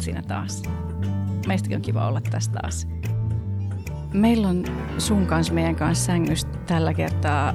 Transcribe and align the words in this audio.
oot 0.00 0.04
siinä 0.04 0.22
taas. 0.22 0.62
Meistäkin 1.46 1.76
on 1.76 1.82
kiva 1.82 2.08
olla 2.08 2.20
tässä 2.20 2.52
taas. 2.52 2.88
Meillä 4.12 4.48
on 4.48 4.64
sun 4.98 5.26
kanssa, 5.26 5.52
meidän 5.52 5.76
kanssa 5.76 6.04
sängystä 6.04 6.58
tällä 6.66 6.94
kertaa 6.94 7.54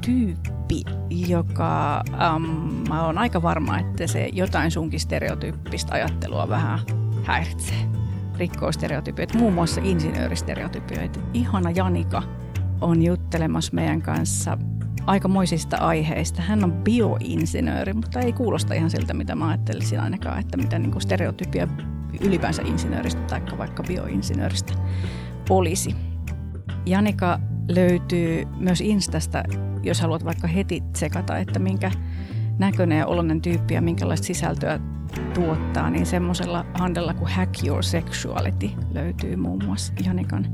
tyyppi, 0.00 0.84
joka 1.10 2.02
um, 2.36 2.42
mä 2.88 3.06
oon 3.06 3.18
aika 3.18 3.42
varma, 3.42 3.78
että 3.78 4.06
se 4.06 4.28
jotain 4.32 4.70
sunkin 4.70 5.00
stereotyyppistä 5.00 5.94
ajattelua 5.94 6.48
vähän 6.48 6.78
häiritsee. 7.24 7.88
Rikkoo 8.38 8.72
stereotypioita, 8.72 9.38
muun 9.38 9.52
muassa 9.52 9.80
insinööristereotypioita. 9.84 11.20
Ihana 11.32 11.70
Janika 11.70 12.22
on 12.80 13.02
juttelemassa 13.02 13.74
meidän 13.74 14.02
kanssa 14.02 14.58
aikamoisista 15.06 15.76
aiheista. 15.76 16.42
Hän 16.42 16.64
on 16.64 16.72
bioinsinööri, 16.72 17.92
mutta 17.92 18.20
ei 18.20 18.32
kuulosta 18.32 18.74
ihan 18.74 18.90
siltä, 18.90 19.14
mitä 19.14 19.34
mä 19.34 19.48
ajattelisin 19.48 20.00
ainakaan, 20.00 20.40
että 20.40 20.56
mitä 20.56 20.78
niin 20.78 21.00
stereotypia 21.00 21.68
ylipäänsä 22.20 22.62
insinööristä 22.62 23.20
tai 23.22 23.40
vaikka 23.58 23.82
bioinsinööristä 23.82 24.74
olisi. 25.50 25.96
Janika 26.86 27.40
löytyy 27.68 28.44
myös 28.58 28.80
Instasta, 28.80 29.42
jos 29.82 30.00
haluat 30.00 30.24
vaikka 30.24 30.48
heti 30.48 30.82
tsekata, 30.92 31.38
että 31.38 31.58
minkä 31.58 31.90
näköinen 32.58 32.98
ja 32.98 33.06
oloinen 33.06 33.40
tyyppi 33.40 33.74
ja 33.74 33.82
minkälaista 33.82 34.26
sisältöä 34.26 34.80
tuottaa, 35.34 35.90
niin 35.90 36.06
semmoisella 36.06 36.66
handella 36.74 37.14
kuin 37.14 37.30
Hack 37.30 37.64
Your 37.66 37.82
Sexuality 37.82 38.70
löytyy 38.92 39.36
muun 39.36 39.64
muassa 39.64 39.92
Janikan 40.04 40.46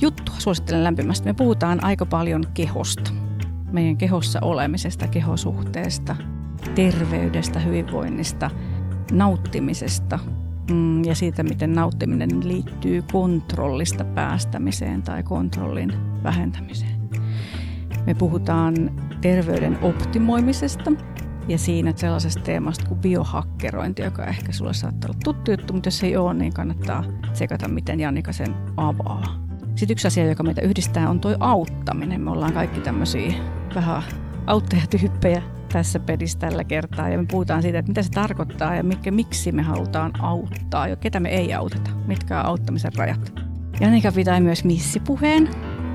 juttua. 0.00 0.34
Suosittelen 0.38 0.84
lämpimästi. 0.84 1.28
Me 1.28 1.34
puhutaan 1.34 1.84
aika 1.84 2.06
paljon 2.06 2.44
kehosta, 2.54 3.12
meidän 3.72 3.96
kehossa 3.96 4.38
olemisesta, 4.42 5.08
kehosuhteesta, 5.08 6.16
terveydestä, 6.74 7.60
hyvinvoinnista, 7.60 8.50
nauttimisesta– 9.12 10.18
mm, 10.70 11.04
ja 11.04 11.14
siitä, 11.14 11.42
miten 11.42 11.72
nauttiminen 11.72 12.48
liittyy 12.48 13.02
kontrollista 13.12 14.04
päästämiseen 14.04 15.02
tai 15.02 15.22
kontrollin 15.22 15.92
vähentämiseen. 16.22 17.02
Me 18.06 18.14
puhutaan 18.14 18.74
terveyden 19.20 19.78
optimoimisesta 19.82 20.92
ja 21.48 21.58
siinä 21.58 21.92
sellaisesta 21.96 22.42
teemasta 22.42 22.84
kuin 22.88 23.00
biohakkerointi, 23.00 24.02
joka 24.02 24.24
ehkä 24.24 24.52
sulle 24.52 24.74
saattaa 24.74 25.10
olla 25.10 25.20
tuttu 25.24 25.50
juttu, 25.50 25.72
mutta 25.72 25.86
jos 25.86 26.02
ei 26.02 26.16
ole, 26.16 26.34
niin 26.34 26.52
kannattaa 26.52 27.04
tsekata, 27.32 27.68
miten 27.68 28.00
Jannika 28.00 28.32
sen 28.32 28.54
avaa. 28.76 29.51
Sitten 29.82 29.94
yksi 29.94 30.06
asia, 30.06 30.26
joka 30.26 30.42
meitä 30.42 30.62
yhdistää, 30.62 31.10
on 31.10 31.20
tuo 31.20 31.36
auttaminen. 31.40 32.20
Me 32.20 32.30
ollaan 32.30 32.52
kaikki 32.52 32.80
tämmöisiä 32.80 33.32
vähän 33.74 34.02
auttajatyyppejä, 34.46 35.42
tässä 35.72 36.00
pelissä 36.00 36.38
tällä 36.38 36.64
kertaa 36.64 37.08
ja 37.08 37.18
me 37.18 37.24
puhutaan 37.30 37.62
siitä, 37.62 37.78
että 37.78 37.90
mitä 37.90 38.02
se 38.02 38.10
tarkoittaa 38.10 38.74
ja 38.74 38.84
mikä, 38.84 39.10
miksi 39.10 39.52
me 39.52 39.62
halutaan 39.62 40.12
auttaa 40.20 40.88
ja 40.88 40.96
ketä 40.96 41.20
me 41.20 41.28
ei 41.28 41.54
auteta, 41.54 41.90
mitkä 42.06 42.40
on 42.40 42.46
auttamisen 42.46 42.92
rajat. 42.96 43.32
Janika 43.80 44.12
pitää 44.12 44.40
myös 44.40 44.64
missipuheen 44.64 45.48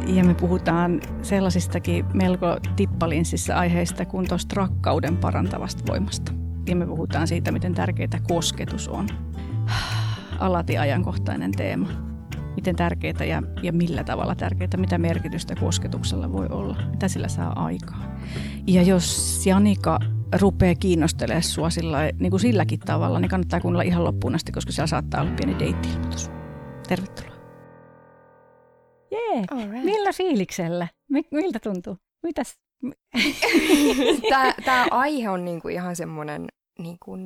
ja 0.07 0.23
me 0.23 0.33
puhutaan 0.33 1.01
sellaisistakin 1.21 2.05
melko 2.13 2.57
tippalinssissä 2.75 3.57
aiheista 3.57 4.05
kuin 4.05 4.27
tuosta 4.27 4.55
rakkauden 4.55 5.17
parantavasta 5.17 5.83
voimasta. 5.87 6.31
Ja 6.69 6.75
me 6.75 6.85
puhutaan 6.85 7.27
siitä, 7.27 7.51
miten 7.51 7.73
tärkeää 7.73 8.19
kosketus 8.27 8.87
on. 8.87 9.07
Alati 10.39 10.77
ajankohtainen 10.77 11.51
teema. 11.51 12.16
Miten 12.57 12.75
tärkeää 12.75 13.23
ja, 13.23 13.43
ja 13.63 13.73
millä 13.73 14.03
tavalla 14.03 14.35
tärkeää, 14.35 14.69
mitä 14.77 14.97
merkitystä 14.97 15.55
kosketuksella 15.55 16.31
voi 16.31 16.47
olla, 16.49 16.77
mitä 16.91 17.07
sillä 17.07 17.27
saa 17.27 17.65
aikaan. 17.65 18.17
Ja 18.67 18.81
jos 18.81 19.45
Janika 19.45 19.99
rupeaa 20.39 20.75
kiinnostelemaan 20.75 21.43
sua 21.43 21.69
sillä, 21.69 21.97
niin 22.19 22.29
kuin 22.29 22.39
silläkin 22.39 22.79
tavalla, 22.79 23.19
niin 23.19 23.29
kannattaa 23.29 23.59
kuunnella 23.61 23.83
ihan 23.83 24.03
loppuun 24.03 24.35
asti, 24.35 24.51
koska 24.51 24.71
siellä 24.71 24.87
saattaa 24.87 25.21
olla 25.21 25.31
pieni 25.31 25.59
deitti-ilmoitus. 25.59 26.31
Tervetuloa. 26.87 27.37
Jee, 29.11 29.43
right. 29.71 29.85
millä 29.85 30.13
fiiliksellä? 30.13 30.87
Miltä 31.31 31.59
tuntuu? 31.63 31.97
Mitäs? 32.23 32.59
tämä, 34.29 34.53
tämä 34.65 34.87
aihe 34.91 35.29
on 35.29 35.45
niinku 35.45 35.67
ihan 35.67 35.95
semmoinen, 35.95 36.47
niinku, 36.79 37.17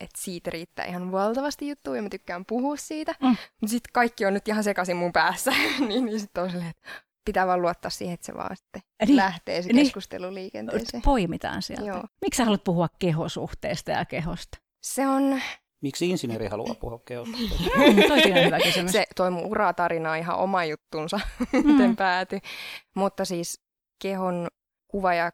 että 0.00 0.20
siitä 0.20 0.50
riittää 0.50 0.84
ihan 0.84 1.12
valtavasti 1.12 1.68
juttuja 1.68 1.96
ja 1.96 2.02
mä 2.02 2.08
tykkään 2.08 2.44
puhua 2.46 2.76
siitä. 2.76 3.14
Mm. 3.20 3.28
Mutta 3.28 3.70
sitten 3.70 3.92
kaikki 3.92 4.26
on 4.26 4.34
nyt 4.34 4.48
ihan 4.48 4.64
sekaisin 4.64 4.96
mun 4.96 5.12
päässä, 5.12 5.50
niin, 5.88 6.04
niin 6.04 6.20
sitten 6.20 6.44
on 6.44 6.50
silleen, 6.50 6.70
että 6.70 6.88
pitää 7.24 7.46
vaan 7.46 7.62
luottaa 7.62 7.90
siihen, 7.90 8.14
että 8.14 8.26
se 8.26 8.34
vaan 8.34 8.56
sitten 8.56 8.82
niin, 9.06 9.16
lähtee 9.16 9.62
se 9.62 9.72
niin, 9.72 9.86
keskustelu 9.86 10.34
liikenteeseen. 10.34 11.02
Poimitaan 11.02 11.62
sieltä. 11.62 11.86
Joo. 11.86 12.04
Miksi 12.20 12.36
sä 12.38 12.44
haluat 12.44 12.64
puhua 12.64 12.88
kehosuhteesta 12.98 13.90
ja 13.90 14.04
kehosta? 14.04 14.58
Se 14.82 15.08
on... 15.08 15.40
Miksi 15.82 16.10
insinööri 16.10 16.46
haluaa 16.46 16.74
puhua 16.74 16.98
kehosta? 17.04 17.36
Mm, 17.76 18.36
on 18.38 18.44
hyvä 18.44 18.58
kysymys. 18.58 18.92
Se 18.92 19.06
toi 19.16 19.30
mun 19.30 19.46
uratarina 19.46 20.10
on 20.10 20.18
ihan 20.18 20.36
oma 20.36 20.64
juttunsa, 20.64 21.20
miten 21.52 21.90
mm. 21.90 21.96
päätyi. 21.96 22.40
Mutta 22.94 23.24
siis 23.24 23.60
kehon 24.02 24.48
kuva 24.88 25.14
ja 25.14 25.30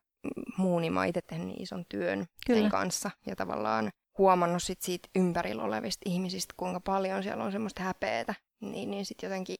muu, 0.56 0.78
niin 0.78 0.92
mä 0.92 1.04
itse 1.04 1.20
tehnyt 1.22 1.46
niin 1.46 1.62
ison 1.62 1.84
työn 1.88 2.26
Kyllä. 2.46 2.60
sen 2.60 2.70
kanssa. 2.70 3.10
Ja 3.26 3.36
tavallaan 3.36 3.90
huomannut 4.18 4.62
sit 4.62 4.82
siitä 4.82 5.08
ympärillä 5.16 5.62
olevista 5.62 6.10
ihmisistä, 6.10 6.54
kuinka 6.56 6.80
paljon 6.80 7.22
siellä 7.22 7.44
on 7.44 7.52
semmoista 7.52 7.82
häpeetä. 7.82 8.34
Niin, 8.60 8.90
niin 8.90 9.06
sitten 9.06 9.28
jotenkin 9.28 9.56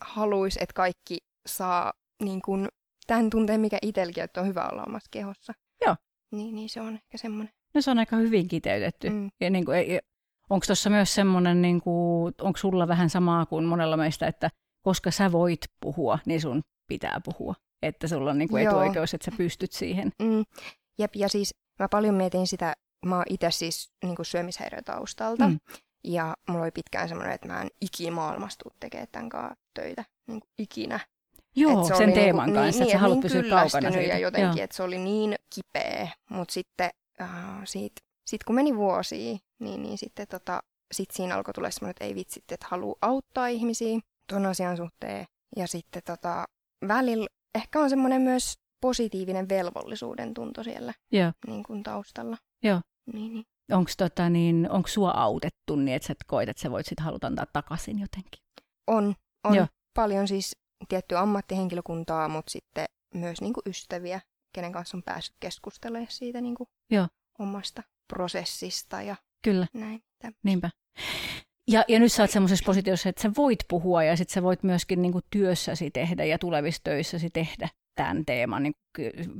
haluaisi, 0.00 0.58
että 0.62 0.74
kaikki 0.74 1.18
saa 1.46 1.92
niin 2.22 2.42
kuin, 2.42 2.68
tämän 3.06 3.30
tunteen, 3.30 3.60
mikä 3.60 3.78
itselläkin, 3.82 4.24
että 4.24 4.40
on 4.40 4.46
hyvä 4.46 4.68
olla 4.68 4.84
omassa 4.86 5.08
kehossa. 5.10 5.52
Joo. 5.86 5.96
Niin, 6.32 6.54
niin 6.54 6.68
se 6.68 6.80
on 6.80 6.94
ehkä 6.94 7.18
semmoinen. 7.18 7.54
No 7.74 7.80
se 7.80 7.90
on 7.90 7.98
aika 7.98 8.16
hyvin 8.16 8.48
kiteytetty. 8.48 9.10
Mm. 9.10 9.30
Ja 9.40 9.50
niin 9.50 9.64
kuin, 9.64 9.78
onko 10.50 10.66
tuossa 10.66 10.90
myös 10.90 11.14
semmoinen, 11.14 11.62
niin 11.62 11.82
onko 12.40 12.56
sulla 12.56 12.88
vähän 12.88 13.10
samaa 13.10 13.46
kuin 13.46 13.64
monella 13.64 13.96
meistä, 13.96 14.26
että 14.26 14.50
koska 14.82 15.10
sä 15.10 15.32
voit 15.32 15.60
puhua, 15.80 16.18
niin 16.26 16.40
sun 16.40 16.62
pitää 16.88 17.20
puhua. 17.24 17.54
Että 17.82 18.08
sulla 18.08 18.30
on 18.30 18.38
niin 18.38 18.48
kuin 18.48 18.66
etuoikeus, 18.66 19.14
että 19.14 19.30
sä 19.30 19.36
pystyt 19.36 19.72
siihen. 19.72 20.12
Mm. 20.22 20.44
Jep, 20.98 21.16
ja 21.16 21.28
siis 21.28 21.54
mä 21.78 21.88
paljon 21.88 22.14
mietin 22.14 22.46
sitä, 22.46 22.74
mä 23.06 23.16
oon 23.16 23.24
itse 23.28 23.50
siis 23.50 23.92
niin 24.04 24.16
kuin 24.16 24.26
syömishäiriötaustalta. 24.26 25.48
Mm. 25.48 25.58
Ja 26.04 26.36
mulla 26.48 26.62
oli 26.62 26.70
pitkään 26.70 27.08
semmoinen, 27.08 27.34
että 27.34 27.48
mä 27.48 27.62
en 27.62 27.68
ikimaailmassa 27.80 28.58
tuu 28.58 28.72
tekemään 28.80 29.08
tämän 29.12 29.28
kanssa 29.28 29.54
töitä 29.74 30.04
niin 30.26 30.40
kuin 30.40 30.50
ikinä. 30.58 31.00
Joo, 31.56 31.84
se 31.84 31.94
sen 31.94 32.06
niinku 32.06 32.20
teeman 32.20 32.46
niin, 32.46 32.54
kanssa, 32.54 32.70
niin, 32.70 32.82
että 32.82 32.92
sä 32.92 32.98
haluat 32.98 33.16
niin 33.16 33.22
pysyä 33.22 33.50
kaukana 33.50 33.92
siitä. 33.92 34.12
ja 34.12 34.18
jotenkin, 34.18 34.62
että 34.62 34.76
se 34.76 34.82
oli 34.82 34.98
niin 34.98 35.34
kipeä, 35.54 36.08
mutta 36.30 36.54
sitten 36.54 36.90
äh, 37.20 37.28
siitä, 37.64 38.02
sit 38.26 38.44
kun 38.44 38.54
meni 38.54 38.76
vuosia, 38.76 39.38
niin, 39.58 39.82
niin 39.82 39.98
sitten 39.98 40.28
tota, 40.28 40.62
sit 40.92 41.10
siinä 41.10 41.34
alkoi 41.34 41.54
tulla 41.54 41.70
semmoinen, 41.70 41.90
että 41.90 42.04
ei 42.04 42.14
vitsi, 42.14 42.44
että 42.52 42.66
haluaa 42.70 42.96
auttaa 43.02 43.46
ihmisiä 43.46 44.00
tuon 44.28 44.46
asian 44.46 44.76
suhteen. 44.76 45.26
Ja 45.56 45.66
sitten 45.66 46.02
tota, 46.06 46.44
välillä 46.88 47.26
ehkä 47.54 47.80
on 47.80 47.90
semmoinen 47.90 48.22
myös 48.22 48.54
positiivinen 48.80 49.48
velvollisuuden 49.48 50.34
tunto 50.34 50.62
siellä 50.62 50.94
Joo. 51.12 51.32
Niin 51.46 51.62
kuin 51.62 51.82
taustalla. 51.82 52.36
Joo. 52.62 52.80
Niin, 53.12 53.34
niin. 53.34 53.44
Onko 53.72 53.90
tota, 53.98 54.28
niin, 54.28 54.68
sua 54.86 55.10
autettu 55.10 55.76
niin, 55.76 55.94
että 55.94 56.08
sä 56.08 56.14
koet, 56.26 56.48
että 56.48 56.62
sä 56.62 56.70
voit 56.70 56.86
sit 56.86 57.00
haluta 57.00 57.26
antaa 57.26 57.46
takaisin 57.52 57.98
jotenkin? 57.98 58.42
On. 58.86 59.14
On 59.44 59.54
Joo. 59.54 59.66
paljon 59.94 60.28
siis 60.28 60.56
tiettyä 60.88 61.20
ammattihenkilökuntaa, 61.20 62.28
mutta 62.28 62.52
sitten 62.52 62.86
myös 63.14 63.40
niin 63.40 63.52
kuin 63.52 63.62
ystäviä, 63.66 64.20
kenen 64.54 64.72
kanssa 64.72 64.96
on 64.96 65.02
päässyt 65.02 65.36
keskustelemaan 65.40 66.06
siitä 66.10 66.40
niin 66.40 66.54
kuin 66.54 66.68
Joo. 66.90 67.08
omasta 67.38 67.82
prosessista 68.14 69.02
ja 69.02 69.16
Kyllä. 69.44 69.66
näin. 69.74 70.02
Niinpä. 70.42 70.70
Ja, 71.68 71.84
ja 71.88 71.98
nyt 71.98 72.12
sä 72.12 72.22
oot 72.22 72.30
semmoisessa 72.30 72.64
positiossa, 72.66 73.08
että 73.08 73.22
sä 73.22 73.30
voit 73.36 73.58
puhua 73.68 74.04
ja 74.04 74.16
sitten 74.16 74.34
sä 74.34 74.42
voit 74.42 74.62
myöskin 74.62 75.02
niin 75.02 75.12
kuin 75.12 75.24
työssäsi 75.30 75.90
tehdä 75.90 76.24
ja 76.24 76.38
tulevissa 76.38 76.80
töissäsi 76.84 77.30
tehdä 77.30 77.68
tämän 77.94 78.24
teeman 78.24 78.62
niin 78.62 78.74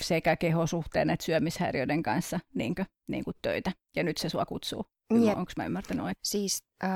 sekä 0.00 0.37
kehosuhteen 0.37 1.10
että 1.10 1.25
syömishäiriöiden 1.25 2.02
kanssa 2.02 2.40
niin 2.54 2.75
kuin, 2.75 2.87
niin 3.08 3.25
kuin 3.25 3.37
töitä. 3.43 3.72
Ja 3.96 4.02
nyt 4.02 4.19
se 4.19 4.28
sua 4.28 4.46
kutsuu. 4.46 4.84
Onko 5.10 5.52
mä 5.56 5.66
ymmärtänyt 5.66 6.04
oikein? 6.04 6.16
Siis 6.25 6.62
äh, 6.84 6.90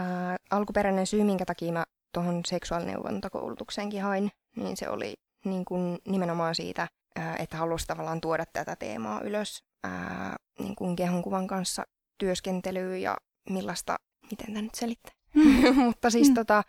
alkuperäinen 0.51 1.07
syy, 1.07 1.25
minkä 1.25 1.45
takia 1.45 1.73
mä 1.73 1.85
tuohon 2.15 2.41
seksuaalineuvontakoulutukseenkin 2.47 4.03
hain, 4.03 4.31
niin 4.57 4.77
se 4.77 4.89
oli 4.89 5.15
niin 5.45 5.65
kuin 5.65 5.99
nimenomaan 6.09 6.55
siitä, 6.55 6.89
että 7.39 7.57
halusi 7.57 7.87
tavallaan 7.87 8.21
tuoda 8.21 8.45
tätä 8.53 8.77
teemaa 8.77 9.21
ylös 9.21 9.65
ää, 9.85 10.37
niin 10.59 10.77
kuin 10.77 10.97
kehonkuvan 10.97 11.47
kanssa 11.47 11.85
työskentelyyn 12.19 13.03
ja 13.03 13.17
millaista, 13.51 13.97
miten 14.31 14.47
tämä 14.47 14.63
nyt 14.63 14.75
selittää. 14.75 15.13
Mm. 15.35 15.75
Mutta 15.85 16.11
siis 16.11 16.29
mm. 16.29 16.35
tota, 16.35 16.63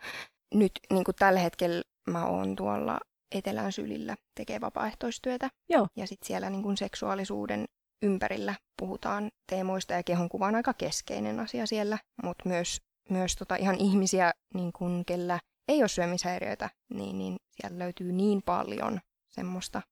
nyt 0.54 0.72
niin 0.92 1.04
kuin 1.04 1.14
tällä 1.18 1.40
hetkellä 1.40 1.82
mä 2.10 2.26
oon 2.26 2.56
tuolla 2.56 3.00
Etelän 3.34 3.72
sylillä 3.72 4.16
tekee 4.34 4.60
vapaaehtoistyötä. 4.60 5.50
Joo. 5.68 5.88
Ja 5.96 6.06
sitten 6.06 6.26
siellä 6.26 6.50
niin 6.50 6.62
kuin 6.62 6.76
seksuaalisuuden 6.76 7.64
ympärillä 8.02 8.54
puhutaan 8.80 9.30
teemoista 9.50 9.92
ja 9.92 10.02
kehonkuva 10.02 10.46
on 10.46 10.54
aika 10.54 10.74
keskeinen 10.74 11.40
asia 11.40 11.66
siellä, 11.66 11.98
mutta 12.22 12.48
myös 12.48 12.78
myös 13.10 13.36
tota 13.36 13.56
ihan 13.56 13.76
ihmisiä, 13.76 14.32
niin 14.54 14.72
kun, 14.72 15.04
kellä 15.06 15.40
ei 15.68 15.82
ole 15.82 15.88
syömishäiriöitä, 15.88 16.70
niin, 16.94 17.18
niin 17.18 17.36
sieltä 17.50 17.78
löytyy 17.78 18.12
niin 18.12 18.42
paljon 18.42 19.00
semmoista 19.28 19.82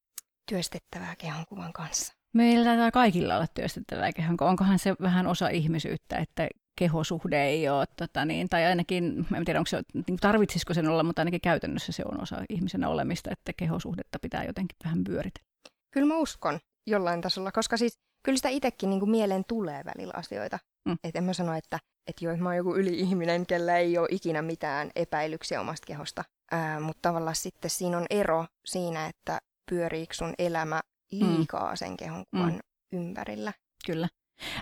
työstettävää 0.50 1.16
kehonkuvan 1.16 1.72
kanssa. 1.72 2.14
Meillä 2.34 2.64
taitaa 2.64 2.90
kaikilla 2.90 3.36
olla 3.36 3.46
työstettävää 3.46 4.12
kehon. 4.12 4.36
Onkohan 4.40 4.78
se 4.78 4.94
vähän 5.00 5.26
osa 5.26 5.48
ihmisyyttä, 5.48 6.16
että 6.16 6.48
kehosuhde 6.76 7.44
ei 7.44 7.68
ole, 7.68 7.84
tota 7.96 8.24
niin, 8.24 8.48
tai 8.48 8.64
ainakin, 8.64 9.26
en 9.36 9.44
tiedä 9.44 9.60
onko 9.60 9.68
se, 9.68 9.82
niin 9.94 10.18
tarvitsisiko 10.20 10.74
sen 10.74 10.88
olla, 10.88 11.02
mutta 11.02 11.20
ainakin 11.20 11.40
käytännössä 11.40 11.92
se 11.92 12.02
on 12.12 12.22
osa 12.22 12.36
ihmisen 12.48 12.84
olemista, 12.84 13.30
että 13.32 13.52
kehosuhdetta 13.52 14.18
pitää 14.18 14.44
jotenkin 14.44 14.76
vähän 14.84 15.04
pyöritellä. 15.04 15.46
Kyllä 15.90 16.06
mä 16.06 16.16
uskon 16.16 16.60
jollain 16.86 17.20
tasolla, 17.20 17.52
koska 17.52 17.76
siis 17.76 17.98
kyllä 18.22 18.36
sitä 18.36 18.48
itsekin 18.48 18.90
niin 18.90 19.00
kuin 19.00 19.10
mieleen 19.10 19.44
tulee 19.48 19.84
välillä 19.84 20.12
asioita. 20.16 20.58
Mm. 20.88 20.96
Että 21.04 21.18
en 21.18 21.24
mä 21.24 21.32
sano, 21.32 21.54
että, 21.54 21.78
että 22.06 22.24
joo, 22.24 22.36
mä 22.36 22.48
oon 22.48 22.56
joku 22.56 22.76
yli-ihminen, 22.76 23.46
kellä 23.46 23.76
ei 23.76 23.98
ole 23.98 24.08
ikinä 24.10 24.42
mitään 24.42 24.90
epäilyksiä 24.96 25.60
omasta 25.60 25.86
kehosta. 25.86 26.24
Ää, 26.50 26.80
mutta 26.80 27.08
tavallaan 27.08 27.36
sitten 27.36 27.70
siinä 27.70 27.98
on 27.98 28.06
ero 28.10 28.46
siinä, 28.64 29.06
että 29.06 29.40
pyöriikö 29.70 30.14
sun 30.14 30.34
elämä 30.38 30.80
liikaa 31.10 31.70
mm. 31.70 31.76
sen 31.76 31.96
kehon 31.96 32.24
kuvan 32.30 32.52
mm. 32.52 32.98
ympärillä. 32.98 33.52
Kyllä. 33.86 34.08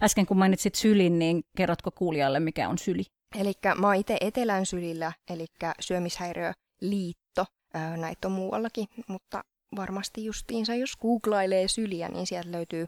Äsken 0.02 0.26
kun 0.26 0.38
mainitsit 0.38 0.74
sylin, 0.74 1.18
niin 1.18 1.44
kerrotko 1.56 1.90
kuulijalle, 1.90 2.40
mikä 2.40 2.68
on 2.68 2.78
syli? 2.78 3.04
Eli 3.40 3.52
mä 3.78 3.86
oon 3.86 3.96
itse 3.96 4.16
Etelän 4.20 4.66
sylillä, 4.66 5.12
eli 5.30 5.46
syömishäiriöliitto. 5.80 7.46
Näitä 7.96 8.28
on 8.28 8.32
muuallakin, 8.32 8.86
mutta 9.08 9.44
varmasti 9.76 10.24
justiinsa, 10.24 10.74
jos 10.74 10.96
googlailee 10.96 11.68
syliä, 11.68 12.08
niin 12.08 12.26
sieltä 12.26 12.52
löytyy. 12.52 12.86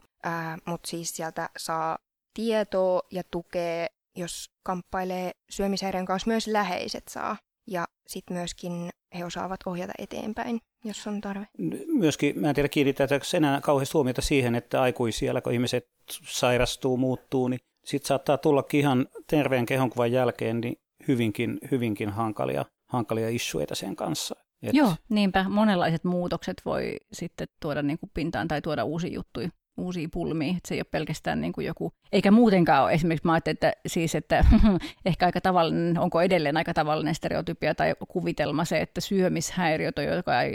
Mutta 0.65 0.89
siis 0.89 1.15
sieltä 1.15 1.49
saa 1.57 1.97
tietoa 2.33 3.01
ja 3.11 3.23
tukea, 3.31 3.87
jos 4.15 4.51
kamppailee 4.63 5.31
syömishäiriön 5.49 6.05
kanssa, 6.05 6.29
myös 6.29 6.47
läheiset 6.47 7.07
saa. 7.09 7.37
Ja 7.67 7.87
sitten 8.07 8.37
myöskin 8.37 8.89
he 9.17 9.25
osaavat 9.25 9.59
ohjata 9.65 9.93
eteenpäin, 9.97 10.59
jos 10.83 11.07
on 11.07 11.21
tarve. 11.21 11.47
Myöskin, 11.87 12.39
mä 12.39 12.49
en 12.49 12.55
tiedä 12.55 12.69
kiinnittääkö 12.69 13.19
enää 13.37 13.61
kauheasti 13.61 13.93
huomiota 13.93 14.21
siihen, 14.21 14.55
että 14.55 14.81
aikuisia, 14.81 15.41
kun 15.41 15.53
ihmiset 15.53 15.87
sairastuu, 16.23 16.97
muuttuu, 16.97 17.47
niin 17.47 17.59
sitten 17.85 18.07
saattaa 18.07 18.37
tulla 18.37 18.63
ihan 18.73 19.07
terveen 19.27 19.65
kehonkuvan 19.65 20.11
jälkeen 20.11 20.61
niin 20.61 20.75
hyvinkin, 21.07 21.59
hyvinkin 21.71 22.09
hankalia, 22.09 22.65
hankalia 22.87 23.29
issueita 23.29 23.75
sen 23.75 23.95
kanssa. 23.95 24.35
Et... 24.63 24.73
Joo, 24.73 24.95
niinpä. 25.09 25.45
Monenlaiset 25.49 26.03
muutokset 26.03 26.61
voi 26.65 26.97
sitten 27.13 27.47
tuoda 27.61 27.81
niin 27.81 27.99
kuin 27.99 28.11
pintaan 28.13 28.47
tai 28.47 28.61
tuoda 28.61 28.83
uusia 28.83 29.13
juttuja 29.13 29.49
uusia 29.77 30.07
pulmia. 30.13 30.49
Että 30.57 30.67
se 30.67 30.73
ei 30.73 30.79
ole 30.79 30.87
pelkästään 30.91 31.41
niin 31.41 31.53
kuin 31.53 31.67
joku, 31.67 31.93
eikä 32.11 32.31
muutenkaan 32.31 32.83
ole. 32.83 32.93
Esimerkiksi 32.93 33.25
mä 33.25 33.33
ajattelin, 33.33 33.55
että, 33.55 33.73
siis, 33.87 34.15
että 34.15 34.45
ehkä 35.05 35.25
aika 35.25 35.41
tavallinen, 35.41 35.99
onko 35.99 36.21
edelleen 36.21 36.57
aika 36.57 36.73
tavallinen 36.73 37.15
stereotypia 37.15 37.75
tai 37.75 37.95
kuvitelma 38.07 38.65
se, 38.65 38.81
että 38.81 39.01
syömishäiriöt 39.01 39.99
on 39.99 40.05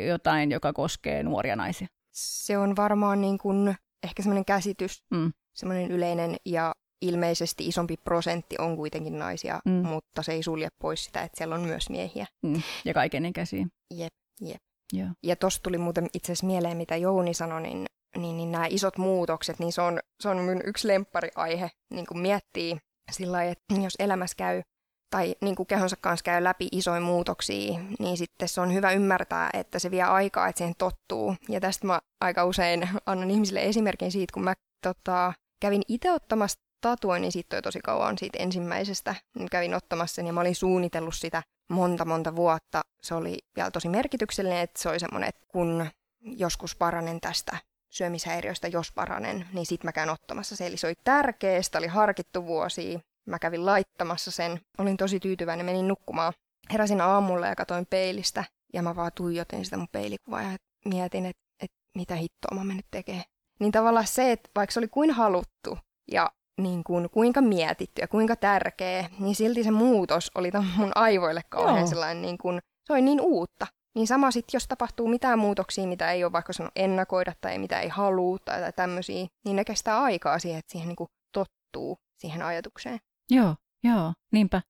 jotain, 0.07 0.51
joka 0.51 0.73
koskee 0.73 1.23
nuoria 1.23 1.57
naisia. 1.57 1.89
Se 2.13 2.59
on 2.59 2.77
varmaan 2.77 3.21
niin 3.21 3.39
kuin, 3.39 3.75
ehkä 4.03 4.23
semmoinen 4.23 4.45
käsitys, 4.45 5.05
mm. 5.11 5.33
semmoinen 5.55 5.91
yleinen 5.91 6.37
ja 6.47 6.75
ilmeisesti 7.03 7.69
isompi 7.69 7.97
prosentti 7.97 8.57
on 8.59 8.77
kuitenkin 8.77 9.19
naisia, 9.19 9.61
mm. 9.65 9.73
mutta 9.73 10.23
se 10.23 10.33
ei 10.33 10.43
sulje 10.43 10.69
pois 10.79 11.05
sitä, 11.05 11.23
että 11.23 11.39
siellä 11.39 11.55
on 11.55 11.61
myös 11.61 11.91
miehiä. 11.91 12.27
Mm. 12.43 12.63
Ja 12.85 12.95
kaikenikäisiä. 12.95 13.67
Jep, 13.95 14.13
jep. 14.41 14.63
Joo. 14.93 15.09
Ja 15.23 15.37
tuossa 15.37 15.63
tuli 15.63 15.79
muuten 15.79 16.07
itse 16.15 16.33
asiassa 16.33 16.47
mieleen, 16.47 16.77
mitä 16.77 16.97
Jouni 16.97 17.35
sanoi, 17.35 17.63
niin 17.63 17.87
niin, 18.17 18.37
niin 18.37 18.53
nämä 18.53 18.67
isot 18.71 18.99
muutokset, 18.99 19.59
niin 19.59 19.73
se 19.73 19.83
on, 19.83 20.01
se 20.21 20.29
on 20.29 20.37
minun 20.37 20.63
yksi 20.65 20.89
lemppariaihe, 20.89 21.71
niin 21.91 22.07
kuin 22.07 22.19
miettii 22.19 22.79
sillä 23.11 23.37
lailla, 23.37 23.53
että 23.53 23.85
jos 23.85 23.95
elämässä 23.99 24.37
käy 24.37 24.63
tai 25.11 25.35
niin 25.41 25.55
kuin 25.55 25.67
kehonsa 25.67 25.97
kanssa 26.01 26.25
käy 26.25 26.45
läpi 26.45 26.69
isoja 26.73 27.01
muutoksia, 27.01 27.79
niin 27.99 28.17
sitten 28.17 28.49
se 28.49 28.61
on 28.61 28.75
hyvä 28.75 28.93
ymmärtää, 28.93 29.51
että 29.53 29.79
se 29.79 29.91
vie 29.91 30.03
aikaa, 30.03 30.49
että 30.49 30.59
siihen 30.59 30.75
tottuu. 30.79 31.37
Ja 31.49 31.61
tästä 31.61 31.87
mä 31.87 32.01
aika 32.21 32.45
usein 32.45 32.89
annan 33.07 33.31
ihmisille 33.31 33.63
esimerkin 33.65 34.13
siitä, 34.13 34.33
kun 34.35 34.45
mä 34.45 34.55
tota, 34.83 35.33
kävin 35.61 35.83
itse 35.89 36.13
ottamassa 36.13 36.61
tatuoinnin 36.81 37.33
siitä 37.33 37.57
jo 37.57 37.63
tosi 37.63 37.81
kauan 37.81 38.19
siitä 38.19 38.39
ensimmäisestä. 38.39 39.15
Niin 39.39 39.49
kävin 39.51 39.75
ottamassa 39.75 40.15
sen 40.15 40.27
ja 40.27 40.33
mä 40.33 40.41
olin 40.41 40.55
suunnitellut 40.55 41.15
sitä 41.15 41.43
monta 41.71 42.05
monta 42.05 42.37
vuotta. 42.37 42.83
Se 43.03 43.15
oli 43.15 43.39
vielä 43.57 43.71
tosi 43.71 43.89
merkityksellinen, 43.89 44.61
että 44.61 44.83
se 44.83 44.89
oli 44.89 45.01
semmoinen, 45.01 45.29
että 45.29 45.47
kun 45.49 45.87
joskus 46.21 46.77
paranen 46.77 47.21
tästä 47.21 47.57
syömishäiriöstä, 47.93 48.69
jos 48.69 48.93
paranen, 48.93 49.47
niin 49.53 49.67
sit 49.67 49.85
mä 49.85 49.93
käyn 49.93 50.11
ottamassa 50.11 50.57
se. 50.57 50.67
Eli 50.67 50.77
se 50.77 50.87
oli 50.87 50.95
tärkeä, 51.05 51.63
sitä 51.63 51.79
oli 51.79 51.87
harkittu 51.87 52.47
vuosia. 52.47 52.99
Mä 53.27 53.39
kävin 53.39 53.67
laittamassa 53.67 54.31
sen. 54.31 54.61
Olin 54.79 54.97
tosi 54.97 55.21
tyytyväinen, 55.21 55.67
menin 55.67 55.89
nukkumaan. 55.89 56.33
Heräsin 56.73 57.01
aamulla 57.01 57.47
ja 57.47 57.55
katoin 57.55 57.87
peilistä 57.87 58.45
ja 58.73 58.83
mä 58.83 58.97
vaan 58.97 59.13
tuijotin 59.15 59.65
sitä 59.65 59.77
mun 59.77 59.89
peilikuvaa 59.93 60.43
ja 60.43 60.57
mietin, 60.85 61.27
että, 61.27 61.43
että 61.63 61.77
mitä 61.95 62.15
hittoa 62.15 62.65
mä 62.65 62.75
nyt 62.75 62.87
tekee. 62.91 63.23
Niin 63.61 63.73
tavallaan 63.73 64.07
se, 64.07 64.33
että 64.33 64.51
vaikka 64.57 64.73
se 64.73 64.81
oli 64.81 64.89
kuin 64.89 65.11
haluttu 65.11 65.79
ja 66.13 66.31
niin 66.61 66.85
kuin, 66.85 67.11
kuinka 67.11 67.41
mietitty 67.41 68.03
ja 68.03 68.09
kuinka 68.09 68.37
tärkeä, 68.37 69.09
niin 69.19 69.35
silti 69.35 69.65
se 69.65 69.71
muutos 69.71 70.31
oli 70.35 70.51
mun 70.77 70.93
aivoille 70.95 71.41
kauhean 71.49 71.89
sellainen, 71.89 72.23
niin 72.23 72.39
kuin, 72.39 72.61
se 72.87 72.93
oli 72.93 73.03
niin 73.03 73.21
uutta. 73.21 73.67
Niin 73.95 74.07
sama 74.07 74.31
sitten, 74.31 74.57
jos 74.57 74.69
tapahtuu 74.69 75.09
mitään 75.09 75.39
muutoksia, 75.39 75.87
mitä 75.87 76.13
ei 76.13 76.25
ole 76.25 76.33
vaikka 76.33 76.53
sanonut 76.53 76.73
ennakoida 76.77 77.33
tai 77.41 77.59
mitä 77.59 77.81
ei 77.81 77.89
halua 77.89 78.39
tai, 78.45 78.61
tai 78.61 78.73
tämmöisiä, 78.73 79.27
niin 79.45 79.57
ne 79.57 79.65
kestää 79.65 80.03
aikaa 80.03 80.39
siihen, 80.39 80.59
että 80.59 80.73
siihen 80.73 80.89
niin 80.89 81.09
tottuu 81.33 81.99
siihen 82.19 82.43
ajatukseen. 82.43 82.99
Joo, 83.31 83.57
joo, 83.85 84.13
niinpä. 84.33 84.63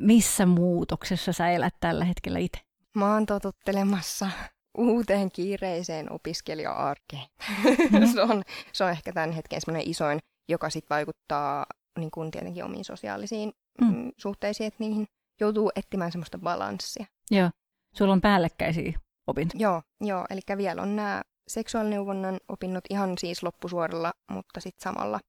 Missä 0.00 0.46
muutoksessa 0.46 1.32
sä 1.32 1.50
elät 1.50 1.74
tällä 1.80 2.04
hetkellä 2.04 2.38
itse? 2.38 2.60
Mä 2.94 3.14
oon 3.14 3.26
totuttelemassa 3.26 4.30
uuteen 4.78 5.30
kiireiseen 5.30 6.12
opiskelija-arkeen. 6.12 7.26
Mm-hmm. 7.64 8.06
se, 8.14 8.22
on, 8.22 8.42
se 8.72 8.84
on 8.84 8.90
ehkä 8.90 9.12
tämän 9.12 9.32
hetken 9.32 9.60
semmoinen 9.60 9.90
isoin, 9.90 10.18
joka 10.48 10.70
sitten 10.70 10.94
vaikuttaa 10.94 11.66
niin 11.98 12.10
kuin 12.10 12.30
tietenkin 12.30 12.64
omiin 12.64 12.84
sosiaalisiin 12.84 13.52
mm. 13.80 14.12
suhteisiin, 14.16 14.66
että 14.66 14.84
niihin 14.84 15.06
joutuu 15.40 15.70
etsimään 15.76 16.12
semmoista 16.12 16.38
balanssia. 16.38 17.06
Joo. 17.30 17.50
Sulla 17.94 18.12
on 18.12 18.20
päällekkäisiä 18.20 18.92
opintoja. 19.26 19.62
Joo, 19.62 19.82
joo, 20.00 20.26
eli 20.30 20.40
vielä 20.56 20.82
on 20.82 20.96
nämä 20.96 21.22
seksuaalineuvonnan 21.48 22.40
opinnot 22.48 22.84
ihan 22.90 23.18
siis 23.18 23.42
loppusuoralla, 23.42 24.12
mutta 24.30 24.60
sitten 24.60 24.82
samalla, 24.82 25.20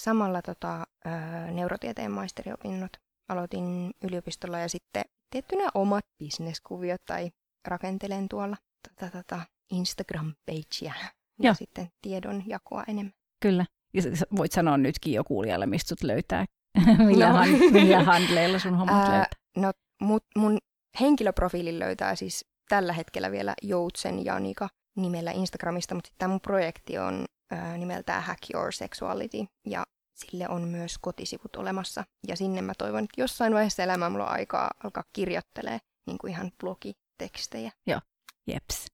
samalla 0.00 0.42
tota, 0.42 0.86
ö, 1.06 1.10
neurotieteen 1.50 2.10
maisteriopinnot 2.10 2.90
aloitin 3.28 3.90
yliopistolla 4.02 4.58
ja 4.58 4.68
sitten 4.68 5.04
tietty 5.30 5.56
nämä 5.56 5.68
omat 5.74 6.04
bisneskuviot 6.18 7.00
tai 7.06 7.30
rakentelen 7.68 8.28
tuolla 8.28 8.56
tota, 8.88 9.10
tota, 9.10 9.40
Instagram-pagea 9.72 10.94
ja 11.42 11.54
sitten 11.54 11.88
tiedon 12.02 12.42
jakoa 12.46 12.84
enemmän. 12.88 13.12
Kyllä. 13.42 13.66
Ja 13.94 14.02
voit 14.36 14.52
sanoa 14.52 14.76
nytkin 14.76 15.12
jo 15.12 15.24
kuulijalle, 15.24 15.66
mistä 15.66 15.88
sut 15.88 16.02
löytää. 16.02 16.46
millä, 17.06 17.28
no. 17.28 17.34
han, 17.34 17.48
millä 17.72 18.02
handleilla 18.02 18.58
sun 18.58 18.76
hommat 18.76 18.96
Ää, 18.96 19.12
löytää? 19.12 19.40
No, 19.56 19.72
mut, 20.00 20.24
mun 20.36 20.58
henkilöprofiilin 21.00 21.78
löytää 21.78 22.14
siis 22.14 22.44
tällä 22.68 22.92
hetkellä 22.92 23.30
vielä 23.30 23.54
Joutsen 23.62 24.24
Janika 24.24 24.68
nimellä 24.96 25.30
Instagramista, 25.30 25.94
mutta 25.94 26.10
tämä 26.18 26.30
mun 26.30 26.40
projekti 26.40 26.98
on 26.98 27.24
ää, 27.50 27.78
nimeltään 27.78 28.22
Hack 28.22 28.38
Your 28.54 28.72
Sexuality 28.72 29.38
ja 29.66 29.84
sille 30.14 30.48
on 30.48 30.68
myös 30.68 30.98
kotisivut 31.00 31.56
olemassa. 31.56 32.04
Ja 32.28 32.36
sinne 32.36 32.62
mä 32.62 32.72
toivon, 32.78 33.04
että 33.04 33.20
jossain 33.20 33.54
vaiheessa 33.54 33.82
elämää 33.82 34.10
mulla 34.10 34.26
on 34.26 34.32
aikaa 34.32 34.70
alkaa 34.84 35.04
kirjoittelee 35.12 35.78
niin 36.06 36.18
kuin 36.18 36.30
ihan 36.30 36.50
blogitekstejä. 36.60 37.72
Joo, 37.86 38.00
jeps. 38.46 38.86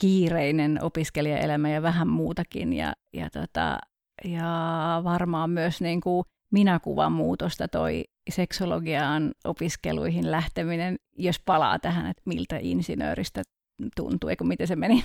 Kiireinen 0.00 0.82
opiskelijaelämä 0.82 1.70
ja 1.70 1.82
vähän 1.82 2.08
muutakin 2.08 2.72
ja, 2.72 2.92
ja, 3.12 3.30
tota, 3.30 3.78
ja 4.24 5.00
varmaan 5.04 5.50
myös 5.50 5.80
niin 5.80 6.00
kuin 6.00 6.24
minäkuvan 6.52 7.12
muutosta 7.12 7.68
toi 7.68 8.04
seksologiaan 8.30 9.32
opiskeluihin 9.44 10.30
lähteminen, 10.30 10.96
jos 11.16 11.40
palaa 11.46 11.78
tähän, 11.78 12.06
että 12.06 12.22
miltä 12.26 12.58
insinööristä 12.60 13.42
tuntuu, 13.96 14.30
eikö 14.30 14.44
miten 14.44 14.66
se 14.66 14.76
meni, 14.76 15.02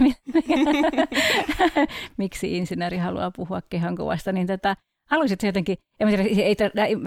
miksi 2.17 2.57
insinööri 2.57 2.97
haluaa 2.97 3.31
puhua 3.31 3.61
kehonkuvasta, 3.69 4.31
niin 4.31 4.47
tätä 4.47 4.75
haluaisit 5.09 5.43
jotenkin, 5.43 5.77
en 5.99 6.07
tiedä, 6.07 6.23
ei, 6.23 6.57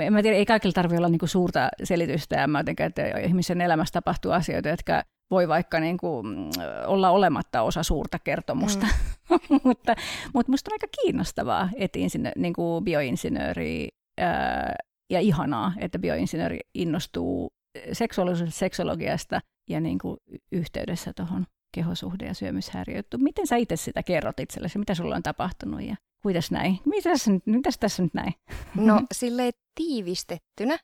en 0.06 0.22
tiedä, 0.22 0.36
ei 0.36 0.46
kaikilla 0.46 0.72
tarvitse 0.72 0.98
olla 0.98 1.08
niinku 1.08 1.26
suurta 1.26 1.68
selitystä, 1.84 2.36
ja 2.36 2.46
mä 2.46 2.58
jotenkin, 2.58 2.86
että 2.86 3.18
ihmisen 3.18 3.60
elämässä 3.60 3.92
tapahtuu 3.92 4.32
asioita, 4.32 4.68
jotka 4.68 5.02
voi 5.30 5.48
vaikka 5.48 5.80
niin 5.80 5.96
kuin 5.96 6.50
olla 6.86 7.10
olematta 7.10 7.62
osa 7.62 7.82
suurta 7.82 8.18
kertomusta. 8.18 8.86
Mm. 9.30 9.38
mutta, 9.64 9.94
mutta 10.34 10.52
musta 10.52 10.70
on 10.70 10.74
aika 10.74 10.86
kiinnostavaa, 11.02 11.68
että 11.76 11.98
insinö, 11.98 12.32
niin 12.36 12.52
kuin 12.52 12.84
bioinsinööri 12.84 13.88
ää, 14.18 14.74
ja 15.10 15.20
ihanaa, 15.20 15.72
että 15.78 15.98
bioinsinööri 15.98 16.60
innostuu 16.74 17.52
seksuaalisuudesta, 17.92 18.58
seksologiasta 18.58 19.40
ja 19.68 19.80
niin 19.80 19.98
kuin 19.98 20.16
yhteydessä 20.52 21.12
tuohon 21.12 21.46
kehosuhde- 21.76 22.26
ja 22.26 22.34
syömishäiriöön. 22.34 23.04
Miten 23.16 23.46
sä 23.46 23.56
itse 23.56 23.76
sitä 23.76 24.02
kerrot 24.02 24.40
itsellesi? 24.40 24.78
Mitä 24.78 24.94
sulla 24.94 25.16
on 25.16 25.22
tapahtunut 25.22 25.82
ja 25.82 25.96
kuitas 26.22 26.50
näin? 26.50 26.78
Mitäs, 26.84 27.26
mitäs 27.46 27.78
tässä 27.78 28.02
nyt 28.02 28.14
näin? 28.14 28.34
No 28.74 29.02
silleen 29.12 29.52
tiivistettynä, 29.74 30.78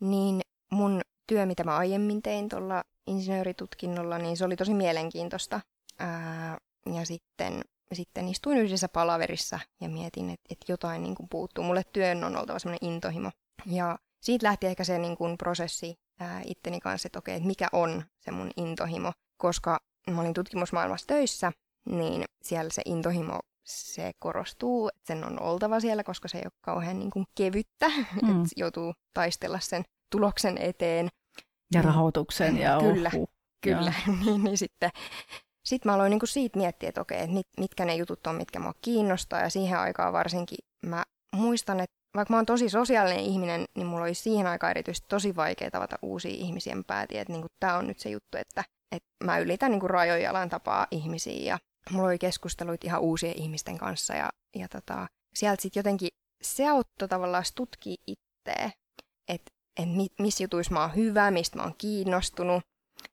niin 0.00 0.40
mun 0.72 1.00
työ, 1.26 1.46
mitä 1.46 1.64
mä 1.64 1.76
aiemmin 1.76 2.22
tein 2.22 2.48
tuolla 2.48 2.84
insinööritutkinnolla, 3.06 4.18
niin 4.18 4.36
se 4.36 4.44
oli 4.44 4.56
tosi 4.56 4.74
mielenkiintoista. 4.74 5.60
Ää, 5.98 6.58
ja 6.94 7.06
sitten 7.06 7.62
sitten 7.92 8.28
istuin 8.28 8.58
yhdessä 8.58 8.88
palaverissa 8.88 9.58
ja 9.80 9.88
mietin, 9.88 10.30
että, 10.30 10.46
että 10.50 10.72
jotain 10.72 11.02
niin 11.02 11.14
kuin 11.14 11.28
puuttuu. 11.28 11.64
Mulle 11.64 11.82
työn 11.92 12.24
on 12.24 12.36
oltava 12.36 12.58
semmoinen 12.58 12.88
intohimo. 12.88 13.30
Ja 13.66 13.98
siitä 14.20 14.46
lähti 14.46 14.66
ehkä 14.66 14.84
se 14.84 14.98
niin 14.98 15.16
kuin 15.16 15.38
prosessi 15.38 15.94
ää, 16.20 16.42
itteni 16.44 16.80
kanssa, 16.80 17.06
että 17.08 17.18
okei, 17.18 17.36
että 17.36 17.46
mikä 17.46 17.68
on 17.72 18.04
se 18.20 18.30
mun 18.30 18.50
intohimo. 18.56 19.12
Koska 19.36 19.78
mä 20.10 20.20
olin 20.20 20.34
tutkimusmaailmassa 20.34 21.06
töissä, 21.06 21.52
niin 21.90 22.24
siellä 22.42 22.70
se 22.70 22.82
intohimo 22.84 23.40
se 23.64 24.12
korostuu, 24.18 24.88
että 24.88 25.06
sen 25.06 25.24
on 25.24 25.42
oltava 25.42 25.80
siellä, 25.80 26.04
koska 26.04 26.28
se 26.28 26.38
ei 26.38 26.44
ole 26.44 26.52
kauhean 26.60 26.98
niin 26.98 27.10
kuin 27.10 27.26
kevyttä, 27.34 27.88
mm. 28.22 28.42
että 28.42 28.48
joutuu 28.56 28.92
taistella 29.14 29.60
sen 29.60 29.82
tuloksen 30.10 30.58
eteen. 30.58 31.08
Ja 31.74 31.82
rahoituksen 31.82 32.58
ja 32.58 32.78
Kyllä, 32.80 33.10
ohu. 33.14 33.28
kyllä. 33.60 33.92
niin, 34.24 34.44
niin 34.44 34.58
sitten 34.58 34.90
sitten 35.66 35.90
mä 35.90 35.94
aloin 35.94 36.10
niinku 36.10 36.26
siitä 36.26 36.58
miettiä, 36.58 36.88
että 36.88 37.00
okei, 37.00 37.20
että 37.20 37.34
mit, 37.34 37.46
mitkä 37.60 37.84
ne 37.84 37.96
jutut 37.96 38.26
on, 38.26 38.34
mitkä 38.34 38.58
mua 38.58 38.74
kiinnostaa. 38.82 39.40
Ja 39.40 39.50
siihen 39.50 39.78
aikaan 39.78 40.12
varsinkin 40.12 40.58
mä 40.86 41.04
muistan, 41.32 41.80
että 41.80 41.95
vaikka 42.16 42.32
mä 42.32 42.38
oon 42.38 42.46
tosi 42.46 42.68
sosiaalinen 42.68 43.24
ihminen, 43.24 43.64
niin 43.74 43.86
mulla 43.86 44.02
oli 44.02 44.14
siihen 44.14 44.46
aikaan 44.46 44.70
erityisesti 44.70 45.08
tosi 45.08 45.36
vaikea 45.36 45.70
tavata 45.70 45.98
uusia 46.02 46.34
ihmisiä. 46.34 46.74
Mä 46.74 46.82
päätin, 46.86 47.20
että 47.20 47.32
niinku, 47.32 47.48
tämä 47.60 47.76
on 47.76 47.86
nyt 47.86 47.98
se 47.98 48.10
juttu, 48.10 48.38
että, 48.38 48.64
että 48.92 49.08
mä 49.24 49.38
ylitän 49.38 49.70
niinku 49.70 49.88
rajoja 49.88 50.30
alan 50.30 50.48
tapaa 50.48 50.86
ihmisiä. 50.90 51.44
Ja 51.44 51.58
mulla 51.90 52.08
oli 52.08 52.18
keskusteluita 52.18 52.86
ihan 52.86 53.00
uusien 53.00 53.38
ihmisten 53.38 53.78
kanssa. 53.78 54.14
Ja, 54.14 54.30
ja 54.56 54.68
tota, 54.68 55.06
sieltä 55.34 55.62
sitten 55.62 55.80
jotenkin 55.80 56.08
se 56.42 56.68
auttoi 56.68 57.08
tavallaan 57.08 57.44
tutkia 57.54 57.96
itseä, 58.06 58.70
että 59.28 59.50
et 59.82 59.88
missä 60.18 60.44
jutuissa 60.44 60.72
mä 60.72 60.80
oon 60.80 60.94
hyvä, 60.94 61.30
mistä 61.30 61.56
mä 61.56 61.62
oon 61.62 61.74
kiinnostunut. 61.78 62.62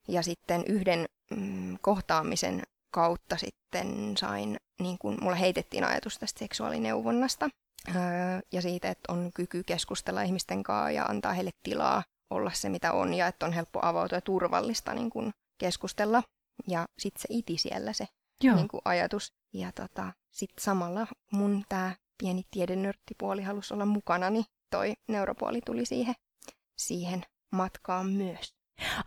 Ja 0.07 0.23
sitten 0.23 0.63
yhden 0.67 1.05
mm, 1.31 1.77
kohtaamisen 1.81 2.61
kautta 2.93 3.37
sitten 3.37 4.17
sain, 4.17 4.57
niin 4.81 4.97
kuin 4.97 5.17
mulle 5.21 5.39
heitettiin 5.39 5.83
ajatus 5.83 6.17
tästä 6.19 6.39
seksuaalineuvonnasta 6.39 7.49
ja 8.51 8.61
siitä, 8.61 8.89
että 8.89 9.13
on 9.13 9.31
kyky 9.33 9.63
keskustella 9.63 10.21
ihmisten 10.21 10.63
kanssa 10.63 10.91
ja 10.91 11.05
antaa 11.05 11.33
heille 11.33 11.51
tilaa 11.63 12.03
olla 12.29 12.51
se, 12.53 12.69
mitä 12.69 12.93
on 12.93 13.13
ja 13.13 13.27
että 13.27 13.45
on 13.45 13.53
helppo 13.53 13.79
avautua 13.81 14.17
ja 14.17 14.21
turvallista 14.21 14.93
niin 14.93 15.09
kuin 15.09 15.31
keskustella. 15.59 16.23
Ja 16.67 16.85
sitten 16.97 17.21
se 17.21 17.27
iti 17.29 17.57
siellä 17.57 17.93
se 17.93 18.07
Joo. 18.43 18.55
Niin 18.55 18.67
kuin 18.67 18.81
ajatus. 18.85 19.33
Ja 19.53 19.71
tota, 19.71 20.13
sitten 20.31 20.63
samalla 20.63 21.07
mun 21.31 21.63
tämä 21.69 21.95
pieni 22.17 22.43
tiedenörttipuoli 22.51 23.43
halusi 23.43 23.73
olla 23.73 23.85
mukana, 23.85 24.29
niin 24.29 24.45
toi 24.71 24.93
neuropuoli 25.07 25.61
tuli 25.65 25.85
siihen, 25.85 26.15
siihen 26.77 27.23
matkaan 27.51 28.09
myös. 28.09 28.53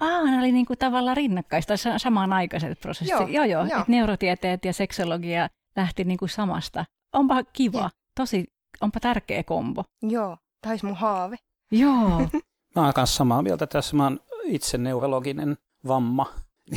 Ah, 0.01 0.31
ne 0.31 0.39
oli 0.39 0.53
niinku 0.53 0.77
tavallaan 0.77 1.17
rinnakkaista 1.17 1.75
samanaikaiset 1.97 2.81
prosessit. 2.81 3.11
Joo, 3.11 3.29
joo, 3.29 3.45
joo. 3.45 3.65
joo. 3.65 3.81
Et 3.81 3.89
neurotieteet 3.89 4.65
ja 4.65 4.73
seksologia 4.73 5.49
lähti 5.77 6.05
niinku 6.05 6.29
samasta. 6.29 6.85
Onpa 7.13 7.45
kiva. 7.45 7.81
Ja. 7.81 7.91
Tosi, 8.15 8.45
onpa 8.81 9.01
tärkeä 9.01 9.43
kombo. 9.43 9.85
Joo, 10.03 10.37
taisi 10.61 10.87
mun 10.87 10.95
haave. 10.95 11.37
Joo. 11.71 12.19
mä 12.77 12.85
oon 12.85 12.95
kanssa 12.95 13.17
samaa 13.17 13.43
mieltä 13.43 13.67
tässä. 13.67 13.97
Mä 13.97 14.05
oon 14.05 14.21
itse 14.45 14.79
neurologinen 14.79 15.57
vamma. 15.87 16.35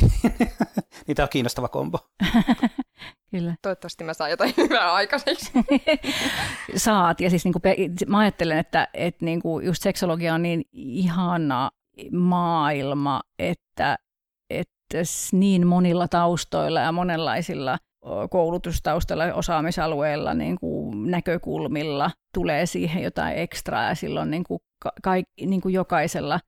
niin 1.06 1.16
tämä 1.16 1.24
on 1.24 1.30
kiinnostava 1.30 1.68
kombo. 1.68 1.98
Kyllä. 3.30 3.54
Toivottavasti 3.62 4.04
mä 4.04 4.14
saan 4.14 4.30
jotain 4.30 4.54
hyvää 4.56 4.92
aikaiseksi. 4.92 5.52
Saat. 6.76 7.20
Ja 7.20 7.30
siis 7.30 7.44
niinku, 7.44 7.60
mä 8.06 8.18
ajattelen, 8.18 8.58
että, 8.58 8.88
että 8.94 9.24
niinku 9.24 9.60
just 9.60 9.82
seksologia 9.82 10.34
on 10.34 10.42
niin 10.42 10.64
ihana 10.72 11.70
maailma, 12.12 13.20
että, 13.38 13.98
että 14.50 14.98
niin 15.32 15.66
monilla 15.66 16.08
taustoilla 16.08 16.80
ja 16.80 16.92
monenlaisilla 16.92 17.78
koulutustaustoilla 18.30 19.24
ja 19.24 19.34
osaamisalueilla 19.34 20.34
niin 20.34 20.58
kuin 20.58 20.79
näkökulmilla 20.94 22.10
tulee 22.34 22.66
siihen 22.66 23.02
jotain 23.02 23.38
ekstraa 23.38 23.88
ja 23.88 23.94
silloin 23.94 24.30
niin 24.30 24.44
kuin 24.44 24.60
ka- 25.02 25.14
niin 25.40 25.60
kuin 25.60 25.74
jokaisella 25.74 26.40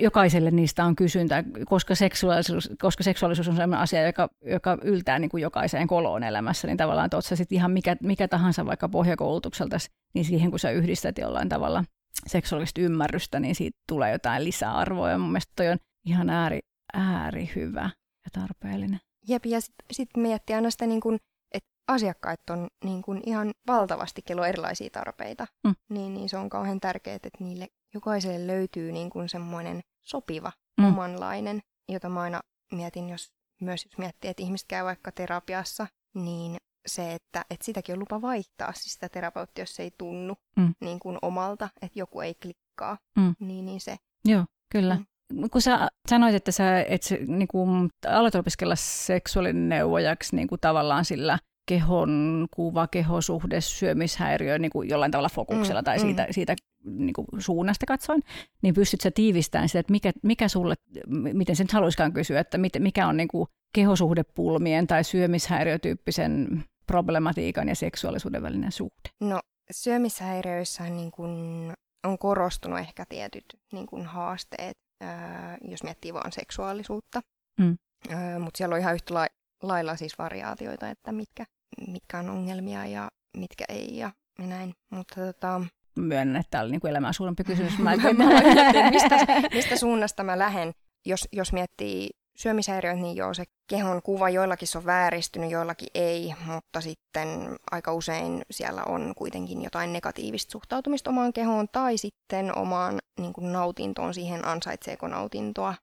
jokaiselle 0.00 0.50
niistä 0.50 0.84
on 0.84 0.96
kysyntä, 0.96 1.44
koska 1.66 1.94
seksuaalisuus, 1.94 2.70
koska 2.82 3.02
seksuaalisuus 3.02 3.48
on 3.48 3.54
sellainen 3.54 3.80
asia, 3.80 4.06
joka, 4.06 4.28
joka 4.44 4.78
yltää 4.82 5.18
niin 5.18 5.30
kuin 5.30 5.42
jokaiseen 5.42 5.86
koloon 5.86 6.22
elämässä, 6.22 6.66
niin 6.66 6.76
tavallaan, 6.76 7.06
että 7.06 7.36
sitten 7.36 7.56
ihan 7.56 7.70
mikä, 7.70 7.96
mikä 8.02 8.28
tahansa 8.28 8.66
vaikka 8.66 8.88
pohjakoulutukselta, 8.88 9.76
niin 10.14 10.24
siihen 10.24 10.50
kun 10.50 10.58
sä 10.58 10.70
yhdistät 10.70 11.18
jollain 11.18 11.48
tavalla 11.48 11.84
seksuaalista 12.26 12.80
ymmärrystä, 12.80 13.40
niin 13.40 13.54
siitä 13.54 13.78
tulee 13.88 14.12
jotain 14.12 14.44
lisäarvoa. 14.44 15.10
Ja 15.10 15.18
mun 15.18 15.30
mielestä 15.30 15.52
toi 15.56 15.68
on 15.68 15.78
ihan 16.06 16.30
ääri, 16.30 16.58
ääri 16.94 17.50
hyvä 17.56 17.90
ja 18.24 18.40
tarpeellinen. 18.40 19.00
Jep, 19.28 19.46
ja 19.46 19.60
sitten 19.60 19.86
sit 19.92 20.08
miettiä 20.16 20.56
aina 20.56 20.70
sitä, 20.70 20.86
niin 20.86 21.00
että 21.14 21.27
asiakkaat 21.88 22.50
on 22.50 22.68
niin 22.84 23.02
kun 23.02 23.20
ihan 23.26 23.52
valtavasti 23.66 24.22
kello 24.22 24.44
erilaisia 24.44 24.90
tarpeita. 24.90 25.46
Mm. 25.66 25.74
Niin, 25.88 26.14
niin 26.14 26.28
se 26.28 26.36
on 26.36 26.48
kauhean 26.48 26.80
tärkeää, 26.80 27.16
että 27.16 27.28
niille 27.40 27.68
jokaiselle 27.94 28.46
löytyy 28.46 28.92
niin 28.92 29.10
kun 29.10 29.28
semmoinen 29.28 29.80
sopiva, 30.02 30.52
mm. 30.80 30.84
omanlainen, 30.84 31.60
jota 31.88 32.08
mä 32.08 32.20
aina 32.20 32.40
mietin, 32.72 33.08
jos 33.08 33.32
myös 33.60 33.84
jos 33.84 33.98
miettii, 33.98 34.30
että 34.30 34.42
ihmiset 34.42 34.68
käy 34.68 34.84
vaikka 34.84 35.12
terapiassa, 35.12 35.86
niin 36.14 36.56
se, 36.86 37.14
että, 37.14 37.44
että 37.50 37.64
sitäkin 37.64 37.92
on 37.92 37.98
lupa 37.98 38.22
vaihtaa, 38.22 38.72
siis 38.72 38.92
sitä 38.92 39.08
terapeuttia, 39.08 39.62
jos 39.62 39.76
se 39.76 39.82
ei 39.82 39.90
tunnu 39.98 40.34
mm. 40.56 40.74
niin 40.80 40.98
kuin 40.98 41.18
omalta, 41.22 41.68
että 41.82 41.98
joku 41.98 42.20
ei 42.20 42.34
klikkaa, 42.34 42.98
mm. 43.16 43.34
niin, 43.40 43.66
niin 43.66 43.80
se. 43.80 43.96
Joo, 44.24 44.44
kyllä. 44.72 44.94
Mm. 44.94 45.50
Kun 45.50 45.62
sä 45.62 45.88
sanoit, 46.08 46.34
että 46.34 46.52
sä 46.52 46.80
et 46.80 47.02
niin 47.26 47.48
kuin, 47.48 47.90
aloit 48.06 48.34
opiskella 48.34 48.76
seksuaalineuvojaksi 48.76 50.36
niin 50.36 50.48
kuin 50.48 50.60
tavallaan 50.60 51.04
sillä 51.04 51.38
kehon 51.68 52.46
kuva, 52.50 52.86
kehosuhde, 52.86 53.60
syömishäiriö 53.60 54.58
niin 54.58 54.70
kuin 54.70 54.88
jollain 54.88 55.10
tavalla 55.10 55.28
fokuksella 55.28 55.80
mm, 55.80 55.84
tai 55.84 55.98
siitä, 55.98 56.22
mm. 56.22 56.32
siitä 56.32 56.56
niin 56.84 57.12
kuin 57.12 57.26
suunnasta 57.38 57.86
katsoen, 57.86 58.22
niin 58.62 58.74
pystyt 58.74 59.00
sä 59.00 59.10
tiivistämään 59.10 59.68
sitä, 59.68 59.78
että 59.78 59.92
mikä, 59.92 60.12
mikä 60.22 60.48
sulle, 60.48 60.74
miten 61.32 61.56
sen 61.56 61.66
haluaisikaan 61.72 62.12
kysyä, 62.12 62.40
että 62.40 62.58
mikä 62.78 63.06
on 63.06 63.16
niin 63.16 63.28
kuin 63.28 63.48
kehosuhdepulmien 63.74 64.86
tai 64.86 65.04
syömishäiriötyyppisen 65.04 66.64
problematiikan 66.86 67.68
ja 67.68 67.74
seksuaalisuuden 67.74 68.42
välinen 68.42 68.72
suhde? 68.72 69.10
No 69.20 69.40
syömishäiriöissä 69.70 70.84
niin 70.84 71.10
kun 71.10 71.72
on 72.04 72.18
korostunut 72.18 72.78
ehkä 72.78 73.04
tietyt 73.08 73.44
niin 73.72 73.86
kun 73.86 74.06
haasteet, 74.06 74.78
ää, 75.00 75.58
jos 75.62 75.82
miettii 75.82 76.14
vain 76.14 76.32
seksuaalisuutta. 76.32 77.20
Mm. 77.60 77.78
Mutta 78.40 78.58
siellä 78.58 78.74
on 78.74 78.80
ihan 78.80 78.94
yhtä 78.94 79.14
la- 79.14 79.26
lailla 79.62 79.96
siis 79.96 80.18
variaatioita, 80.18 80.90
että 80.90 81.12
mitkä, 81.12 81.44
mitkä 81.86 82.18
on 82.18 82.30
ongelmia 82.30 82.86
ja 82.86 83.08
mitkä 83.36 83.64
ei 83.68 83.96
ja 83.96 84.10
näin. 84.38 84.74
Mutta 84.90 85.14
tota, 85.14 85.60
Myönnän, 85.98 86.40
että 86.40 86.50
tämä 86.50 86.62
oli 86.62 86.70
niin 86.70 86.80
kuin 86.80 86.90
elämää 86.90 87.12
suurempi 87.12 87.44
kysymys. 87.44 87.78
Mä, 87.84 87.92
mistä, 88.90 89.16
mistä 89.54 89.76
suunnasta 89.76 90.24
mä 90.24 90.38
lähden, 90.38 90.72
jos, 91.06 91.28
jos 91.32 91.52
miettii 91.52 92.10
syömishäiriöt, 92.36 92.98
niin 92.98 93.16
joo, 93.16 93.34
se 93.34 93.44
kehon 93.66 94.02
kuva 94.02 94.30
joillakin 94.30 94.68
on 94.76 94.84
vääristynyt, 94.84 95.50
joillakin 95.50 95.88
ei, 95.94 96.34
mutta 96.46 96.80
sitten 96.80 97.56
aika 97.70 97.92
usein 97.92 98.42
siellä 98.50 98.84
on 98.84 99.12
kuitenkin 99.16 99.62
jotain 99.62 99.92
negatiivista 99.92 100.52
suhtautumista 100.52 101.10
omaan 101.10 101.32
kehoon 101.32 101.68
tai 101.68 101.98
sitten 101.98 102.58
omaan 102.58 102.98
niin 103.20 103.32
kuin 103.32 103.52
nautintoon, 103.52 104.14
siihen 104.14 104.44
ansaitseeko 104.44 105.08
nautintoa. 105.08 105.74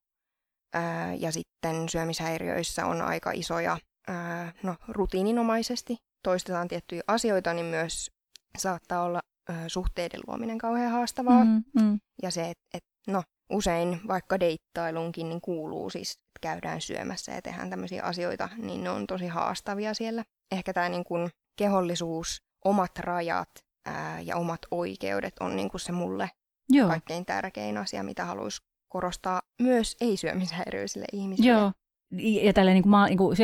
Ää, 0.73 1.13
ja 1.13 1.31
sitten 1.31 1.89
syömishäiriöissä 1.89 2.85
on 2.85 3.01
aika 3.01 3.31
isoja, 3.31 3.77
ää, 4.07 4.53
no 4.63 4.75
rutiininomaisesti 4.87 5.97
toistetaan 6.23 6.67
tiettyjä 6.67 7.01
asioita, 7.07 7.53
niin 7.53 7.65
myös 7.65 8.11
saattaa 8.57 9.03
olla 9.03 9.21
ää, 9.49 9.69
suhteiden 9.69 10.19
luominen 10.27 10.57
kauhean 10.57 10.91
haastavaa. 10.91 11.45
Mm, 11.45 11.63
mm. 11.81 11.99
Ja 12.21 12.31
se, 12.31 12.49
että 12.49 12.63
et, 12.73 12.83
no 13.07 13.23
usein 13.49 14.01
vaikka 14.07 14.39
deittailunkin 14.39 15.29
niin 15.29 15.41
kuuluu 15.41 15.89
siis, 15.89 16.11
että 16.11 16.39
käydään 16.41 16.81
syömässä 16.81 17.31
ja 17.31 17.41
tehdään 17.41 17.69
tämmöisiä 17.69 18.03
asioita, 18.03 18.49
niin 18.57 18.83
ne 18.83 18.89
on 18.89 19.07
tosi 19.07 19.27
haastavia 19.27 19.93
siellä. 19.93 20.23
Ehkä 20.51 20.73
tämä 20.73 20.89
niin 20.89 21.03
kuin 21.03 21.29
kehollisuus, 21.55 22.41
omat 22.65 22.99
rajat 22.99 23.49
ää, 23.85 24.21
ja 24.21 24.37
omat 24.37 24.61
oikeudet 24.71 25.33
on 25.39 25.55
niin 25.55 25.69
kuin 25.69 25.81
se 25.81 25.91
mulle 25.91 26.29
Joo. 26.69 26.87
kaikkein 26.87 27.25
tärkein 27.25 27.77
asia, 27.77 28.03
mitä 28.03 28.25
haluaisi 28.25 28.61
korostaa 28.87 29.41
myös 29.61 29.97
ei-syömishäiriöisille 30.01 31.05
ihmisille. 31.13 31.51
Joo, 31.51 31.71
ja 32.17 32.53
tällä 32.53 32.71
niin 32.71 32.83
kuin, 32.83 32.91
maa, 32.91 33.07
niin 33.07 33.17
kuin 33.17 33.37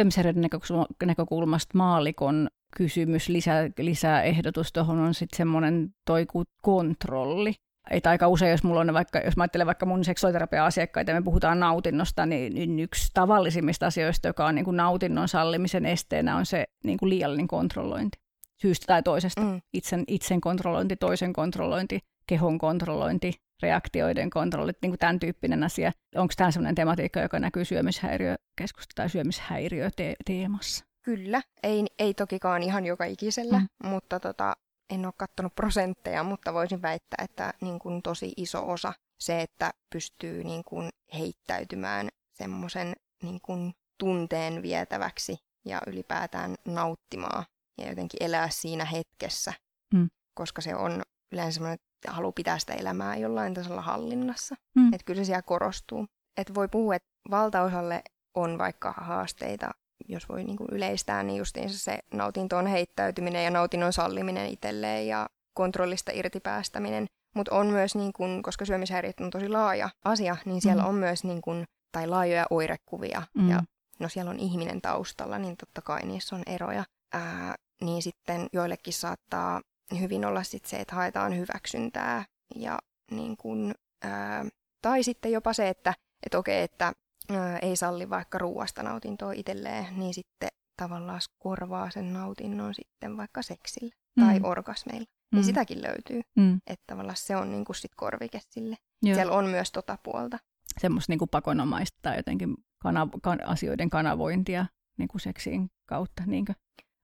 näkökulmasta 1.05 1.77
maalikon 1.77 2.49
kysymys, 2.77 3.29
lisä, 3.29 3.69
lisäehdotus 3.79 4.73
tuohon 4.73 4.99
on 4.99 5.13
sitten 5.13 5.37
semmoinen 5.37 5.89
toi 6.05 6.25
kontrolli 6.61 7.53
että 7.89 8.09
aika 8.09 8.27
usein, 8.27 8.51
jos 8.51 8.63
mulla 8.63 8.81
on 8.81 8.93
vaikka, 8.93 9.19
jos 9.19 9.37
mä 9.37 9.43
ajattelen 9.43 9.67
vaikka 9.67 9.85
mun 9.85 10.03
seksuaaliterapia-asiakkaita 10.03 11.11
ja 11.11 11.15
me 11.15 11.23
puhutaan 11.23 11.59
nautinnosta, 11.59 12.25
niin, 12.25 12.53
niin 12.53 12.79
yksi 12.79 13.11
tavallisimmista 13.13 13.87
asioista, 13.87 14.27
joka 14.27 14.45
on 14.45 14.55
niin 14.55 14.65
kuin 14.65 14.77
nautinnon 14.77 15.27
sallimisen 15.27 15.85
esteenä, 15.85 16.35
on 16.35 16.45
se 16.45 16.65
niin 16.83 16.97
kuin 16.97 17.09
liiallinen 17.09 17.47
kontrollointi. 17.47 18.17
Syystä 18.61 18.85
tai 18.85 19.03
toisesta. 19.03 19.41
Mm. 19.41 19.61
Itsen, 19.73 20.03
itsen 20.07 20.41
kontrollointi, 20.41 20.95
toisen 20.95 21.33
kontrollointi, 21.33 21.99
kehon 22.27 22.57
kontrollointi, 22.57 23.33
reaktioiden 23.61 24.29
kontrollit, 24.29 24.77
niin 24.81 24.91
kuin 24.91 24.99
tämän 24.99 25.19
tyyppinen 25.19 25.63
asia. 25.63 25.91
Onko 26.15 26.33
tämä 26.37 26.51
sellainen 26.51 26.75
tematiikka, 26.75 27.19
joka 27.19 27.39
näkyy 27.39 27.65
syömishäiriökeskusta 27.65 28.93
tai 28.95 29.09
syömishäiriöteemassa? 29.09 30.85
kyllä, 31.03 31.41
ei, 31.63 31.85
ei 31.99 32.13
tokikaan 32.13 32.63
ihan 32.63 32.85
joka 32.85 33.05
ikisellä, 33.05 33.59
Mm. 33.59 33.89
mutta 33.89 34.19
tota, 34.19 34.53
en 34.89 35.05
ole 35.05 35.13
katsonut 35.17 35.55
prosentteja, 35.55 36.23
mutta 36.23 36.53
voisin 36.53 36.81
väittää, 36.81 37.23
että 37.23 37.53
niin 37.61 37.79
kuin 37.79 38.01
tosi 38.01 38.33
iso 38.37 38.69
osa 38.69 38.93
se, 39.19 39.41
että 39.41 39.71
pystyy 39.93 40.43
niin 40.43 40.63
kuin 40.63 40.89
heittäytymään 41.13 42.09
semmoisen 42.33 42.93
niin 43.23 43.39
kuin 43.41 43.73
tunteen 43.97 44.61
vietäväksi 44.61 45.37
ja 45.65 45.81
ylipäätään 45.87 46.55
nauttimaan 46.67 47.45
ja 47.77 47.89
jotenkin 47.89 48.23
elää 48.23 48.49
siinä 48.49 48.85
hetkessä, 48.85 49.53
Mm. 49.93 50.09
koska 50.33 50.61
se 50.61 50.75
on 50.75 51.01
yleensä 51.31 51.51
semmoinen, 51.53 51.79
haluaa 52.07 52.31
pitää 52.31 52.59
sitä 52.59 52.73
elämää 52.73 53.15
jollain 53.17 53.53
tasolla 53.53 53.81
hallinnassa. 53.81 54.55
Mm. 54.75 54.93
Että 54.93 55.05
kyllä 55.05 55.21
se 55.21 55.25
siellä 55.25 55.41
korostuu. 55.41 56.07
Että 56.37 56.53
voi 56.53 56.67
puhua, 56.67 56.95
että 56.95 57.09
valtaosalle 57.31 58.03
on 58.35 58.57
vaikka 58.57 58.93
haasteita, 58.97 59.71
jos 60.07 60.29
voi 60.29 60.43
niin 60.43 60.57
kuin 60.57 60.67
yleistää, 60.71 61.23
niin 61.23 61.37
justiinsa 61.37 61.79
se 61.79 61.99
nautintoon 62.13 62.67
heittäytyminen 62.67 63.43
ja 63.43 63.51
nautinnon 63.51 63.93
salliminen 63.93 64.49
itselleen 64.49 65.07
ja 65.07 65.29
kontrollista 65.53 66.11
irtipäästäminen. 66.15 67.05
Mutta 67.35 67.55
on 67.55 67.67
myös, 67.67 67.95
niin 67.95 68.13
kun, 68.13 68.41
koska 68.43 68.65
syömishäiriöt 68.65 69.19
on 69.19 69.29
tosi 69.29 69.49
laaja 69.49 69.89
asia, 70.05 70.37
niin 70.45 70.61
siellä 70.61 70.83
Mm. 70.83 70.89
on 70.89 70.95
myös 70.95 71.23
niin 71.23 71.41
kun, 71.41 71.65
tai 71.91 72.07
laajoja 72.07 72.45
oirekuvia. 72.49 73.21
Mm. 73.33 73.49
Ja 73.49 73.63
no 73.99 74.09
siellä 74.09 74.31
on 74.31 74.39
ihminen 74.39 74.81
taustalla, 74.81 75.37
niin 75.39 75.57
totta 75.57 75.81
kai 75.81 76.05
niissä 76.05 76.35
on 76.35 76.43
eroja. 76.45 76.83
Ää, 77.13 77.55
niin 77.81 78.01
sitten 78.01 78.47
joillekin 78.53 78.93
saattaa 78.93 79.61
hyvin 79.99 80.25
olla 80.25 80.43
sit 80.43 80.65
se, 80.65 80.77
että 80.77 80.95
haetaan 80.95 81.37
hyväksyntää. 81.37 82.25
Ja 82.55 82.79
niin 83.11 83.37
kun, 83.37 83.73
ää, 84.03 84.45
tai 84.81 85.03
sitten 85.03 85.31
jopa 85.31 85.53
se, 85.53 85.69
että 85.69 85.93
et 86.25 86.35
okei, 86.35 86.63
että 86.63 86.93
ää, 87.29 87.57
ei 87.57 87.75
salli 87.75 88.09
vaikka 88.09 88.37
ruuasta 88.37 88.83
nautintoa 88.83 89.31
itselleen, 89.31 89.85
niin 89.99 90.13
sitten 90.13 90.49
tavallaan 90.77 91.21
korvaa 91.39 91.89
sen 91.89 92.13
nautinnon 92.13 92.73
sitten 92.75 93.17
vaikka 93.17 93.41
seksillä 93.41 93.95
tai 94.19 94.39
Mm. 94.39 94.45
orgasmeilla. 94.45 95.05
Mm. 95.31 95.35
Niin 95.35 95.45
sitäkin 95.45 95.81
löytyy, 95.81 96.21
Mm. 96.35 96.61
että 96.67 96.83
tavallaan 96.87 97.15
se 97.17 97.35
on 97.35 97.51
niin 97.51 97.65
kuin 97.65 97.75
sit 97.75 97.91
korvike 97.95 98.39
sille. 98.49 98.75
Joo. 99.03 99.15
Siellä 99.15 99.33
on 99.33 99.45
myös 99.45 99.71
tota 99.71 99.97
puolta. 100.03 100.39
Semmoista 100.79 101.11
niin 101.11 101.19
kuin 101.19 101.29
pakonomaista 101.29 101.99
tai 102.01 102.17
jotenkin 102.17 102.55
kanav- 102.85 103.19
kan- 103.23 103.45
asioiden 103.47 103.89
kanavointia 103.89 104.65
niin 104.97 105.07
kuin 105.07 105.21
seksiin 105.21 105.71
kautta. 105.85 106.23
Niinkö? 106.25 106.53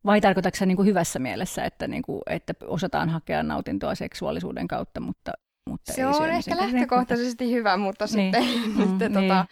Vai 0.06 0.22
tarkoitatko 0.22 0.66
niin 0.66 0.75
kuin 0.77 0.88
hyvässä 0.88 1.20
mielessä, 1.20 1.66
että, 1.66 1.88
niin 1.88 2.01
kuin, 2.04 2.22
että 2.25 2.54
osataan 2.68 3.10
hakea 3.10 3.44
nautintoa 3.44 3.96
seksuaalisuuden 3.96 4.68
kautta, 4.68 5.00
mutta, 5.00 5.32
mutta 5.70 5.94
Se 5.94 6.01
ei 6.01 6.08
on 6.08 6.30
ehkä 6.30 6.58
lähtökohtaisesti 6.58 7.51
hyvä, 7.51 7.77
mutta 7.77 8.06
Niin. 8.16 8.34
sitten, 8.34 8.44
Mm, 8.75 8.88
sitten 8.88 9.12
niin. 9.13 9.13
tota, 9.13 9.46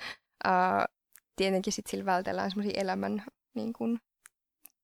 ää, 0.44 0.86
tietenkin 1.36 1.74
sit 1.74 1.88
sillä 1.88 2.06
vältellään 2.06 2.52
semmoisia 2.52 2.82
elämän 2.82 3.24
niin 3.56 3.74
kuin, 3.74 4.00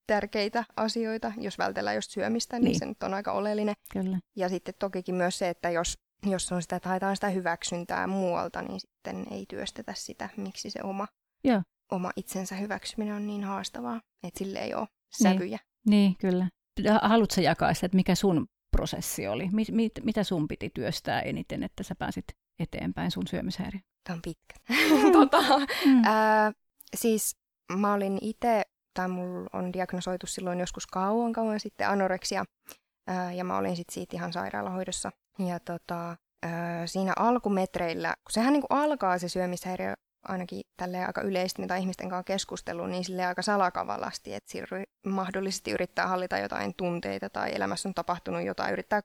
tärkeitä 0.08 0.64
asioita. 0.78 1.32
Jos 1.38 1.58
vältellään 1.58 1.96
just 1.96 2.12
syömistä, 2.12 2.56
niin, 2.56 2.64
Niin. 2.64 2.72
niin 2.72 2.80
se 2.80 2.86
nyt 2.86 3.04
on 3.04 3.14
aika 3.14 3.32
oleellinen. 3.32 3.76
Kyllä. 3.94 4.20
Ja 4.36 4.50
sitten 4.50 4.74
tokikin 4.80 5.16
myös 5.16 5.38
se, 5.38 5.50
että 5.50 5.70
jos, 5.70 5.98
jos 6.26 6.52
on 6.52 6.62
sitä, 6.62 6.76
että 6.76 6.90
haetaan 6.90 7.16
sitä 7.16 7.30
hyväksyntää 7.30 8.08
muualta, 8.08 8.62
niin 8.62 8.80
sitten 8.80 9.26
ei 9.32 9.46
työstetä 9.50 9.94
sitä, 9.96 10.30
miksi 10.38 10.70
se 10.70 10.80
oma, 10.84 11.08
Joo. 11.44 11.62
oma 11.92 12.12
itsensä 12.16 12.56
hyväksyminen 12.56 13.16
on 13.16 13.28
niin 13.28 13.44
haastavaa, 13.44 14.02
että 14.24 14.38
sille 14.38 14.60
ei 14.60 14.74
ole 14.74 14.88
sävyjä. 15.12 15.60
Niin, 15.88 16.18
kyllä. 16.18 16.48
Haluatko 17.02 17.42
jakaa 17.42 17.74
sitä, 17.74 17.86
että 17.86 17.96
mikä 17.96 18.16
sun 18.16 18.48
prosessi 18.72 19.28
oli? 19.28 19.50
Mit, 19.52 19.68
mit, 19.72 19.92
mitä 20.04 20.24
sun 20.24 20.48
piti 20.48 20.70
työstää 20.74 21.22
eniten, 21.22 21.64
että 21.64 21.84
sä 21.84 21.96
pääsit 21.96 22.26
eteenpäin 22.60 23.12
sun 23.12 23.28
syömishäiriö? 23.28 23.80
Tämä 24.04 24.16
on 24.16 24.22
pitkä. 24.22 24.56
tota, 25.20 25.38
Mm. 25.86 26.02
ää, 26.06 26.52
siis 26.96 27.36
mä 27.78 27.94
olin 27.94 28.18
itse, 28.22 28.62
tai 28.94 29.08
mulla 29.08 29.50
on 29.54 29.74
diagnosoitu 29.74 30.28
silloin 30.28 30.60
joskus 30.60 30.88
kauan 30.88 31.34
kauan 31.34 31.60
sitten 31.60 31.88
anoreksia, 31.90 32.44
ää, 33.08 33.34
ja 33.34 33.44
mä 33.44 33.58
olin 33.58 33.76
sitten 33.76 33.94
siitä 33.94 34.18
ihan 34.18 34.34
sairaalahoidossa. 34.34 35.12
Ja 35.40 35.60
tota, 35.60 36.18
ää, 36.44 36.88
siinä 36.88 37.14
alkumetreillä, 37.16 38.14
kun 38.24 38.32
sehän 38.32 38.54
niinku 38.54 38.68
alkaa 38.70 39.18
se 39.20 39.30
syömishäiriö 39.30 39.94
ainakin 40.24 40.62
tälleen 40.78 41.08
aika 41.08 41.22
yleisesti, 41.22 41.62
mitä 41.62 41.76
ihmisten 41.76 42.10
kanssa 42.10 42.24
keskustellut, 42.24 42.90
niin 42.90 43.04
sille 43.04 43.26
aika 43.26 43.42
salakavalasti, 43.42 44.34
että 44.34 44.52
sillä 44.52 44.84
mahdollisesti 45.08 45.72
yrittää 45.72 46.08
hallita 46.08 46.38
jotain 46.38 46.74
tunteita 46.78 47.30
tai 47.30 47.56
elämässä 47.56 47.90
on 47.90 47.94
tapahtunut 47.94 48.44
jotain, 48.44 48.74
yrittää 48.74 49.02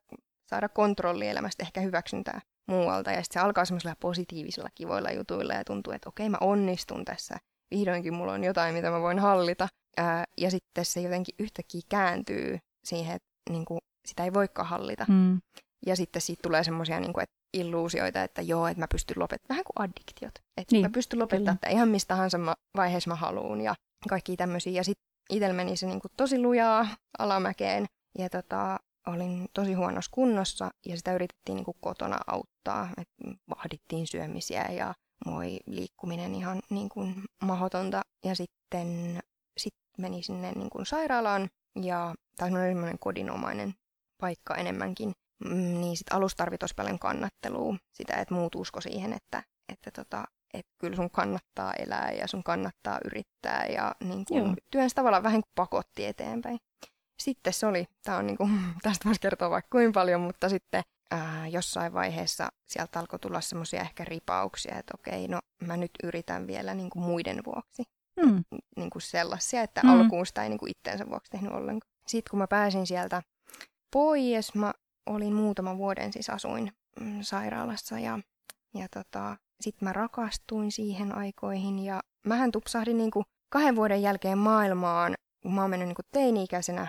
saada 0.46 0.68
kontrolli 0.68 1.28
elämästä, 1.28 1.62
ehkä 1.62 1.80
hyväksyntää 1.80 2.40
muualta. 2.66 3.10
Ja 3.10 3.22
sitten 3.22 3.40
se 3.40 3.44
alkaa 3.44 3.64
semmoisilla 3.64 3.96
positiivisilla 4.00 4.68
kivoilla 4.74 5.10
jutuilla 5.10 5.54
ja 5.54 5.64
tuntuu, 5.64 5.92
että 5.92 6.08
okei 6.08 6.28
mä 6.28 6.38
onnistun 6.40 7.04
tässä. 7.04 7.36
Vihdoinkin 7.70 8.14
mulla 8.14 8.32
on 8.32 8.44
jotain, 8.44 8.74
mitä 8.74 8.90
mä 8.90 9.00
voin 9.00 9.18
hallita. 9.18 9.68
Ää, 9.96 10.24
ja 10.38 10.50
sitten 10.50 10.84
se 10.84 11.00
jotenkin 11.00 11.34
yhtäkkiä 11.38 11.80
kääntyy 11.88 12.58
siihen, 12.84 13.16
että 13.16 13.28
niin 13.50 13.64
kuin, 13.64 13.78
sitä 14.06 14.24
ei 14.24 14.34
voikaan 14.34 14.68
hallita. 14.68 15.04
Mm. 15.08 15.40
Ja 15.86 15.96
sitten 15.96 16.22
siitä 16.22 16.42
tulee 16.42 16.64
semmoisia 16.64 17.00
niin 17.00 17.20
että 17.20 17.35
illuusioita, 17.52 18.22
että 18.22 18.42
joo, 18.42 18.66
että 18.66 18.80
mä 18.80 18.88
pystyn 18.88 19.18
lopettamaan, 19.18 19.48
vähän 19.48 19.64
kuin 19.64 19.88
addiktiot. 19.88 20.34
Että 20.56 20.72
Niin, 20.74 20.86
mä 20.86 20.90
pystyn 20.90 21.18
lopettamaan 21.18 21.54
että 21.54 21.68
ihan 21.68 21.88
mistä 21.88 22.08
tahansa 22.08 22.38
mä, 22.38 22.54
vaiheessa 22.76 23.10
mä 23.10 23.14
haluun 23.14 23.60
ja 23.60 23.74
kaikki 24.08 24.36
tämmöisiä. 24.36 24.72
Ja 24.72 24.84
sitten 24.84 25.04
itsellä 25.30 25.54
meni 25.54 25.76
se 25.76 25.86
niin 25.86 26.00
kuin 26.00 26.12
tosi 26.16 26.38
lujaa 26.38 26.86
alamäkeen 27.18 27.86
ja 28.18 28.30
tota, 28.30 28.78
olin 29.06 29.48
tosi 29.54 29.72
huonossa 29.72 30.10
kunnossa 30.14 30.70
ja 30.86 30.96
sitä 30.96 31.14
yritettiin 31.14 31.56
niin 31.56 31.64
kuin 31.64 31.76
kotona 31.80 32.18
auttaa. 32.26 32.88
Et 33.00 33.08
vahdittiin 33.56 34.06
syömisiä 34.06 34.64
ja 34.70 34.94
moi 35.26 35.60
liikkuminen 35.66 36.34
ihan 36.34 36.60
niin 36.70 36.88
kuin 36.88 37.14
mahdotonta. 37.42 38.02
Ja 38.24 38.36
sitten 38.36 39.20
sit 39.56 39.74
meni 39.98 40.22
sinne 40.22 40.52
niin 40.52 40.70
kuin 40.70 40.86
sairaalaan 40.86 41.48
ja 41.82 42.14
tai 42.36 42.50
semmoinen 42.50 42.98
kodinomainen 42.98 43.74
paikka 44.20 44.54
enemmänkin. 44.54 45.12
Mm, 45.44 45.80
niin 45.80 45.96
sitten 45.96 46.16
alussa 46.16 46.36
tarvii 46.36 46.58
tosi 46.58 46.74
paljon 46.74 46.98
kannattelua, 46.98 47.76
sitä, 47.92 48.16
että 48.16 48.34
muut 48.34 48.54
usko 48.54 48.80
siihen, 48.80 49.12
että, 49.12 49.42
että, 49.72 49.90
tota, 49.90 50.24
että 50.54 50.72
kyllä 50.78 50.96
sun 50.96 51.10
kannattaa 51.10 51.72
elää 51.74 52.12
ja 52.12 52.28
sun 52.28 52.42
kannattaa 52.42 52.98
yrittää 53.04 53.66
ja 53.66 53.94
niin 54.04 54.24
Joo. 54.30 54.44
kun, 54.44 54.56
työn 54.70 54.90
tavallaan 54.94 55.22
vähän 55.22 55.40
kuin 55.42 55.52
pakotti 55.54 56.04
eteenpäin. 56.06 56.58
Sitten 57.22 57.52
se 57.52 57.66
oli, 57.66 57.86
tämä 58.02 58.18
on 58.18 58.26
niin 58.26 58.36
kuin, 58.36 58.50
tästä 58.82 59.04
voisi 59.04 59.20
kertoa 59.20 59.50
vaikka 59.50 59.68
kuinka 59.72 60.00
paljon, 60.00 60.20
mutta 60.20 60.48
sitten 60.48 60.82
ää, 61.10 61.46
jossain 61.48 61.92
vaiheessa 61.92 62.48
sieltä 62.66 63.00
alkoi 63.00 63.18
tulla 63.18 63.40
semmoisia 63.40 63.80
ehkä 63.80 64.04
ripauksia, 64.04 64.78
että 64.78 64.94
okei, 64.98 65.28
no 65.28 65.38
mä 65.62 65.76
nyt 65.76 65.90
yritän 66.02 66.46
vielä 66.46 66.74
niin 66.74 66.90
kuin 66.90 67.04
muiden 67.04 67.40
vuoksi 67.46 67.82
Mm. 68.24 68.44
niin 68.76 68.90
kuin 68.90 69.02
sellaisia, 69.02 69.62
että 69.62 69.80
Mm. 69.80 69.88
mm. 69.88 70.00
alkuun 70.00 70.26
sitä 70.26 70.42
ei 70.42 70.48
niin 70.48 70.58
kuin 70.58 70.70
itteensä 70.70 71.06
vuoksi 71.10 71.30
tehnyt 71.30 71.52
ollenkaan. 71.52 71.92
Sitten 72.08 72.30
kun 72.30 72.38
mä 72.38 72.46
pääsin 72.46 72.86
sieltä 72.86 73.22
pois, 73.92 74.54
mä 74.54 74.72
olin 75.06 75.34
muutaman 75.34 75.78
vuoden, 75.78 76.12
siis 76.12 76.30
asuin 76.30 76.72
mm, 77.00 77.18
sairaalassa 77.22 77.98
ja, 77.98 78.18
ja 78.74 78.86
tota, 78.94 79.36
sitten 79.60 79.88
mä 79.88 79.92
rakastuin 79.92 80.72
siihen 80.72 81.14
aikoihin 81.14 81.78
ja 81.78 82.00
mähän 82.26 82.52
tupsahdin 82.52 82.98
niin 82.98 83.10
kuin 83.10 83.24
kahden 83.48 83.76
vuoden 83.76 84.02
jälkeen 84.02 84.38
maailmaan, 84.38 85.14
kun 85.42 85.54
mä 85.54 85.60
oon 85.60 85.70
mennyt 85.70 85.88
niin 85.88 85.96
kuin 85.96 86.06
teini-ikäisenä 86.12 86.88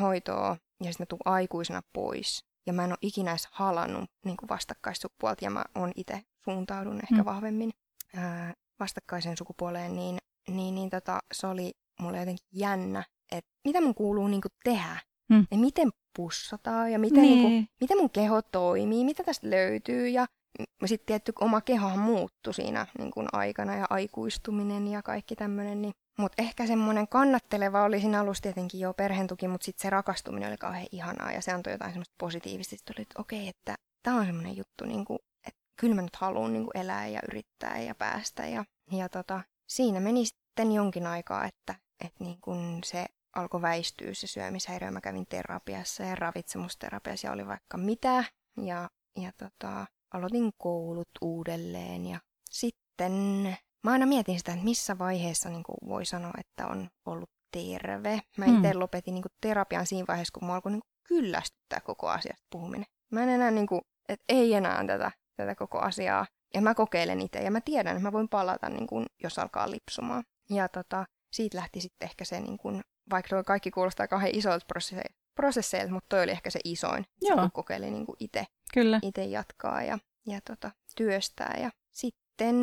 hoitoon 0.00 0.56
ja 0.84 0.92
sitten 0.92 1.04
mä 1.04 1.06
tuun 1.06 1.20
aikuisena 1.24 1.82
pois. 1.92 2.44
Ja 2.66 2.72
mä 2.72 2.84
en 2.84 2.90
ole 2.90 2.98
ikinä 3.02 3.30
edes 3.30 3.48
halannut 3.50 4.10
niin 4.24 4.36
kuin 4.36 4.48
vastakkaissukupuolta 4.48 5.44
ja 5.44 5.50
mä 5.50 5.64
oon 5.74 5.92
itse 5.96 6.22
suuntaudun 6.44 6.96
ehkä 6.96 7.14
Mm. 7.14 7.20
mm. 7.20 7.24
vahvemmin 7.24 7.70
ää, 8.16 8.54
vastakkaiseen 8.80 9.36
sukupuoleen, 9.36 9.96
niin, 9.96 10.18
niin, 10.48 10.74
niin 10.74 10.90
tota, 10.90 11.20
se 11.32 11.46
oli 11.46 11.72
mulle 12.00 12.18
jotenkin 12.18 12.46
jännä, 12.52 13.04
että 13.32 13.50
mitä 13.64 13.80
mun 13.80 13.94
kuuluu 13.94 14.28
niin 14.28 14.40
kuin 14.40 14.52
tehdä. 14.64 15.00
Mm. 15.30 15.46
Ja 15.50 15.58
miten 15.58 15.90
pussataan 16.18 16.92
ja 16.92 16.98
miten, 16.98 17.22
niin. 17.22 17.32
Niin. 17.32 17.42
kuin, 17.42 17.68
miten 17.80 17.98
mun 17.98 18.10
keho 18.10 18.42
toimii, 18.42 19.04
mitä 19.04 19.24
tästä 19.24 19.50
löytyy. 19.50 20.08
Ja 20.08 20.26
sitten 20.86 21.06
tietty 21.06 21.32
oma 21.40 21.60
kehohan 21.60 21.98
muuttui 21.98 22.54
siinä 22.54 22.86
niin 22.98 23.10
kuin 23.10 23.26
aikana 23.32 23.76
ja 23.76 23.86
aikuistuminen 23.90 24.88
ja 24.88 25.02
kaikki 25.02 25.36
tämmöinen. 25.36 25.82
Niin. 25.82 25.92
Mutta 26.18 26.42
ehkä 26.42 26.66
semmoinen 26.66 27.08
kannatteleva 27.08 27.84
oli 27.84 28.00
siinä 28.00 28.20
alussa 28.20 28.42
tietenkin 28.42 28.80
jo 28.80 28.94
perheen 28.94 29.26
tuki, 29.26 29.48
mutta 29.48 29.64
sitten 29.64 29.82
se 29.82 29.90
rakastuminen 29.90 30.48
oli 30.48 30.56
kauhean 30.56 30.86
ihanaa 30.92 31.32
ja 31.32 31.42
se 31.42 31.52
antoi 31.52 31.72
jotain 31.72 31.92
semmoista 31.92 32.14
positiivista. 32.18 32.70
Sitten 32.70 32.94
tuli, 32.94 33.02
että 33.02 33.20
okei, 33.20 33.48
että 33.48 33.74
tämä 34.02 34.16
on 34.16 34.26
semmoinen 34.26 34.56
juttu, 34.56 34.84
niin 34.84 35.04
kuin, 35.04 35.18
että 35.46 35.60
kyllä 35.80 35.94
mä 35.94 36.02
nyt 36.02 36.16
haluan 36.16 36.52
niin 36.52 36.64
kuin 36.64 36.76
elää 36.76 37.06
ja 37.06 37.20
yrittää 37.28 37.78
ja 37.78 37.94
päästä. 37.94 38.46
Ja, 38.46 38.64
ja 38.92 39.08
tota, 39.08 39.40
siinä 39.68 40.00
meni 40.00 40.26
sitten 40.26 40.72
jonkin 40.72 41.06
aikaa, 41.06 41.44
että, 41.44 41.74
että 42.04 42.24
niin 42.24 42.38
kuin 42.40 42.80
se 42.84 43.06
alkoi 43.36 43.62
väistyä 43.62 44.14
se 44.14 44.26
syömishäiriö. 44.26 44.90
Mä 44.90 45.00
kävin 45.00 45.26
terapiassa 45.26 46.02
ja 46.02 46.14
ravitsemusterapiassa 46.14 47.26
ja 47.26 47.32
oli 47.32 47.46
vaikka 47.46 47.78
mitä. 47.78 48.24
Ja, 48.62 48.90
ja 49.16 49.32
tota, 49.32 49.86
aloitin 50.14 50.50
koulut 50.58 51.08
uudelleen 51.20 52.06
ja 52.06 52.20
sitten 52.50 53.12
mä 53.84 53.90
aina 53.92 54.06
mietin 54.06 54.38
sitä, 54.38 54.52
että 54.52 54.64
missä 54.64 54.98
vaiheessa 54.98 55.50
niin 55.50 55.62
kuin 55.62 55.76
voi 55.88 56.06
sanoa, 56.06 56.32
että 56.38 56.66
on 56.66 56.88
ollut 57.06 57.30
terve. 57.52 58.20
Mä 58.36 58.44
Hmm. 58.44 58.56
itse 58.56 58.74
lopetin 58.74 59.14
niin 59.14 59.22
kuin 59.22 59.32
terapian 59.40 59.86
siinä 59.86 60.04
vaiheessa, 60.08 60.38
kun 60.38 60.48
mä 60.48 60.54
alkoi 60.54 60.72
niin 60.72 60.80
kuin 60.80 60.92
kyllästyttää 61.08 61.80
koko 61.80 62.08
asiasta 62.08 62.46
puhuminen. 62.50 62.86
Mä 63.12 63.22
en 63.22 63.28
enää, 63.28 63.50
niin 63.50 63.66
kuin, 63.66 63.80
että 64.08 64.24
ei 64.28 64.54
enää 64.54 64.86
tätä, 64.86 65.12
tätä 65.36 65.54
koko 65.54 65.78
asiaa. 65.78 66.26
Ja 66.54 66.60
mä 66.60 66.74
kokeilen 66.74 67.20
itse 67.20 67.38
ja 67.38 67.50
mä 67.50 67.60
tiedän, 67.60 67.96
että 67.96 68.02
mä 68.02 68.12
voin 68.12 68.28
palata, 68.28 68.68
niin 68.68 68.86
kuin, 68.86 69.06
jos 69.22 69.38
alkaa 69.38 69.70
lipsumaan. 69.70 70.24
Ja 70.50 70.68
tota, 70.68 71.06
siitä 71.32 71.56
lähti 71.56 71.80
sitten 71.80 72.06
ehkä 72.06 72.24
se 72.24 72.40
niin 72.40 72.58
kuin 72.58 72.82
vaikka 73.10 73.28
tuo 73.28 73.44
kaikki 73.44 73.70
kuulostaa 73.70 74.08
kauhean 74.08 74.34
isolta 74.34 74.66
prosesseilta, 75.34 75.92
mutta 75.92 76.08
toi 76.08 76.22
oli 76.22 76.30
ehkä 76.30 76.50
se 76.50 76.60
isoin, 76.64 77.06
Joo. 77.20 77.36
kun 77.36 77.52
kokeili 77.52 77.90
niin 77.90 78.06
itse 78.20 78.46
Kyllä. 78.74 78.98
Ite 79.02 79.24
jatkaa 79.24 79.82
ja, 79.82 79.98
ja 80.26 80.40
tota, 80.40 80.70
työstää. 80.96 81.56
Ja 81.60 81.70
sitten 81.92 82.56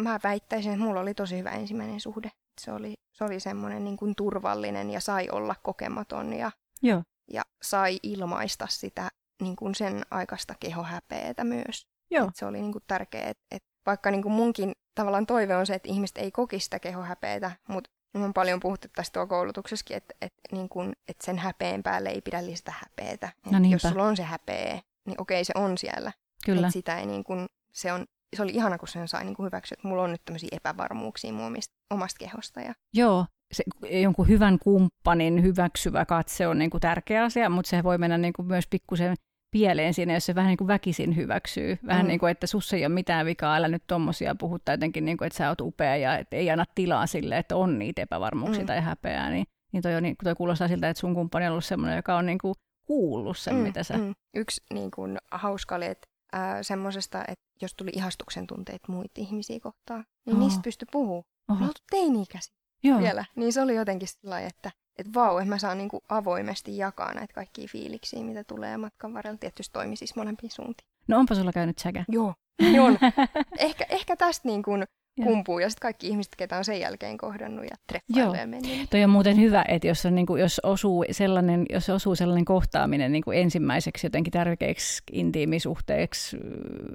mä 0.00 0.20
väittäisin, 0.24 0.72
että 0.72 0.84
mulla 0.84 1.00
oli 1.00 1.14
tosi 1.14 1.38
hyvä 1.38 1.50
ensimmäinen 1.50 2.00
suhde. 2.00 2.30
Se 2.60 2.72
oli, 2.72 2.94
se 3.12 3.24
oli 3.24 3.40
semmoinen 3.40 3.84
niin 3.84 3.96
kuin 3.96 4.14
turvallinen 4.14 4.90
ja 4.90 5.00
sai 5.00 5.28
olla 5.30 5.54
kokematon 5.62 6.32
ja, 6.32 6.50
Joo. 6.82 7.02
ja 7.30 7.42
sai 7.62 7.98
ilmaista 8.02 8.66
sitä 8.70 9.08
niin 9.42 9.56
kuin 9.56 9.74
sen 9.74 10.02
aikaista 10.10 10.54
kehohäpeetä 10.60 11.44
myös. 11.44 11.86
Joo. 12.10 12.28
Et 12.28 12.36
se 12.36 12.46
oli 12.46 12.60
niin 12.60 12.72
kuin 12.72 12.84
tärkeää, 12.86 13.28
että 13.30 13.44
et 13.50 13.64
vaikka 13.86 14.10
niin 14.10 14.22
kuin 14.22 14.32
munkin 14.32 14.72
tavallaan 14.94 15.26
toive 15.26 15.56
on 15.56 15.66
se, 15.66 15.74
että 15.74 15.88
ihmiset 15.88 16.18
ei 16.18 16.30
koki 16.30 16.60
sitä 16.60 16.78
kehohäpeetä, 16.78 17.50
mutta 17.68 17.90
me 18.14 18.24
on 18.24 18.32
paljon 18.32 18.60
puhuttu 18.60 18.88
tästä 18.96 19.12
tuo 19.12 19.26
koulutuksessakin, 19.26 19.96
että, 19.96 20.14
että, 20.22 20.40
niin 20.52 20.68
kuin, 20.68 20.92
että 21.08 21.26
sen 21.26 21.38
häpeen 21.38 21.82
päälle 21.82 22.08
ei 22.08 22.20
pidä 22.20 22.46
lisätä 22.46 22.74
häpeetä. 22.80 23.28
No 23.50 23.58
jos 23.68 23.82
sulla 23.82 24.04
on 24.04 24.16
se 24.16 24.22
häpeä, 24.22 24.80
niin 25.04 25.20
okei 25.20 25.44
se 25.44 25.52
on 25.56 25.78
siellä. 25.78 26.12
Kyllä. 26.44 26.60
Että 26.60 26.72
sitä 26.72 26.98
ei 26.98 27.06
niin 27.06 27.24
kuin, 27.24 27.46
se, 27.72 27.92
on, 27.92 28.06
se 28.36 28.42
oli 28.42 28.52
ihana, 28.52 28.78
kun 28.78 28.88
sen 28.88 29.08
sai 29.08 29.24
niin 29.24 29.36
kuin 29.36 29.44
hyväksyä, 29.44 29.76
että 29.78 29.88
mulla 29.88 30.02
on 30.02 30.12
nyt 30.12 30.24
tämmöisiä 30.24 30.48
epävarmuuksia 30.52 31.32
mun 31.32 31.46
omista, 31.46 31.74
omasta 31.90 32.18
kehosta. 32.18 32.60
Ja... 32.60 32.74
Joo, 32.94 33.26
se, 33.52 33.64
jonkun 34.00 34.28
hyvän 34.28 34.58
kumppanin 34.58 35.42
hyväksyvä 35.42 36.04
katse 36.04 36.48
on 36.48 36.58
niin 36.58 36.70
kuin 36.70 36.80
tärkeä 36.80 37.24
asia, 37.24 37.50
mutta 37.50 37.68
se 37.68 37.82
voi 37.82 37.98
mennä 37.98 38.18
niin 38.18 38.32
kuin 38.32 38.46
myös 38.46 38.66
pikkusen 38.70 39.14
pieleen 39.50 39.94
siinä, 39.94 40.14
jos 40.14 40.26
se 40.26 40.34
vähän 40.34 40.48
niin 40.48 40.58
kuin 40.58 40.68
väkisin 40.68 41.16
hyväksyy. 41.16 41.78
Vähän 41.86 42.06
mm. 42.06 42.08
niin 42.08 42.20
kuin, 42.20 42.30
että 42.30 42.46
sussa 42.46 42.76
ei 42.76 42.86
ole 42.86 42.94
mitään 42.94 43.26
vikaa, 43.26 43.54
älä 43.54 43.68
nyt 43.68 43.82
tommosia 43.86 44.34
puhuttaa 44.34 44.72
jotenkin, 44.72 45.04
niin 45.04 45.16
kuin, 45.16 45.26
että 45.26 45.36
sä 45.36 45.48
oot 45.48 45.60
upea 45.60 45.96
ja 45.96 46.18
että 46.18 46.36
ei 46.36 46.50
anna 46.50 46.64
tilaa 46.74 47.06
sille, 47.06 47.38
että 47.38 47.56
on 47.56 47.78
niitä 47.78 48.02
epävarmuuksia 48.02 48.62
mm. 48.62 48.66
tai 48.66 48.80
häpeää. 48.80 49.30
Niin, 49.30 49.46
niin 49.72 49.82
toi, 49.82 49.94
on, 49.94 50.02
niin, 50.02 50.16
toi 50.24 50.34
kuulostaa 50.34 50.68
siltä, 50.68 50.88
että 50.88 51.00
sun 51.00 51.14
kumppani 51.14 51.46
on 51.46 51.52
ollut 51.52 51.64
semmoinen, 51.64 51.96
joka 51.96 52.16
on 52.16 52.26
niin 52.26 52.38
kuin 52.38 52.54
kuullut 52.84 53.38
sen, 53.38 53.54
mm, 53.54 53.60
mitä 53.60 53.82
sä... 53.82 53.98
Mm. 53.98 54.14
Yksi 54.34 54.62
niin 54.74 54.90
kuin, 54.90 55.18
hauska 55.30 55.74
oli, 55.74 55.86
että 55.86 56.08
äh, 56.34 56.58
semmoisesta, 56.62 57.24
että 57.28 57.44
jos 57.62 57.74
tuli 57.74 57.90
ihastuksen 57.94 58.46
tunteet 58.46 58.80
muita 58.88 59.10
ihmisiä 59.16 59.60
kohtaan, 59.60 60.04
niin 60.26 60.36
oh. 60.36 60.42
niistä 60.42 60.60
pystyi 60.64 60.86
puhumaan. 60.92 61.24
Oho. 61.50 61.64
Me 61.64 61.72
teini-ikäisiä 61.90 62.54
Joo. 62.82 63.00
vielä. 63.00 63.24
Niin 63.36 63.52
se 63.52 63.62
oli 63.62 63.74
jotenkin 63.74 64.08
sellainen, 64.08 64.48
että 64.48 64.70
että 64.98 65.12
vau, 65.14 65.38
että 65.38 65.48
mä 65.48 65.58
saan 65.58 65.78
niinku 65.78 66.02
avoimesti 66.08 66.76
jakaa 66.76 67.14
näitä 67.14 67.34
kaikkia 67.34 67.68
fiiliksiä, 67.72 68.24
mitä 68.24 68.44
tulee 68.44 68.76
matkan 68.76 69.14
varrella. 69.14 69.38
Tietysti 69.38 69.72
toimi 69.72 69.96
siis 69.96 70.16
molempiin 70.16 70.50
suuntiin. 70.50 70.88
No 71.08 71.18
onpa 71.18 71.34
sulla 71.34 71.52
käynyt 71.52 71.78
säkä. 71.78 72.04
Joo, 72.08 72.34
on. 72.80 72.98
ehkä, 73.58 73.86
ehkä 73.88 74.16
tästä 74.16 74.48
niin 74.48 74.62
kuin 74.62 74.84
kumpuu 75.24 75.58
ja 75.58 75.70
sitten 75.70 75.82
kaikki 75.82 76.08
ihmiset, 76.08 76.36
ketä 76.36 76.56
on 76.56 76.64
sen 76.64 76.80
jälkeen 76.80 77.18
kohdannut 77.18 77.64
ja 77.64 77.76
treffailee 77.86 78.46
mennyt. 78.46 78.90
Toi 78.90 79.04
on 79.04 79.10
muuten 79.10 79.36
hyvä, 79.36 79.64
että 79.68 79.88
jos, 79.88 80.06
on, 80.06 80.14
niin 80.14 80.26
kuin, 80.26 80.40
jos, 80.40 80.60
osuu 80.62 81.04
sellainen, 81.10 81.66
jos 81.70 81.90
osuu 81.90 82.14
sellainen 82.14 82.44
kohtaaminen 82.44 83.12
niin 83.12 83.24
kuin 83.24 83.38
ensimmäiseksi 83.38 84.06
jotenkin 84.06 84.30
tärkeäksi 84.30 85.02
intiimisuhteeksi, 85.12 86.36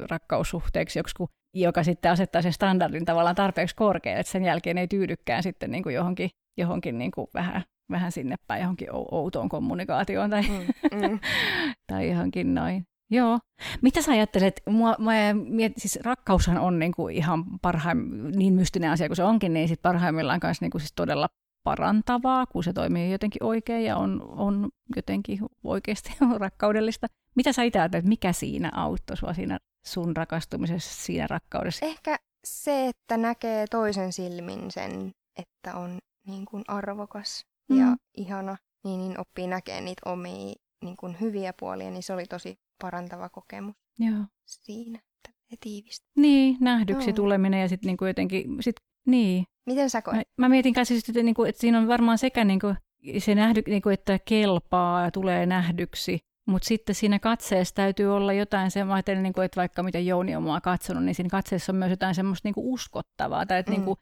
rakkaussuhteeksi, 0.09 0.99
joku, 0.99 1.29
joka 1.53 1.83
sitten 1.83 2.11
asettaa 2.11 2.41
sen 2.41 2.53
standardin 2.53 3.05
tavallaan 3.05 3.35
tarpeeksi 3.35 3.75
korkealle, 3.75 4.19
että 4.19 4.31
sen 4.31 4.43
jälkeen 4.43 4.77
ei 4.77 4.87
tyydykään 4.87 5.43
sitten 5.43 5.71
niin 5.71 5.83
kuin 5.83 5.95
johonkin, 5.95 6.29
johonkin 6.57 6.97
niin 6.97 7.11
kuin 7.11 7.27
vähän 7.33 7.63
vähän 7.91 8.11
sinne 8.11 8.35
päin 8.47 8.61
johonkin 8.61 8.87
outoon 8.91 9.49
kommunikaatioon 9.49 10.29
tai, 10.29 10.41
mm, 10.41 10.99
mm. 10.99 11.19
tai 11.91 12.09
johonkin 12.09 12.55
noin. 12.55 12.85
Joo. 13.11 13.39
Mitä 13.81 14.01
sä 14.01 14.11
ajattelet? 14.11 14.61
Mua, 14.69 14.95
mä 14.99 15.13
mietin, 15.33 15.81
siis 15.81 15.99
rakkaushan 16.03 16.57
on 16.57 16.79
niinku 16.79 17.07
ihan 17.07 17.59
parhaim, 17.61 17.97
niin 18.35 18.53
mystinen 18.53 18.91
asia 18.91 19.07
kuin 19.07 19.17
se 19.17 19.23
onkin, 19.23 19.53
niin 19.53 19.67
sit 19.67 19.81
parhaimmillaan 19.81 20.39
kanssa 20.39 20.63
niinku 20.63 20.79
siis 20.79 20.93
todella 20.95 21.29
parantavaa, 21.63 22.45
kun 22.45 22.63
se 22.63 22.73
toimii 22.73 23.11
jotenkin 23.11 23.43
oikein 23.43 23.85
ja 23.85 23.97
on, 23.97 24.21
on 24.27 24.69
jotenkin 24.95 25.39
oikeasti 25.63 26.13
rakkaudellista. 26.37 27.07
Mitä 27.35 27.53
sä 27.53 27.63
itse 27.63 27.79
ajattelet, 27.79 28.05
mikä 28.05 28.33
siinä 28.33 28.71
auttoi 28.75 29.17
sua 29.17 29.33
siinä 29.33 29.59
sun 29.85 30.15
rakastumisessa, 30.15 31.03
siinä 31.05 31.27
rakkaudessa? 31.27 31.85
Ehkä 31.85 32.17
se, 32.45 32.87
että 32.87 33.17
näkee 33.17 33.67
toisen 33.67 34.13
silmin 34.13 34.71
sen, 34.71 35.11
että 35.39 35.75
on 35.75 35.97
niin 36.27 36.45
kuin 36.45 36.63
arvokas 36.67 37.45
mm. 37.69 37.79
ja 37.79 37.95
ihana, 38.17 38.57
niin, 38.83 38.99
niin 38.99 39.19
oppii 39.19 39.47
näkemään 39.47 39.85
niitä 39.85 40.09
omia 40.09 40.53
niin 40.83 40.97
kuin 40.97 41.17
hyviä 41.21 41.53
puolia, 41.59 41.91
niin 41.91 42.03
se 42.03 42.13
oli 42.13 42.25
tosi 42.25 42.59
parantava 42.81 43.29
kokemus 43.29 43.75
Joo. 43.99 44.25
siinä, 44.45 44.99
että 45.23 45.31
tiivistä. 45.59 46.05
Niin, 46.17 46.57
nähdyksi 46.59 47.09
Joo. 47.09 47.15
tuleminen 47.15 47.61
ja 47.61 47.69
sitten 47.69 47.87
niinku 47.87 48.05
jotenkin, 48.05 48.57
sit, 48.59 48.75
niin. 49.07 49.45
Miten 49.65 49.89
sä 49.89 50.01
koet? 50.01 50.15
Mä, 50.15 50.23
mä 50.37 50.49
mietin 50.49 50.73
kanssa, 50.73 50.93
että, 50.93 51.23
niinku, 51.23 51.43
että 51.43 51.61
siinä 51.61 51.79
on 51.79 51.87
varmaan 51.87 52.17
sekä 52.17 52.43
niinku, 52.43 52.75
se 53.17 53.35
nähdy, 53.35 53.61
niinku, 53.67 53.89
että 53.89 54.19
kelpaa 54.25 55.03
ja 55.03 55.11
tulee 55.11 55.45
nähdyksi, 55.45 56.19
mutta 56.45 56.67
sitten 56.67 56.95
siinä 56.95 57.19
katseessa 57.19 57.75
täytyy 57.75 58.15
olla 58.15 58.33
jotain 58.33 58.71
semmoista, 58.71 59.15
niin 59.15 59.33
kuin, 59.33 59.45
että 59.45 59.59
vaikka 59.59 59.83
mitä 59.83 59.99
Jouni 59.99 60.35
on 60.35 60.43
mua 60.43 60.61
katsonut, 60.61 61.03
niin 61.03 61.15
siinä 61.15 61.29
katseessa 61.29 61.71
on 61.71 61.75
myös 61.75 61.89
jotain 61.89 62.15
semmoista 62.15 62.47
niin 62.47 62.53
kuin 62.53 62.67
uskottavaa. 62.67 63.45
Tai 63.45 63.59
että, 63.59 63.71
mm. 63.71 63.75
niin 63.75 63.85
kuin, 63.85 63.97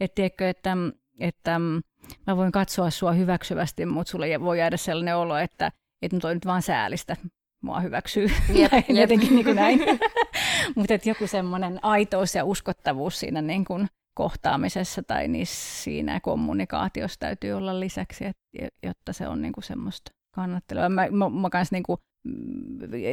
että, 0.00 0.14
tiedätkö, 0.14 0.48
että, 0.48 0.76
että 1.20 1.60
mä 2.26 2.36
voin 2.36 2.52
katsoa 2.52 2.90
sua 2.90 3.12
hyväksyvästi, 3.12 3.86
mutta 3.86 4.10
sulle 4.10 4.40
voi 4.40 4.58
jäädä 4.58 4.76
sellainen 4.76 5.16
olo, 5.16 5.36
että, 5.36 5.72
että 6.02 6.18
toi 6.18 6.34
nyt 6.34 6.46
vaan 6.46 6.62
säälistä 6.62 7.16
mua 7.62 7.80
hyväksyy. 7.80 8.26
Jep, 8.52 8.72
jep. 8.88 8.88
Jotenkin 8.88 9.34
niin 9.34 9.44
kuin 9.44 9.56
näin. 9.56 9.80
mutta 10.76 10.94
joku 11.04 11.26
semmoinen 11.26 11.78
aitous 11.82 12.34
ja 12.34 12.44
uskottavuus 12.44 13.20
siinä 13.20 13.42
niin 13.42 13.64
kuin 13.64 13.88
kohtaamisessa 14.14 15.02
tai 15.02 15.28
niin 15.28 15.46
siinä 15.46 16.20
kommunikaatiossa 16.20 17.18
täytyy 17.20 17.52
olla 17.52 17.80
lisäksi, 17.80 18.24
että, 18.24 18.68
jotta 18.82 19.12
se 19.12 19.28
on 19.28 19.42
niin 19.42 19.52
kuin 19.52 19.64
semmoista 19.64 20.10
kannattelua. 20.34 20.88
Mä, 20.88 21.06
mä, 21.10 21.28
mä 21.28 21.50
kans 21.50 21.72
niin 21.72 21.82
kuin, 21.82 21.98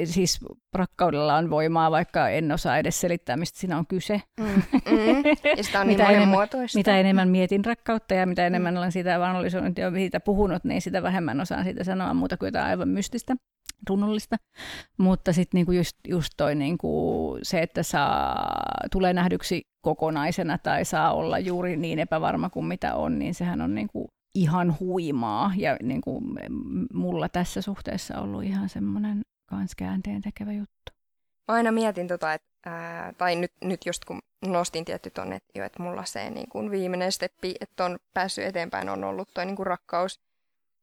siis 0.05 0.39
rakkaudella 0.73 1.35
on 1.35 1.49
voimaa, 1.49 1.91
vaikka 1.91 2.29
en 2.29 2.51
osaa 2.51 2.77
edes 2.77 3.01
selittää, 3.01 3.37
mistä 3.37 3.59
siinä 3.59 3.77
on 3.77 3.87
kyse. 3.87 4.21
Mm, 4.39 4.45
mm. 4.45 5.23
Ja 5.57 5.63
sitä 5.63 5.81
on 5.81 5.87
niin 5.87 5.97
mitä, 5.97 6.09
enemmän, 6.09 6.49
mitä 6.75 6.99
enemmän 6.99 7.29
mietin 7.29 7.65
rakkautta 7.65 8.13
ja 8.13 8.25
mitä 8.25 8.47
enemmän 8.47 8.73
mm. 8.73 8.77
olen 8.77 8.91
siitä 8.91 9.25
analysoinut 9.25 9.77
ja 9.77 9.91
siitä 9.91 10.19
puhunut, 10.19 10.63
niin 10.63 10.81
sitä 10.81 11.03
vähemmän 11.03 11.41
osaan 11.41 11.63
siitä 11.63 11.83
sanoa 11.83 12.13
muuta 12.13 12.37
kuin 12.37 12.47
jotain 12.47 12.65
aivan 12.65 12.89
mystistä, 12.89 13.35
runnollista. 13.89 14.35
Mutta 14.97 15.33
sitten 15.33 15.57
niinku 15.57 15.71
just, 15.71 15.97
just 16.07 16.33
toi 16.37 16.55
niinku 16.55 17.37
se, 17.43 17.61
että 17.61 17.83
saa, 17.83 18.63
tulee 18.91 19.13
nähdyksi 19.13 19.61
kokonaisena 19.81 20.57
tai 20.57 20.85
saa 20.85 21.13
olla 21.13 21.39
juuri 21.39 21.77
niin 21.77 21.99
epävarma 21.99 22.49
kuin 22.49 22.65
mitä 22.65 22.95
on, 22.95 23.19
niin 23.19 23.33
sehän 23.33 23.61
on 23.61 23.75
niinku 23.75 24.09
ihan 24.35 24.79
huimaa 24.79 25.51
ja 25.57 25.77
niin 25.83 26.01
kuin 26.01 26.23
mulla 26.93 27.29
tässä 27.29 27.61
suhteessa 27.61 28.21
ollut 28.21 28.43
ihan 28.43 28.69
semmoinen 28.69 29.21
kans 29.45 29.75
käänteen 29.75 30.21
tekevä 30.21 30.53
juttu. 30.53 30.91
Mä 31.47 31.55
aina 31.55 31.71
mietin 31.71 32.07
tota, 32.07 32.33
että, 32.33 32.47
ää, 32.65 33.13
tai 33.13 33.35
nyt, 33.35 33.51
nyt 33.63 33.85
just 33.85 34.05
kun 34.05 34.19
nostin 34.45 34.85
tietty 34.85 35.09
tonne, 35.09 35.35
että, 35.35 35.59
jo, 35.59 35.65
että 35.65 35.83
mulla 35.83 36.05
se 36.05 36.29
niin 36.29 36.49
kuin 36.49 36.71
viimeinen 36.71 37.11
steppi, 37.11 37.55
että 37.61 37.85
on 37.85 37.99
päässyt 38.13 38.45
eteenpäin, 38.45 38.89
on 38.89 39.03
ollut 39.03 39.29
toi 39.33 39.45
niin 39.45 39.55
kuin 39.55 39.67
rakkaus, 39.67 40.19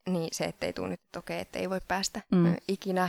niin 0.08 0.28
se, 0.32 0.44
ettei 0.44 0.72
tule 0.72 0.88
nyt, 0.88 1.00
että 1.00 1.18
okei, 1.18 1.40
että 1.40 1.58
ei 1.58 1.70
voi 1.70 1.80
päästä 1.88 2.20
mm. 2.32 2.56
ikinä 2.68 3.08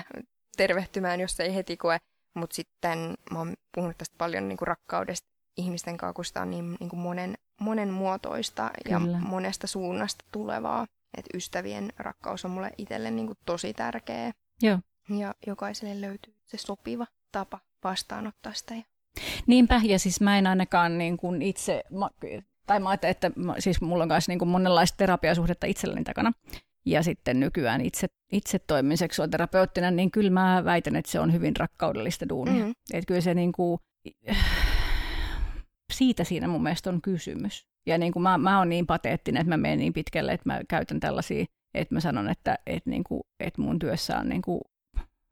tervehtymään, 0.57 1.19
jos 1.19 1.39
ei 1.39 1.55
heti 1.55 1.77
koe. 1.77 1.97
Mutta 2.33 2.55
sitten 2.55 3.13
mä 3.31 3.37
oon 3.37 3.53
puhunut 3.75 3.97
tästä 3.97 4.15
paljon 4.17 4.47
niin 4.47 4.57
kuin 4.57 4.67
rakkaudesta 4.67 5.27
ihmisten 5.57 5.97
kanssa, 5.97 6.13
kun 6.13 6.25
sitä 6.25 6.41
on 6.41 6.49
niin, 6.49 6.77
niin 6.79 6.89
kuin 6.89 6.99
monen 6.99 7.37
monenmuotoista 7.61 8.71
Kyllä. 8.83 8.95
ja 8.95 9.19
monesta 9.19 9.67
suunnasta 9.67 10.25
tulevaa. 10.31 10.87
Että 11.17 11.37
ystävien 11.37 11.93
rakkaus 11.97 12.45
on 12.45 12.51
mulle 12.51 12.71
itselle 12.77 13.11
niin 13.11 13.27
kuin 13.27 13.37
tosi 13.45 13.73
tärkeä. 13.73 14.31
Joo. 14.61 14.79
Ja 15.09 15.35
jokaiselle 15.47 16.01
löytyy 16.01 16.33
se 16.45 16.57
sopiva 16.57 17.05
tapa 17.31 17.59
vastaanottaa 17.83 18.53
sitä. 18.53 18.75
Niinpä, 19.47 19.81
ja 19.83 19.99
siis 19.99 20.21
mä 20.21 20.37
en 20.37 20.47
ainakaan 20.47 20.97
niin 20.97 21.17
kuin 21.17 21.41
itse, 21.41 21.83
mä, 21.89 22.09
tai 22.67 22.79
mä 22.79 22.89
ajattelen, 22.89 23.11
että 23.11 23.31
mä, 23.35 23.55
siis 23.59 23.81
mulla 23.81 24.03
on 24.03 24.07
myös 24.07 24.27
niin 24.27 24.39
kuin 24.39 24.49
monenlaista 24.49 24.97
terapiasuhdetta 24.97 25.67
itselleni 25.67 26.03
takana. 26.03 26.31
Ja 26.85 27.03
sitten 27.03 27.39
nykyään 27.39 27.81
itse, 27.81 28.07
itse 28.31 28.59
toimin 28.59 28.97
seksuaaliterapeuttina, 28.97 29.91
niin 29.91 30.11
kyllä 30.11 30.29
mä 30.29 30.61
väitän, 30.65 30.95
että 30.95 31.11
se 31.11 31.19
on 31.19 31.33
hyvin 31.33 31.55
rakkaudellista 31.55 32.29
duunia. 32.29 32.53
Mm-hmm. 32.53 32.73
Että 32.93 33.07
kyllä 33.07 33.21
se 33.21 33.33
niin 33.33 33.51
kuin, 33.51 33.79
siitä 36.01 36.23
siinä 36.23 36.47
mun 36.47 36.63
mielestä 36.63 36.89
on 36.89 37.01
kysymys. 37.01 37.67
Ja 37.85 37.97
niin 37.97 38.13
kuin 38.13 38.23
mä, 38.23 38.37
mä 38.37 38.59
oon 38.59 38.69
niin 38.69 38.87
pateettinen, 38.87 39.41
että 39.41 39.49
mä 39.49 39.57
menen 39.57 39.79
niin 39.79 39.93
pitkälle, 39.93 40.31
että 40.31 40.49
mä 40.49 40.61
käytän 40.69 40.99
tällaisia, 40.99 41.45
että 41.73 41.95
mä 41.95 41.99
sanon, 41.99 42.29
että, 42.29 42.57
että, 42.65 42.89
niin 42.89 43.03
kuin, 43.03 43.21
että 43.39 43.61
mun 43.61 43.79
työssä 43.79 44.17
on 44.17 44.29
niin 44.29 44.41
kuin 44.41 44.61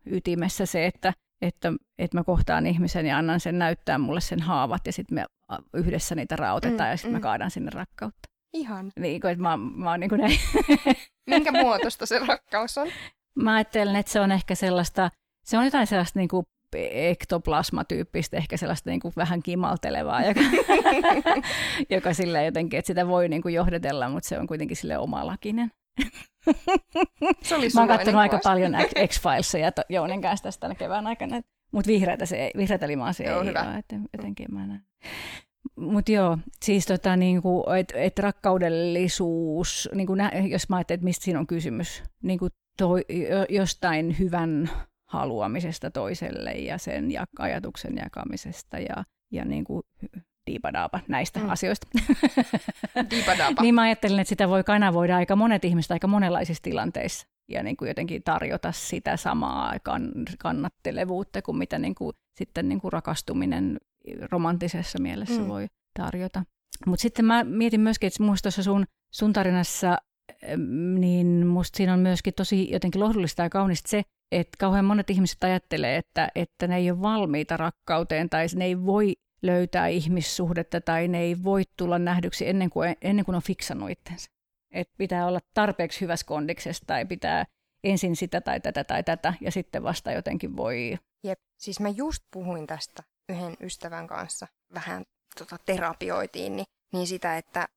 ytimessä 0.06 0.66
se, 0.66 0.86
että, 0.86 1.14
että, 1.42 1.74
että 1.98 2.18
mä 2.18 2.24
kohtaan 2.24 2.66
ihmisen 2.66 3.06
ja 3.06 3.18
annan 3.18 3.40
sen 3.40 3.60
näyttää 3.60 3.98
mulle 3.98 4.22
sen 4.22 4.40
haavat 4.40 4.86
ja 4.86 4.94
sitten 4.94 5.16
me 5.16 5.26
yhdessä 5.74 6.16
niitä 6.16 6.36
rautetaan 6.36 6.90
mm, 6.90 6.92
ja 6.92 6.98
sitten 6.98 7.12
mm. 7.12 7.16
mä 7.16 7.20
kaadan 7.22 7.52
sinne 7.52 7.72
rakkautta. 7.74 8.30
Ihan. 8.54 8.92
Niin 9.00 9.22
kuin, 9.22 9.32
että 9.32 9.42
mä, 9.42 9.58
mä 9.58 9.92
oon 9.92 10.00
niin 10.00 10.10
kuin 10.10 10.22
näin. 10.22 10.40
Minkä 11.30 11.52
muotoista 11.64 12.06
se 12.06 12.20
rakkaus 12.20 12.78
on? 12.78 12.88
Mä 13.36 13.56
ajattelen, 13.56 13.96
että 13.96 14.12
se 14.12 14.20
on 14.20 14.32
ehkä 14.32 14.56
sellaista, 14.56 15.10
se 15.46 15.58
on 15.58 15.66
jotain 15.66 15.88
sellaista 15.88 16.20
niin 16.20 16.30
kuin 16.30 16.46
ektoplasmatyyppistä, 16.92 18.38
ehkä 18.38 18.58
sellaista 18.58 18.90
niin 18.90 19.00
kuin 19.00 19.14
vähän 19.18 19.44
kimaltelevaa, 19.44 20.22
joka, 20.26 20.42
joka 21.96 22.14
sillä 22.14 22.42
jotenkin, 22.42 22.78
että 22.80 22.88
sitä 22.88 23.08
voi 23.08 23.30
niin 23.30 23.42
kuin 23.42 23.54
johdetella, 23.54 24.10
mutta 24.10 24.30
se 24.30 24.40
on 24.40 24.48
kuitenkin 24.48 24.78
sille 24.78 24.98
omalakinen. 24.98 25.72
Se 27.42 27.56
oli 27.56 27.68
Mä 27.74 27.82
oon 27.82 27.88
katsonut 27.88 28.00
suloinen 28.06 28.16
aika 28.16 28.40
kuvaus. 28.40 28.44
paljon 28.44 28.74
X-Filesia 29.08 29.72
to- 29.72 29.82
Jounin 29.90 30.22
kanssa 30.22 30.44
tästä 30.44 30.60
tänä 30.62 30.76
kevään 30.76 31.08
aikana. 31.08 31.42
Mutta 31.72 31.88
vihreätä, 31.88 32.26
se 32.26 32.52
vihreätä 32.58 32.88
limaa 32.88 33.14
se 33.14 33.24
Joo, 33.24 33.42
ei 33.42 33.48
hyvä. 33.48 33.62
ole, 33.64 33.76
et, 33.78 33.86
jotenkin 34.18 34.48
mä 34.52 34.68
näen. 34.68 34.82
Mutta 35.76 36.12
joo, 36.12 36.38
siis 36.66 36.86
tota, 36.86 37.16
niinku, 37.16 37.66
että 37.80 37.98
et 37.98 38.20
rakkaudellisuus, 38.20 39.90
niinku 39.94 40.16
nä, 40.16 40.32
jos 40.50 40.70
mä 40.70 40.76
ajattelen, 40.76 40.96
että 40.98 41.06
mistä 41.06 41.24
siinä 41.26 41.40
on 41.40 41.48
kysymys, 41.48 42.04
niinku 42.24 42.48
toi, 42.78 43.06
jo- 43.10 43.46
jostain 43.50 44.20
hyvän 44.20 44.70
haluamisesta 45.10 45.92
toiselle 45.92 46.52
ja 46.52 46.78
sen 46.78 47.12
ja, 47.12 47.26
ajatuksen 47.40 47.94
jakamisesta 48.04 48.80
ja, 48.80 49.04
ja 49.32 49.46
niinku, 49.46 49.82
diipadaapa 50.48 51.00
näistä 51.08 51.40
Mm. 51.40 51.50
asioista. 51.50 51.88
Dipadapa. 53.12 53.62
Niin 53.62 53.76
mä 53.76 53.82
ajattelin, 53.82 54.20
että 54.20 54.30
sitä 54.30 54.50
voi 54.50 54.64
kanavoida 54.64 55.16
aika 55.16 55.36
monet 55.36 55.66
ihmiset 55.66 55.92
aika 55.92 56.08
monenlaisissa 56.08 56.64
tilanteissa 56.64 57.28
ja 57.48 57.64
niin 57.64 57.78
kuin 57.78 57.88
jotenkin 57.88 58.24
tarjota 58.24 58.72
sitä 58.72 59.18
samaa 59.18 59.76
kan, 59.84 60.12
kannattelevuutta 60.40 61.42
kuin 61.42 61.58
mitä 61.58 61.80
niin 61.80 61.96
kuin, 61.96 62.16
sitten 62.38 62.70
niin 62.70 62.82
kuin 62.82 62.94
rakastuminen 62.94 63.78
romanttisessa 64.32 65.00
mielessä 65.02 65.42
Mm. 65.42 65.48
voi 65.48 65.68
tarjota. 66.00 66.44
Mutta 66.86 67.02
sitten 67.02 67.26
mä 67.26 67.44
mietin 67.44 67.82
myöskin, 67.82 68.08
että 68.08 68.24
musta 68.24 68.44
tuossa 68.44 68.64
sun, 68.64 68.86
sun 69.14 69.34
tarinassa, 69.34 69.98
niin 71.00 71.48
musta 71.48 71.78
siinä 71.78 71.94
on 71.94 72.00
myöskin 72.00 72.34
tosi 72.34 72.72
jotenkin 72.72 73.02
lohdullista 73.02 73.44
ja 73.44 73.50
kaunista 73.50 73.90
se, 73.90 74.02
että 74.32 74.58
kauhean 74.60 74.86
monet 74.86 75.10
ihmiset 75.10 75.44
ajattelee, 75.44 75.98
että, 75.98 76.30
että 76.36 76.68
ne 76.68 76.78
ei 76.78 76.92
ole 76.92 77.02
valmiita 77.02 77.58
rakkauteen 77.58 78.30
tai 78.30 78.46
ne 78.56 78.66
ei 78.66 78.86
voi 78.86 79.16
löytää 79.42 79.88
ihmissuhdetta 79.88 80.82
tai 80.82 81.08
ne 81.08 81.20
ei 81.20 81.44
voi 81.44 81.64
tulla 81.78 82.00
nähdyksi 82.00 82.50
ennen 82.50 82.70
kuin, 82.70 82.96
ennen 83.02 83.26
kuin 83.26 83.36
on 83.36 83.42
fiksannut 83.42 83.90
itsensä. 83.90 84.30
Et 84.72 84.90
pitää 84.98 85.28
olla 85.28 85.40
tarpeeksi 85.54 86.02
hyvässä 86.02 86.26
kondiksessa 86.26 86.84
tai 86.88 87.06
pitää 87.06 87.46
ensin 87.84 88.16
sitä 88.16 88.42
tai 88.42 88.60
tätä 88.60 88.84
tai 88.84 89.04
tätä 89.04 89.34
ja 89.42 89.52
sitten 89.52 89.84
vasta 89.84 90.12
jotenkin 90.12 90.58
voi... 90.58 90.98
Jep, 91.24 91.40
siis 91.58 91.80
mä 91.80 91.90
just 91.90 92.24
puhuin 92.32 92.68
tästä 92.68 93.04
yhden 93.30 93.58
ystävän 93.62 94.08
kanssa, 94.08 94.48
vähän 94.74 95.04
tota, 95.40 95.58
terapioitiin, 95.66 96.56
niin, 96.56 96.66
niin 96.94 97.08
sitä, 97.08 97.38
että, 97.38 97.68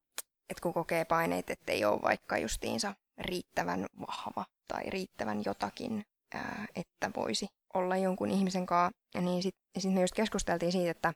että 0.51 0.63
kun 0.63 0.75
kokee 0.75 1.05
paineet, 1.05 1.51
että 1.51 1.73
ei 1.73 1.85
ole 1.85 2.03
vaikka 2.03 2.39
justiinsa 2.39 2.95
riittävän 3.19 3.87
vahva 4.01 4.45
tai 4.69 4.91
riittävän 4.91 5.43
jotakin, 5.45 6.05
ää, 6.35 6.67
että 6.77 7.11
voisi 7.17 7.47
olla 7.75 7.97
jonkun 7.97 8.31
ihmisen 8.31 8.67
kanssa, 8.67 9.21
niin 9.21 9.43
sitten 9.43 9.63
sit 9.83 9.93
me 9.95 10.01
just 10.01 10.15
keskusteltiin 10.15 10.73
siitä, 10.73 10.91
että 10.91 11.13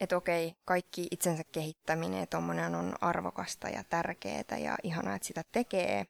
että 0.00 0.16
okei, 0.16 0.52
kaikki 0.64 1.06
itsensä 1.10 1.42
kehittäminen 1.52 2.20
ja 2.20 2.26
tommonen 2.26 2.74
on 2.74 2.94
arvokasta 3.00 3.68
ja 3.68 3.84
tärkeää 3.84 4.58
ja 4.58 4.76
ihanaa, 4.82 5.14
että 5.14 5.28
sitä 5.28 5.42
tekee, 5.52 6.04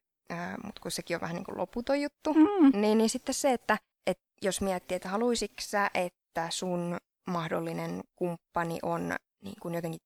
mutta 0.65 0.81
kun 0.83 0.91
sekin 0.91 1.17
on 1.17 1.21
vähän 1.21 1.37
niin 1.37 1.45
kuin 1.45 1.59
loputon 1.59 2.01
juttu, 2.01 2.35
Mm. 2.35 2.81
niin, 2.81 2.99
niin 2.99 3.11
sitten 3.11 3.35
se, 3.35 3.53
että, 3.53 3.79
että 4.07 4.25
jos 4.43 4.61
miettii, 4.61 4.97
että 4.97 5.09
haluaisitko 5.09 5.61
sä, 5.61 5.91
että 5.95 6.47
sun 6.51 6.97
mahdollinen 7.27 8.01
kumppani 8.17 8.79
on 8.83 9.17
niin 9.45 9.57
kuin 9.63 9.75
jotenkin 9.75 10.01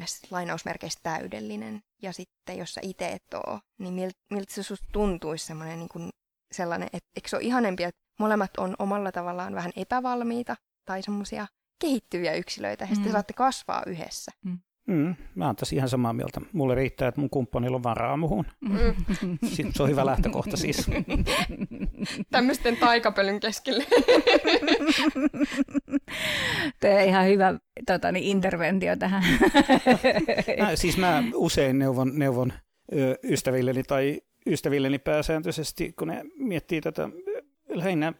ns. 0.00 0.22
lainausmerkeistä 0.30 1.00
täydellinen, 1.02 1.80
ja 2.02 2.12
sitten 2.12 2.58
jos 2.58 2.74
sä 2.74 2.80
itse 2.84 3.08
et 3.08 3.34
oo, 3.34 3.60
niin 3.78 3.94
miltä, 3.94 4.18
miltä 4.30 4.54
se 4.54 4.62
susta 4.62 4.86
tuntuisi 4.92 5.46
semmoinen 5.46 5.78
niin 5.78 5.88
kuin 5.88 6.10
sellainen, 6.52 6.88
että 6.92 7.10
eikö 7.16 7.28
se 7.28 7.36
ole 7.36 7.44
ihanempi, 7.44 7.82
että 7.82 8.00
molemmat 8.20 8.50
on 8.58 8.74
omalla 8.78 9.12
tavallaan 9.12 9.54
vähän 9.54 9.72
epävalmiita 9.76 10.56
tai 10.84 11.02
semmoisia 11.02 11.46
kehittyviä 11.80 12.34
yksilöitä, 12.34 12.84
ja 12.84 12.88
sitten 12.88 13.06
Mm. 13.06 13.12
saatte 13.12 13.32
kasvaa 13.32 13.82
yhdessä. 13.86 14.32
Mm, 14.88 15.14
mä 15.34 15.46
oon 15.46 15.56
tässä 15.56 15.76
ihan 15.76 15.88
samaa 15.88 16.12
mieltä. 16.12 16.40
Mulle 16.52 16.74
riittää, 16.74 17.08
että 17.08 17.20
mun 17.20 17.30
kumppanilla 17.30 17.76
on 17.76 17.82
varaa 17.82 18.16
muhun. 18.16 18.44
Mm. 18.60 18.78
Sitten 19.54 19.72
se 19.74 19.82
on 19.82 19.88
hyvä 19.88 20.06
lähtökohta 20.06 20.56
siis. 20.56 20.86
Tämmöisten 22.30 22.76
taikapölyn 22.76 23.40
keskelle. 23.40 23.84
Tämä 26.80 26.94
on 26.94 27.00
ihan 27.00 27.26
hyvä 27.26 27.54
tota, 27.86 28.12
niin 28.12 28.24
interventio 28.24 28.96
tähän. 28.96 29.22
Mä, 30.60 30.76
siis 30.76 30.98
mä 30.98 31.22
usein 31.34 31.78
neuvon, 31.78 32.18
neuvon 32.18 32.52
ystävilleni 33.22 33.82
tai 33.82 34.20
ystävilleni 34.46 34.98
pääsääntöisesti, 34.98 35.92
kun 35.92 36.08
ne 36.08 36.24
miettii 36.38 36.80
tätä, 36.80 37.08
lähinnä 37.68 38.12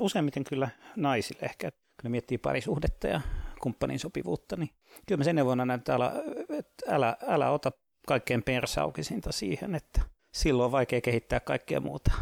useimmiten 0.00 0.44
kyllä 0.44 0.68
naisille 0.96 1.42
ehkä, 1.42 1.70
kun 1.70 1.78
ne 2.02 2.08
miettii 2.10 2.38
parisuhdetta 2.38 3.06
ja 3.06 3.20
kumppanin 3.60 3.98
sopivuutta, 3.98 4.56
niin 4.56 4.70
kyllä 5.06 5.18
mä 5.18 5.24
sen 5.24 5.36
neuvon 5.36 5.60
aina, 5.60 5.74
että 5.74 5.94
älä, 5.94 6.12
että 6.58 6.84
älä, 6.88 7.16
älä 7.26 7.50
ota 7.50 7.72
kaikkein 8.06 8.42
persaukisinta 8.42 9.32
siihen, 9.32 9.74
että 9.74 10.00
silloin 10.32 10.64
on 10.64 10.72
vaikea 10.72 11.00
kehittää 11.00 11.40
kaikkea 11.40 11.80
muuta. 11.80 12.12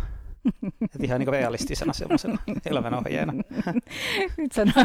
Et 0.94 1.05
ihan 1.05 1.18
niin 1.18 1.29
realistisena 1.29 1.92
semmoisena 1.92 2.38
elävän 2.66 2.94
ohjeena. 2.94 3.33
Nyt 4.37 4.53
sanoo, 4.53 4.85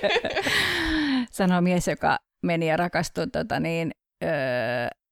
sanoo 1.30 1.60
mies, 1.60 1.88
joka 1.88 2.18
meni 2.42 2.68
ja 2.68 2.76
rakastui. 2.76 3.26
Tota 3.26 3.60
niin, 3.60 3.90
öö, 4.24 4.30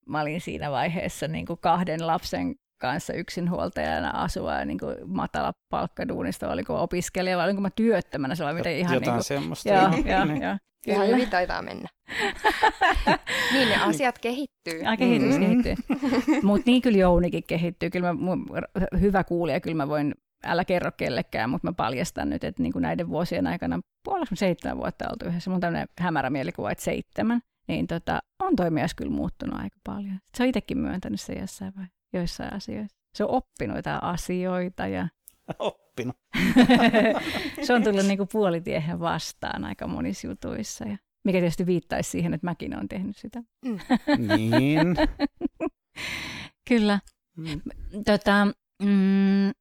mä 0.06 0.20
olin 0.20 0.40
siinä 0.40 0.70
vaiheessa 0.70 1.28
niin 1.28 1.46
kuin 1.46 1.58
kahden 1.62 2.06
lapsen 2.06 2.54
kanssa 2.80 3.12
yksinhuoltajana 3.12 4.10
asua 4.10 4.54
ja 4.54 4.64
niin 4.64 4.78
kuin 4.78 4.96
matala 5.06 5.52
palkkaduunista, 5.70 6.48
oliko 6.48 6.82
opiskelija 6.82 7.36
vai 7.36 7.44
olinko 7.44 7.62
mä 7.62 7.70
työttömänä, 7.70 8.34
se 8.34 8.44
oli 8.44 8.54
miten 8.54 8.76
ihan 8.76 8.94
Jotain 8.94 9.06
niin 9.10 9.14
kuin, 9.16 9.24
semmoista. 9.24 9.68
joo, 9.68 9.88
Niin. 9.90 10.06
joo, 10.12 10.24
Niin. 10.24 10.42
joo. 10.42 10.56
Ihan 10.86 11.02
Kyllä. 11.06 11.16
hyvin 11.16 11.30
taitaa 11.30 11.62
mennä. 11.62 11.88
niin 13.52 13.68
ne 13.68 13.76
asiat 13.76 14.18
kehittyy. 14.18 14.84
Ai 14.84 14.96
kehitys 14.96 15.34
Mm. 15.34 15.40
kehittyy. 15.40 15.74
Mutta 16.42 16.62
niin 16.70 16.82
kyllä 16.82 16.98
Jounikin 16.98 17.44
kehittyy. 17.46 17.90
Kyllä 17.90 18.06
mä, 18.06 18.12
mun, 18.12 18.46
hyvä 19.00 19.24
kuulija, 19.24 19.60
kyllä 19.60 19.76
mä 19.76 19.88
voin, 19.88 20.14
älä 20.44 20.64
kerro 20.64 20.90
kellekään, 20.96 21.50
mutta 21.50 21.68
mä 21.68 21.72
paljastan 21.72 22.30
nyt, 22.30 22.44
että 22.44 22.62
niin 22.62 22.72
kuin 22.72 22.82
näiden 22.82 23.08
vuosien 23.08 23.46
aikana, 23.46 23.80
puolella 24.04 24.26
seitsemän 24.34 24.76
vuotta 24.78 25.08
oltu 25.10 25.24
yhdessä, 25.24 25.50
mun 25.50 25.54
on 25.54 25.60
tämmöinen 25.60 25.88
hämärä 25.98 26.30
mielikuva, 26.30 26.70
että 26.70 26.84
seitsemän, 26.84 27.40
niin 27.68 27.86
tota, 27.86 28.22
on 28.42 28.56
toi 28.56 28.70
mies 28.70 28.94
kyllä 28.94 29.10
muuttunut 29.10 29.60
aika 29.60 29.76
paljon. 29.84 30.18
Se 30.36 30.42
on 30.42 30.48
itsekin 30.48 30.78
myöntänyt 30.78 31.20
se 31.20 31.32
jossain 31.32 31.72
vai 31.76 31.86
joissain 32.12 32.52
asioissa. 32.52 32.96
Se 33.14 33.24
on 33.24 33.30
oppinut 33.30 33.76
jotain 33.76 34.02
asioita 34.02 34.86
ja 34.86 35.08
Oppinut. 35.58 36.16
se 37.66 37.74
on 37.74 37.82
tullut 37.82 38.06
niin 38.06 38.18
kuin 38.18 38.28
puolitiehen 38.32 39.00
vastaan 39.00 39.64
aika 39.64 39.86
monissa 39.86 40.26
jutuissa. 40.26 40.88
Ja 40.88 40.96
mikä 41.24 41.38
tietysti 41.38 41.66
viittaisi 41.66 42.10
siihen, 42.10 42.34
että 42.34 42.46
mäkin 42.46 42.76
olen 42.76 42.88
tehnyt 42.88 43.16
sitä. 43.16 43.42
Niin. 44.36 44.96
Kyllä. 46.68 47.00
Mm. 47.36 47.60
Tota, 48.04 48.46
mm, 48.82 49.52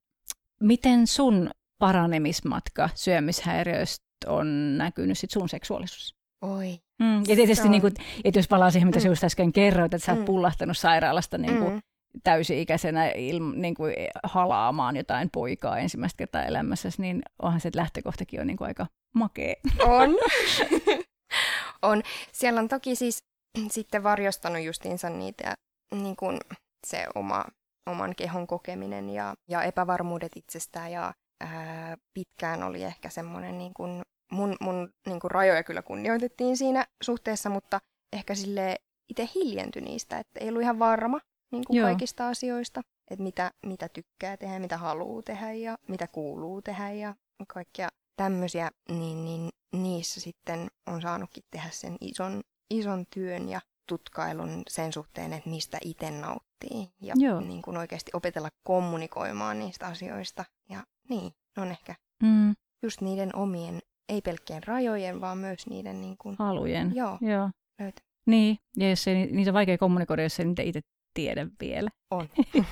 miten 0.61 1.07
sun 1.07 1.51
paranemismatka 1.79 2.89
syömishäiriöistä 2.95 4.05
on 4.27 4.77
näkynyt 4.77 5.17
sit 5.17 5.31
sun 5.31 5.49
seksuaalisuus? 5.49 6.15
Oi. 6.43 6.79
Mm. 6.99 7.19
Ja 7.27 7.35
tietysti, 7.35 7.69
niin 7.69 7.81
kuin, 7.81 7.93
että 8.23 8.39
jos 8.39 8.47
palaa 8.47 8.71
siihen, 8.71 8.87
mitä 8.87 8.99
Mm. 8.99 9.05
just 9.05 9.23
äsken 9.23 9.53
kerroit, 9.53 9.93
että 9.93 10.05
sä 10.05 10.11
oot 10.11 10.19
Mm. 10.19 10.25
pullahtanut 10.25 10.77
sairaalasta 10.77 11.37
niin 11.37 11.57
kuin, 11.57 11.73
Mm. 11.73 11.81
täysi-ikäisenä 12.23 13.09
ilm, 13.09 13.53
niin 13.55 13.75
kuin, 13.75 13.93
halaamaan 14.23 14.95
jotain 14.95 15.29
poikaa 15.29 15.77
ensimmäistä 15.79 16.17
kertaa 16.17 16.43
elämässäsi, 16.43 17.01
niin 17.01 17.21
onhan 17.41 17.61
se 17.61 17.67
että 17.67 17.79
lähtökohtakin 17.79 18.41
on 18.41 18.47
niin 18.47 18.57
kuin, 18.57 18.67
aika 18.67 18.87
makea. 19.15 19.53
On. 19.83 20.09
on. 21.91 22.01
Siellä 22.31 22.59
on 22.59 22.67
toki 22.67 22.95
siis 22.95 23.23
sitten 23.71 24.03
varjostanut 24.03 24.63
justiinsa 24.63 25.09
niitä, 25.09 25.55
niin 25.95 26.15
kuin 26.15 26.39
se 26.87 27.05
oma, 27.15 27.45
oman 27.89 28.15
kehon 28.15 28.47
kokeminen 28.47 29.09
ja, 29.09 29.33
ja 29.49 29.63
epävarmuudet 29.63 30.31
itsestään 30.35 30.91
ja 30.91 31.13
ää, 31.43 31.97
pitkään 32.13 32.63
oli 32.63 32.83
ehkä 32.83 33.09
semmoinen 33.09 33.57
niin 33.57 33.71
kuin, 33.73 34.01
mun, 34.33 34.55
mun 34.59 34.93
niin 35.05 35.19
kuin 35.19 35.31
rajoja 35.31 35.63
kyllä 35.63 35.81
kunnioitettiin 35.81 36.57
siinä 36.57 36.85
suhteessa, 37.03 37.49
mutta 37.49 37.81
ehkä 38.13 38.35
sille 38.35 38.75
itse 39.09 39.29
hiljentyi 39.35 39.81
niistä, 39.81 40.19
että 40.19 40.39
ei 40.39 40.49
ollut 40.49 40.61
ihan 40.61 40.79
varma 40.79 41.19
niin 41.51 41.63
kuin 41.67 41.77
Joo. 41.77 41.87
kaikista 41.87 42.27
asioista, 42.27 42.81
että 43.11 43.23
mitä, 43.23 43.51
mitä 43.65 43.89
tykkää 43.89 44.37
tehdä, 44.37 44.59
mitä 44.59 44.77
haluaa 44.77 45.21
tehdä 45.21 45.51
ja 45.51 45.77
mitä 45.87 46.07
kuuluu 46.07 46.61
tehdä 46.61 46.91
ja 46.91 47.15
kaikkia 47.47 47.89
tämmöisiä, 48.15 48.71
niin, 48.89 49.25
niin 49.25 49.49
niissä 49.75 50.21
sitten 50.21 50.67
on 50.87 51.01
saanutkin 51.01 51.43
tehdä 51.51 51.69
sen 51.71 51.97
ison, 52.01 52.41
ison 52.69 53.05
työn 53.13 53.49
ja 53.49 53.61
tutkailun 53.87 54.63
sen 54.67 54.93
suhteen, 54.93 55.33
että 55.33 55.49
mistä 55.49 55.77
itse 55.83 56.11
nauttii 56.11 56.89
ja 57.01 57.13
Joo. 57.17 57.39
niin 57.39 57.61
kuin 57.61 57.77
oikeasti 57.77 58.11
opetella 58.13 58.49
kommunikoimaan 58.63 59.59
niistä 59.59 59.87
asioista. 59.87 60.45
Ja 60.69 60.83
niin, 61.09 61.31
on 61.57 61.71
ehkä 61.71 61.95
Mm, 62.23 62.55
just 62.83 63.01
niiden 63.01 63.35
omien, 63.35 63.79
ei 64.13 64.21
pelkkien 64.21 64.63
rajojen, 64.63 65.21
vaan 65.21 65.37
myös 65.37 65.67
niiden 65.67 66.01
niin 66.01 66.15
kuin, 66.17 66.35
halujen. 66.39 66.91
joo, 66.95 67.17
Joo. 67.21 67.49
löytä. 67.79 68.01
Niin, 68.25 68.57
ja 68.77 68.89
jos 68.89 69.07
ei, 69.07 69.31
niitä 69.31 69.51
on 69.51 69.53
vaikea 69.53 69.77
kommunikoida, 69.77 70.23
jos 70.23 70.39
ei 70.39 70.45
niitä 70.45 70.61
itse 70.61 70.81
tiedä 71.13 71.47
vielä. 71.59 71.89
On. 72.11 72.29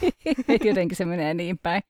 Jotenkin 0.70 0.98
se 0.98 1.06
menee 1.06 1.34
niin 1.34 1.58
päin. 1.58 1.82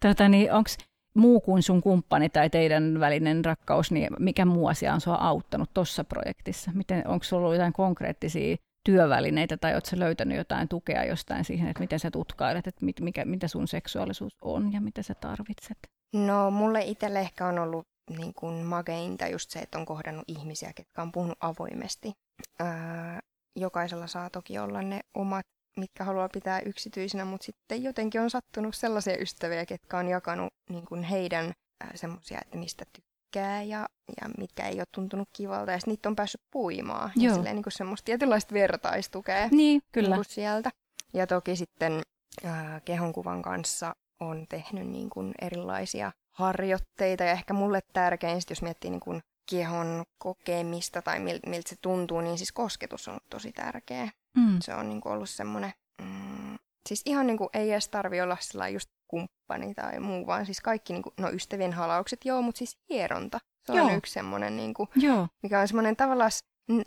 Tota, 0.00 0.28
niin 0.28 0.52
onko 0.52 0.70
muu 1.14 1.40
kuin 1.40 1.62
sun 1.62 1.80
kumppani 1.80 2.28
tai 2.28 2.50
teidän 2.50 3.00
välinen 3.00 3.44
rakkaus, 3.44 3.92
niin 3.92 4.08
mikä 4.18 4.44
muu 4.44 4.66
asia 4.66 4.94
on 4.94 5.00
sua 5.00 5.14
auttanut 5.14 5.70
tuossa 5.74 6.04
projektissa? 6.04 6.70
Miten, 6.74 7.08
onko 7.08 7.24
sulla 7.24 7.42
ollut 7.42 7.54
jotain 7.54 7.72
konkreettisia 7.72 8.56
työvälineitä 8.84 9.56
tai 9.56 9.72
oletko 9.72 9.90
löytänyt 9.98 10.36
jotain 10.36 10.68
tukea 10.68 11.04
jostain 11.04 11.44
siihen, 11.44 11.68
että 11.68 11.80
miten 11.80 12.00
sä 12.00 12.10
tutkailet, 12.10 12.66
että 12.66 12.84
mit, 12.84 13.00
mikä, 13.00 13.24
mitä 13.24 13.48
sun 13.48 13.68
seksuaalisuus 13.68 14.36
on 14.40 14.72
ja 14.72 14.80
mitä 14.80 15.02
sä 15.02 15.14
tarvitset? 15.14 15.78
No 16.14 16.50
mulle 16.50 16.80
itselle 16.80 17.20
ehkä 17.20 17.46
on 17.46 17.58
ollut 17.58 17.86
niin 18.10 18.34
kuin 18.34 18.54
mageinta 18.54 19.28
just 19.28 19.50
se, 19.50 19.58
että 19.58 19.78
on 19.78 19.86
kohdannut 19.86 20.24
ihmisiä, 20.28 20.72
ketkä 20.72 21.02
on 21.02 21.12
puhunut 21.12 21.38
avoimesti. 21.40 22.12
Ää, 22.58 23.20
jokaisella 23.56 24.06
saa 24.06 24.30
toki 24.30 24.58
olla 24.58 24.82
ne 24.82 25.00
omat, 25.14 25.46
mitkä 25.76 26.04
haluaa 26.04 26.28
pitää 26.28 26.60
yksityisenä, 26.60 27.24
mutta 27.24 27.44
sitten 27.44 27.82
jotenkin 27.82 28.20
on 28.20 28.30
sattunut 28.30 28.74
sellaisia 28.74 29.18
ystäviä, 29.18 29.66
ketkä 29.66 29.98
on 29.98 30.08
jakanut 30.08 30.52
niin 30.70 30.84
kuin 30.84 31.02
heidän 31.02 31.52
semmoisia, 31.94 32.38
että 32.44 32.58
mistä 32.58 32.84
tykkää 32.92 33.62
ja, 33.62 33.88
ja 34.20 34.28
mitkä 34.38 34.68
ei 34.68 34.78
ole 34.78 34.84
tuntunut 34.94 35.28
kivalta. 35.32 35.72
Ja 35.72 35.78
niitä 35.86 36.08
on 36.08 36.16
päässyt 36.16 36.40
puimaan. 36.50 37.12
Joo. 37.16 37.30
Ja 37.30 37.34
silleen, 37.34 37.56
niin 37.56 37.62
kuin 37.62 37.72
semmoista 37.72 38.04
tietynlaista 38.04 38.54
vertaistukea 38.54 39.48
niin, 39.50 39.82
kyllä. 39.92 40.16
Niin 40.16 40.24
sieltä. 40.24 40.70
Ja 41.14 41.26
toki 41.26 41.56
sitten 41.56 42.02
äh, 42.44 42.82
kehonkuvan 42.84 43.42
kanssa 43.42 43.94
on 44.20 44.46
tehnyt 44.48 44.86
niin 44.86 45.10
kuin 45.10 45.34
erilaisia 45.42 46.12
harjoitteita. 46.38 47.24
Ja 47.24 47.32
ehkä 47.32 47.54
mulle 47.54 47.80
tärkein, 47.92 48.40
jos 48.50 48.62
miettii 48.62 48.90
niin 48.90 49.00
kuin 49.00 49.20
kehon 49.50 50.04
kokemista 50.18 51.02
tai 51.02 51.20
mil, 51.20 51.38
miltä 51.46 51.68
se 51.68 51.76
tuntuu, 51.82 52.20
niin 52.20 52.38
siis 52.38 52.52
kosketus 52.52 53.08
on 53.08 53.18
tosi 53.30 53.52
tärkeä. 53.52 54.08
Mm. 54.36 54.58
Se 54.60 54.74
on 54.74 54.88
niin 54.88 55.00
kuin 55.00 55.12
ollut 55.12 55.30
semmoinen, 55.30 55.72
mm, 56.02 56.56
siis 56.88 57.02
ihan 57.04 57.26
niin 57.26 57.38
kuin 57.38 57.50
ei 57.54 57.72
edes 57.72 57.88
tarvi 57.88 58.20
olla 58.20 58.36
sillä 58.40 58.68
just 58.68 58.88
kumppani 59.08 59.74
tai 59.74 60.00
muu, 60.00 60.26
vaan 60.26 60.46
siis 60.46 60.60
kaikki, 60.60 60.92
niin 60.92 61.02
kuin, 61.02 61.12
no 61.20 61.30
ystävien 61.30 61.72
halaukset, 61.72 62.24
joo, 62.24 62.42
mutta 62.42 62.58
siis 62.58 62.78
hieronta. 62.90 63.38
Se 63.66 63.72
on 63.72 63.78
joo. 63.78 63.96
yksi 63.96 64.12
semmoinen, 64.12 64.56
niin 64.56 64.74
kuin, 64.74 64.88
joo. 64.96 65.28
mikä 65.42 65.60
on 65.60 65.68
semmoinen 65.68 65.96
tavallaan 65.96 66.30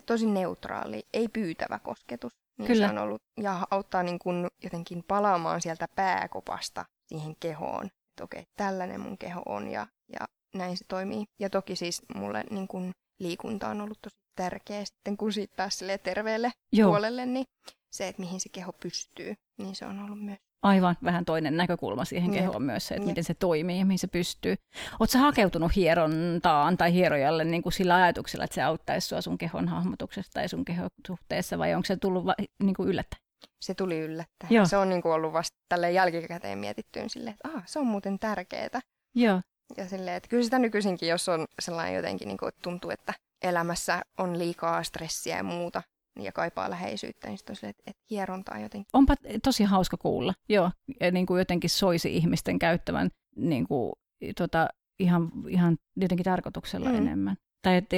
tosi 0.06 0.26
neutraali, 0.26 1.02
ei 1.12 1.28
pyytävä 1.28 1.78
kosketus. 1.78 2.32
Niin 2.58 2.66
Kyllä. 2.66 2.86
Se 2.86 2.92
on 2.92 2.98
ollut, 2.98 3.22
ja 3.40 3.66
auttaa 3.70 4.02
niin 4.02 4.18
kuin 4.18 4.46
jotenkin 4.64 5.04
palaamaan 5.08 5.60
sieltä 5.60 5.88
pääkopasta 5.94 6.84
siihen 7.06 7.36
kehoon. 7.40 7.90
Että 8.20 8.24
okei, 8.24 8.44
tällainen 8.56 9.00
mun 9.00 9.18
keho 9.18 9.42
on 9.46 9.68
ja, 9.68 9.86
ja 10.12 10.26
näin 10.54 10.76
se 10.76 10.84
toimii. 10.88 11.24
Ja 11.40 11.50
toki 11.50 11.76
siis 11.76 12.02
mulle 12.14 12.44
niin 12.50 12.68
kuin 12.68 12.90
liikunta 13.20 13.68
on 13.68 13.80
ollut 13.80 13.98
tosi 14.02 14.16
tärkeä 14.36 14.84
sitten, 14.84 15.16
kun 15.16 15.32
siitä 15.32 15.54
pääsi 15.56 15.84
terveelle 16.02 16.50
Joo. 16.72 16.90
puolelle, 16.90 17.26
niin 17.26 17.44
se, 17.92 18.08
että 18.08 18.22
mihin 18.22 18.40
se 18.40 18.48
keho 18.48 18.72
pystyy, 18.72 19.34
niin 19.58 19.76
se 19.76 19.86
on 19.86 19.98
ollut 20.04 20.24
myös 20.24 20.38
aivan 20.62 20.96
vähän 21.04 21.24
toinen 21.24 21.56
näkökulma 21.56 22.04
siihen 22.04 22.30
kehoon 22.30 22.62
myös, 22.62 22.88
se, 22.88 22.94
että 22.94 23.08
miten 23.08 23.24
se 23.24 23.34
toimii 23.34 23.78
ja 23.78 23.86
mihin 23.86 23.98
se 23.98 24.06
pystyy. 24.06 24.56
Oletko 25.00 25.18
hakeutunut 25.18 25.76
hierontaan 25.76 26.76
tai 26.76 26.92
hierojalle 26.92 27.44
niin 27.44 27.62
kuin 27.62 27.72
sillä 27.72 27.94
ajatuksella, 27.94 28.44
että 28.44 28.54
se 28.54 28.62
auttaisi 28.62 29.08
sinua 29.08 29.20
sun 29.20 29.38
kehon 29.38 29.68
hahmotuksessa 29.68 30.32
tai 30.32 30.48
sun 30.48 30.64
kehon 30.64 30.88
suhteessa, 31.06 31.58
vai 31.58 31.74
onko 31.74 31.86
se 31.86 31.96
tullut 31.96 32.26
va- 32.26 32.34
niin 32.62 32.74
kuin 32.74 32.88
yllättäen? 32.88 33.22
Se 33.60 33.74
tuli 33.74 34.00
yllättäen. 34.00 34.54
Joo. 34.54 34.66
Se 34.66 34.76
on 34.76 34.88
niin 34.88 35.02
kuin 35.02 35.12
ollut 35.12 35.32
vasta 35.32 35.56
tälle 35.68 35.92
jälkikäteen 35.92 36.58
mietittyyn 36.58 37.10
silleen, 37.10 37.34
että 37.34 37.58
ah, 37.58 37.62
se 37.66 37.78
on 37.78 37.86
muuten 37.86 38.18
tärkeää. 38.18 38.80
Joo. 39.14 39.40
Ja 39.76 39.88
silleen, 39.88 40.16
että 40.16 40.28
kyllä 40.28 40.44
sitä 40.44 40.58
nykyisinkin, 40.58 41.08
jos 41.08 41.28
on 41.28 41.46
sellainen 41.62 41.94
jotenkin, 41.94 42.28
niin 42.28 42.38
kuin, 42.38 42.48
että 42.48 42.60
tuntuu, 42.62 42.90
että 42.90 43.14
elämässä 43.42 44.02
on 44.18 44.38
liikaa 44.38 44.82
stressiä 44.82 45.36
ja 45.36 45.42
muuta, 45.42 45.82
ja 46.20 46.32
kaipaa 46.32 46.70
läheisyyttä, 46.70 47.28
niin 47.28 47.38
sitten 47.38 47.52
on 47.52 47.56
silleen, 47.56 47.70
että, 47.70 47.82
että 47.86 48.02
hierontaa 48.10 48.58
jotenkin. 48.58 48.90
Onpa 48.92 49.14
tosi 49.44 49.64
hauska 49.64 49.96
kuulla, 49.96 50.34
joo. 50.48 50.70
Ja 51.00 51.10
niin 51.10 51.26
kuin 51.26 51.38
jotenkin 51.38 51.70
soisi 51.70 52.16
ihmisten 52.16 52.58
käyttävän 52.58 53.10
niin 53.36 53.66
kuin, 53.66 53.92
tota, 54.36 54.68
ihan, 54.98 55.30
ihan 55.48 55.76
jotenkin 55.96 56.24
tarkoituksella 56.24 56.90
mm. 56.90 56.96
enemmän. 56.96 57.36
Tai 57.62 57.76
että, 57.76 57.96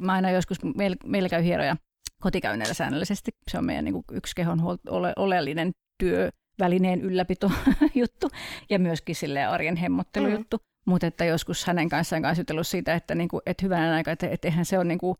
mä 0.00 0.12
aina 0.12 0.30
joskus, 0.30 0.58
meillä, 0.76 0.96
meillä 1.04 1.28
käy 1.28 1.44
hieroja 1.44 1.76
kotikäynneillä 2.20 2.74
säännöllisesti. 2.74 3.30
Se 3.50 3.58
on 3.58 3.64
meidän 3.64 3.84
niin 3.84 3.92
kuin 3.92 4.04
yksi 4.12 4.32
kehon 4.36 4.62
ole, 4.88 5.12
oleellinen 5.16 5.72
työvälineen 5.98 7.00
ylläpito 7.00 7.50
juttu 7.94 8.30
ja 8.70 8.78
myöskin 8.78 9.16
sille 9.16 9.44
arjen 9.44 9.76
hemmottelujuttu. 9.76 10.56
Mm. 10.56 10.90
Mutta 10.90 11.06
että 11.06 11.24
joskus 11.24 11.64
hänen 11.64 11.88
kanssaan 11.88 12.22
kanssa 12.22 12.40
jutellut 12.40 12.66
siitä, 12.66 12.94
että, 12.94 13.14
niinku, 13.14 13.40
että 13.46 13.64
hyvänä 13.66 13.94
aikaa, 13.94 14.12
että, 14.12 14.28
että 14.28 14.48
eihän 14.48 14.64
se 14.64 14.78
ole 14.78 14.84
niinku, 14.84 15.16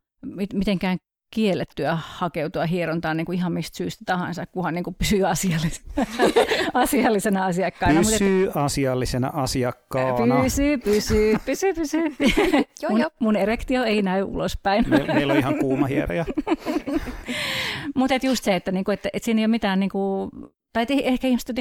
mitenkään 0.55 0.99
kiellettyä 1.31 1.99
hakeutua 2.01 2.67
hierontaan 2.67 3.17
niin 3.17 3.25
kuin 3.25 3.39
ihan 3.39 3.53
mistä 3.53 3.77
syystä 3.77 4.05
tahansa, 4.07 4.47
kunhan 4.47 4.75
niin 4.75 4.85
kuin 4.85 4.95
pysyy 4.95 5.29
asiallisena, 5.29 6.07
asiallisena 6.75 7.47
asiakkaana. 7.47 8.01
Pysyy 8.01 8.45
Mutta, 8.45 8.65
asiallisena 8.65 9.31
asiakkaana. 9.35 10.43
Pysyy, 10.43 10.79
pysyy, 10.79 11.37
pysyy, 11.47 11.75
pysyy. 11.75 12.03
joo, 12.83 12.91
mun, 12.99 13.07
mun 13.19 13.37
erektio 13.37 13.85
ei 13.85 14.03
näy 14.03 14.23
ulospäin. 14.23 14.85
Me, 14.89 15.05
meillä 15.05 15.33
on 15.33 15.39
ihan 15.39 15.59
kuuma 15.59 15.87
hieroja. 15.87 16.25
Mutta 17.95 18.15
just 18.23 18.45
se, 18.45 18.57
että, 18.57 18.73
niinku, 18.73 18.91
että, 18.91 19.09
että 19.13 19.25
siinä 19.25 19.41
ei 19.41 19.45
ole 19.45 19.51
mitään... 19.51 19.81
Niinku, 19.81 20.31
tai 20.73 20.87
ehkä 21.03 21.29
ihmiset 21.29 21.57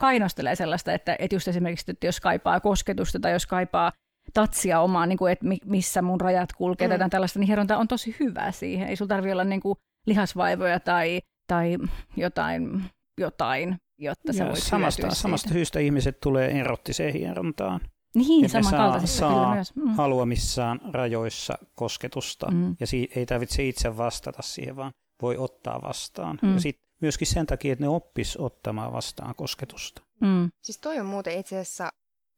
kainostelee 0.00 0.54
sellaista, 0.54 0.92
että, 0.92 1.16
että 1.18 1.36
just 1.36 1.48
esimerkiksi, 1.48 1.90
että 1.90 2.06
jos 2.06 2.20
kaipaa 2.20 2.60
kosketusta 2.60 3.20
tai 3.20 3.32
jos 3.32 3.46
kaipaa 3.46 3.92
tatsia 4.34 4.80
omaa, 4.80 5.06
niin 5.06 5.18
kuin, 5.18 5.32
että 5.32 5.46
missä 5.64 6.02
mun 6.02 6.20
rajat 6.20 6.52
kulkee 6.52 6.88
mm. 6.88 7.10
tällaista, 7.10 7.38
niin 7.38 7.46
hieronta 7.46 7.78
on 7.78 7.88
tosi 7.88 8.16
hyvä 8.20 8.52
siihen. 8.52 8.88
Ei 8.88 8.96
sulla 8.96 9.08
tarvitse 9.08 9.32
olla 9.32 9.44
niin 9.44 9.60
kuin 9.60 9.76
lihasvaivoja 10.06 10.80
tai, 10.80 11.20
tai 11.46 11.78
jotain, 12.16 12.84
jotain, 13.18 13.76
jotta 13.98 14.32
sä 14.32 14.46
voit 14.46 14.62
samasta, 14.62 15.14
samasta 15.14 15.48
syystä 15.48 15.80
ihmiset 15.80 16.20
tulee 16.20 16.60
erottiseen 16.60 17.12
hierontaan. 17.12 17.80
Niin, 18.14 18.50
samankaltaisista 18.50 19.18
saa, 19.18 19.34
saa 19.34 19.54
myös. 19.54 19.76
Mm. 19.76 19.94
haluamissaan 19.94 20.80
rajoissa 20.92 21.58
kosketusta 21.74 22.50
mm. 22.50 22.76
ja 22.80 22.86
si- 22.86 23.08
ei 23.16 23.26
tarvitse 23.26 23.68
itse 23.68 23.96
vastata 23.96 24.42
siihen, 24.42 24.76
vaan 24.76 24.92
voi 25.22 25.36
ottaa 25.36 25.82
vastaan. 25.82 26.38
Mm. 26.42 26.54
Ja 26.54 26.60
sit 26.60 26.80
myöskin 27.00 27.26
sen 27.26 27.46
takia, 27.46 27.72
että 27.72 27.84
ne 27.84 27.88
oppis 27.88 28.36
ottamaan 28.36 28.92
vastaan 28.92 29.34
kosketusta. 29.34 30.02
Mm. 30.20 30.50
Siis 30.62 30.78
toi 30.78 31.00
on 31.00 31.06
muuten 31.06 31.38
itse 31.38 31.58
asiassa 31.58 31.90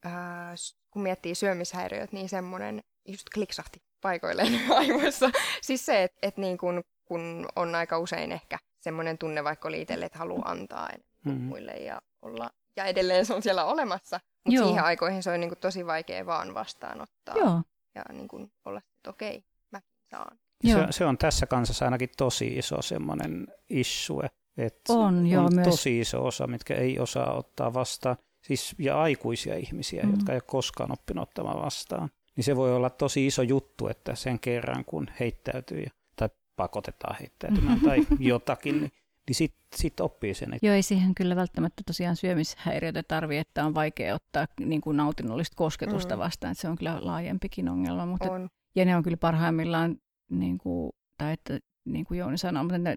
äh, 0.06 0.54
kun 0.90 1.02
miettii 1.02 1.34
syömishäiriöt, 1.34 2.12
niin 2.12 2.28
semmoinen 2.28 2.82
just 3.08 3.26
kliksahti 3.34 3.82
paikoilleen 4.00 4.60
aivoissa. 4.78 5.30
siis 5.62 5.86
se, 5.86 6.02
että 6.02 6.18
et 6.22 6.36
niin 6.36 6.58
kun, 6.58 6.84
kun 7.04 7.46
on 7.56 7.74
aika 7.74 7.98
usein 7.98 8.32
ehkä 8.32 8.58
semmoinen 8.80 9.18
tunne, 9.18 9.44
vaikka 9.44 9.68
oli 9.68 9.82
itselle, 9.82 10.06
että 10.06 10.18
haluaa 10.18 10.50
antaa 10.50 10.88
mm-hmm. 11.24 11.40
muille 11.40 11.72
ja 11.72 12.00
olla, 12.22 12.50
ja 12.76 12.84
edelleen 12.84 13.26
se 13.26 13.34
on 13.34 13.42
siellä 13.42 13.64
olemassa. 13.64 14.20
Mutta 14.44 14.64
siihen 14.64 14.84
aikoihin 14.84 15.22
se 15.22 15.30
on 15.30 15.40
niin 15.40 15.50
kuin 15.50 15.58
tosi 15.58 15.86
vaikea 15.86 16.26
vaan 16.26 16.54
vastaanottaa. 16.54 17.36
Joo. 17.36 17.62
Ja 17.94 18.04
niin 18.12 18.28
kuin 18.28 18.52
olla, 18.64 18.78
että 18.78 19.10
okei, 19.10 19.44
mä 19.70 19.80
saan. 20.10 20.38
Se, 20.66 20.86
se 20.90 21.04
on 21.04 21.18
tässä 21.18 21.46
kansassa 21.46 21.84
ainakin 21.84 22.08
tosi 22.16 22.46
iso 22.46 22.82
semmoinen 22.82 23.46
issue. 23.70 24.30
Että 24.56 24.92
on, 24.92 25.26
joo, 25.26 25.44
on 25.44 25.54
myös. 25.54 25.68
tosi 25.68 26.00
iso 26.00 26.26
osa, 26.26 26.46
mitkä 26.46 26.74
ei 26.74 26.98
osaa 26.98 27.34
ottaa 27.34 27.74
vastaan 27.74 28.16
siis 28.46 28.74
ja 28.78 29.02
aikuisia 29.02 29.56
ihmisiä, 29.56 30.02
mm. 30.02 30.10
jotka 30.10 30.32
ei 30.32 30.36
ole 30.36 30.42
koskaan 30.46 30.92
oppinut 30.92 31.22
ottamaan 31.22 31.62
vastaan, 31.64 32.10
niin 32.36 32.44
se 32.44 32.56
voi 32.56 32.76
olla 32.76 32.90
tosi 32.90 33.26
iso 33.26 33.42
juttu, 33.42 33.88
että 33.88 34.14
sen 34.14 34.40
kerran 34.40 34.84
kun 34.84 35.06
heittäytyy 35.20 35.86
tai 36.16 36.28
pakotetaan 36.56 37.16
heittäytymään 37.20 37.80
tai 37.80 38.06
jotakin, 38.18 38.80
niin 38.80 38.92
niin 39.28 39.34
sitten 39.34 39.78
sit 39.78 40.00
oppii 40.00 40.34
sen. 40.34 40.54
Että... 40.54 40.66
Joo, 40.66 40.74
ei 40.74 40.82
siihen 40.82 41.14
kyllä 41.14 41.36
välttämättä 41.36 41.82
tosiaan 41.86 42.16
syömishäiriöitä 42.16 43.02
tarvitse, 43.02 43.40
että 43.40 43.66
on 43.66 43.74
vaikea 43.74 44.14
ottaa 44.14 44.46
niin 44.60 44.80
kuin 44.80 44.96
nautinnollista 44.96 45.56
kosketusta 45.56 46.16
mm. 46.16 46.20
vastaan, 46.20 46.52
että 46.52 46.62
se 46.62 46.68
on 46.68 46.76
kyllä 46.76 46.98
laajempikin 47.00 47.68
ongelma. 47.68 48.06
Mutta 48.06 48.32
on. 48.32 48.48
ja 48.76 48.84
ne 48.84 48.96
on 48.96 49.02
kyllä 49.02 49.16
parhaimmillaan, 49.16 49.96
niin 50.30 50.58
kuin, 50.58 50.92
tai 51.18 51.32
että 51.32 51.58
niin 51.84 52.04
kuin 52.04 52.18
Jouni 52.18 52.38
sanoi, 52.38 52.62
mutta 52.62 52.78
ne, 52.78 52.94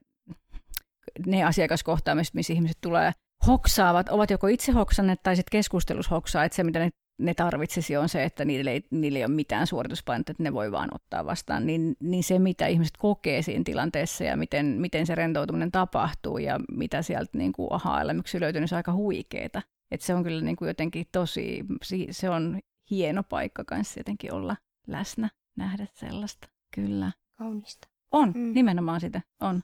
ne 1.26 1.44
asiakaskohtaamiset, 1.44 2.34
missä 2.34 2.54
ihmiset 2.54 2.78
tulee 2.82 3.12
hoksaavat, 3.48 4.10
ovat 4.10 4.30
joko 4.30 4.48
itse 4.48 4.72
hoksanneet 4.72 5.24
tai 5.24 5.36
sitten 5.36 5.52
keskustelussa 5.52 6.16
hoksaa, 6.16 6.44
että 6.44 6.56
se 6.56 6.64
mitä 6.64 6.80
ne, 6.80 6.90
ne 7.20 7.34
tarvitsisi 7.34 7.98
on 7.98 8.10
se, 8.10 8.24
että 8.24 8.46
niille 8.46 8.72
ei, 8.72 8.84
niille 8.92 9.20
ei 9.20 9.26
ole 9.26 9.34
mitään 9.34 9.68
suorituspainetta, 9.68 10.32
että 10.32 10.44
ne 10.44 10.54
voi 10.54 10.72
vaan 10.72 10.90
ottaa 10.96 11.26
vastaan. 11.26 11.66
Niin, 11.66 11.96
niin 12.00 12.24
se, 12.24 12.40
mitä 12.40 12.68
ihmiset 12.68 12.98
kokee 12.98 13.42
siinä 13.42 13.64
tilanteessa 13.64 14.24
ja 14.24 14.38
miten, 14.38 14.66
miten 14.66 15.06
se 15.06 15.16
rentoutuminen 15.16 15.72
tapahtuu 15.72 16.38
ja 16.38 16.60
mitä 16.72 17.02
sieltä 17.02 17.38
niin 17.38 17.54
kuin 17.54 17.74
aha-elämyksiä 17.74 18.40
löytyy, 18.40 18.62
niin 18.62 18.68
se 18.68 18.76
on 18.76 18.78
aika 18.78 18.94
huikeeta. 18.94 19.62
Että 19.92 20.06
se 20.06 20.16
on 20.16 20.24
kyllä 20.24 20.42
niin 20.42 20.56
kuin 20.56 20.68
jotenkin 20.68 21.06
tosi, 21.12 21.66
se 22.12 22.30
on 22.30 22.60
hieno 22.90 23.24
paikka 23.24 23.64
kanssa 23.64 24.00
jotenkin 24.00 24.34
olla 24.34 24.56
läsnä, 24.88 25.30
nähdä 25.58 25.88
sellaista. 25.94 26.48
Kyllä. 26.76 27.12
Kaunista. 27.38 27.88
On, 28.12 28.32
mm. 28.36 28.54
nimenomaan 28.54 29.02
sitä, 29.02 29.22
on. 29.40 29.62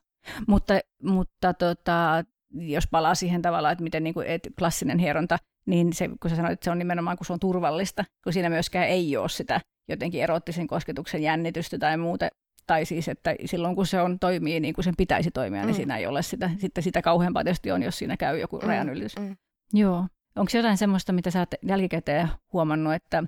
Mutta, 0.47 0.73
mutta 1.03 1.53
tota, 1.53 2.23
jos 2.53 2.87
palaa 2.91 3.15
siihen 3.15 3.41
tavallaan, 3.41 3.71
että 3.71 3.83
miten 3.83 4.03
niin 4.03 4.13
kuin, 4.13 4.27
että 4.27 4.49
klassinen 4.59 4.99
hieronta, 4.99 5.37
niin 5.65 5.93
se, 5.93 6.09
kun 6.19 6.29
sä 6.29 6.35
sanoit, 6.35 6.53
että 6.53 6.63
se 6.63 6.71
on 6.71 6.79
nimenomaan, 6.79 7.17
kun 7.17 7.25
se 7.25 7.33
on 7.33 7.39
turvallista, 7.39 8.05
kun 8.23 8.33
siinä 8.33 8.49
myöskään 8.49 8.87
ei 8.87 9.17
ole 9.17 9.29
sitä 9.29 9.61
jotenkin 9.89 10.23
erottisen 10.23 10.67
kosketuksen 10.67 11.23
jännitystä 11.23 11.77
tai 11.77 11.97
muuta, 11.97 12.27
tai 12.67 12.85
siis, 12.85 13.07
että 13.07 13.35
silloin 13.45 13.75
kun 13.75 13.87
se 13.87 14.01
on, 14.01 14.19
toimii 14.19 14.59
niin 14.59 14.73
kuin 14.73 14.85
sen 14.85 14.93
pitäisi 14.97 15.31
toimia, 15.31 15.59
niin 15.59 15.65
mm. 15.65 15.67
niin 15.67 15.75
siinä 15.75 15.97
ei 15.97 16.07
ole 16.07 16.21
sitä, 16.21 16.49
sitten 16.57 16.83
sitä 16.83 17.01
kauheampaa 17.01 17.43
tietysti 17.43 17.71
on, 17.71 17.83
jos 17.83 17.97
siinä 17.97 18.17
käy 18.17 18.39
joku 18.39 18.59
mm. 18.59 18.67
rajanylitys. 18.67 19.15
Mm. 19.19 19.37
Joo. 19.73 20.07
Onko 20.35 20.51
jotain 20.53 20.77
semmoista, 20.77 21.13
mitä 21.13 21.31
sä 21.31 21.39
oot 21.39 21.49
jälkikäteen 21.63 22.29
huomannut, 22.53 22.93
että 22.93 23.23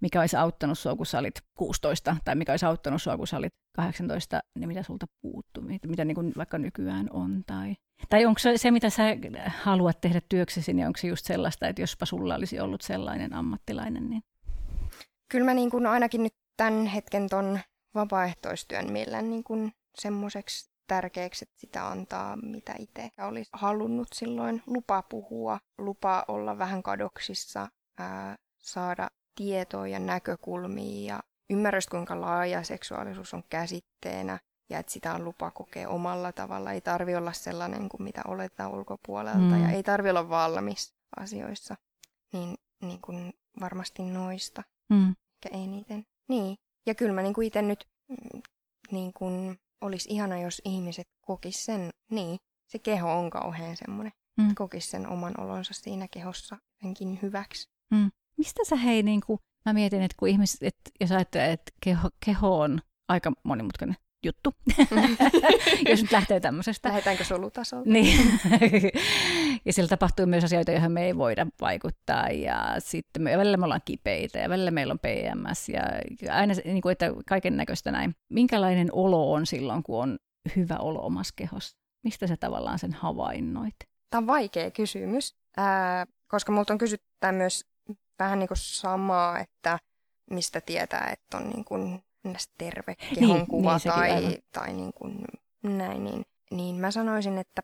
mikä 0.00 0.20
olisi 0.20 0.36
auttanut 0.36 0.78
sua, 0.78 0.96
kun 0.96 1.06
sä 1.06 1.18
olit 1.18 1.34
16, 1.54 2.16
tai 2.24 2.34
mikä 2.34 2.52
olisi 2.52 2.66
auttanut 2.66 3.02
sua, 3.02 3.16
kun 3.16 3.26
sä 3.26 3.36
olit 3.36 3.54
18, 3.76 4.40
niin 4.58 4.68
mitä 4.68 4.82
sulta 4.82 5.06
puuttuu, 5.22 5.62
mitä, 5.62 5.88
mitä 5.88 6.04
niin 6.04 6.14
kuin 6.14 6.32
vaikka 6.36 6.58
nykyään 6.58 7.08
on, 7.10 7.42
tai, 7.46 7.74
tai 8.08 8.26
onko 8.26 8.38
se, 8.38 8.58
se, 8.58 8.70
mitä 8.70 8.90
sä 8.90 9.02
haluat 9.62 10.00
tehdä 10.00 10.20
työksesi, 10.28 10.72
niin 10.72 10.86
onko 10.86 10.96
se 10.96 11.06
just 11.06 11.26
sellaista, 11.26 11.68
että 11.68 11.82
jospa 11.82 12.06
sulla 12.06 12.34
olisi 12.34 12.60
ollut 12.60 12.82
sellainen 12.82 13.34
ammattilainen, 13.34 14.10
niin... 14.10 14.22
Kyllä 15.28 15.44
mä 15.44 15.54
niin 15.54 15.70
kuin 15.70 15.86
ainakin 15.86 16.22
nyt 16.22 16.34
tämän 16.56 16.86
hetken 16.86 17.28
ton 17.28 17.58
vapaaehtoistyön 17.94 18.92
millään 18.92 19.30
niin 19.30 19.44
kuin 19.44 19.72
semmoiseksi 19.98 20.70
tärkeäksi, 20.86 21.44
että 21.44 21.60
sitä 21.60 21.88
antaa, 21.88 22.36
mitä 22.36 22.74
itse 22.78 23.08
olisi 23.18 23.50
halunnut 23.52 24.08
silloin. 24.14 24.62
Lupa 24.66 25.02
puhua, 25.02 25.58
lupa 25.78 26.24
olla 26.28 26.58
vähän 26.58 26.82
kadoksissa, 26.82 27.68
ää, 27.98 28.36
saada 28.58 29.10
tietoa 29.34 29.88
ja 29.88 29.98
näkökulmia 29.98 31.14
ja 31.14 31.20
ymmärrys, 31.50 31.86
kuinka 31.86 32.20
laaja 32.20 32.62
seksuaalisuus 32.62 33.34
on 33.34 33.42
käsitteenä 33.48 34.38
ja 34.70 34.78
että 34.78 34.92
sitä 34.92 35.14
on 35.14 35.24
lupa 35.24 35.50
kokea 35.50 35.88
omalla 35.88 36.32
tavalla. 36.32 36.72
Ei 36.72 36.80
tarvi 36.80 37.16
olla 37.16 37.32
sellainen 37.32 37.88
kuin 37.88 38.02
mitä 38.02 38.22
oletaan 38.28 38.70
ulkopuolelta 38.70 39.38
mm. 39.38 39.62
ja 39.62 39.70
ei 39.70 39.82
tarvi 39.82 40.10
olla 40.10 40.28
valmis 40.28 40.94
asioissa. 41.16 41.76
Niin, 42.32 42.54
niin 42.82 43.00
kuin 43.00 43.32
varmasti 43.60 44.02
noista. 44.02 44.62
Mm. 44.90 45.08
Ehkä 45.08 45.58
eniten. 45.58 46.06
Niin. 46.28 46.56
Ja 46.86 46.94
kyllä 46.94 47.12
mä 47.12 47.22
niin 47.22 47.34
kuin 47.34 47.46
itse 47.46 47.62
nyt 47.62 47.86
mm, 48.08 48.40
niin 48.90 49.12
kuin 49.12 49.58
olisi 49.80 50.08
ihana, 50.12 50.38
jos 50.38 50.62
ihmiset 50.64 51.08
kokis 51.20 51.64
sen, 51.64 51.90
niin 52.10 52.38
se 52.66 52.78
keho 52.78 53.18
on 53.18 53.30
kauhean 53.30 53.76
semmoinen, 53.76 54.12
mm. 54.36 54.54
kokis 54.54 54.90
sen 54.90 55.08
oman 55.08 55.40
olonsa 55.40 55.74
siinä 55.74 56.08
kehossa 56.10 56.56
jotenkin 56.72 57.18
hyväksi. 57.22 57.68
Mm. 57.90 58.10
Mistä 58.38 58.64
sä 58.64 58.76
hei, 58.76 59.02
niin 59.02 59.20
kuin, 59.26 59.38
mä 59.64 59.72
mietin, 59.72 60.02
että 60.02 60.14
kun 60.18 60.28
ihmiset, 60.28 60.62
että 60.62 60.90
jos 61.00 61.12
ajattelee, 61.12 61.52
että 61.52 61.72
keho, 61.84 62.10
keho 62.24 62.60
on 62.60 62.80
aika 63.08 63.32
monimutkainen 63.42 63.96
juttu, 64.24 64.54
jos 65.90 66.02
nyt 66.02 66.12
lähtee 66.12 66.40
tämmöisestä. 66.40 66.88
Lähdetäänkö 66.88 67.24
solutasolta? 67.24 67.90
Niin. 67.90 68.40
ja 69.66 69.72
siellä 69.72 69.88
tapahtuu 69.88 70.26
myös 70.26 70.44
asioita, 70.44 70.72
joihin 70.72 70.92
me 70.92 71.04
ei 71.04 71.16
voida 71.16 71.46
vaikuttaa. 71.60 72.28
Ja 72.28 72.74
sitten 72.78 73.22
me, 73.22 73.38
välillä 73.38 73.56
me 73.56 73.64
ollaan 73.64 73.80
kipeitä 73.84 74.38
ja 74.38 74.48
välillä 74.48 74.70
meillä 74.70 74.92
on 74.92 74.98
PMS 74.98 75.68
ja 75.68 75.82
aina 76.30 76.54
niin 76.64 76.82
kuin, 76.82 76.92
että 76.92 77.12
kaiken 77.28 77.56
näköistä 77.56 77.90
näin. 77.90 78.14
Minkälainen 78.28 78.88
olo 78.92 79.32
on 79.32 79.46
silloin, 79.46 79.82
kun 79.82 80.02
on 80.02 80.18
hyvä 80.56 80.76
olo 80.76 81.06
omassa 81.06 81.34
kehossa? 81.36 81.76
Mistä 82.04 82.26
sä 82.26 82.36
tavallaan 82.36 82.78
sen 82.78 82.92
havainnoit? 82.92 83.76
Tämä 84.10 84.18
on 84.18 84.26
vaikea 84.26 84.70
kysymys, 84.70 85.36
ää, 85.56 86.06
koska 86.28 86.52
multa 86.52 86.72
on 86.72 86.78
kysytty 86.78 87.06
myös 87.32 87.64
vähän 88.18 88.38
niin 88.38 88.48
kuin 88.48 88.58
samaa, 88.58 89.38
että 89.38 89.78
mistä 90.30 90.60
tietää, 90.60 91.10
että 91.12 91.36
on 91.36 91.50
niin 91.50 91.64
kuin 91.64 92.02
terve 92.58 92.94
kehonkuva 93.14 93.76
niin, 93.76 93.82
niin, 93.84 93.94
tai, 93.94 94.38
tai 94.52 94.72
niin 94.72 94.92
kuin 94.92 95.24
näin, 95.62 96.04
niin, 96.04 96.22
niin 96.50 96.76
mä 96.76 96.90
sanoisin, 96.90 97.38
että, 97.38 97.62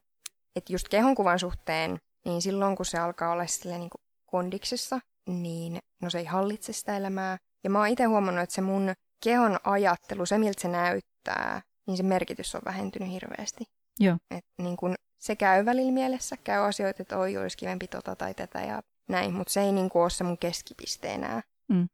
että 0.56 0.72
just 0.72 0.88
kehonkuvan 0.88 1.38
suhteen, 1.38 1.98
niin 2.24 2.42
silloin 2.42 2.76
kun 2.76 2.86
se 2.86 2.98
alkaa 2.98 3.32
olla 3.32 3.46
sille 3.46 3.78
niin 3.78 3.90
kuin 3.90 4.02
kondiksessa, 4.26 5.00
niin 5.26 5.78
no 6.02 6.10
se 6.10 6.18
ei 6.18 6.24
hallitse 6.24 6.72
sitä 6.72 6.96
elämää. 6.96 7.38
Ja 7.64 7.70
mä 7.70 7.78
oon 7.78 7.88
itse 7.88 8.04
huomannut, 8.04 8.42
että 8.42 8.54
se 8.54 8.60
mun 8.60 8.94
kehon 9.24 9.58
ajattelu, 9.64 10.26
se 10.26 10.38
miltä 10.38 10.62
se 10.62 10.68
näyttää, 10.68 11.62
niin 11.86 11.96
se 11.96 12.02
merkitys 12.02 12.54
on 12.54 12.62
vähentynyt 12.64 13.10
hirveästi. 13.10 13.64
Joo. 14.00 14.16
Et 14.30 14.44
niin 14.58 14.76
kun 14.76 14.94
se 15.18 15.36
käy 15.36 15.64
välillä 15.64 15.92
mielessä, 15.92 16.36
käy 16.44 16.66
asioita, 16.66 17.02
että 17.02 17.18
oi, 17.18 17.36
olisi 17.36 17.56
kivempi 17.56 17.88
tota 17.88 18.16
tai 18.16 18.34
tätä 18.34 18.60
ja 18.60 18.82
näin, 19.08 19.34
mutta 19.34 19.52
se 19.52 19.60
ei 19.60 19.72
niin 19.72 19.90
kuin 19.90 20.02
ole 20.02 20.10
se 20.10 20.24
mun 20.24 20.38
keskipiste 20.38 21.12
enää. 21.12 21.42
Mm. 21.68 21.88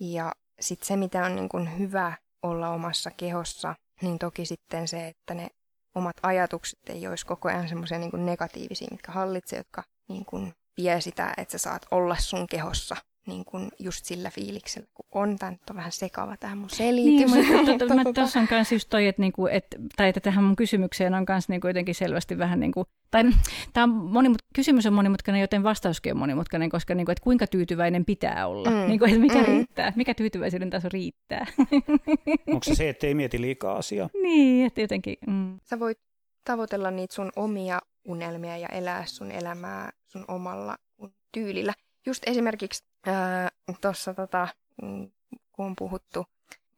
Ja 0.00 0.32
sitten 0.60 0.86
se, 0.86 0.96
mitä 0.96 1.24
on 1.24 1.36
niin 1.36 1.48
kuin 1.48 1.78
hyvä 1.78 2.12
olla 2.42 2.68
omassa 2.68 3.10
kehossa, 3.10 3.74
niin 4.02 4.18
toki 4.18 4.46
sitten 4.46 4.88
se, 4.88 5.08
että 5.08 5.34
ne 5.34 5.48
omat 5.94 6.16
ajatukset 6.22 6.78
ei 6.86 7.06
olisi 7.06 7.26
koko 7.26 7.48
ajan 7.48 7.68
semmoisia 7.68 7.98
niin 7.98 8.26
negatiivisia, 8.26 8.88
mitkä 8.90 9.12
hallitsee, 9.12 9.58
jotka 9.58 9.82
niin 10.08 10.24
kuin 10.24 10.52
vie 10.76 11.00
sitä, 11.00 11.34
että 11.36 11.52
sä 11.52 11.58
saat 11.58 11.86
olla 11.90 12.16
sun 12.16 12.46
kehossa 12.46 12.96
niin 13.26 13.44
kuin 13.44 13.68
just 13.78 14.04
sillä 14.04 14.30
fiiliksellä, 14.30 14.88
kun 14.94 15.06
on. 15.12 15.36
Tämä 15.38 15.50
nyt 15.50 15.70
on 15.70 15.76
vähän 15.76 15.92
sekava 15.92 16.36
tämä 16.36 16.54
mun 16.54 16.70
selitys. 16.70 17.32
Niin, 17.32 18.14
tuossa 18.14 18.40
on 18.40 18.48
myös 18.50 18.72
just 18.72 18.88
toi, 18.88 19.06
että, 19.06 19.22
niinku, 19.22 19.46
et, 19.46 19.66
tai 19.96 20.08
että 20.08 20.20
tähän 20.20 20.44
mun 20.44 20.56
kysymykseen 20.56 21.14
on 21.14 21.24
myös 21.28 21.48
niinku 21.48 21.66
jotenkin 21.66 21.94
selvästi 21.94 22.38
vähän 22.38 22.60
niin 22.60 22.72
kuin, 22.72 22.86
tai 23.10 23.24
tämä 23.72 23.84
on 23.84 23.90
monimut, 23.90 24.42
kysymys 24.54 24.86
on 24.86 24.92
monimutkainen, 24.92 25.40
joten 25.40 25.62
vastauskin 25.62 26.12
on 26.12 26.18
monimutkainen, 26.18 26.70
koska 26.70 26.94
niinku, 26.94 27.12
että 27.12 27.24
kuinka 27.24 27.46
tyytyväinen 27.46 28.04
pitää 28.04 28.46
olla, 28.46 28.70
mm. 28.70 28.76
niinku, 28.76 29.04
että 29.04 29.18
mikä 29.18 29.38
mm. 29.38 29.46
riittää, 29.46 29.92
mikä 29.96 30.14
tyytyväisyyden 30.14 30.70
taso 30.70 30.88
riittää. 30.92 31.46
Onko 32.52 32.64
se 32.64 32.74
se, 32.74 32.88
että 32.88 33.06
ei 33.06 33.14
mieti 33.14 33.40
liikaa 33.40 33.76
asiaa? 33.76 34.08
Niin, 34.22 34.66
että 34.66 34.80
jotenkin. 34.80 35.16
Mm. 35.26 35.60
Sä 35.62 35.78
voit 35.78 35.98
tavoitella 36.44 36.90
niitä 36.90 37.14
sun 37.14 37.32
omia 37.36 37.78
unelmia 38.04 38.56
ja 38.56 38.68
elää 38.68 39.06
sun 39.06 39.30
elämää 39.30 39.90
sun 40.06 40.24
omalla 40.28 40.76
tyylillä. 41.32 41.72
Just 42.06 42.22
esimerkiksi 42.26 42.89
Tuossa 43.80 44.14
tota, 44.14 44.48
mm, 44.82 45.10
kun 45.52 45.66
on 45.66 45.76
puhuttu 45.76 46.26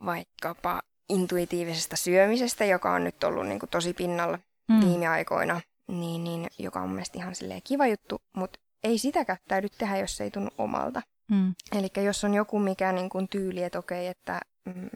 vaikkapa 0.05 0.83
intuitiivisesta 1.09 1.97
syömisestä, 1.97 2.64
joka 2.64 2.93
on 2.93 3.05
nyt 3.05 3.25
ollut 3.25 3.47
niin 3.47 3.59
kuin 3.59 3.70
tosi 3.70 3.95
pinnalla 3.95 4.39
mm. 4.68 4.81
viime 4.81 5.09
aikoina, 5.09 5.61
niin, 5.89 6.25
niin, 6.25 6.47
joka 6.59 6.81
on 6.81 6.91
mielestäni 6.91 7.23
ihan 7.23 7.35
kiva 7.64 7.87
juttu, 7.87 8.23
mutta 8.37 8.61
ei 8.85 8.99
sitäkään 8.99 9.39
täydy 9.49 9.68
tehdä, 9.68 9.97
jos 9.97 10.16
se 10.16 10.25
ei 10.25 10.31
tunnu 10.31 10.51
omalta. 10.59 11.03
Mm. 11.31 11.55
Eli 11.73 12.05
jos 12.05 12.25
on 12.25 12.35
joku 12.35 12.59
mikä 12.59 12.93
niin 12.93 13.11
kuin 13.11 13.29
tyyli, 13.29 13.62
että 13.62 13.79
okei, 13.79 14.07
että 14.07 14.41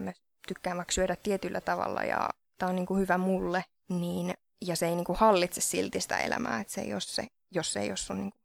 mä 0.00 0.12
tykkään 0.48 0.76
vaikka 0.76 0.92
syödä 0.92 1.16
tietyllä 1.22 1.60
tavalla 1.60 2.02
ja 2.02 2.30
tämä 2.58 2.70
on 2.70 2.76
niin 2.76 2.86
kuin 2.86 3.00
hyvä 3.00 3.18
mulle, 3.18 3.64
niin, 3.88 4.34
ja 4.60 4.76
se 4.76 4.88
ei 4.88 4.94
niin 4.94 5.04
kuin 5.04 5.18
hallitse 5.18 5.60
silti 5.60 6.00
sitä 6.00 6.18
elämää, 6.18 6.60
että 6.60 6.72
se 6.72 6.80
ei 6.80 6.92
ole 6.92 7.00
se, 7.00 7.26
jos 7.50 7.72
se 7.72 7.80
ei 7.80 7.88
ole 7.88 7.96
sun 7.96 8.16
niin 8.16 8.30
kuin, 8.30 8.40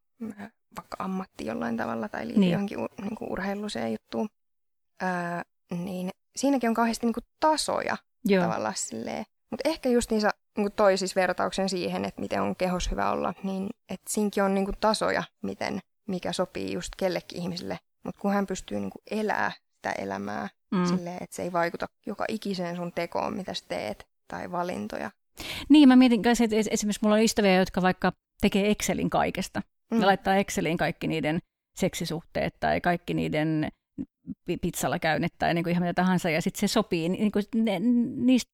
vaikka 0.78 0.97
ammatti 0.99 1.45
jollain 1.45 1.78
tavalla 1.78 2.09
tai 2.09 2.26
liity 2.26 2.39
niin. 2.39 2.51
johonkin 2.51 2.78
niin 3.01 3.15
kuin 3.15 3.32
urheiluseen 3.32 3.91
juttuun, 3.91 4.30
ää, 5.01 5.43
niin 5.72 6.09
siinäkin 6.36 6.69
on 6.69 6.74
kauheasti 6.74 7.05
niin 7.05 7.13
kuin 7.13 7.24
tasoja 7.39 7.97
Joo. 8.26 8.43
tavallaan 8.43 8.76
silleen. 8.76 9.26
Mutta 9.49 9.69
ehkä 9.69 9.89
just 9.89 10.11
niissä 10.11 10.30
niin 10.57 10.72
toi 10.72 10.97
siis 10.97 11.15
vertauksen 11.15 11.69
siihen, 11.69 12.05
että 12.05 12.22
miten 12.22 12.41
on 12.41 12.55
kehos 12.55 12.91
hyvä 12.91 13.11
olla, 13.11 13.34
niin 13.43 13.69
että 13.89 14.13
siinkin 14.13 14.43
on 14.43 14.53
niin 14.53 14.65
kuin 14.65 14.78
tasoja, 14.80 15.24
miten, 15.41 15.80
mikä 16.07 16.34
sopii 16.34 16.74
just 16.74 16.89
kellekin 16.97 17.41
ihmiselle. 17.41 17.80
Mutta 18.03 18.22
kun 18.22 18.34
hän 18.34 18.47
pystyy 18.47 18.80
niin 18.80 18.89
kuin 18.89 19.03
elää 19.11 19.51
sitä 19.76 19.91
elämää 19.91 20.49
mm. 20.72 20.86
silleen, 20.86 21.24
että 21.24 21.36
se 21.36 21.43
ei 21.43 21.53
vaikuta 21.53 21.86
joka 22.05 22.26
ikiseen 22.28 22.76
sun 22.76 22.91
tekoon, 22.93 23.38
mitä 23.38 23.53
sä 23.53 23.65
teet, 23.67 24.07
tai 24.28 24.51
valintoja. 24.51 25.11
Niin, 25.69 25.88
mä 25.88 25.95
mietin 25.95 26.22
että 26.26 26.55
esimerkiksi 26.72 26.99
mulla 27.03 27.15
on 27.15 27.24
ystäviä, 27.24 27.55
jotka 27.55 27.82
vaikka 27.82 28.13
tekee 28.41 28.72
Excelin 28.72 29.09
kaikesta. 29.09 29.61
Mm. 29.92 30.00
Ne 30.00 30.06
laittaa 30.06 30.36
Exceliin 30.36 30.78
kaikki 30.78 31.08
niiden 31.08 31.39
seksisuhteet 31.76 32.56
tai 32.60 32.82
kaikki 32.82 33.14
niiden 33.14 33.70
pizzalla 34.62 35.00
käynnit 35.00 35.34
tai 35.38 35.54
niin 35.54 35.64
kuin 35.64 35.72
ihan 35.72 35.84
mitä 35.84 35.94
tahansa, 35.94 36.30
ja 36.30 36.42
sitten 36.42 36.60
se 36.60 36.68
sopii, 36.68 37.10
niin 37.10 37.32
kuin 37.32 37.44
ne, 37.56 37.80
niistä, 38.16 38.52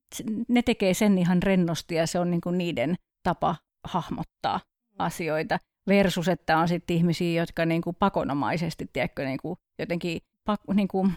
ne 0.47 0.61
tekee 0.61 0.93
sen 0.93 1.17
ihan 1.17 1.43
rennosti, 1.43 1.95
ja 1.95 2.07
se 2.07 2.19
on 2.19 2.31
niin 2.31 2.41
kuin 2.41 2.57
niiden 2.57 2.95
tapa 3.23 3.55
hahmottaa 3.83 4.59
asioita, 4.99 5.59
versus 5.87 6.27
että 6.27 6.57
on 6.57 6.67
sitten 6.67 6.97
ihmisiä, 6.97 7.41
jotka 7.41 7.65
niin 7.65 7.81
kuin 7.81 7.95
pakonomaisesti, 7.99 8.89
tiedätkö, 8.93 9.25
niin 9.25 9.39
kuin 9.41 9.57
jotenkin 9.79 10.21
pak, 10.45 10.61
niin 10.73 10.87
kuin 10.87 11.13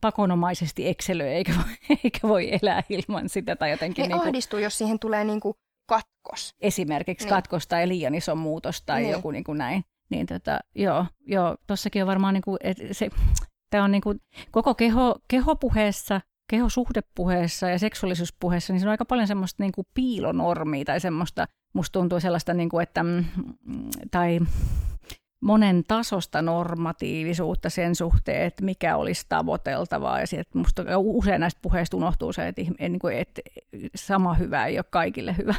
pakonomaisesti 0.00 0.88
ekselöi, 0.88 1.28
eikä 1.28 1.52
voi, 1.56 1.76
eikä 2.04 2.28
voi 2.28 2.58
elää 2.62 2.82
ilman 2.88 3.28
sitä. 3.28 3.56
Tai 3.56 3.70
jotenkin 3.70 4.02
ne 4.02 4.08
niin 4.08 4.18
kuin... 4.18 4.28
ahdistuu, 4.28 4.58
jos 4.58 4.78
siihen 4.78 4.98
tulee 4.98 5.24
niin 5.24 5.40
kuin 5.40 5.54
katkos. 5.90 6.54
Esimerkiksi 6.60 7.24
niin. 7.24 7.34
katkos 7.34 7.66
tai 7.66 7.88
liian 7.88 8.14
iso 8.14 8.34
muutos 8.34 8.82
tai 8.82 9.00
niin. 9.00 9.12
joku 9.12 9.30
niin 9.30 9.44
kuin 9.44 9.58
näin. 9.58 9.84
Niin 10.10 10.26
tota, 10.26 10.60
joo, 10.74 11.06
joo, 11.26 11.56
tossakin 11.66 12.02
on 12.02 12.06
varmaan 12.06 12.34
niin 12.34 12.42
kuin, 12.42 12.56
että 12.60 12.84
se, 12.92 13.10
tämä 13.70 13.84
on 13.84 13.90
niin 13.90 14.02
kuin, 14.02 14.20
koko 14.50 14.74
keho, 14.74 15.16
kehopuheessa, 15.28 16.20
kehosuhdepuheessa 16.50 17.70
ja 17.70 17.78
seksuaalisuuspuheessa, 17.78 18.72
niin 18.72 18.80
se 18.80 18.86
on 18.86 18.90
aika 18.90 19.04
paljon 19.04 19.26
semmoista 19.28 19.62
niin 19.62 19.72
kuin 19.72 19.86
piilonormia 19.94 20.84
tai 20.84 21.00
semmoista, 21.00 21.46
musta 21.72 21.92
tuntuu 21.92 22.20
sellaista, 22.20 22.54
niin 22.54 22.68
kuin, 22.68 22.82
että, 22.82 23.02
mm, 23.02 23.24
tai 24.10 24.40
monen 25.40 25.84
tasosta 25.88 26.42
normatiivisuutta 26.42 27.70
sen 27.70 27.94
suhteen, 27.94 28.42
että 28.42 28.64
mikä 28.64 28.96
olisi 28.96 29.26
tavoiteltavaa. 29.28 30.20
Ja 30.20 30.26
että 30.32 30.58
musta 30.58 30.82
usein 30.96 31.40
näistä 31.40 31.60
puheista 31.62 31.96
unohtuu 31.96 32.32
se, 32.32 32.48
että, 32.48 32.62
että 33.12 33.42
sama 33.94 34.34
hyvä 34.34 34.66
ei 34.66 34.78
ole 34.78 34.84
kaikille 34.90 35.36
hyvä. 35.38 35.54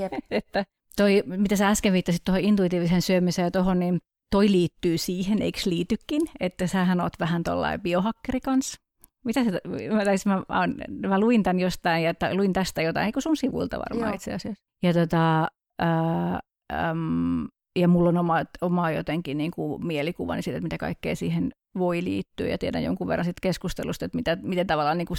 Yep. 0.00 0.12
että 0.30 0.64
toi, 0.96 1.22
mitä 1.26 1.56
sä 1.56 1.68
äsken 1.68 1.92
viittasit 1.92 2.24
tuohon 2.24 2.44
intuitiiviseen 2.44 3.02
syömiseen 3.02 3.44
ja 3.46 3.50
tuohon, 3.50 3.78
niin 3.78 4.00
toi 4.30 4.50
liittyy 4.50 4.98
siihen, 4.98 5.42
eikö 5.42 5.60
liitykin? 5.66 6.20
Että 6.40 6.66
sähän 6.66 7.00
oot 7.00 7.12
vähän 7.20 7.44
tuollainen 7.44 7.80
biohakkeri 7.80 8.40
kanssa. 8.40 8.80
Mitä 9.24 9.44
se, 9.44 9.60
mä, 10.28 10.42
mä, 10.48 11.08
mä, 11.08 11.20
luin 11.20 11.42
tämän 11.42 11.60
jostain, 11.60 12.02
ja 12.02 12.14
luin 12.32 12.52
tästä 12.52 12.82
jotain, 12.82 13.06
eikö 13.06 13.20
sun 13.20 13.36
sivuilta 13.36 13.78
varmaan 13.78 14.08
Joo. 14.08 14.14
itse 14.14 14.34
asiassa. 14.34 14.64
Ja 14.82 14.92
tota, 14.94 15.48
ää, 15.78 16.40
äm, 16.72 17.48
ja 17.76 17.88
mulla 17.88 18.08
on 18.08 18.18
oma, 18.18 18.36
oma 18.60 18.90
jotenkin 18.90 19.38
niin 19.38 19.50
kuin 19.50 19.86
mielikuvani 19.86 20.42
siitä, 20.42 20.56
että 20.56 20.64
mitä 20.64 20.78
kaikkea 20.78 21.16
siihen 21.16 21.52
voi 21.78 22.04
liittyä 22.04 22.46
ja 22.46 22.58
tiedän 22.58 22.82
jonkun 22.82 23.08
verran 23.08 23.24
sit 23.24 23.40
keskustelusta, 23.40 24.04
että 24.04 24.16
mitä, 24.16 24.38
miten 24.42 24.66
tavallaan 24.66 24.98
niin 24.98 25.06
kuin, 25.06 25.18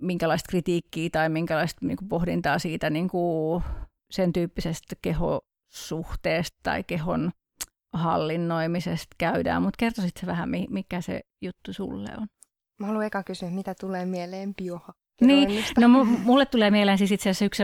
minkälaista 0.00 0.48
kritiikkiä 0.48 1.08
tai 1.12 1.28
minkälaista 1.28 1.86
niin 1.86 1.96
kuin 1.96 2.08
pohdintaa 2.08 2.58
siitä 2.58 2.90
niin 2.90 3.08
kuin 3.08 3.62
sen 4.10 4.32
tyyppisestä 4.32 4.96
kehosuhteesta 5.02 6.58
tai 6.62 6.84
kehon 6.84 7.30
hallinnoimisesta 7.92 9.16
käydään, 9.18 9.62
mutta 9.62 9.76
kertoisit 9.78 10.16
se 10.20 10.26
vähän, 10.26 10.48
mikä 10.70 11.00
se 11.00 11.20
juttu 11.42 11.72
sulle 11.72 12.10
on? 12.18 12.26
Mä 12.80 12.86
haluan 12.86 13.06
eka 13.06 13.22
kysyä, 13.22 13.50
mitä 13.50 13.74
tulee 13.80 14.06
mieleen 14.06 14.54
bioha? 14.54 14.92
Niin, 15.20 15.64
no 15.78 15.88
mulle 16.04 16.46
tulee 16.46 16.70
mieleen 16.70 16.98
siis 16.98 17.12
itse 17.12 17.30
asiassa 17.30 17.44
yksi 17.44 17.62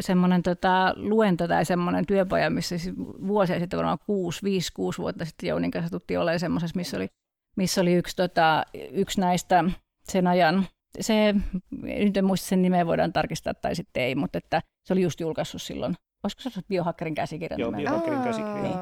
semmoinen, 0.00 0.42
tota, 0.42 0.94
luento 0.96 1.48
tai 1.48 1.64
semmoinen 1.64 2.06
työpaja, 2.06 2.50
missä 2.50 2.78
siis 2.78 2.96
vuosia 3.26 3.58
sitten, 3.58 3.76
varmaan 3.76 3.98
6, 4.06 4.42
5, 4.42 4.72
6 4.72 4.98
vuotta 4.98 5.24
sitten 5.24 5.48
Jounin 5.48 5.70
kanssa 5.70 5.90
tuttiin 5.90 6.20
olemaan 6.20 6.40
semmoisessa, 6.40 6.76
missä 6.76 6.96
oli, 6.96 7.08
missä 7.56 7.80
oli 7.80 7.94
yksi, 7.94 8.16
tota, 8.16 8.64
yksi 8.92 9.20
näistä 9.20 9.64
sen 10.04 10.26
ajan, 10.26 10.66
se, 11.00 11.34
nyt 11.82 12.16
en 12.16 12.24
muista 12.24 12.46
sen 12.46 12.62
nimeä, 12.62 12.86
voidaan 12.86 13.12
tarkistaa 13.12 13.54
tai 13.54 13.74
sitten 13.74 14.02
ei, 14.02 14.14
mutta 14.14 14.38
että 14.38 14.62
se 14.84 14.92
oli 14.92 15.02
just 15.02 15.20
julkaissut 15.20 15.62
silloin, 15.62 15.94
olisiko 16.24 16.42
se 16.42 16.48
ollut 16.48 16.68
biohackerin 16.68 17.14
käsikirja? 17.14 17.58
Joo, 17.58 17.72
biohackerin 17.72 18.22
käsikirja. 18.22 18.62
Niin. 18.62 18.76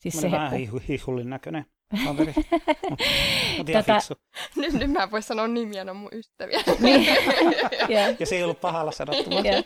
Siis 0.00 0.20
se 0.20 0.30
vähän 0.30 0.52
hihullin 0.88 1.30
näköinen 1.30 1.66
kaveri, 2.04 2.34
mut 3.58 3.68
ihan 3.68 3.84
Tätä... 3.84 3.98
Nyt, 4.56 4.72
nyt 4.72 4.90
mä 4.90 5.10
voin 5.10 5.22
sanoa 5.22 5.48
nimiä, 5.48 5.84
on 5.90 5.96
mun 5.96 6.08
ystäviä. 6.12 6.60
niin. 6.80 7.06
yeah. 7.90 8.14
Ja 8.18 8.26
se 8.26 8.36
ei 8.36 8.42
ollut 8.42 8.60
pahalla 8.60 8.92
sanottu. 8.92 9.30
yeah. 9.30 9.64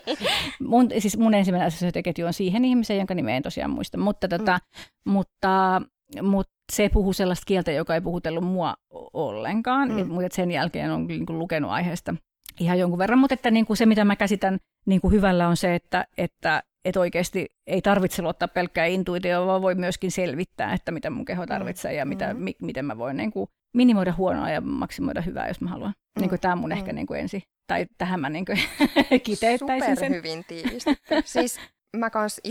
mun, 0.59 0.89
siis 0.99 1.17
mun 1.17 1.33
ensimmäinen 1.33 1.67
assosiaatioketju 1.67 2.25
on 2.25 2.33
siihen 2.33 2.65
ihmiseen, 2.65 2.97
jonka 2.97 3.13
nimeä 3.13 3.37
en 3.37 3.43
tosiaan 3.43 3.71
muista. 3.71 3.97
Mutta, 3.97 4.27
tota, 4.27 4.59
mm. 5.05 5.11
mutta, 5.11 5.81
mutta 6.21 6.53
se 6.71 6.89
puhuu 6.89 7.13
sellaista 7.13 7.43
kieltä, 7.47 7.71
joka 7.71 7.95
ei 7.95 8.01
puhutellut 8.01 8.43
mua 8.43 8.73
ollenkaan, 9.13 9.91
mm. 9.91 10.07
mutta 10.07 10.35
sen 10.35 10.51
jälkeen 10.51 10.91
on 10.91 11.07
niin 11.07 11.25
kuin, 11.25 11.39
lukenut 11.39 11.71
aiheesta 11.71 12.15
ihan 12.59 12.79
jonkun 12.79 12.99
verran. 12.99 13.19
Mutta 13.19 13.33
että, 13.33 13.51
niin 13.51 13.65
kuin 13.65 13.77
se, 13.77 13.85
mitä 13.85 14.05
mä 14.05 14.15
käsitän 14.15 14.59
niin 14.85 15.01
kuin 15.01 15.11
hyvällä, 15.11 15.47
on 15.47 15.57
se, 15.57 15.75
että, 15.75 16.07
että 16.17 16.63
että 16.85 16.99
oikeasti 16.99 17.45
ei 17.67 17.81
tarvitse 17.81 18.21
luottaa 18.21 18.47
pelkkää 18.47 18.85
intuitioon, 18.85 19.47
vaan 19.47 19.61
voi 19.61 19.75
myöskin 19.75 20.11
selvittää, 20.11 20.73
että 20.73 20.91
mitä 20.91 21.09
mun 21.09 21.25
keho 21.25 21.45
tarvitsee 21.45 21.93
ja 21.93 22.05
mitä, 22.05 22.33
mm. 22.33 22.43
mi, 22.43 22.55
miten 22.61 22.85
mä 22.85 22.97
voin 22.97 23.17
niin 23.17 23.31
kuin 23.31 23.49
minimoida 23.73 24.13
huonoa 24.17 24.49
ja 24.49 24.61
maksimoida 24.61 25.21
hyvää, 25.21 25.47
jos 25.47 25.61
mä 25.61 25.69
haluan. 25.69 25.93
Mm. 26.15 26.21
Niin 26.21 26.29
kuin 26.29 26.41
tämä 26.41 26.55
mun 26.55 26.69
mm. 26.69 26.77
ehkä 26.77 26.93
niin 26.93 27.07
kuin 27.07 27.19
ensi, 27.19 27.43
tai 27.67 27.85
tähän 27.97 28.19
mä 28.19 28.29
niin 28.29 28.45
kuin 28.45 28.59
kiteyttäisin 29.23 29.97
sen. 29.97 30.13
hyvin 30.13 30.45
tiivistetty. 30.47 31.15
siis 31.25 31.59
mä 31.97 32.09
kans 32.09 32.41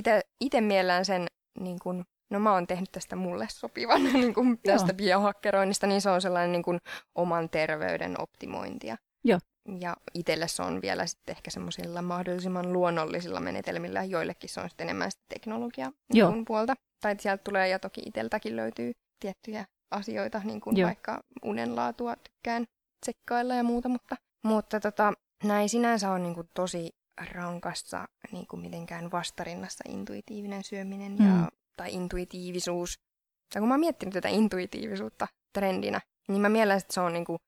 itse 0.40 0.60
miellään 0.60 1.04
sen, 1.04 1.26
niin 1.60 1.78
kuin, 1.82 2.04
no 2.30 2.38
mä 2.38 2.52
oon 2.52 2.66
tehnyt 2.66 2.92
tästä 2.92 3.16
mulle 3.16 3.46
sopivan 3.50 4.04
niin 4.12 4.34
kuin 4.34 4.58
tästä 4.62 4.94
biohakkeroinnista, 4.94 5.86
niin 5.86 6.00
se 6.00 6.10
on 6.10 6.20
sellainen 6.20 6.52
niin 6.52 6.62
kuin 6.62 6.78
oman 7.14 7.50
terveyden 7.50 8.20
optimointia. 8.20 8.96
Joo. 9.24 9.38
Ja 9.80 9.96
itselle 10.14 10.48
se 10.48 10.62
on 10.62 10.82
vielä 10.82 11.06
sitten 11.06 11.36
ehkä 11.36 11.50
semmoisilla 11.50 12.02
mahdollisimman 12.02 12.72
luonnollisilla 12.72 13.40
menetelmillä, 13.40 14.04
joillekin 14.04 14.50
se 14.50 14.60
on 14.60 14.68
sitten 14.68 14.84
enemmän 14.84 15.10
sitten 15.10 15.38
teknologia 15.38 15.92
niin 16.12 16.44
puolta. 16.44 16.74
Tai 17.00 17.16
sieltä 17.20 17.42
tulee, 17.44 17.68
ja 17.68 17.78
toki 17.78 18.02
itseltäkin 18.06 18.56
löytyy 18.56 18.92
tiettyjä 19.20 19.64
asioita, 19.90 20.40
niin 20.44 20.60
kuin 20.60 20.76
Joo. 20.76 20.86
vaikka 20.86 21.20
unenlaatua 21.42 22.16
tykkään 22.16 22.64
tsekkailla 23.00 23.54
ja 23.54 23.62
muuta, 23.62 23.88
mutta, 23.88 24.16
mutta 24.44 24.80
tota, 24.80 25.12
näin 25.44 25.68
sinänsä 25.68 26.10
on 26.10 26.22
niin 26.22 26.34
kuin 26.34 26.48
tosi 26.54 26.90
rankassa 27.32 28.08
niin 28.32 28.46
kuin 28.46 28.60
mitenkään 28.60 29.10
vastarinnassa 29.10 29.84
intuitiivinen 29.88 30.64
syöminen 30.64 31.16
ja, 31.18 31.24
mm. 31.24 31.46
tai 31.76 31.94
intuitiivisuus. 31.94 32.98
Tai 33.54 33.60
kun 33.60 33.68
mä 33.68 33.74
oon 33.74 33.80
miettinyt 33.80 34.12
tätä 34.12 34.28
intuitiivisuutta 34.28 35.28
trendinä, 35.52 36.00
niin 36.28 36.42
mä 36.42 36.48
mielen, 36.48 36.76
että 36.76 36.94
se 36.94 37.00
on 37.00 37.12
niin 37.12 37.24
kuin 37.24 37.38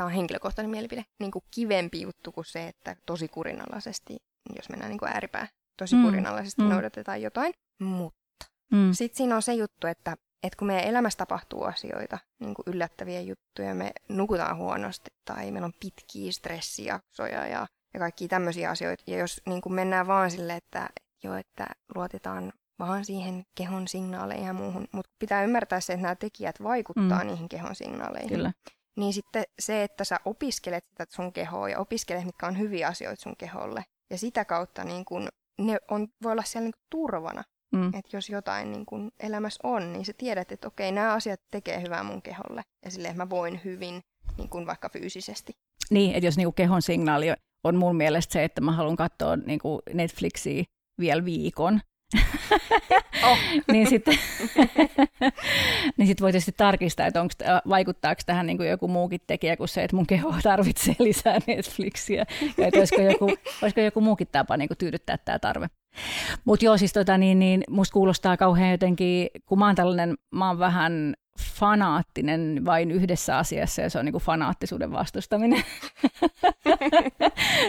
tämä 0.00 0.06
on 0.06 0.12
henkilökohtainen 0.12 0.70
mielipide, 0.70 1.04
niin 1.18 1.30
kuin 1.30 1.44
kivempi 1.50 2.00
juttu 2.00 2.32
kuin 2.32 2.44
se, 2.44 2.68
että 2.68 2.96
tosi 3.06 3.28
kurinalaisesti, 3.28 4.16
jos 4.56 4.68
mennään 4.68 4.90
niin 4.90 4.98
kuin 4.98 5.12
ääripää, 5.12 5.48
tosi 5.76 5.96
mm. 5.96 6.02
kurinalaisesti 6.02 6.62
mm. 6.62 6.68
noudatetaan 6.68 7.22
jotain. 7.22 7.54
Mutta 7.80 8.46
mm. 8.72 8.92
sitten 8.92 9.16
siinä 9.16 9.36
on 9.36 9.42
se 9.42 9.54
juttu, 9.54 9.86
että, 9.86 10.16
että 10.42 10.56
kun 10.58 10.66
meidän 10.66 10.84
elämässä 10.84 11.16
tapahtuu 11.16 11.62
asioita, 11.62 12.18
niin 12.38 12.54
kuin 12.54 12.64
yllättäviä 12.66 13.20
juttuja, 13.20 13.74
me 13.74 13.92
nukutaan 14.08 14.56
huonosti 14.56 15.10
tai 15.24 15.50
meillä 15.50 15.66
on 15.66 15.72
pitkiä 15.80 16.32
stressijaksoja 16.32 17.46
ja, 17.46 17.66
ja 17.94 18.00
kaikkia 18.00 18.28
tämmöisiä 18.28 18.70
asioita. 18.70 19.04
Ja 19.06 19.18
jos 19.18 19.40
niin 19.46 19.60
kuin 19.60 19.72
mennään 19.72 20.06
vaan 20.06 20.30
sille, 20.30 20.56
että 20.56 20.88
jo, 21.24 21.34
että 21.34 21.66
luotetaan 21.94 22.52
vaan 22.78 23.04
siihen 23.04 23.44
kehon 23.54 23.88
signaaleihin 23.88 24.46
ja 24.46 24.52
muuhun, 24.52 24.88
mutta 24.92 25.10
pitää 25.18 25.44
ymmärtää 25.44 25.80
se, 25.80 25.92
että 25.92 26.02
nämä 26.02 26.14
tekijät 26.14 26.62
vaikuttaa 26.62 27.24
mm. 27.24 27.26
niihin 27.26 27.48
kehon 27.48 27.74
signaaleihin. 27.74 28.28
Kyllä 28.28 28.52
niin 28.96 29.12
sitten 29.12 29.44
se, 29.58 29.84
että 29.84 30.04
sä 30.04 30.20
opiskelet 30.24 30.84
sitä 30.88 31.06
sun 31.08 31.32
kehoa 31.32 31.68
ja 31.68 31.78
opiskelet, 31.78 32.24
mitkä 32.24 32.46
on 32.46 32.58
hyviä 32.58 32.88
asioita 32.88 33.22
sun 33.22 33.36
keholle. 33.36 33.84
Ja 34.10 34.18
sitä 34.18 34.44
kautta 34.44 34.84
niin 34.84 35.04
kun, 35.04 35.28
ne 35.60 35.76
on, 35.90 36.08
voi 36.22 36.32
olla 36.32 36.42
siellä 36.42 36.64
niin 36.64 36.72
kun, 36.72 36.86
turvana. 36.90 37.42
Mm. 37.72 37.86
Että 37.86 38.16
jos 38.16 38.30
jotain 38.30 38.72
niin 38.72 38.86
kun, 38.86 39.10
elämässä 39.20 39.60
on, 39.62 39.92
niin 39.92 40.04
sä 40.04 40.12
tiedät, 40.18 40.52
että 40.52 40.68
okei, 40.68 40.92
nämä 40.92 41.12
asiat 41.12 41.40
tekee 41.50 41.82
hyvää 41.82 42.02
mun 42.02 42.22
keholle. 42.22 42.62
Ja 42.84 42.90
silleen 42.90 43.16
mä 43.16 43.30
voin 43.30 43.60
hyvin, 43.64 44.00
niin 44.38 44.48
kun, 44.48 44.66
vaikka 44.66 44.88
fyysisesti. 44.88 45.52
Niin, 45.90 46.14
että 46.14 46.26
jos 46.26 46.36
niin 46.36 46.54
kehon 46.54 46.82
signaali 46.82 47.26
on 47.64 47.76
mun 47.76 47.96
mielestä 47.96 48.32
se, 48.32 48.44
että 48.44 48.60
mä 48.60 48.72
haluan 48.72 48.96
katsoa 48.96 49.36
niin 49.36 49.60
Netflixiä 49.94 50.64
vielä 51.00 51.24
viikon, 51.24 51.80
oh. 53.22 53.38
niin 53.72 53.86
sitten 53.88 54.18
niin 55.96 56.06
sit 56.06 56.20
voi 56.20 56.32
tietysti 56.32 56.54
tarkistaa, 56.56 57.06
että 57.06 57.20
onko, 57.20 57.34
vaikuttaako 57.68 58.22
tähän 58.26 58.46
niin 58.46 58.56
kuin 58.56 58.68
joku 58.68 58.88
muukin 58.88 59.20
tekijä 59.26 59.56
kuin 59.56 59.68
se, 59.68 59.84
että 59.84 59.96
mun 59.96 60.06
keho 60.06 60.34
tarvitsee 60.42 60.94
lisää 60.98 61.38
Netflixiä. 61.46 62.26
Ja 62.58 62.66
että 62.66 62.78
olisiko 62.78 63.02
joku, 63.02 63.36
olisiko 63.62 63.80
joku 63.80 64.00
muukin 64.00 64.28
tapa 64.32 64.56
niin 64.56 64.68
kuin 64.68 64.78
tyydyttää 64.78 65.18
tämä 65.18 65.38
tarve. 65.38 65.66
Mutta 66.44 66.64
joo, 66.64 66.76
siis 66.76 66.92
tota, 66.92 67.18
niin, 67.18 67.38
niin, 67.38 67.64
musta 67.70 67.92
kuulostaa 67.92 68.36
kauhean 68.36 68.70
jotenkin, 68.70 69.28
kun 69.46 69.58
mä 69.58 69.66
oon 69.66 69.74
tällainen, 69.74 70.14
mä 70.30 70.48
oon 70.48 70.58
vähän 70.58 71.14
fanaattinen 71.40 72.64
vain 72.64 72.90
yhdessä 72.90 73.38
asiassa, 73.38 73.82
ja 73.82 73.90
se 73.90 73.98
on 73.98 74.04
niin 74.04 74.12
kuin 74.12 74.22
fanaattisuuden 74.22 74.92
vastustaminen. 74.92 75.64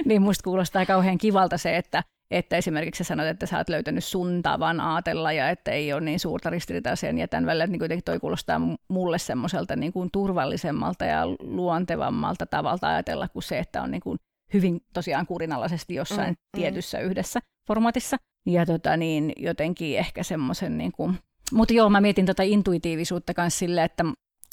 niin 0.05 0.21
musta 0.21 0.43
kuulostaa 0.43 0.85
kauhean 0.85 1.17
kivalta 1.17 1.57
se, 1.57 1.77
että 1.77 2.03
että 2.31 2.57
esimerkiksi 2.57 3.03
sä 3.03 3.07
sanot, 3.07 3.27
että 3.27 3.45
sä 3.45 3.57
oot 3.57 3.69
löytänyt 3.69 4.03
sun 4.03 4.41
tavan 4.41 4.79
aatella 4.79 5.31
ja 5.31 5.49
että 5.49 5.71
ei 5.71 5.93
ole 5.93 6.01
niin 6.01 6.19
suurta 6.19 6.49
ristiriitaa 6.49 6.95
sen 6.95 7.17
ja 7.17 7.27
tämän 7.27 7.45
välillä, 7.45 7.63
että 7.63 7.71
niin 7.71 7.79
kuitenkin 7.79 8.03
toi 8.03 8.19
kuulostaa 8.19 8.61
mulle 8.87 9.19
semmoiselta 9.19 9.75
niin 9.75 9.93
kuin 9.93 10.09
turvallisemmalta 10.13 11.05
ja 11.05 11.27
luontevammalta 11.39 12.45
tavalta 12.45 12.87
ajatella 12.87 13.27
kuin 13.27 13.43
se, 13.43 13.59
että 13.59 13.81
on 13.81 13.91
niin 13.91 14.01
kuin 14.01 14.17
hyvin 14.53 14.81
tosiaan 14.93 15.25
kurinalaisesti 15.25 15.95
jossain 15.95 16.29
mm, 16.29 16.57
mm. 16.57 16.61
tietyssä 16.61 16.97
mm. 16.97 17.03
yhdessä 17.03 17.39
formaatissa. 17.67 18.17
Ja 18.45 18.65
tota 18.65 18.97
niin, 18.97 19.33
jotenkin 19.37 19.97
ehkä 19.97 20.23
semmoisen 20.23 20.77
niin 20.77 20.91
kuin, 20.91 21.17
mutta 21.51 21.73
joo, 21.73 21.89
mä 21.89 22.01
mietin 22.01 22.25
tota 22.25 22.43
intuitiivisuutta 22.43 23.33
kanssa 23.33 23.59
sille, 23.59 23.83
että 23.83 24.05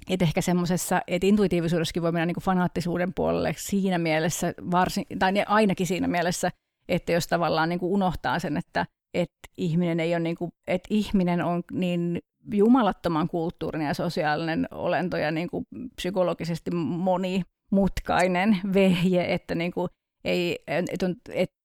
että 0.09 0.25
ehkä 0.25 0.41
semmoisessa, 0.41 1.03
että 1.07 1.27
intuitiivisuudessakin 1.27 2.03
voi 2.03 2.13
mennä 2.13 2.27
niin 2.27 2.35
kuin 2.35 2.45
fanaattisuuden 2.45 3.15
puolelle 3.15 3.55
siinä 3.59 3.99
mielessä, 3.99 4.55
varsin, 4.71 5.05
tai 5.19 5.33
ainakin 5.47 5.87
siinä 5.87 6.09
mielessä, 6.09 6.51
että 6.89 7.13
jos 7.13 7.27
tavallaan 7.27 7.69
niin 7.69 7.79
kuin 7.79 7.93
unohtaa 7.93 8.39
sen, 8.39 8.57
että, 8.57 8.87
että 9.15 9.49
ihminen 9.57 10.01
ei 10.01 10.15
ole 10.15 10.21
niin 10.21 10.37
kuin, 10.37 10.51
että 10.67 10.89
ihminen 10.91 11.45
on 11.45 11.63
niin 11.73 12.19
jumalattoman 12.53 13.29
kulttuurinen 13.29 13.87
ja 13.87 13.95
sosiaalinen 13.95 14.69
olento 14.71 15.17
ja 15.17 15.31
niin 15.31 15.49
kuin 15.51 15.67
psykologisesti 15.97 16.71
monimutkainen 16.75 18.61
vehje, 18.75 19.35
että 19.35 19.55
niin 19.55 19.73
kuin 19.73 19.89
ei, 20.25 20.59
että, 20.67 21.07
että 21.35 21.57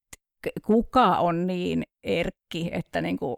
kuka 0.65 1.17
on 1.17 1.47
niin 1.47 1.83
erkki, 2.03 2.69
että 2.71 3.01
niin 3.01 3.17
kuin 3.17 3.37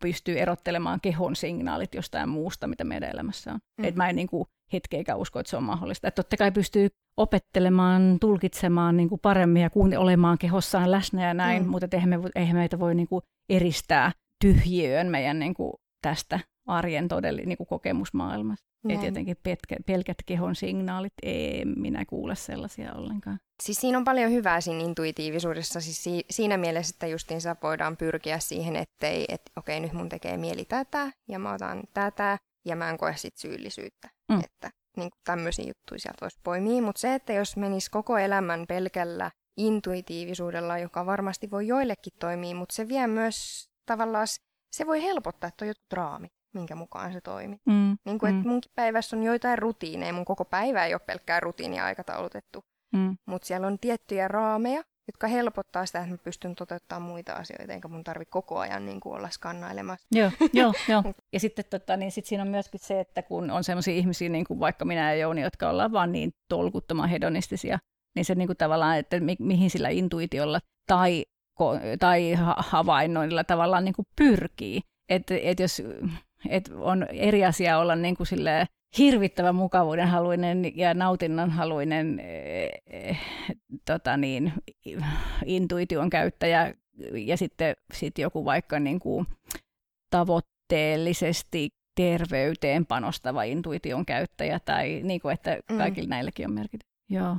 pystyy 0.00 0.38
erottelemaan 0.38 1.00
kehon 1.00 1.36
signaalit 1.36 1.94
jostain 1.94 2.28
muusta, 2.28 2.66
mitä 2.66 2.84
meidän 2.84 3.10
elämässä 3.10 3.52
on. 3.52 3.58
Mm. 3.78 3.84
Et 3.84 3.96
mä 3.96 4.08
en 4.08 4.16
niin 4.16 4.28
kuin, 4.28 4.44
hetkeäkään 4.72 5.18
usko, 5.18 5.40
että 5.40 5.50
se 5.50 5.56
on 5.56 5.64
mahdollista. 5.64 6.08
Et 6.08 6.14
totta 6.14 6.36
kai 6.36 6.52
pystyy 6.52 6.88
opettelemaan, 7.16 8.16
tulkitsemaan 8.20 8.96
niin 8.96 9.08
kuin 9.08 9.20
paremmin 9.20 9.62
ja 9.62 9.70
kuun, 9.70 9.96
olemaan 9.96 10.38
kehossaan 10.38 10.90
läsnä 10.90 11.26
ja 11.26 11.34
näin, 11.34 11.62
mm. 11.62 11.68
mutta 11.68 11.88
eihän, 11.92 12.08
me, 12.08 12.18
eihän 12.34 12.56
meitä 12.56 12.78
voi 12.78 12.94
niin 12.94 13.08
kuin 13.08 13.22
eristää 13.48 14.12
tyhjiöön 14.44 15.06
meidän 15.06 15.38
niin 15.38 15.54
kuin 15.54 15.72
tästä 16.02 16.40
arjen 16.66 17.08
todelli, 17.08 17.46
niin 17.46 17.56
kuin 17.56 17.66
kokemusmaailmasta. 17.66 18.66
Ja 18.88 18.98
tietenkin 18.98 19.36
petkä, 19.42 19.76
pelkät 19.86 20.16
kehon 20.26 20.56
signaalit, 20.56 21.12
ei 21.22 21.64
minä 21.64 22.04
kuule 22.04 22.34
sellaisia 22.34 22.94
ollenkaan. 22.94 23.38
Siis 23.62 23.80
siinä 23.80 23.98
on 23.98 24.04
paljon 24.04 24.30
hyvää 24.32 24.60
siinä 24.60 24.84
intuitiivisuudessa. 24.84 25.80
Siis 25.80 26.04
si- 26.04 26.24
siinä 26.30 26.56
mielessä, 26.56 26.94
että 26.94 27.06
justiinsa 27.06 27.56
voidaan 27.62 27.96
pyrkiä 27.96 28.38
siihen, 28.38 28.76
ettei, 28.76 29.24
että 29.28 29.52
okei, 29.56 29.80
nyt 29.80 29.92
mun 29.92 30.08
tekee 30.08 30.36
mieli 30.36 30.64
tätä 30.64 31.10
ja 31.28 31.38
mä 31.38 31.52
otan 31.54 31.82
tätä 31.94 32.38
ja 32.64 32.76
mä 32.76 32.90
en 32.90 32.98
koe 32.98 33.16
sit 33.16 33.36
syyllisyyttä. 33.36 34.08
Mm. 34.32 34.40
Että 34.44 34.70
niin 34.96 35.10
tämmöisiä 35.24 35.64
juttuja 35.64 35.98
sieltä 35.98 36.18
voisi 36.20 36.40
poimia. 36.42 36.82
Mutta 36.82 37.00
se, 37.00 37.14
että 37.14 37.32
jos 37.32 37.56
menisi 37.56 37.90
koko 37.90 38.18
elämän 38.18 38.64
pelkällä 38.68 39.30
intuitiivisuudella, 39.56 40.78
joka 40.78 41.06
varmasti 41.06 41.50
voi 41.50 41.66
joillekin 41.66 42.12
toimia, 42.20 42.54
mutta 42.54 42.74
se 42.74 42.88
vie 42.88 43.06
myös 43.06 43.68
tavallaan 43.86 44.26
se 44.72 44.86
voi 44.86 45.02
helpottaa, 45.02 45.48
että 45.48 45.64
on 45.64 45.68
jotkut 45.68 45.92
raamit, 45.92 46.32
minkä 46.54 46.74
mukaan 46.74 47.12
se 47.12 47.20
toimii. 47.20 47.58
Mm. 47.66 47.96
Niin 48.04 48.18
kuin, 48.18 48.32
Mm. 48.32 48.38
että 48.38 48.48
munkin 48.48 48.72
päivässä 48.74 49.16
on 49.16 49.22
joitain 49.22 49.58
rutiineja, 49.58 50.12
mun 50.12 50.24
koko 50.24 50.44
päivä 50.44 50.84
ei 50.86 50.94
ole 50.94 51.00
pelkkää 51.06 51.40
rutiinia 51.40 51.84
aikataulutettu, 51.84 52.64
Mm. 52.92 53.16
mutta 53.26 53.46
siellä 53.46 53.66
on 53.66 53.78
tiettyjä 53.78 54.28
raameja, 54.28 54.82
jotka 55.06 55.26
helpottaa 55.26 55.86
sitä, 55.86 55.98
että 55.98 56.10
mä 56.10 56.18
pystyn 56.18 56.54
toteuttamaan 56.54 57.10
muita 57.10 57.32
asioita, 57.32 57.72
eikä 57.72 57.88
mun 57.88 58.04
tarvi 58.04 58.24
koko 58.24 58.58
ajan 58.58 58.86
niin 58.86 59.00
kuin 59.00 59.16
olla 59.16 59.30
skannailemassa. 59.30 60.06
Joo, 60.12 60.30
joo, 60.52 60.72
joo. 60.88 61.02
Ja 61.32 61.40
sitten 61.40 61.64
tota, 61.70 61.96
niin 61.96 62.12
sit 62.12 62.26
siinä 62.26 62.42
on 62.42 62.48
myöskin 62.48 62.80
se, 62.80 63.00
että 63.00 63.22
kun 63.22 63.50
on 63.50 63.64
sellaisia 63.64 63.94
ihmisiä, 63.94 64.28
niin 64.28 64.44
kuin 64.44 64.60
vaikka 64.60 64.84
minä 64.84 65.12
ja 65.14 65.20
Jouni, 65.20 65.40
jotka 65.42 65.70
ollaan 65.70 65.92
vaan 65.92 66.12
niin 66.12 66.32
tolkuttoman 66.48 67.08
hedonistisia, 67.08 67.78
niin 68.16 68.24
se 68.24 68.34
niin 68.34 68.48
kuin 68.48 68.56
tavallaan, 68.56 68.98
että 68.98 69.20
mi- 69.20 69.36
mihin 69.38 69.70
sillä 69.70 69.88
intuitiolla 69.88 70.60
tai, 70.86 71.24
ko- 71.60 71.96
tai 71.98 72.32
ha- 72.32 72.56
havainnoilla 72.58 73.44
tavallaan 73.44 73.84
niin 73.84 73.94
kuin 73.94 74.06
pyrkii. 74.16 74.80
Että 75.08 75.34
et 75.42 75.60
jos 75.60 75.82
et 76.48 76.70
on 76.74 77.06
eri 77.10 77.44
asia 77.44 77.78
olla 77.78 77.96
niin 77.96 78.16
kuin 78.16 78.26
silleen 78.26 78.66
hirvittävän 78.98 79.54
mukavuuden 79.54 80.08
haluinen 80.08 80.76
ja 80.76 80.94
nautinnon 80.94 81.50
haluinen 81.50 82.20
eh, 82.20 83.18
tota 83.84 84.16
niin, 84.16 84.52
intuition 85.44 86.10
käyttäjä 86.10 86.74
ja 87.12 87.36
sitten 87.36 87.76
sit 87.92 88.18
joku 88.18 88.44
vaikka 88.44 88.78
niin 88.80 89.00
kuin 89.00 89.26
tavoitteellisesti 90.10 91.70
terveyteen 91.96 92.86
panostava 92.86 93.42
intuition 93.42 94.06
käyttäjä 94.06 94.60
tai 94.64 95.00
niin 95.02 95.20
kuin, 95.20 95.32
että 95.34 95.58
Mm. 95.70 95.78
kaikilla 95.78 96.08
näilläkin 96.08 96.46
on 96.46 96.54
merkitys. 96.54 96.88
Joo. 97.10 97.36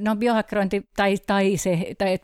No 0.00 0.16
biohakkerointi 0.16 0.82
tai, 0.96 1.16
tai 1.26 1.56
se, 1.56 1.94
tai 1.98 2.12
et, 2.12 2.22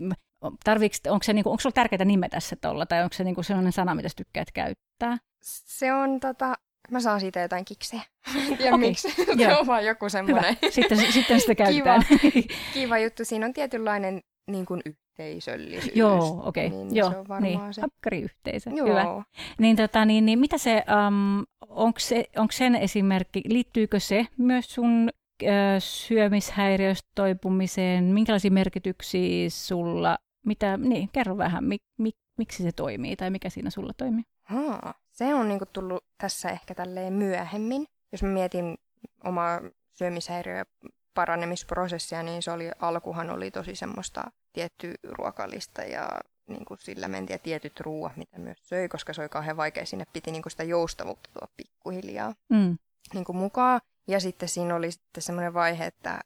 tarviiks, 0.64 1.00
onko, 1.08 1.22
se, 1.22 1.32
niinku, 1.32 1.50
onko 1.50 1.60
sulla 1.60 1.74
tärkeää 1.74 2.04
nimetä 2.04 2.40
se 2.40 2.56
tuolla, 2.56 2.86
tai 2.86 3.02
onko 3.02 3.12
se 3.14 3.24
niinku 3.24 3.42
sellainen 3.42 3.72
sana, 3.72 3.94
mitä 3.94 4.08
sä 4.08 4.14
tykkäät 4.16 4.52
käyttää? 4.52 5.18
Se 5.46 5.92
on 5.92 6.20
tota, 6.20 6.54
mä 6.90 7.00
saan 7.00 7.20
siitä 7.20 7.40
jotain 7.40 7.64
kiksejä. 7.64 8.02
En 8.36 8.56
tiedä 8.56 8.74
Okei, 8.74 8.88
miksi. 8.88 9.08
joo. 9.26 9.50
se 9.50 9.56
on 9.56 9.66
vaan 9.66 9.84
joku 9.84 10.04
Hyvä. 10.04 10.10
semmoinen 10.10 10.56
Sitten, 10.70 11.12
sitten 11.12 11.40
sitä 11.40 11.54
käytetään. 11.54 12.02
kiva 12.74 12.98
juttu. 12.98 13.24
Siinä 13.24 13.46
on 13.46 13.52
tietynlainen 13.52 14.20
niin 14.50 14.66
kuin 14.66 14.82
yhteisöllisyys. 14.84 15.96
Joo, 15.96 16.42
okei. 16.44 16.70
Niin 16.70 16.96
Joo, 16.96 17.10
se 17.10 17.16
on 17.16 17.28
varmaan 17.28 17.70
niin. 17.70 17.74
se. 17.74 18.70
Joo. 18.76 18.88
Hyvä. 18.88 19.22
Niin, 19.58 19.76
tota, 19.76 20.04
niin, 20.04 20.26
niin 20.26 20.38
mitä 20.38 20.58
se, 20.58 20.84
um, 21.08 21.44
onko 21.68 22.00
se, 22.00 22.24
onko 22.36 22.52
sen 22.52 22.74
esimerkki, 22.74 23.42
liittyykö 23.48 24.00
se 24.00 24.26
myös 24.38 24.74
sun 24.74 25.10
ö, 25.42 25.46
syömishäiriöstä 25.78 27.08
toipumiseen? 27.14 28.04
Minkälaisia 28.04 28.50
merkityksiä 28.50 29.50
sulla, 29.50 30.18
mitä, 30.46 30.76
niin, 30.76 31.08
kerro 31.12 31.36
vähän, 31.36 31.64
mik, 31.64 31.82
mik, 31.98 32.16
miksi 32.38 32.62
se 32.62 32.72
toimii 32.72 33.16
tai 33.16 33.30
mikä 33.30 33.50
siinä 33.50 33.70
sulla 33.70 33.92
toimii? 33.96 34.24
Haa, 34.42 34.94
se 35.16 35.34
on 35.34 35.48
niinku 35.48 35.66
tullut 35.66 36.04
tässä 36.18 36.48
ehkä 36.48 36.74
tälleen 36.74 37.12
myöhemmin. 37.12 37.86
Jos 38.12 38.22
mä 38.22 38.28
mietin 38.28 38.78
omaa 39.24 39.60
syömishäiriö- 39.92 40.56
ja 40.56 40.64
paranemisprosessia, 41.14 42.22
niin 42.22 42.42
se 42.42 42.50
oli, 42.50 42.70
alkuhan 42.78 43.30
oli 43.30 43.50
tosi 43.50 43.74
semmoista 43.76 44.24
tietty 44.52 44.94
ruokalista 45.02 45.82
ja 45.82 46.08
niin 46.48 46.64
kuin 46.64 46.78
sillä 46.80 47.08
mentiin 47.08 47.34
ja 47.34 47.38
tietyt 47.38 47.80
ruuat, 47.80 48.16
mitä 48.16 48.38
myös 48.38 48.58
söi, 48.68 48.88
koska 48.88 49.12
se 49.12 49.20
oli 49.20 49.28
kauhean 49.28 49.56
vaikea. 49.56 49.86
Sinne 49.86 50.06
piti 50.12 50.30
niin 50.32 50.42
kuin 50.42 50.50
sitä 50.50 50.62
joustavuutta 50.64 51.30
tuoda 51.32 51.52
pikkuhiljaa 51.56 52.34
Mm. 52.48 52.78
niin 53.14 53.24
kuin 53.24 53.36
mukaan. 53.36 53.80
Ja 54.08 54.20
sitten 54.20 54.48
siinä 54.48 54.74
oli 54.74 54.92
sitten 54.92 55.22
semmoinen 55.22 55.54
vaihe, 55.54 55.86
että 55.86 56.20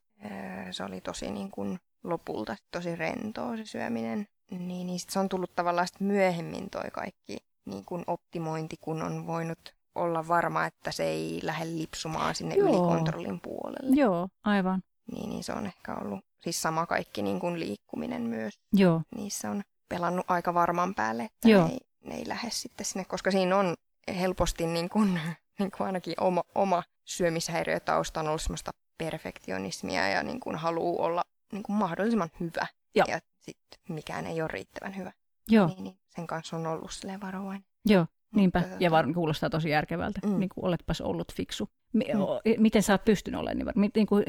se 0.70 0.84
oli 0.84 1.01
tosi 1.01 1.30
niin 1.30 1.51
kuin 1.51 1.78
lopulta 2.05 2.57
tosi 2.70 2.97
rentoa 2.97 3.57
se 3.57 3.64
syöminen. 3.64 4.28
Niin, 4.51 4.86
niin 4.86 4.99
sit 4.99 5.11
se 5.11 5.18
on 5.18 5.28
tullut 5.28 5.55
tavallaan 5.57 5.86
sit 5.86 6.01
myöhemmin 6.01 6.70
toi 6.70 6.91
kaikki 6.93 7.36
niin 7.70 7.84
kuin 7.84 8.04
optimointi, 8.06 8.76
kun 8.80 9.02
on 9.02 9.26
voinut 9.26 9.74
olla 9.94 10.28
varma, 10.28 10.66
että 10.66 10.92
se 10.92 11.04
ei 11.04 11.40
lähde 11.42 11.64
lipsumaan 11.64 12.34
sinne 12.34 12.54
Joo. 12.54 12.68
ylikontrollin 12.68 13.40
puolelle. 13.40 13.96
Joo, 13.96 14.28
aivan. 14.44 14.82
Niin, 15.12 15.30
niin 15.30 15.44
se 15.44 15.52
on 15.52 15.66
ehkä 15.66 15.94
ollut 15.94 16.24
siis 16.40 16.62
sama 16.62 16.86
kaikki 16.86 17.22
niin 17.22 17.40
kuin 17.40 17.60
liikkuminen 17.60 18.22
myös. 18.22 18.54
Joo, 18.72 19.02
Niissä 19.16 19.50
on 19.50 19.62
pelannut 19.88 20.26
aika 20.28 20.54
varman 20.54 20.94
päälle, 20.94 21.22
että 21.22 21.48
Joo. 21.48 21.66
ne 21.66 21.72
ei, 21.72 21.80
ne 22.04 22.14
ei 22.14 22.28
lähde 22.28 22.50
sitten 22.50 22.86
sinne, 22.86 23.04
koska 23.04 23.30
siinä 23.30 23.56
on 23.56 23.74
helposti 24.20 24.66
niin 24.66 24.88
kuin, 24.88 25.20
niin 25.58 25.70
kuin 25.70 25.86
ainakin 25.86 26.14
oma, 26.20 26.42
oma 26.54 26.82
syömishäiriötausta 27.04 28.20
on 28.20 28.28
ollut 28.28 28.42
semmoista 28.42 28.70
perfektionismia 28.98 30.08
ja 30.08 30.22
niin 30.22 30.40
kuin 30.40 30.56
haluaa 30.56 31.06
olla 31.06 31.22
niin 31.52 31.62
kuin 31.62 31.76
mahdollisimman 31.76 32.30
hyvä. 32.40 32.66
Joo. 32.94 33.04
Ja 33.08 33.18
sitten 33.38 33.80
mikään 33.88 34.26
ei 34.26 34.42
ole 34.42 34.48
riittävän 34.48 34.96
hyvä. 34.96 35.12
Joo, 35.51 35.66
Niin, 35.66 35.84
niin 35.84 35.96
sen 36.09 36.26
kanssa 36.26 36.57
on 36.57 36.66
ollut 36.66 36.90
silleen 36.92 37.20
varovainen. 37.20 37.64
joo. 37.86 38.07
Niinpä, 38.34 38.59
Mutta 38.61 38.76
ja 38.80 38.88
tota- 38.88 38.92
var, 38.92 39.12
kuulostaa 39.14 39.51
tosi 39.51 39.70
järkevältä, 39.70 40.20
mm. 40.26 40.38
Niin 40.38 40.48
kuin 40.55 40.64
oletpas 40.64 41.01
ollut 41.01 41.32
fiksu. 41.34 41.68
Mi- 41.92 42.05
Mm. 42.14 42.20
o- 42.20 42.40
miten 42.59 42.82
sä 42.82 42.92
oot 42.92 43.05
pystynyt 43.05 43.40
olemaan 43.40 43.57
niin, 43.57 43.66
var- 43.66 43.74
niin 43.94 44.07
kuin, 44.07 44.24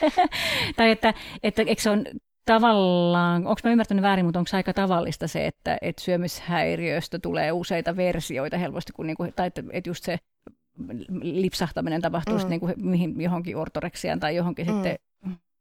Tai 0.76 0.90
että, 0.90 1.14
että 1.42 1.62
eikö 1.62 1.82
se 1.82 1.90
on 1.90 2.04
tavallaan, 2.44 3.46
onko 3.46 3.60
mä 3.64 3.70
ymmärtänyt 3.70 4.02
väärin, 4.02 4.24
mutta 4.24 4.38
onko 4.38 4.48
se 4.48 4.56
aika 4.56 4.72
tavallista 4.72 5.28
se, 5.28 5.46
että, 5.46 5.78
että 5.82 6.02
syömishäiriöstä 6.02 7.18
tulee 7.18 7.52
useita 7.52 7.96
versioita 7.96 8.58
helposti, 8.58 8.92
kun, 8.92 9.06
niin 9.06 9.16
kuin, 9.16 9.32
tai 9.36 9.46
että, 9.46 9.62
että 9.72 9.90
just 9.90 10.04
se 10.04 10.18
lipsahtaminen 11.22 12.02
tapahtuu 12.02 12.38
mm. 12.38 12.42
Mm. 12.44 12.48
niin 12.50 12.60
kuin, 12.60 12.74
mihin, 12.76 13.20
johonkin 13.20 13.56
ortoreksiaan 13.56 14.20
tai 14.20 14.36
johonkin 14.36 14.66
mm. 14.66 14.72
Sitten 14.74 14.98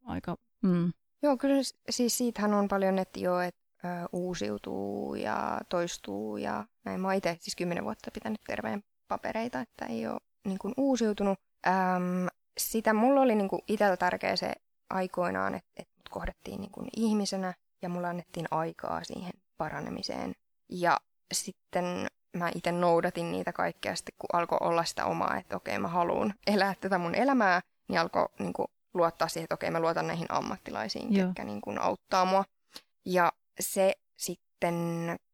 aika... 0.06 0.38
Mm. 0.62 0.94
Joo, 1.24 1.38
kyllä 1.38 1.56
siis 1.90 2.18
siitähän 2.18 2.54
on 2.54 2.68
paljon, 2.68 3.00
että 3.00 3.20
joo, 3.20 3.40
että 3.40 3.61
ö, 3.86 3.88
uusiutuu 4.12 5.16
ja 5.16 5.60
toistuu 5.70 6.38
ja 6.38 6.66
näin. 6.84 7.02
Mä 7.02 7.08
oon 7.08 7.16
itse 7.16 7.38
siis 7.40 7.56
kymmenen 7.56 7.84
vuotta 7.84 8.12
pitänyt 8.12 8.42
terveen 8.48 8.84
papereita, 9.08 9.60
että 9.60 9.86
ei 9.86 10.08
ole 10.08 10.20
niin 10.46 10.60
kuin 10.60 10.74
uusiutunut. 10.78 11.40
Äm, 11.68 12.28
sitä 12.58 12.94
mulla 12.94 13.22
oli 13.22 13.36
niin 13.36 13.50
kuin 13.50 13.62
itsellä 13.68 13.98
tärkeä 13.98 14.36
se 14.36 14.54
aikoinaan, 14.90 15.56
että, 15.56 15.70
että 15.78 15.94
mut 15.98 16.10
kohdettiin 16.10 16.62
niin 16.62 16.72
kuin 16.72 16.88
ihmisenä 16.98 17.54
ja 17.82 17.90
mulla 17.90 18.10
annettiin 18.10 18.48
aikaa 18.52 19.04
siihen 19.04 19.34
paranemiseen. 19.58 20.36
Ja 20.70 21.00
sitten 21.34 22.08
mä 22.38 22.52
itse 22.56 22.72
noudatin 22.72 23.32
niitä 23.32 23.54
kaikkea 23.54 23.96
sitten, 23.96 24.16
kun 24.18 24.30
alkoi 24.40 24.58
olla 24.62 24.84
sitä 24.84 25.06
omaa, 25.06 25.38
että 25.38 25.56
okei, 25.56 25.80
mä 25.80 25.88
haluan 25.88 26.34
elää 26.48 26.76
tätä 26.82 26.98
mun 26.98 27.16
elämää, 27.16 27.62
niin 27.88 28.00
alkoi 28.00 28.30
niin 28.40 28.54
kuin 28.54 28.68
luottaa 28.94 29.28
siihen, 29.28 29.44
että 29.44 29.56
okei, 29.56 29.72
mä 29.72 29.80
luotan 29.80 30.08
näihin 30.08 30.28
ammattilaisiin, 30.30 31.14
Joo. 31.14 31.28
ketkä 31.28 31.44
niin 31.44 31.62
kuin 31.62 31.82
auttaa 31.82 32.26
mua. 32.26 32.44
Ja 33.06 33.32
se 33.60 33.94
sitten, 34.18 34.76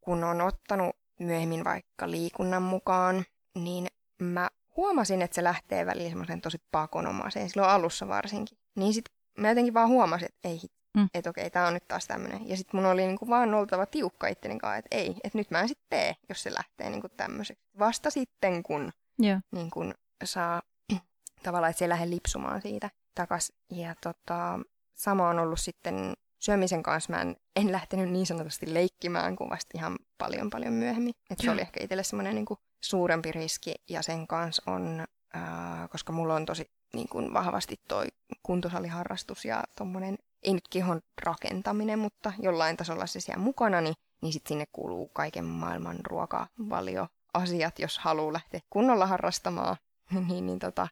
kun 0.02 0.24
on 0.24 0.42
ottanut 0.42 0.96
myöhemmin 1.20 1.64
vaikka 1.64 2.12
liikunnan 2.12 2.64
mukaan, 2.64 3.26
niin 3.56 3.88
mä 4.22 4.50
huomasin, 4.78 5.22
että 5.22 5.36
se 5.36 5.44
lähtee 5.44 5.86
välillä 5.86 6.10
semmoisen 6.10 6.42
tosi 6.42 6.58
pakonomaiseen, 6.72 7.50
silloin 7.50 7.72
alussa 7.72 8.08
varsinkin. 8.08 8.58
Niin 8.76 8.94
sit 8.94 9.06
mä 9.38 9.50
jotenkin 9.50 9.74
vaan 9.74 9.90
huomasin, 9.90 10.26
että 10.26 10.48
ei, 10.50 10.60
Mm. 10.98 11.10
että 11.14 11.30
okei, 11.30 11.50
tää 11.50 11.68
on 11.68 11.74
nyt 11.74 11.88
taas 11.88 12.08
tämmönen. 12.08 12.50
Ja 12.50 12.58
sitten 12.58 12.80
mun 12.80 12.90
oli 12.90 13.08
niinku 13.08 13.28
vaan 13.28 13.54
oltava 13.54 13.86
tiukka 13.86 14.28
itteni 14.28 14.60
kanssa, 14.60 14.78
että 14.78 14.96
ei, 14.98 15.16
että 15.24 15.38
nyt 15.38 15.52
mä 15.52 15.60
en 15.60 15.68
sitten 15.68 15.86
tee, 15.90 16.16
jos 16.30 16.44
se 16.44 16.54
lähtee 16.54 16.90
niinku 16.90 17.10
tämmöiseksi. 17.10 17.64
Vasta 17.80 18.10
sitten, 18.10 18.64
kun 18.64 18.92
Joo. 19.20 19.40
niin 19.52 19.70
kun 19.72 19.94
saa 20.24 20.62
tavallaan, 21.44 21.70
että 21.72 21.78
se 21.80 21.86
ei 21.86 21.90
lähde 21.90 22.10
lipsumaan 22.10 22.62
siitä 22.62 22.90
takas. 23.16 23.54
Ja 23.72 23.96
tota, 24.04 24.60
sama 24.96 25.30
on 25.30 25.40
ollut 25.40 25.60
sitten 25.60 26.14
syömisen 26.40 26.84
kanssa. 26.84 27.14
Mä 27.14 27.22
en, 27.22 27.36
en 27.56 27.72
lähtenyt 27.72 28.10
niin 28.10 28.26
sanotusti 28.26 28.74
leikkimään 28.74 29.36
kuin 29.36 29.50
vasta 29.50 29.72
ihan 29.76 30.00
paljon 30.18 30.50
paljon 30.50 30.74
myöhemmin. 30.74 31.14
Et 31.30 31.40
se 31.40 31.52
oli 31.52 31.62
ehkä 31.62 31.84
itselle 31.84 32.04
semmoinen 32.04 32.36
niin 32.36 32.46
suurempi 32.82 33.32
riski 33.32 33.76
ja 33.90 34.02
sen 34.02 34.28
kanssa 34.28 34.72
on, 34.72 35.06
ää, 35.34 35.88
koska 35.88 36.14
mulla 36.14 36.36
on 36.36 36.46
tosi 36.46 36.72
niin 36.94 37.10
kuin 37.10 37.34
vahvasti 37.34 37.80
toi 37.88 38.08
kuntosaliharrastus 38.44 39.46
ja 39.46 39.64
tommonen, 39.78 40.18
ei 40.44 40.54
nyt 40.54 40.68
kehon 40.70 41.02
rakentaminen, 41.24 42.00
mutta 42.00 42.34
jollain 42.40 42.78
tasolla 42.78 43.06
se 43.06 43.20
siellä 43.20 43.44
mukana, 43.44 43.82
niin, 43.82 43.96
niin 44.22 44.34
sitten 44.34 44.50
sinne 44.50 44.66
kuuluu 44.72 45.08
kaiken 45.08 45.46
maailman 45.46 45.98
ruokavalio 46.04 47.08
asiat, 47.34 47.80
jos 47.80 48.00
haluaa 48.00 48.34
lähteä 48.34 48.60
kunnolla 48.70 49.08
harrastamaan, 49.08 49.78
niin, 50.30 50.46
niin 50.46 50.60
tota, 50.60 50.88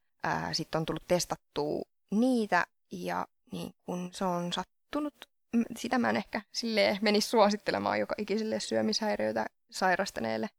sitten 0.51 0.79
on 0.79 0.85
tullut 0.85 1.07
testattua 1.07 1.81
niitä 2.11 2.65
ja 2.91 3.27
niin 3.51 3.73
kun 3.85 4.09
se 4.13 4.25
on 4.25 4.53
sattunut, 4.53 5.15
sitä 5.77 5.97
mä 5.97 6.09
en 6.09 6.17
ehkä 6.17 6.41
silleen 6.51 6.97
menisi 7.01 7.29
suosittelemaan 7.29 7.99
joka 7.99 8.15
ikiselle 8.17 8.59
syömishäiriöitä 8.59 9.45
sairastaneelle, 9.71 10.49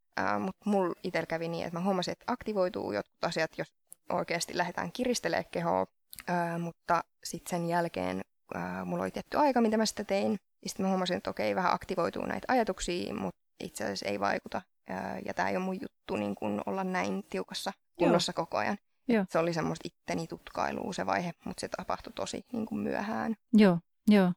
mutta 0.41 0.71
mulla 0.71 0.95
itsellä 1.03 1.27
kävi 1.27 1.49
niin, 1.49 1.67
että 1.67 1.79
mä 1.79 1.85
huomasin, 1.85 2.13
että 2.13 2.25
aktivoituu 2.27 2.93
jotkut 2.93 3.25
asiat, 3.25 3.51
jos 3.59 3.73
oikeasti 4.13 4.57
lähdetään 4.57 4.93
kiristelemään 4.93 5.51
kehoa, 5.51 5.87
ää, 6.29 6.59
mutta 6.59 7.05
sitten 7.25 7.51
sen 7.51 7.69
jälkeen 7.69 8.21
ää, 8.55 8.85
mulla 8.85 9.03
oli 9.03 9.11
tietty 9.11 9.37
aika, 9.39 9.61
mitä 9.61 9.77
mä 9.77 9.87
sitä 9.87 10.05
tein, 10.05 10.37
sitten 10.67 10.87
mä 10.87 10.91
huomasin, 10.91 11.17
että 11.17 11.31
okei, 11.31 11.55
vähän 11.55 11.73
aktivoituu 11.73 12.27
näitä 12.27 12.45
ajatuksia, 12.49 13.15
mutta 13.15 13.41
itse 13.65 13.85
asiassa 13.85 14.07
ei 14.07 14.21
vaikuta, 14.21 14.63
ää, 14.89 15.19
ja 15.25 15.35
tämä 15.35 15.49
ei 15.49 15.57
ole 15.57 15.65
mun 15.65 15.81
juttu 15.81 16.17
niin 16.17 16.35
kun 16.35 16.63
olla 16.67 16.85
näin 16.85 17.25
tiukassa 17.31 17.73
kunnossa 17.99 18.33
Joo. 18.37 18.47
koko 18.47 18.57
ajan. 18.57 18.79
Joo. 19.09 19.25
Se 19.31 19.39
oli 19.39 19.53
semmoista 19.53 19.89
itteni 19.89 20.27
tutkailua 20.27 20.93
se 20.93 21.07
vaihe, 21.07 21.35
mutta 21.45 21.61
se 21.61 21.69
tapahtui 21.69 22.13
tosi 22.13 22.45
niin 22.53 22.67
kuin 22.67 22.79
myöhään. 22.79 23.37
Joo, 23.53 23.79
joo. 24.09 24.33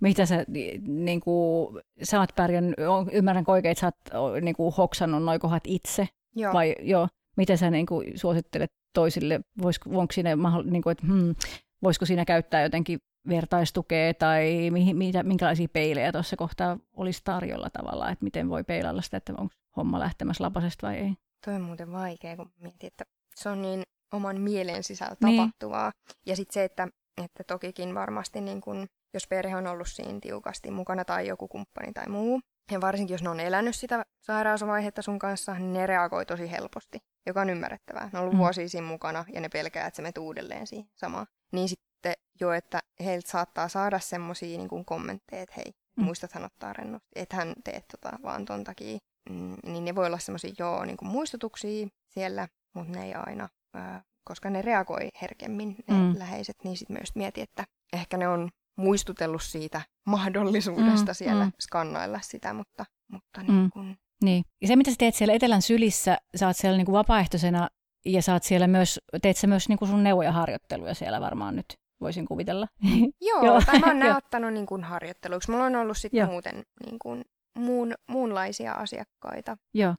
Mitä 0.00 0.26
sä, 0.26 0.44
niin 0.82 1.20
kuin, 1.20 1.80
sä 2.02 2.20
oot 2.20 2.34
pärjännyt, 2.36 2.74
ymmärrän 3.12 3.44
oikein, 3.46 3.72
että 3.72 3.80
sä 3.80 4.18
oot 4.20 4.42
niin 4.42 4.54
kuin, 4.54 4.74
hoksannut 4.74 5.22
noin 5.22 5.40
kohdat 5.40 5.62
itse, 5.66 6.08
Joo. 6.36 6.52
vai 6.52 6.76
joo, 6.80 7.08
mitä 7.36 7.56
sä 7.56 7.70
niin 7.70 7.86
kuin, 7.86 8.18
suosittelet 8.18 8.72
toisille, 8.94 9.40
voisiko, 9.62 9.90
onko 9.90 10.12
siinä, 10.12 10.30
niin 10.64 10.82
kuin, 10.82 10.92
että, 10.92 11.06
hmm, 11.06 11.34
voisiko 11.82 12.06
siinä 12.06 12.24
käyttää 12.24 12.62
jotenkin 12.62 12.98
vertaistukea 13.28 14.14
tai 14.14 14.70
mihin, 14.70 14.96
mitä, 14.96 15.22
minkälaisia 15.22 15.68
peilejä 15.72 16.12
tuossa 16.12 16.36
kohtaa 16.36 16.78
olisi 16.92 17.20
tarjolla 17.24 17.70
tavallaan, 17.70 18.12
että 18.12 18.24
miten 18.24 18.48
voi 18.48 18.64
peilailla 18.64 19.02
sitä, 19.02 19.16
että 19.16 19.32
onko 19.38 19.54
homma 19.76 19.98
lähtemässä 20.00 20.44
lapasesta 20.44 20.86
vai 20.86 20.96
ei. 20.96 21.14
Toi 21.44 21.54
on 21.54 21.62
muuten 21.62 21.92
vaikea, 21.92 22.36
kun 22.36 22.50
mietin, 22.60 22.86
että 22.86 23.04
se 23.36 23.48
on 23.48 23.62
niin 23.62 23.82
oman 24.12 24.40
mielen 24.40 24.82
sisällä 24.82 25.16
Niin. 25.24 25.36
tapahtuvaa. 25.36 25.92
Ja 26.26 26.36
sitten 26.36 26.54
se, 26.54 26.64
että, 26.64 26.88
että 27.24 27.44
tokikin 27.44 27.94
varmasti 27.94 28.40
niin 28.40 28.60
kun, 28.60 28.86
jos 29.14 29.26
perhe 29.26 29.56
on 29.56 29.66
ollut 29.66 29.88
siinä 29.88 30.20
tiukasti 30.20 30.70
mukana 30.70 31.04
tai 31.04 31.26
joku 31.26 31.48
kumppani 31.48 31.92
tai 31.92 32.06
muu, 32.08 32.40
ja 32.70 32.80
varsinkin 32.80 33.14
jos 33.14 33.22
ne 33.22 33.28
on 33.30 33.40
elänyt 33.40 33.76
sitä 33.76 34.04
sairausvaihetta 34.20 35.02
sun 35.02 35.18
kanssa, 35.18 35.54
niin 35.54 35.72
ne 35.72 35.86
reagoi 35.86 36.26
tosi 36.26 36.50
helposti, 36.50 36.98
joka 37.26 37.40
on 37.40 37.50
ymmärrettävää. 37.50 38.10
Ne 38.12 38.18
on 38.18 38.20
ollut 38.20 38.34
Mm. 38.34 38.38
vuosia 38.38 38.68
siinä 38.68 38.86
mukana 38.86 39.24
ja 39.32 39.40
ne 39.40 39.48
pelkää, 39.48 39.86
että 39.86 39.96
se 39.96 40.02
menee 40.02 40.12
uudelleen 40.20 40.66
siihen 40.66 40.88
samaan. 40.94 41.26
Niin 41.52 41.68
sitten 41.68 42.12
jo, 42.40 42.52
että 42.52 42.80
heiltä 43.04 43.30
saattaa 43.30 43.68
saada 43.68 43.98
semmoisia 43.98 44.58
niin 44.58 44.84
kommentteja, 44.86 45.42
että 45.42 45.54
hei, 45.56 45.72
Mm. 45.96 46.04
muistathan 46.04 46.44
ottaa 46.44 46.72
rennosti, 46.72 47.08
että 47.14 47.36
hän 47.36 47.52
teet 47.64 47.84
tota 47.88 48.18
vaan 48.22 48.44
ton 48.44 48.64
takia. 48.64 48.98
Mm, 49.30 49.56
niin 49.66 49.84
ne 49.84 49.94
voi 49.94 50.06
olla 50.06 50.18
semmoisia 50.18 50.54
joo 50.58 50.84
niin 50.84 50.96
kuin 50.96 51.08
muistutuksia 51.08 51.88
siellä, 52.08 52.48
mutta 52.74 52.92
ne 52.98 53.04
ei 53.04 53.14
aina, 53.14 53.48
ää, 53.74 54.02
koska 54.24 54.50
ne 54.50 54.62
reagoi 54.62 55.08
herkemmin 55.22 55.76
ne 55.88 55.94
mm. 55.94 56.18
läheiset, 56.18 56.56
niin 56.64 56.76
sitten 56.76 56.96
myös 56.96 57.14
mieti, 57.14 57.40
että 57.40 57.64
ehkä 57.92 58.16
ne 58.16 58.28
on 58.28 58.50
muistutellut 58.76 59.42
siitä 59.42 59.82
mahdollisuudesta 60.06 61.12
Mm, 61.12 61.14
siellä 61.14 61.44
mm. 61.44 61.52
skannailla 61.60 62.20
sitä, 62.22 62.52
mutta, 62.52 62.84
mutta 63.12 63.40
Mm. 63.40 63.52
niin 63.54 63.70
kuin, 63.70 63.96
Niin. 64.24 64.44
Ja 64.62 64.68
se, 64.68 64.76
mitä 64.76 64.90
sä 64.90 64.96
teet 64.98 65.14
siellä 65.14 65.34
Etelän 65.34 65.62
sylissä, 65.62 66.18
sä 66.36 66.46
oot 66.46 66.56
siellä 66.56 66.76
niin 66.76 66.86
kuin 66.86 66.92
vapaaehtoisena 66.92 67.68
ja 68.04 68.22
sä 68.22 68.32
oot 68.32 68.42
siellä 68.42 68.66
myös, 68.66 69.00
teet 69.22 69.36
sä 69.36 69.46
myös 69.46 69.68
niin 69.68 69.78
kuin 69.78 69.88
sun 69.88 70.02
neuvoja 70.02 70.32
harjoitteluja 70.32 70.94
siellä 70.94 71.20
varmaan 71.20 71.56
nyt, 71.56 71.66
voisin 72.00 72.26
kuvitella. 72.26 72.66
Joo, 73.28 73.44
Joo, 73.44 73.60
tai 73.66 73.78
mä 73.78 73.86
oon 73.86 73.98
nää 74.08 74.16
ottanut 74.16 74.52
niin 74.52 74.66
kuin 74.66 74.84
harjoitteluksi. 74.84 75.50
Mulla 75.50 75.64
on 75.64 75.76
ollut 75.76 75.96
sitten 75.96 76.28
muuten 76.28 76.62
niin 76.86 76.98
kuin 76.98 77.24
muun, 77.58 77.94
muunlaisia 78.08 78.72
asiakkaita. 78.72 79.56
Joo. 79.74 79.94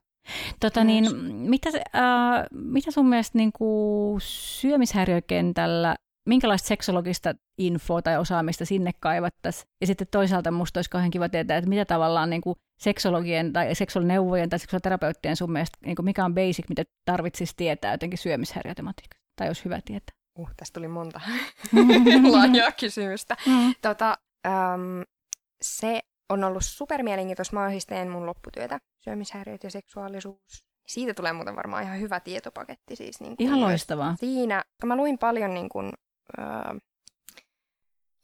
Tota 0.60 0.84
Myös. 0.84 1.12
niin, 1.12 1.34
mitä, 1.34 1.70
äh, 1.96 2.44
mitä 2.50 2.90
sun 2.90 3.06
mielestä 3.08 3.38
niin 3.38 3.52
kuin 3.52 4.20
syömishäiriökentällä, 4.24 5.96
minkälaista 6.26 6.68
seksologista 6.68 7.34
infoa 7.58 8.02
tai 8.02 8.16
osaamista 8.18 8.64
sinne 8.64 8.90
kaivattaisiin? 9.00 9.68
Ja 9.80 9.86
sitten 9.86 10.06
toisaalta 10.10 10.50
musta 10.50 10.78
olisi 10.78 10.90
kauhean 10.90 11.10
kiva 11.10 11.28
tietää, 11.28 11.56
että 11.56 11.68
mitä 11.70 11.84
tavallaan 11.84 12.30
niin 12.30 12.42
kuin 12.42 12.56
seksologien 12.78 13.52
tai 13.52 13.74
seksuaalineuvojen 13.74 14.50
tai 14.50 14.58
seksuaaliterapeuttien 14.58 15.36
sun 15.36 15.52
mielestä, 15.52 15.78
niin 15.86 15.96
kuin 15.96 16.04
mikä 16.04 16.24
on 16.24 16.34
basic, 16.34 16.68
mitä 16.68 16.84
tarvitsisi 17.04 17.54
tietää 17.56 17.94
jotenkin 17.94 18.18
syömishäiriötematiikasta? 18.18 19.26
Tai 19.36 19.46
olisi 19.46 19.64
hyvä 19.64 19.80
tietää. 19.84 20.16
Uh, 20.38 20.50
tästä 20.56 20.74
tuli 20.74 20.88
monta 20.88 21.20
laajaa 22.32 22.72
kysymystä. 22.72 23.36
Mm. 23.46 23.74
Tota, 23.82 24.18
äm, 24.46 25.02
se 25.62 26.00
on 26.28 26.44
ollut 26.44 26.64
supermielenkiintoista. 26.64 27.56
Mä 27.56 27.70
siis 27.70 27.86
teen 27.86 28.10
mun 28.10 28.26
lopputyötä, 28.26 28.78
syömishäiriöt 29.04 29.64
ja 29.64 29.70
seksuaalisuus. 29.70 30.64
Siitä 30.86 31.14
tulee 31.14 31.32
muuten 31.32 31.56
varmaan 31.56 31.82
ihan 31.82 32.00
hyvä 32.00 32.20
tietopaketti. 32.20 32.96
Siis 32.96 33.20
niin 33.20 33.36
kuin 33.36 33.46
Ihan 33.46 33.60
loistavaa. 33.60 34.16
Siinä, 34.16 34.64
mä 34.84 34.96
luin 34.96 35.18
paljon 35.18 35.54
niin 35.54 35.68
kuin, 35.68 35.92
äh, 36.38 36.76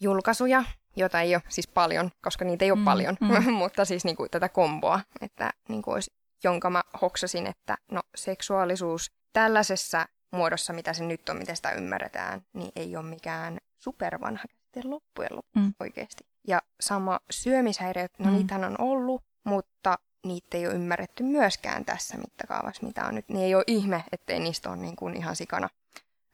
julkaisuja, 0.00 0.64
joita 0.96 1.20
ei 1.20 1.34
ole 1.34 1.42
siis 1.48 1.68
paljon, 1.68 2.10
koska 2.22 2.44
niitä 2.44 2.64
ei 2.64 2.70
ole 2.70 2.78
Mm, 2.78 2.84
paljon, 2.84 3.16
mm. 3.20 3.52
mutta 3.62 3.84
siis 3.84 4.04
niin 4.04 4.16
kuin 4.16 4.30
tätä 4.30 4.48
komboa, 4.48 5.00
että 5.20 5.50
niin 5.68 5.82
kuin 5.82 5.94
olisi, 5.94 6.12
jonka 6.44 6.70
mä 6.70 6.82
hoksasin, 7.02 7.46
että 7.46 7.78
no 7.90 8.00
seksuaalisuus 8.14 9.12
tällaisessa 9.32 10.06
muodossa, 10.30 10.72
mitä 10.72 10.92
se 10.92 11.04
nyt 11.04 11.28
on, 11.28 11.36
miten 11.36 11.56
sitä 11.56 11.72
ymmärretään, 11.72 12.42
niin 12.52 12.72
ei 12.76 12.96
ole 12.96 13.06
mikään 13.06 13.58
supervanha 13.78 14.44
käsite 14.48 14.88
loppujen 14.88 15.36
lopuksi 15.36 15.58
Mm. 15.58 15.74
oikeasti. 15.80 16.24
Ja 16.48 16.62
sama 16.80 17.20
syömishäiriöt, 17.30 18.18
no 18.18 18.26
mm. 18.30 18.32
niitähän 18.32 18.64
on 18.64 18.76
ollut, 18.78 19.22
mutta 19.44 19.98
niitä 20.26 20.56
ei 20.56 20.66
ole 20.66 20.74
ymmärretty 20.74 21.22
myöskään 21.22 21.84
tässä 21.84 22.16
mittakaavassa, 22.18 22.86
mitä 22.86 23.04
on 23.06 23.14
nyt. 23.14 23.28
Niin 23.28 23.44
ei 23.44 23.54
ole 23.54 23.64
ihme, 23.66 24.04
ettei 24.12 24.40
niistä 24.40 24.68
ole 24.70 24.76
niin 24.76 24.96
kuin 24.96 25.16
ihan 25.16 25.36
sikana 25.36 25.68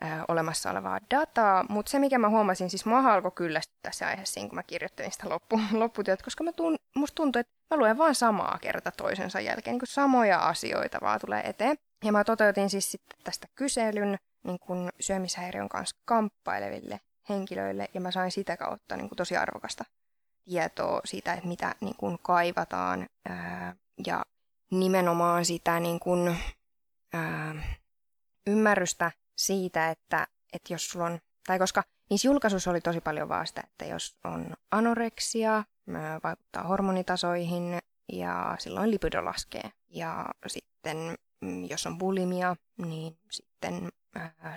ää, 0.00 0.24
olemassa 0.28 0.70
olevaa 0.70 1.00
dataa. 1.10 1.64
Mutta 1.68 1.90
se, 1.90 1.98
mikä 1.98 2.18
mä 2.18 2.28
huomasin, 2.28 2.70
siis 2.70 2.86
mua 2.86 2.98
alkoi 2.98 3.30
kyllästyä 3.30 3.78
tässä 3.82 4.06
aiheessa, 4.06 4.40
kun 4.40 4.54
mä 4.54 4.62
kirjoittelin 4.62 5.12
sitä 5.12 5.28
loppu, 5.28 5.60
lopputyötä, 5.72 6.24
koska 6.24 6.44
mä 6.44 6.52
tuun, 6.52 6.76
musta 6.94 7.14
tuntuu, 7.14 7.40
että 7.40 7.52
mä 7.70 7.76
luen 7.76 7.98
vaan 7.98 8.14
samaa 8.14 8.58
kerta 8.60 8.90
toisensa 8.90 9.40
jälkeen, 9.40 9.72
niin 9.72 9.80
kuin 9.80 9.88
samoja 9.88 10.38
asioita 10.38 10.98
vaan 11.02 11.20
tulee 11.20 11.48
eteen. 11.48 11.76
Ja 12.04 12.12
mä 12.12 12.24
toteutin 12.24 12.70
siis 12.70 12.90
sitten 12.90 13.18
tästä 13.24 13.48
kyselyn 13.54 14.18
niin 14.44 14.58
kuin 14.58 14.90
syömishäiriön 15.00 15.68
kanssa 15.68 15.96
kamppaileville 16.04 17.00
henkilöille, 17.28 17.88
ja 17.94 18.00
mä 18.00 18.10
sain 18.10 18.30
sitä 18.30 18.56
kautta 18.56 18.96
niin 18.96 19.08
kuin 19.08 19.16
tosi 19.16 19.36
arvokasta 19.36 19.84
tietoa 20.44 21.00
siitä, 21.04 21.32
että 21.32 21.48
mitä 21.48 21.74
niin 21.80 21.96
kuin 21.96 22.18
kaivataan, 22.22 23.06
ää, 23.28 23.76
ja 24.06 24.24
nimenomaan 24.70 25.44
sitä 25.44 25.80
niin 25.80 26.00
kuin, 26.00 26.36
ää, 27.12 27.54
ymmärrystä 28.46 29.12
siitä, 29.38 29.90
että, 29.90 30.26
että 30.52 30.72
jos 30.72 30.88
sulla 30.88 31.06
on, 31.06 31.18
tai 31.46 31.58
koska 31.58 31.82
niissä 32.10 32.28
julkaisuissa 32.28 32.70
oli 32.70 32.80
tosi 32.80 33.00
paljon 33.00 33.28
vaan 33.28 33.46
sitä, 33.46 33.62
että 33.66 33.84
jos 33.84 34.16
on 34.24 34.54
anoreksia, 34.70 35.64
vaikuttaa 36.24 36.62
hormonitasoihin 36.62 37.78
ja 38.12 38.56
silloin 38.58 38.90
lipido 38.90 39.24
laskee. 39.24 39.70
Ja 39.88 40.26
sitten 40.46 41.16
mm, 41.40 41.64
jos 41.64 41.86
on 41.86 41.98
bulimia, 41.98 42.56
niin 42.76 43.18
sitten 43.30 43.88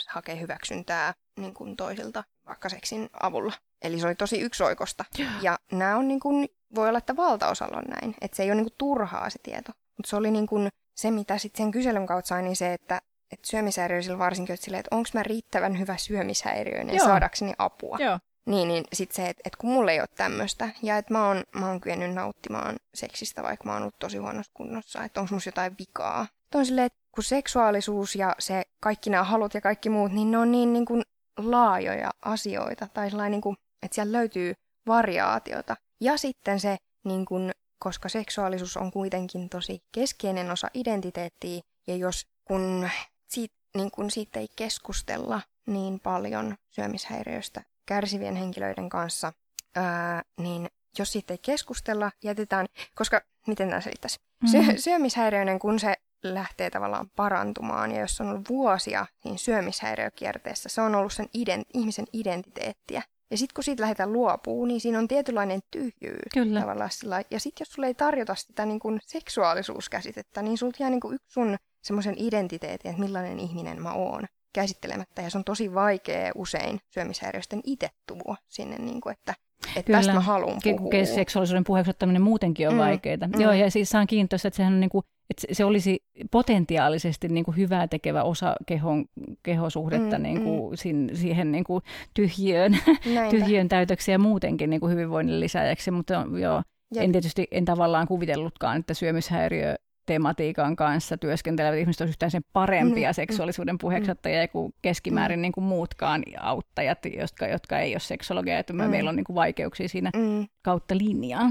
hakee 0.07 0.39
hyväksyntää 0.39 1.13
niin 1.39 1.53
kuin 1.53 1.77
toisilta 1.77 2.23
vaikka 2.45 2.69
seksin 2.69 3.09
avulla. 3.21 3.53
Eli 3.81 3.99
se 3.99 4.07
oli 4.07 4.15
tosi 4.15 4.41
yksioikosta. 4.41 5.05
Ja 5.41 5.59
nämä 5.71 5.97
on 5.97 6.07
niin 6.07 6.19
kuin, 6.19 6.49
voi 6.75 6.89
olla, 6.89 6.97
että 6.97 7.15
valtaosalla 7.15 7.77
on 7.77 7.83
näin. 7.83 8.15
Että 8.21 8.37
se 8.37 8.43
ei 8.43 8.49
ole 8.49 8.55
niin 8.55 8.65
kuin 8.65 8.75
turhaa 8.77 9.29
se 9.29 9.39
tieto. 9.43 9.71
Mutta 9.97 10.09
se 10.09 10.15
oli 10.15 10.31
niin 10.31 10.47
kuin 10.47 10.69
se, 10.95 11.11
mitä 11.11 11.37
sitten 11.37 11.63
sen 11.65 11.71
kyselyn 11.71 12.05
kautta 12.05 12.27
sai, 12.27 12.41
niin 12.43 12.55
se, 12.55 12.73
että 12.73 13.01
että 13.31 13.47
syömishäiriöisillä 13.47 14.17
varsinkin, 14.17 14.53
että, 14.53 14.63
silleen, 14.63 14.79
että 14.79 14.95
onko 14.95 15.09
mä 15.13 15.23
riittävän 15.23 15.79
hyvä 15.79 15.97
syömishäiriöinen 15.97 16.95
Joo. 16.95 17.05
saadakseni 17.05 17.53
apua. 17.57 17.97
Joo. 17.99 18.19
Niin, 18.45 18.67
niin 18.67 18.83
sitten 18.93 19.15
se, 19.15 19.29
että, 19.29 19.41
että 19.45 19.57
kun 19.57 19.69
mulla 19.69 19.91
ei 19.91 19.99
ole 19.99 20.07
tämmöistä 20.15 20.69
ja 20.83 20.97
että 20.97 21.13
mä 21.13 21.27
oon, 21.27 21.43
mä 21.55 21.67
oon 21.67 21.81
kyennyt 21.81 22.13
nauttimaan 22.13 22.75
seksistä, 22.93 23.43
vaikka 23.43 23.65
mä 23.65 23.73
oon 23.73 23.81
ollut 23.81 23.99
tosi 23.99 24.17
huonossa 24.17 24.51
kunnossa, 24.53 25.03
että 25.03 25.21
onko 25.21 25.35
musta 25.35 25.47
jotain 25.47 25.75
vikaa. 25.79 26.27
Että 26.43 26.57
on 26.57 26.65
silleen, 26.65 26.85
että 26.85 26.99
kun 27.11 27.23
seksuaalisuus 27.23 28.15
ja 28.15 28.35
se 28.39 28.63
kaikki 28.79 29.09
nämä 29.09 29.23
halut 29.23 29.53
ja 29.53 29.61
kaikki 29.61 29.89
muut, 29.89 30.11
niin 30.11 30.31
ne 30.31 30.37
on 30.37 30.51
niin, 30.51 30.73
niin 30.73 30.85
kuin 30.85 31.01
laajoja 31.37 32.11
asioita. 32.25 32.87
Tai 32.93 33.09
sellainen, 33.09 33.31
niin 33.31 33.41
kuin, 33.41 33.57
että 33.83 33.95
siellä 33.95 34.17
löytyy 34.17 34.53
variaatiota. 34.87 35.75
Ja 36.01 36.17
sitten 36.17 36.59
se, 36.59 36.77
niin 37.03 37.25
kuin, 37.25 37.51
koska 37.79 38.09
seksuaalisuus 38.09 38.77
on 38.77 38.91
kuitenkin 38.91 39.49
tosi 39.49 39.79
keskeinen 39.91 40.51
osa 40.51 40.67
identiteettiä, 40.73 41.61
ja 41.87 41.95
jos 41.95 42.27
kun 42.45 42.89
siitä, 43.31 43.55
niin 43.75 43.91
kun 43.91 44.11
siitä 44.11 44.39
ei 44.39 44.47
keskustella 44.55 45.41
niin 45.65 45.99
paljon 45.99 46.55
syömishäiriöistä 46.69 47.63
kärsivien 47.85 48.35
henkilöiden 48.35 48.89
kanssa, 48.89 49.33
ää, 49.75 50.23
niin 50.37 50.69
jos 50.99 51.11
siitä 51.11 51.33
ei 51.33 51.37
keskustella, 51.37 52.11
jätetään, 52.23 52.67
koska 52.95 53.21
miten 53.47 53.69
tämä 53.69 53.81
selittäisi? 53.81 54.19
Mm. 54.41 54.47
Syö, 54.47 54.77
syömishäiriöinen, 54.77 55.59
kun 55.59 55.79
se 55.79 55.93
lähtee 56.23 56.69
tavallaan 56.69 57.09
parantumaan, 57.15 57.91
ja 57.91 57.99
jos 57.99 58.21
on 58.21 58.29
ollut 58.29 58.49
vuosia 58.49 59.05
niin 59.23 59.39
syömishäiriökierteessä, 59.39 60.69
se 60.69 60.81
on 60.81 60.95
ollut 60.95 61.13
sen 61.13 61.29
ident, 61.33 61.67
ihmisen 61.73 62.05
identiteettiä. 62.13 63.01
Ja 63.31 63.37
sitten 63.37 63.53
kun 63.55 63.63
siitä 63.63 63.81
lähdetään 63.81 64.13
luopuu, 64.13 64.65
niin 64.65 64.81
siinä 64.81 64.99
on 64.99 65.07
tietynlainen 65.07 65.59
tyhjyys 65.71 66.31
Kyllä. 66.33 66.59
tavallaan 66.59 66.89
sillä. 66.91 67.21
Ja 67.31 67.39
sitten 67.39 67.65
jos 67.65 67.73
sulle 67.73 67.87
ei 67.87 67.93
tarjota 67.93 68.35
sitä 68.35 68.65
niin 68.65 68.79
kuin 68.79 68.99
seksuaalisuuskäsitettä, 69.03 70.41
niin 70.41 70.57
sulta 70.57 70.77
jää 70.79 70.89
niin 70.89 70.99
kuin 70.99 71.15
yksi 71.15 71.33
sun 71.33 71.57
semmoisen 71.81 72.15
identiteetin, 72.17 72.91
että 72.91 73.01
millainen 73.03 73.39
ihminen 73.39 73.81
mä 73.81 73.93
oon 73.93 74.23
käsittelemättä. 74.53 75.21
Ja 75.21 75.29
se 75.29 75.37
on 75.37 75.43
tosi 75.43 75.73
vaikea 75.73 76.31
usein 76.35 76.79
syömishäiriöisten 76.89 77.61
itse 77.65 77.89
tuua 78.07 78.35
sinne, 78.49 78.77
niin 78.77 79.01
kuin, 79.01 79.13
että, 79.13 79.33
että 79.67 79.83
Kyllä. 79.83 79.97
tästä 79.99 80.13
mä 80.13 80.19
haluan 80.19 80.57
puhua. 80.63 80.91
ke- 80.91 81.05
seksuaalisuuden 81.05 81.63
puheeksi 81.63 81.89
ottaminen 81.89 82.21
muutenkin 82.21 82.67
on 82.67 82.73
mm. 82.73 82.77
Mm, 82.79 82.83
vaikeaa. 82.85 83.17
mm. 83.35 83.41
Joo, 83.41 83.51
ja 83.51 83.71
siis 83.71 83.89
saan 83.89 84.07
kiintoista, 84.07 84.47
että 84.47 84.55
sehän 84.57 84.73
on 84.73 84.79
niin 84.79 84.89
kuin, 84.89 85.05
että 85.29 85.47
se- 85.55 85.65
olisi 85.65 85.99
potentiaalisesti 86.31 87.27
niin 87.27 87.45
kuin 87.45 87.57
hyvää 87.57 87.87
tekevä 87.87 88.23
osa 88.23 88.55
kehon, 88.65 89.05
kehosuhdetta 89.43 90.17
Mm, 90.17 90.23
niin 90.23 90.41
kuin 90.43 90.77
sin, 90.77 91.11
siihen 91.13 91.51
niin 91.51 91.63
kuin 91.63 91.83
tyhjiön, 92.13 92.77
tyhjiön 93.31 93.69
täytöksi 93.69 94.11
ja 94.11 94.19
muutenkin 94.19 94.69
niin 94.69 94.79
kuin 94.79 94.91
hyvinvoinnin 94.91 95.39
lisääjäksi, 95.39 95.91
mutta 95.91 96.19
on, 96.19 96.39
joo, 96.41 96.61
Ja- 96.95 97.01
en 97.01 97.11
tietysti 97.11 97.47
en 97.51 97.65
tavallaan 97.65 98.07
kuvitellutkaan, 98.07 98.79
että 98.79 98.93
syömishäiriö 98.93 99.75
tematiikan 100.13 100.75
kanssa 100.75 101.17
työskentelevät 101.17 101.79
ihmiset 101.79 102.01
olisivat 102.01 102.13
yhtään 102.13 102.31
sen 102.31 102.41
parempia 102.53 103.09
Mm, 103.09 103.13
seksuaalisuuden 103.13 103.77
puheenjohtajia 103.77 104.47
kuin 104.47 104.73
keskimäärin 104.81 105.41
niin 105.41 105.51
kuin 105.51 105.63
muutkaan 105.63 106.23
auttajat, 106.39 106.99
jotka, 107.17 107.47
jotka 107.47 107.79
ei 107.79 107.93
ole 107.93 107.99
seksologia, 107.99 108.59
että 108.59 108.73
Mm. 108.73 108.83
meillä 108.83 109.09
on 109.09 109.15
niin 109.15 109.23
kuin 109.23 109.35
vaikeuksia 109.35 109.87
siinä 109.89 110.11
Mm. 110.15 110.47
kautta 110.61 110.95
linjaa. 110.97 111.41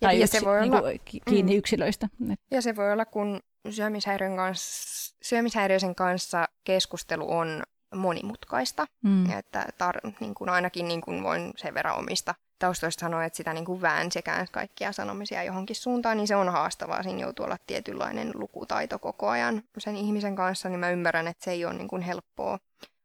Ja, 0.00 0.08
Tai 0.08 0.18
ja, 0.18 0.24
yksi, 0.24 0.38
se 0.38 0.44
voi 0.46 0.60
niin 0.60 0.72
olla, 0.72 0.82
kuin, 0.82 1.00
ki- 1.04 1.20
kiinni 1.28 1.52
Mm. 1.52 1.58
yksilöistä. 1.58 2.08
Ja 2.50 2.62
se 2.62 2.76
voi 2.76 2.92
olla, 2.92 3.04
kun 3.04 3.40
syömishäiriön 3.70 4.36
kanssa, 4.36 5.16
syömishäiriöisen 5.22 5.94
kanssa 5.94 6.44
keskustelu 6.64 7.30
on 7.32 7.62
monimutkaista. 7.94 8.86
mm. 9.04 9.30
Että 9.38 9.66
tar- 9.82 10.12
niin 10.20 10.34
kuin 10.34 10.50
ainakin 10.50 10.88
niin 10.88 11.00
kuin 11.00 11.22
voin 11.22 11.52
sen 11.56 11.74
verran 11.74 11.98
omista 11.98 12.34
taustoista 12.58 13.00
sanoa, 13.00 13.24
että 13.24 13.36
sitä 13.36 13.52
niin 13.52 13.64
kuin 13.64 13.80
käänsi 14.24 14.48
kaikkia 14.52 14.92
sanomisia 14.92 15.42
johonkin 15.42 15.76
suuntaan, 15.76 16.16
niin 16.16 16.28
se 16.28 16.36
on 16.36 16.48
haastavaa. 16.48 17.02
Siinä 17.02 17.20
joutuu 17.20 17.44
olla 17.44 17.56
tietynlainen 17.66 18.30
lukutaito 18.34 18.98
koko 18.98 19.28
ajan 19.28 19.62
sen 19.78 19.96
ihmisen 19.96 20.36
kanssa, 20.36 20.68
niin 20.68 20.80
mä 20.80 20.90
ymmärrän, 20.90 21.28
että 21.28 21.44
se 21.44 21.50
ei 21.50 21.64
ole 21.64 21.74
niin 21.74 21.88
kuin 21.88 22.02
helppoa 22.02 22.58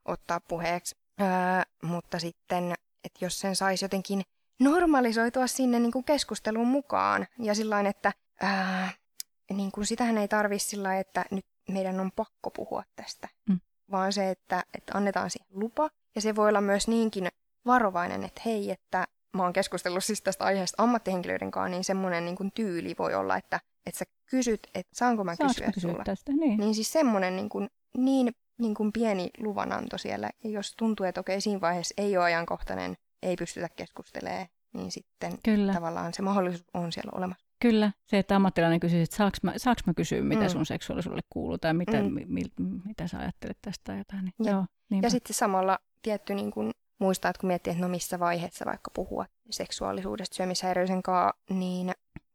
ottaa 0.05 0.39
puheeksi. 0.39 0.95
Öö, 1.21 1.27
mutta 1.83 2.19
sitten, 2.19 2.73
että 3.03 3.25
jos 3.25 3.39
sen 3.39 3.55
saisi 3.55 3.85
jotenkin 3.85 4.21
normalisoitua 4.59 5.47
sinne 5.47 5.79
niin 5.79 5.91
kuin 5.91 6.05
keskusteluun 6.05 6.67
mukaan 6.67 7.27
ja 7.39 7.55
sillä 7.55 7.79
että 7.79 8.11
ää, 8.41 8.91
niin 9.53 9.71
kuin 9.71 9.85
sitähän 9.85 10.17
ei 10.17 10.27
tarvitse 10.27 10.67
sillä 10.67 10.99
että 10.99 11.25
nyt 11.31 11.45
meidän 11.69 11.99
on 11.99 12.11
pakko 12.15 12.49
puhua 12.49 12.83
tästä, 12.95 13.27
Mm. 13.49 13.59
vaan 13.91 14.13
se, 14.13 14.29
että, 14.29 14.63
että 14.77 14.97
annetaan 14.97 15.29
siihen 15.29 15.47
lupa. 15.51 15.89
Ja 16.15 16.21
se 16.21 16.35
voi 16.35 16.49
olla 16.49 16.61
myös 16.61 16.87
niinkin 16.87 17.27
varovainen, 17.65 18.23
että 18.23 18.41
hei, 18.45 18.71
että 18.71 19.07
mä 19.37 19.43
oon 19.43 19.53
keskustellut 19.53 20.03
siis 20.03 20.21
tästä 20.21 20.43
aiheesta 20.45 20.83
ammattihenkilöiden 20.83 21.51
kanssa, 21.51 21.69
niin 21.69 21.83
semmoinen 21.83 22.25
niin 22.25 22.35
kuin 22.35 22.51
tyyli 22.51 22.95
voi 22.99 23.15
olla, 23.15 23.37
että, 23.37 23.59
että 23.85 23.99
sä 23.99 24.05
kysyt, 24.29 24.59
että 24.75 24.91
saanko 24.95 25.23
mä 25.23 25.35
Saanko 25.35 25.53
kysyä, 25.53 25.65
mä 25.67 25.71
kysyä 25.73 25.91
sulle. 25.91 26.03
tästä? 26.03 26.31
Niin. 26.31 26.59
Niin 26.59 26.75
siis 26.75 26.93
semmoinen 26.93 27.35
niin, 27.35 27.49
kuin, 27.49 27.69
niin, 27.97 28.31
niin 28.59 28.73
kuin 28.73 28.91
pieni 28.91 29.29
luvananto 29.37 29.97
siellä, 29.97 30.29
ja 30.43 30.49
jos 30.49 30.73
tuntuu, 30.77 31.05
että 31.05 31.21
okei, 31.21 31.41
siinä 31.41 31.61
vaiheessa 31.61 31.93
ei 31.97 32.17
ole 32.17 32.25
ajankohtainen, 32.25 32.97
ei 33.23 33.35
pystytä 33.35 33.69
keskustelemaan, 33.75 34.47
niin 34.73 34.91
sitten 34.91 35.33
Kyllä. 35.43 35.73
tavallaan 35.73 36.13
se 36.13 36.21
mahdollisuus 36.21 36.65
on 36.73 36.91
siellä 36.91 37.11
olemassa. 37.15 37.45
Kyllä, 37.61 37.91
se, 38.07 38.19
että 38.19 38.35
ammattilainen 38.35 38.79
kysyy, 38.79 39.01
että 39.01 39.15
saaks 39.15 39.43
mä, 39.43 39.53
saaks 39.57 39.83
mä 39.87 39.93
kysyä, 39.93 40.21
mitä 40.21 40.41
Mm. 40.43 40.49
sun 40.49 40.65
seksuaalisuudelle 40.65 41.23
kuuluu, 41.29 41.57
tai 41.57 41.73
mitä, 41.73 42.01
Mm. 42.03 42.13
mi, 42.13 42.25
mi, 42.25 42.41
mitä 42.85 43.07
sä 43.07 43.19
ajattelet 43.19 43.57
tästä 43.61 43.83
tai 43.83 43.97
jotain. 43.97 44.23
Niin, 44.25 44.33
Ja- 44.43 44.51
joo, 44.51 44.65
niinpä. 44.89 45.05
Ja 45.05 45.09
sitten 45.11 45.33
samalla 45.33 45.79
tietty 46.01 46.33
niin 46.35 46.51
kuin 46.51 46.71
muistaa, 47.01 47.29
että 47.29 47.39
kun 47.39 47.47
miettii, 47.47 47.71
että 47.71 47.81
no 47.81 47.89
missä 47.89 48.19
vaiheessa 48.19 48.65
vaikka 48.65 48.91
puhua 48.93 49.25
seksuaalisuudesta 49.49 50.35
syömishäiriöisen 50.35 51.03
kanssa, 51.03 51.43
niin 51.49 51.93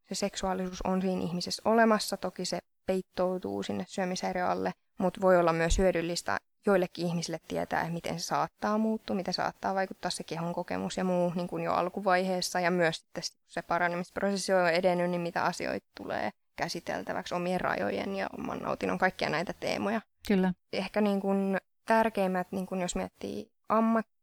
se 0.08 0.14
seksuaalisuus 0.14 0.82
on 0.82 1.02
siinä 1.02 1.22
ihmisessä 1.22 1.62
olemassa. 1.64 2.16
Toki 2.16 2.44
se 2.44 2.58
peittoutuu 2.86 3.62
sinne 3.62 3.84
syömishäiriön 3.88 4.48
alle, 4.48 4.72
mutta 4.98 5.20
voi 5.20 5.36
olla 5.36 5.52
myös 5.52 5.78
hyödyllistä 5.78 6.38
joillekin 6.66 7.06
ihmisille 7.06 7.40
tietää, 7.48 7.80
että 7.80 7.92
miten 7.92 8.20
se 8.20 8.26
saattaa 8.26 8.78
muuttua, 8.78 9.16
miten 9.16 9.34
saattaa 9.34 9.74
vaikuttaa 9.74 10.10
se 10.10 10.24
kehon 10.24 10.54
kokemus 10.54 10.96
ja 10.96 11.04
muu 11.04 11.32
niin 11.34 11.48
kuin 11.48 11.64
jo 11.64 11.72
alkuvaiheessa. 11.72 12.60
Ja 12.60 12.70
myös 12.70 12.96
sitten 12.96 13.22
kun 13.22 13.44
se 13.46 13.62
paranemisprosessi 13.62 14.52
on 14.52 14.60
jo 14.60 14.66
edennyt, 14.66 15.10
niin 15.10 15.20
mitä 15.20 15.44
asioita 15.44 15.86
tulee 15.94 16.30
käsiteltäväksi 16.56 17.34
omien 17.34 17.60
rajojen 17.60 18.16
ja 18.16 18.26
oman 18.38 18.58
nautinnon, 18.58 18.98
kaikkia 18.98 19.28
näitä 19.28 19.52
teemoja 19.52 20.00
Kyllä. 20.28 20.52
ehkä 20.72 21.00
niin 21.00 21.20
kuin 21.20 21.56
tärkeimmät, 21.84 22.52
niin 22.52 22.66
kuin 22.66 22.80
jos 22.80 22.96
miettii 22.96 23.52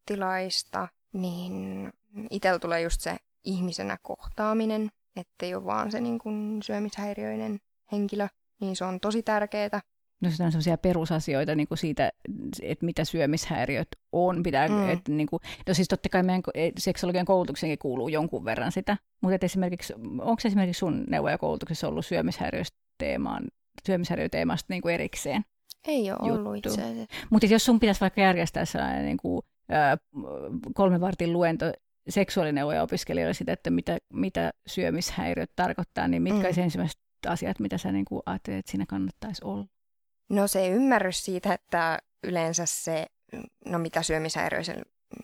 ammattilaista, 0.10 0.88
niin 1.14 1.90
itsellä 2.30 2.60
tulee 2.60 2.82
just 2.82 3.02
se 3.02 3.18
ihmisenä 3.44 3.98
kohtaaminen, 4.02 4.90
ettei 5.16 5.56
ole 5.56 5.66
vaan 5.66 5.92
se 5.92 6.02
niin 6.02 6.20
kuin 6.20 6.60
syömishäiriöinen 6.64 7.60
henkilö, 7.92 8.28
niin 8.62 8.76
se 8.76 8.86
on 8.86 9.00
tosi 9.00 9.24
tärkeää. 9.24 9.80
No 10.22 10.32
se 10.32 10.44
on 10.44 10.52
sellaisia 10.52 10.78
perusasioita 10.78 11.56
niin 11.56 11.68
kuin 11.68 11.78
siitä, 11.78 12.12
että 12.62 12.86
mitä 12.86 13.06
syömishäiriöt 13.06 13.88
on. 14.12 14.44
Pitää, 14.44 14.68
Mm. 14.68 14.90
että, 14.90 15.12
niin 15.12 15.28
kuin, 15.28 15.40
no 15.68 15.74
siis 15.74 15.88
totta 15.88 16.10
kai 16.10 16.24
meidän 16.24 16.42
e- 16.54 16.72
seksologian 16.78 17.26
koulutukseenkin 17.26 17.80
kuuluu 17.80 18.08
jonkun 18.08 18.46
verran 18.46 18.72
sitä, 18.72 18.98
mutta 19.22 19.36
et 19.36 19.44
esimerkiksi, 19.44 19.94
onko 20.22 20.42
esimerkiksi 20.46 20.80
sun 20.80 21.04
neuvojakoulutuksessa 21.10 21.88
ollut 21.88 22.06
syömishäiriöstä 22.06 22.78
teemaan, 22.98 23.44
syömishäiriöteemasta 23.86 24.66
niin 24.74 24.82
kuin 24.82 24.94
erikseen? 24.94 25.46
Ei 25.88 26.12
ole 26.12 26.20
Juttu. 26.30 26.34
ollut 26.50 26.66
itse 26.66 26.82
asiassa. 26.82 27.16
Mutta 27.30 27.48
jos 27.48 27.66
sun 27.66 27.80
pitäisi 27.80 28.02
vaikka 28.02 28.22
järjestää 28.22 28.66
sellainen 28.66 29.06
niin 29.06 29.18
kuin, 29.18 29.42
kolmen 30.74 31.02
vartin 31.02 31.34
luento 31.34 31.66
seksuaalineuvoja 32.10 32.84
opiskelijoille 32.84 33.34
sitä, 33.34 33.54
että 33.54 33.70
mitä, 33.70 33.98
mitä 34.14 34.54
syömishäiriöt 34.68 35.52
tarkoittaa, 35.56 36.08
niin 36.08 36.22
mitkä 36.22 36.38
Mm. 36.38 36.42
mm. 36.42 36.46
olisi 36.46 36.62
ensimmäiset 36.62 37.00
asiat, 37.28 37.60
mitä 37.60 37.78
sä 37.78 37.92
niin 37.92 38.06
kuin 38.06 38.22
ajattelet, 38.26 38.60
että 38.60 38.72
siinä 38.72 38.86
kannattaisi 38.86 39.42
olla? 39.46 39.66
No 40.30 40.48
se 40.48 40.68
ymmärrys 40.70 41.26
siitä, 41.26 41.54
että 41.54 42.00
yleensä 42.24 42.64
se, 42.66 43.06
no 43.66 43.80
mitä 43.80 44.02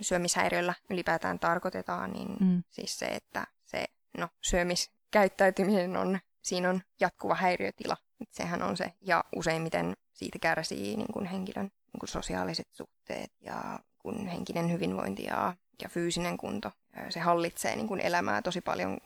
syömishäiriöllä 0.01 0.73
ylipäätään 0.89 1.39
tarkoitetaan, 1.39 2.11
niin 2.11 2.37
Mm. 2.39 2.63
Siis 2.69 2.99
se, 2.99 3.05
että 3.05 3.47
se 3.65 3.85
no, 4.17 4.27
syömiskäyttäytyminen 4.41 5.97
on, 5.97 6.19
siinä 6.41 6.69
on 6.69 6.81
jatkuva 6.99 7.35
häiriötila. 7.35 7.97
Et 8.21 8.29
sehän 8.31 8.61
on 8.61 8.77
se, 8.77 8.93
ja 9.01 9.23
useimmiten 9.35 9.93
siitä 10.11 10.39
kärsii 10.39 10.97
niin 10.97 11.13
kuin 11.13 11.25
henkilön 11.25 11.65
niin 11.65 11.99
kuin 11.99 12.09
sosiaaliset 12.09 12.67
suhteet 12.71 13.31
ja 13.41 13.79
kun 13.99 14.27
henkinen 14.27 14.71
hyvinvointi 14.71 15.23
ja, 15.23 15.55
ja 15.83 15.89
fyysinen 15.89 16.37
kunto. 16.37 16.71
Se 17.09 17.19
hallitsee 17.19 17.75
niin 17.75 17.87
kuin 17.87 17.99
elämää 18.01 18.41
tosi 18.41 18.61
paljon 18.61 18.97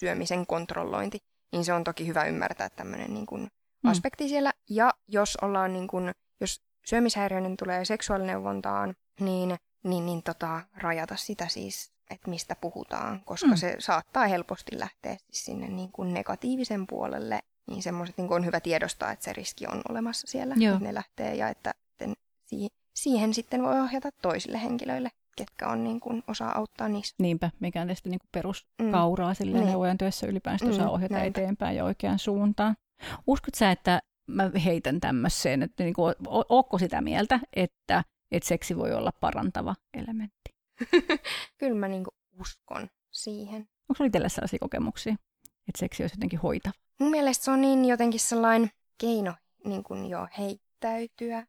syömisen 0.00 0.46
kontrollointi. 0.46 1.18
Niin 1.52 1.64
se 1.64 1.72
on 1.72 1.84
toki 1.84 2.06
hyvä 2.06 2.24
ymmärtää 2.24 2.68
tämmöinen 2.68 3.14
niin 3.14 3.26
kuin 3.26 3.48
Mm. 3.82 3.90
aspekti 3.90 4.28
siellä. 4.28 4.52
Ja 4.70 4.94
jos 5.08 5.36
ollaan 5.42 5.72
niin 5.72 5.88
kuin, 5.88 6.10
jos 6.40 6.62
syömishäiriöinen 6.86 7.56
tulee 7.56 7.84
seksuaalineuvontaan, 7.84 8.94
niin, 9.20 9.56
niin, 9.84 10.06
niin 10.06 10.22
tota, 10.22 10.60
rajata 10.76 11.16
sitä 11.16 11.48
siis, 11.48 11.92
että 12.10 12.30
mistä 12.30 12.56
puhutaan, 12.56 13.20
koska 13.24 13.46
Mm. 13.46 13.56
se 13.56 13.76
saattaa 13.78 14.26
helposti 14.26 14.78
lähteä 14.78 15.16
siis 15.16 15.44
sinne 15.44 15.68
niin 15.68 15.92
kuin 15.92 16.14
negatiivisen 16.14 16.86
puolelle. 16.86 17.40
Niin 17.66 17.82
semmoiset 17.82 18.16
niin 18.16 18.32
on 18.32 18.44
hyvä 18.44 18.60
tiedostaa, 18.60 19.12
että 19.12 19.24
se 19.24 19.32
riski 19.32 19.66
on 19.66 19.82
olemassa 19.88 20.26
siellä, 20.26 20.54
Joo. 20.58 20.72
että 20.74 20.84
ne 20.88 20.94
lähtee 20.94 21.34
ja 21.34 21.48
että 21.48 21.74
sitten 21.88 22.12
si- 22.44 22.68
siihen 22.94 23.34
sitten 23.34 23.62
voi 23.62 23.80
ohjata 23.80 24.08
toisille 24.22 24.62
henkilöille, 24.62 25.10
ketkä 25.36 25.68
on 25.68 25.84
niin 25.84 26.00
kuin, 26.00 26.22
osaa 26.28 26.58
auttaa 26.58 26.88
niissä. 26.88 27.14
Niinpä, 27.18 27.50
mikä 27.60 27.80
on 27.80 27.86
tietysti 27.86 28.08
niin 28.10 28.20
kuin 28.20 28.28
Mm. 28.28 28.32
peruskauraa 28.32 29.34
silleen 29.34 29.56
Niin. 29.60 29.68
neuvojan 29.70 29.98
työssä 29.98 30.26
ylipäänsä 30.26 30.64
mm, 30.64 30.70
Mm, 30.70 30.74
osaa 30.76 30.90
ohjata 30.90 31.14
näinpä. 31.14 31.40
eteenpäin 31.40 31.76
ja 31.76 31.84
oikeaan 31.84 32.18
suuntaan. 32.18 32.76
Uskot 33.26 33.54
sä, 33.54 33.70
että 33.70 34.02
mä 34.26 34.50
heitän 34.64 35.00
tämmöiseen, 35.00 35.62
että 35.62 35.84
niin 35.84 35.94
kuin, 35.94 36.14
ootko 36.48 36.78
sitä 36.78 37.00
mieltä, 37.00 37.40
että, 37.56 38.04
että 38.30 38.48
seksi 38.48 38.76
voi 38.76 38.92
olla 38.94 39.12
parantava 39.20 39.74
elementti? 39.94 40.54
Kyllä 41.58 41.74
mä 41.78 41.88
niin 41.88 42.04
kuin 42.04 42.14
uskon 42.40 42.88
siihen. 43.10 43.60
Onko 43.60 43.94
sulla 43.96 44.06
itsellä 44.06 44.28
sellaisia 44.28 44.58
kokemuksia, 44.58 45.12
että 45.68 45.78
seksi 45.78 46.02
olisi 46.02 46.16
jotenkin 46.16 46.38
hoitava? 46.40 46.72
Mun 47.00 47.10
mielestä 47.10 47.44
se 47.44 47.50
on 47.50 47.60
niin 47.60 47.84
jotenkin 47.84 48.20
sellainen 48.20 48.70
keino 48.98 49.34
niin 49.64 49.82
kuin 49.84 50.06
jo 50.06 50.28
heittäytyä, 50.38 51.46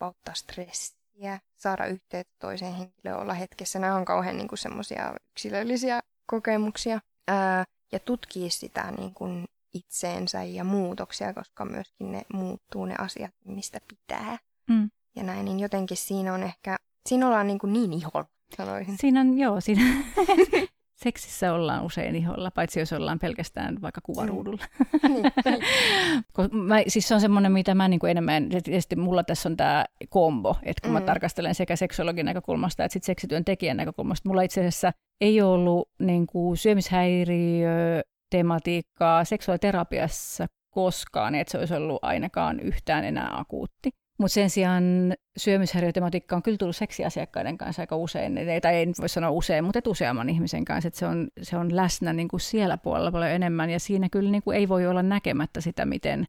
vapauttaa 0.00 0.34
stressiä, 0.34 1.40
saada 1.56 1.86
yhteyttä 1.86 2.34
toiseen 2.38 2.74
henkilöön, 2.74 3.20
olla 3.20 3.34
hetkessä. 3.34 3.78
Nämä 3.78 3.96
on 3.96 4.04
kauhean 4.04 4.36
niin 4.36 4.48
semmoisia 4.54 5.14
yksilöllisiä 5.30 6.00
kokemuksia. 6.26 7.00
Ää, 7.28 7.64
ja 7.92 8.00
tutkii 8.00 8.50
sitä 8.50 8.90
niin 8.98 9.14
kuin 9.14 9.44
itseensä 9.74 10.42
ja 10.42 10.64
muutoksia, 10.64 11.34
koska 11.34 11.64
myöskin 11.64 12.12
ne 12.12 12.22
muuttuu 12.32 12.84
ne 12.84 12.94
asiat, 12.98 13.34
mistä 13.44 13.80
pitää. 13.88 14.38
Mm. 14.70 14.90
Ja 15.16 15.22
näin, 15.22 15.44
niin 15.44 15.60
jotenkin 15.60 15.96
siinä 15.96 16.34
on 16.34 16.42
ehkä, 16.42 16.76
siinä 17.06 17.26
ollaan 17.26 17.46
niin, 17.46 17.58
kuin 17.58 17.72
niin 17.72 17.92
iholla, 17.92 18.26
sanoisin. 18.56 18.98
Siinä 18.98 19.20
on, 19.20 19.38
joo, 19.38 19.60
siinä 19.60 19.82
seksissä 21.04 21.52
ollaan 21.52 21.84
usein 21.84 22.16
iholla, 22.16 22.50
paitsi 22.50 22.80
jos 22.80 22.92
ollaan 22.92 23.18
pelkästään 23.18 23.82
vaikka 23.82 24.00
kuvaruudulla. 24.00 24.64
Niin, 25.02 25.12
niin. 25.44 25.60
Kun 26.36 26.48
mä, 26.52 26.76
siis 26.88 27.08
se 27.08 27.14
on 27.14 27.20
semmoinen, 27.20 27.52
mitä 27.52 27.74
mä 27.74 27.88
niin 27.88 28.00
kuin 28.00 28.10
enemmän, 28.10 28.48
tietysti 28.48 28.96
mulla 28.96 29.24
tässä 29.24 29.48
on 29.48 29.56
tämä 29.56 29.84
kombo, 30.08 30.56
että 30.62 30.80
kun 30.82 30.90
mm. 30.90 30.92
mä 30.92 31.00
Mm. 31.00 31.06
tarkastelen 31.06 31.54
sekä 31.54 31.76
seksologin 31.76 32.26
näkökulmasta 32.26 32.84
että 32.84 32.92
sit 32.92 33.04
seksityön 33.04 33.44
tekijän 33.44 33.76
näkökulmasta, 33.76 34.28
mulla 34.28 34.42
itse 34.42 34.60
asiassa 34.60 34.92
ei 35.20 35.42
ollut 35.42 35.88
niin 35.98 36.26
kuin 36.26 36.56
syömishäiriö 36.56 38.02
tematiikkaa 38.30 39.24
seksuaaliterapiassa 39.24 40.46
koskaan, 40.70 41.34
että 41.34 41.52
se 41.52 41.58
olisi 41.58 41.74
ollut 41.74 41.98
ainakaan 42.02 42.60
yhtään 42.60 43.04
enää 43.04 43.38
akuutti. 43.38 43.90
Mutta 44.18 44.34
sen 44.34 44.50
sijaan 44.50 44.84
syömishäiriötematiikka 45.36 46.36
on 46.36 46.42
kyllä 46.42 46.58
tullut 46.58 46.76
seksiasiakkaiden 46.76 47.58
kanssa 47.58 47.82
aika 47.82 47.96
usein, 47.96 48.38
ei- 48.38 48.60
tai 48.60 48.74
ei 48.74 48.86
voi 49.00 49.08
sanoa 49.08 49.30
usein, 49.30 49.64
mutta 49.64 49.78
et 49.78 49.86
useamman 49.86 50.28
ihmisen 50.28 50.64
kanssa, 50.64 50.88
että 50.88 50.98
se 50.98 51.06
on, 51.06 51.28
se 51.42 51.56
on 51.56 51.76
läsnä 51.76 52.12
niin 52.12 52.28
kuin 52.28 52.40
siellä 52.40 52.78
puolella 52.78 53.12
paljon 53.12 53.30
enemmän, 53.30 53.70
ja 53.70 53.80
siinä 53.80 54.08
kyllä 54.08 54.30
niin 54.30 54.42
kuin 54.42 54.56
ei 54.56 54.68
voi 54.68 54.86
olla 54.86 55.02
näkemättä 55.02 55.60
sitä, 55.60 55.84
miten, 55.84 56.24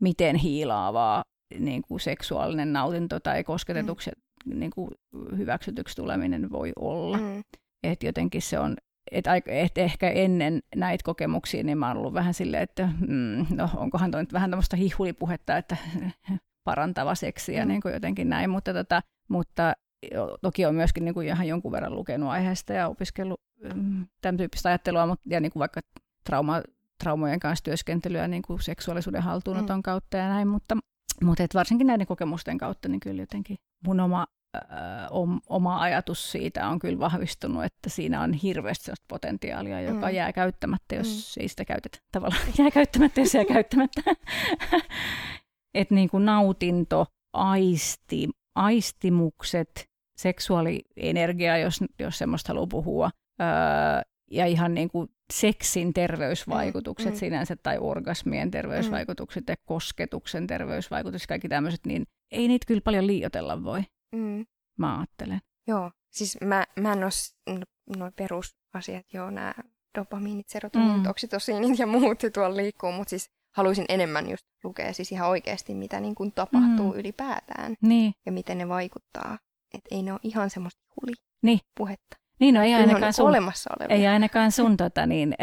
miten 0.00 0.36
hiilaavaa 0.36 1.22
niin 1.58 1.82
kuin 1.88 2.00
seksuaalinen 2.00 2.72
nautinto 2.72 3.20
tai 3.20 3.44
kosketetuksi 3.44 4.10
mm. 4.46 4.58
niin 4.58 4.70
kuin 4.70 4.90
hyväksytyksi 5.36 5.96
tuleminen 5.96 6.50
voi 6.50 6.72
olla. 6.76 7.18
Mm. 7.18 7.42
Että 7.82 8.06
jotenkin 8.06 8.42
se 8.42 8.58
on 8.58 8.76
et, 9.12 9.24
et 9.46 9.78
ehkä 9.78 10.10
ennen 10.10 10.60
näitä 10.76 11.02
kokemuksia, 11.04 11.62
niin 11.62 11.78
mä 11.78 11.88
oon 11.88 11.96
ollut 11.96 12.14
vähän 12.14 12.34
silleen, 12.34 12.62
että 12.62 12.88
mm, 13.08 13.46
no 13.56 13.68
onkohan 13.76 14.10
toi 14.10 14.22
nyt 14.22 14.32
vähän 14.32 14.50
tämmöistä 14.50 14.76
hihulipuhetta, 14.76 15.56
että 15.56 15.76
parantava 16.64 17.14
seksi 17.14 17.54
ja 17.54 17.64
mm. 17.64 17.68
niin 17.68 17.80
kuin 17.80 17.94
jotenkin 17.94 18.28
näin, 18.28 18.50
mutta, 18.50 18.72
tota, 18.74 19.02
mutta 19.28 19.72
toki 20.42 20.66
on 20.66 20.74
myöskin 20.74 21.04
niin 21.04 21.14
kuin 21.14 21.26
ihan 21.26 21.48
jonkun 21.48 21.72
verran 21.72 21.94
lukenut 21.94 22.30
aiheesta 22.30 22.72
ja 22.72 22.88
opiskellut 22.88 23.40
mm, 23.74 24.06
tämän 24.20 24.36
tyyppistä 24.36 24.68
ajattelua, 24.68 25.06
mutta, 25.06 25.24
ja 25.26 25.40
niin 25.40 25.52
kuin 25.52 25.60
vaikka 25.60 25.80
trauma, 26.24 26.62
traumojen 27.02 27.40
kanssa 27.40 27.64
työskentelyä 27.64 28.28
niin 28.28 28.42
kuin 28.42 28.62
seksuaalisuuden 28.62 29.22
haltuunoton 29.22 29.78
mm. 29.78 29.82
kautta 29.82 30.16
ja 30.16 30.28
näin, 30.28 30.48
mutta, 30.48 30.76
mutta 31.24 31.42
et 31.42 31.54
varsinkin 31.54 31.86
näiden 31.86 32.06
kokemusten 32.06 32.58
kautta 32.58 32.88
niin 32.88 33.00
kyllä 33.00 33.22
jotenkin 33.22 33.56
mun 33.86 34.00
oma, 34.00 34.26
ö, 34.56 34.60
oma 35.48 35.80
ajatus 35.80 36.32
siitä 36.32 36.68
on 36.68 36.78
kyllä 36.78 36.98
vahvistunut, 36.98 37.64
että 37.64 37.90
siinä 37.90 38.20
on 38.20 38.32
hirveästi 38.32 38.92
potentiaalia, 39.08 39.80
joka 39.80 40.06
mm. 40.06 40.14
jää 40.14 40.32
käyttämättä, 40.32 40.94
jos 40.94 41.36
mm. 41.36 41.42
ei 41.42 41.48
sitä 41.48 41.64
käytetä. 41.64 41.98
Tavallaan 42.12 42.42
jää 42.58 42.70
käyttämättä, 42.70 43.20
jos 43.20 43.34
jää 43.34 43.44
käyttämättä. 43.44 44.02
että 45.74 45.94
niin 45.94 46.10
kuin 46.10 46.24
nautinto, 46.24 47.06
aisti, 47.32 48.28
aistimukset, 48.54 49.88
seksuaalienergia, 50.16 51.58
jos, 51.58 51.80
jos 51.98 52.18
semmoista 52.18 52.48
haluaa 52.48 52.66
puhua, 52.66 53.10
öö, 53.40 53.46
ja 54.30 54.46
ihan 54.46 54.74
niin 54.74 54.90
kuin 54.90 55.08
seksin 55.32 55.92
terveysvaikutukset 55.92 57.10
mm, 57.10 57.14
mm. 57.14 57.18
sinänsä, 57.18 57.56
tai 57.56 57.78
orgasmien 57.78 58.50
terveysvaikutukset 58.50 59.46
mm. 59.46 59.52
ja 59.52 59.56
kosketuksen 59.64 60.46
terveysvaikutukset, 60.46 61.28
kaikki 61.28 61.48
tämmöiset, 61.48 61.86
niin 61.86 62.06
ei 62.30 62.48
niitä 62.48 62.66
kyllä 62.66 62.80
paljon 62.80 63.06
liioitella 63.06 63.64
voi, 63.64 63.82
mm. 64.14 64.46
mä 64.78 64.98
ajattelen. 64.98 65.40
Joo, 65.66 65.90
siis 66.10 66.38
mä, 66.40 66.64
mä 66.80 66.92
en 66.92 67.04
ole 67.04 67.66
noin 67.96 68.12
perusasiat, 68.12 69.06
joo, 69.12 69.30
nämä 69.30 69.54
dopamiinit, 69.98 70.48
serotoninit, 70.48 71.02
mm. 71.02 71.10
oksitosiinit 71.10 71.78
ja 71.78 71.86
muut 71.86 72.18
tuolla 72.34 72.56
liikkuu, 72.56 72.92
mutta 72.92 73.10
siis 73.10 73.30
haluaisin 73.56 73.84
enemmän 73.88 74.30
just 74.30 74.46
lukea 74.64 74.92
siis 74.92 75.12
ihan 75.12 75.28
oikeasti, 75.28 75.74
mitä 75.74 76.00
niin 76.00 76.14
kuin 76.14 76.32
tapahtuu 76.32 76.92
mm. 76.92 76.98
ylipäätään 76.98 77.74
niin. 77.82 78.12
ja 78.26 78.32
miten 78.32 78.58
ne 78.58 78.68
vaikuttaa. 78.68 79.38
Että 79.74 79.94
ei 79.94 80.02
ne 80.02 80.12
ole 80.12 80.20
ihan 80.22 80.50
semmoista 80.50 80.80
huli 80.96 81.12
niin. 81.42 81.58
puhetta. 81.76 82.16
Niin, 82.40 82.54
no 82.54 82.62
ei 82.62 82.74
ainakaan, 82.74 83.02
niin 83.02 83.12
sun, 83.12 83.28
olemassa 83.28 83.70
olevia. 83.78 83.96
ei 83.96 84.06
ainakaan 84.06 84.52
sun 84.52 84.76
tota, 84.76 85.06
niin, 85.06 85.34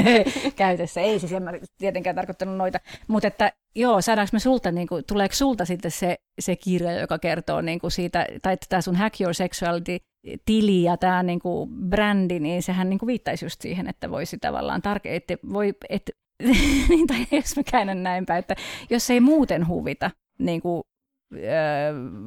käytössä. 0.56 1.00
Ei 1.00 1.18
siis 1.18 1.32
en 1.32 1.42
mä 1.42 1.52
tietenkään 1.78 2.16
tarkoittanut 2.16 2.56
noita. 2.56 2.80
Mutta 3.08 3.28
että 3.28 3.52
joo, 3.74 4.00
saadaanko 4.00 4.30
me 4.32 4.38
sulta, 4.38 4.72
niin 4.72 4.86
kuin, 4.86 5.04
tuleeko 5.04 5.34
sulta 5.34 5.64
sitten 5.64 5.90
se, 5.90 6.16
se 6.40 6.56
kirja, 6.56 7.00
joka 7.00 7.18
kertoo 7.18 7.60
niin 7.60 7.78
kuin 7.78 7.90
siitä, 7.90 8.26
tai 8.42 8.52
että 8.52 8.66
tämä 8.68 8.80
sun 8.80 8.96
Hack 8.96 9.20
Your 9.20 9.34
Sexuality 9.34 9.98
tili 10.44 10.82
ja 10.82 10.96
tämä 10.96 11.22
niin 11.22 11.40
kuin 11.40 11.70
brändi, 11.70 12.40
niin 12.40 12.62
sehän 12.62 12.90
niin 12.90 12.98
kuin 12.98 13.06
viittaisi 13.06 13.44
just 13.44 13.60
siihen, 13.60 13.88
että 13.88 14.10
voisi 14.10 14.38
tavallaan 14.38 14.80
tarke- 14.80 15.08
että 15.08 15.36
voi, 15.52 15.74
että 15.88 16.12
niin, 16.88 17.06
tai 17.06 17.26
jos 17.30 17.56
mä 17.56 17.62
käännän 17.70 18.02
näin 18.02 18.26
päin, 18.26 18.38
että 18.38 18.56
jos 18.90 19.10
ei 19.10 19.20
muuten 19.20 19.68
huvita 19.68 20.10
niin 20.38 20.60
kuin, 20.60 20.82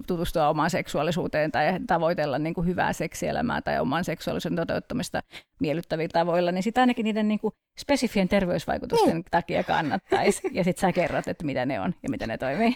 tutustua 0.08 0.50
omaan 0.50 0.70
seksuaalisuuteen 0.70 1.52
tai 1.52 1.80
tavoitella 1.88 2.40
niin 2.40 2.54
kuin 2.54 2.68
hyvää 2.68 2.94
seksielämää 2.94 3.62
tai 3.62 3.80
oman 3.80 4.04
seksuaalisuuden 4.04 4.56
toteuttamista 4.56 5.22
miellyttävillä 5.60 6.10
tavoilla, 6.14 6.52
niin 6.52 6.64
sitä 6.64 6.82
ainakin 6.82 7.04
niiden 7.04 7.28
niin 7.28 7.40
kuin 7.40 7.54
spesifien 7.80 8.28
terveysvaikutusten 8.28 9.16
mm. 9.16 9.24
takia 9.32 9.64
kannattaisi. 9.64 10.42
Ja 10.52 10.64
sitten 10.64 10.82
sä 10.82 10.92
kerrot, 10.92 11.28
että 11.28 11.46
mitä 11.46 11.66
ne 11.66 11.80
on 11.80 11.96
ja 12.04 12.10
miten 12.10 12.30
ne 12.30 12.38
toimii. 12.38 12.76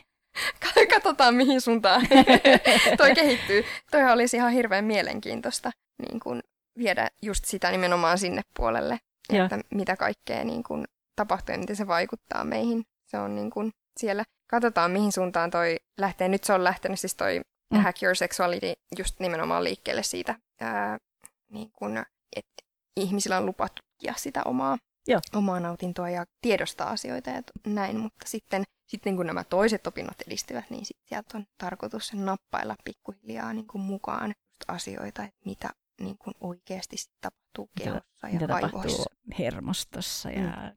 Katsotaan, 0.90 1.36
mihin 1.36 1.62
suuntaan 1.62 2.02
toi 2.98 3.16
kehittyy. 3.16 3.64
Toi 3.92 4.12
olisi 4.12 4.38
ihan 4.38 4.52
hirveän 4.52 4.86
mielenkiintoista 4.86 5.72
niin 6.02 6.20
kun 6.20 6.42
viedä 6.78 7.10
just 7.22 7.46
sitä 7.46 7.72
nimenomaan 7.72 8.18
sinne 8.18 8.42
puolelle, 8.58 9.00
että 9.30 9.56
ja. 9.56 9.64
mitä 9.74 9.96
kaikkea 9.96 10.44
niin 10.44 10.64
kun 10.64 10.86
tapahtuu 11.20 11.54
ja 11.54 11.60
miten 11.60 11.76
se 11.76 11.88
vaikuttaa 11.88 12.44
meihin. 12.44 12.84
Se 13.08 13.18
on 13.18 13.36
niin 13.36 13.50
kuin 13.50 13.72
siellä. 13.98 14.24
Katsotaan, 14.50 14.92
mihin 14.92 15.12
suuntaan 15.12 15.52
toi 15.52 15.78
lähtee. 15.98 16.28
Nyt 16.28 16.44
se 16.44 16.54
on 16.54 16.64
lähtenyt 16.64 17.00
siis 17.00 17.16
toi 17.16 17.42
mm. 17.74 17.80
Hack 17.80 18.04
Your 18.04 18.16
Sexuality 18.16 18.74
just 18.98 19.20
nimenomaan 19.20 19.64
liikkeelle 19.64 20.04
siitä, 20.04 20.36
ää, 20.60 20.98
niin 21.52 21.72
kuin, 21.72 21.98
että 22.36 22.64
ihmisillä 22.98 23.38
on 23.38 23.46
lupa 23.46 23.68
tutkia 23.70 24.14
sitä 24.18 24.42
omaa, 24.46 24.78
Joo. 25.08 25.20
omaa 25.36 25.60
nautintoa 25.60 26.10
ja 26.10 26.26
tiedostaa 26.42 26.90
asioita 26.90 27.30
ja 27.30 27.42
näin, 27.68 28.00
mutta 28.00 28.26
sitten, 28.26 28.64
sitten 28.88 29.16
kun 29.16 29.26
nämä 29.26 29.44
toiset 29.44 29.88
opinnot 29.88 30.22
edistyvät, 30.28 30.70
niin 30.70 30.86
sitten 30.86 31.10
sieltä 31.10 31.38
on 31.38 31.46
tarkoitus 31.58 32.14
nappailla 32.14 32.76
pikkuhiljaa 32.84 33.54
niin 33.54 33.68
kuin 33.68 33.82
mukaan 33.82 34.34
asioita, 34.68 35.24
että 35.24 35.40
mitä 35.46 35.70
niin 36.00 36.18
kuin 36.18 36.34
oikeasti 36.42 36.96
tapahtuu 37.22 37.70
kehossa 37.78 38.28
ja 38.28 38.34
mitä 38.34 38.48
tapahtuu 38.48 39.06
hermostossa 39.40 40.30
ja 40.30 40.42
mm. 40.42 40.72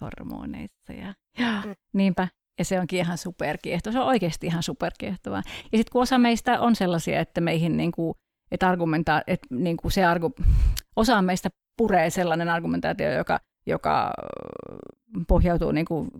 hormoneissa. 0.00 0.92
Ja, 0.92 1.14
ja 1.38 1.62
mm. 1.66 1.74
Niinpä. 1.92 2.28
Ja 2.58 2.64
se 2.64 2.80
onkin 2.80 2.98
ihan 2.98 3.18
superkiehtovaa. 3.18 3.92
Se 3.92 4.00
on 4.00 4.06
oikeasti 4.06 4.46
ihan 4.46 4.62
superkiehtovaa. 4.62 5.42
Ja 5.46 5.78
sitten 5.78 5.92
kun 5.92 6.02
osa 6.02 6.18
meistä 6.18 6.60
on 6.60 6.76
sellaisia, 6.76 7.20
että 7.20 7.40
meihin 7.40 7.76
niin 7.76 7.92
kuin, 7.92 8.14
että 8.50 8.68
argumentaa, 8.68 9.22
että 9.26 9.46
niin 9.50 9.76
kuin 9.76 9.92
se 9.92 10.04
argu, 10.04 10.34
osa 10.96 11.22
meistä 11.22 11.50
puree 11.76 12.10
sellainen 12.10 12.48
argumentaatio, 12.48 13.12
joka, 13.12 13.40
joka 13.66 14.12
pohjautuu 15.28 15.72
niin 15.72 15.86
kuin 15.86 16.10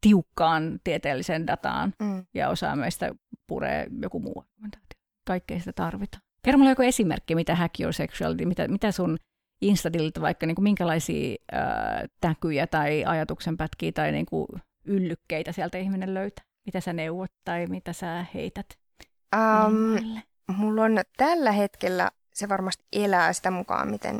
tiukkaan 0.00 0.80
tieteelliseen 0.84 1.46
dataan, 1.46 1.94
mm. 2.00 2.26
ja 2.34 2.48
osa 2.48 2.76
meistä 2.76 3.14
puree 3.46 3.86
joku 4.02 4.20
muu 4.20 4.40
argumentaatio. 4.40 5.00
Kaikkea 5.26 5.58
sitä 5.58 5.72
tarvitaan. 5.72 6.22
Kerro 6.46 6.58
mulle 6.58 6.70
joku 6.70 6.82
esimerkki, 6.82 7.34
mitä 7.34 7.54
Hack 7.54 7.80
Your 7.80 7.92
Sexuality, 7.92 8.44
mitä, 8.44 8.68
mitä 8.68 8.92
sun 8.92 9.18
Instatilta 9.60 10.20
vaikka 10.20 10.46
niin 10.46 10.54
kuin 10.54 10.62
minkälaisia 10.62 11.36
ää, 11.52 12.06
täkyjä 12.20 12.66
tai 12.66 13.04
ajatuksenpätkiä 13.04 13.92
tai 13.92 14.12
niin 14.12 14.26
kuin 14.26 14.46
yllykkeitä 14.84 15.52
sieltä 15.52 15.78
ihminen 15.78 16.14
löytää? 16.14 16.44
Mitä 16.66 16.80
sä 16.80 16.92
neuvot 16.92 17.30
tai 17.44 17.66
mitä 17.66 17.92
sä 17.92 18.26
heität? 18.34 18.66
Um, 19.36 20.22
mulla 20.56 20.82
on 20.82 21.00
tällä 21.16 21.52
hetkellä, 21.52 22.10
se 22.34 22.48
varmasti 22.48 22.84
elää 22.92 23.32
sitä 23.32 23.50
mukaan, 23.50 23.90
miten 23.90 24.18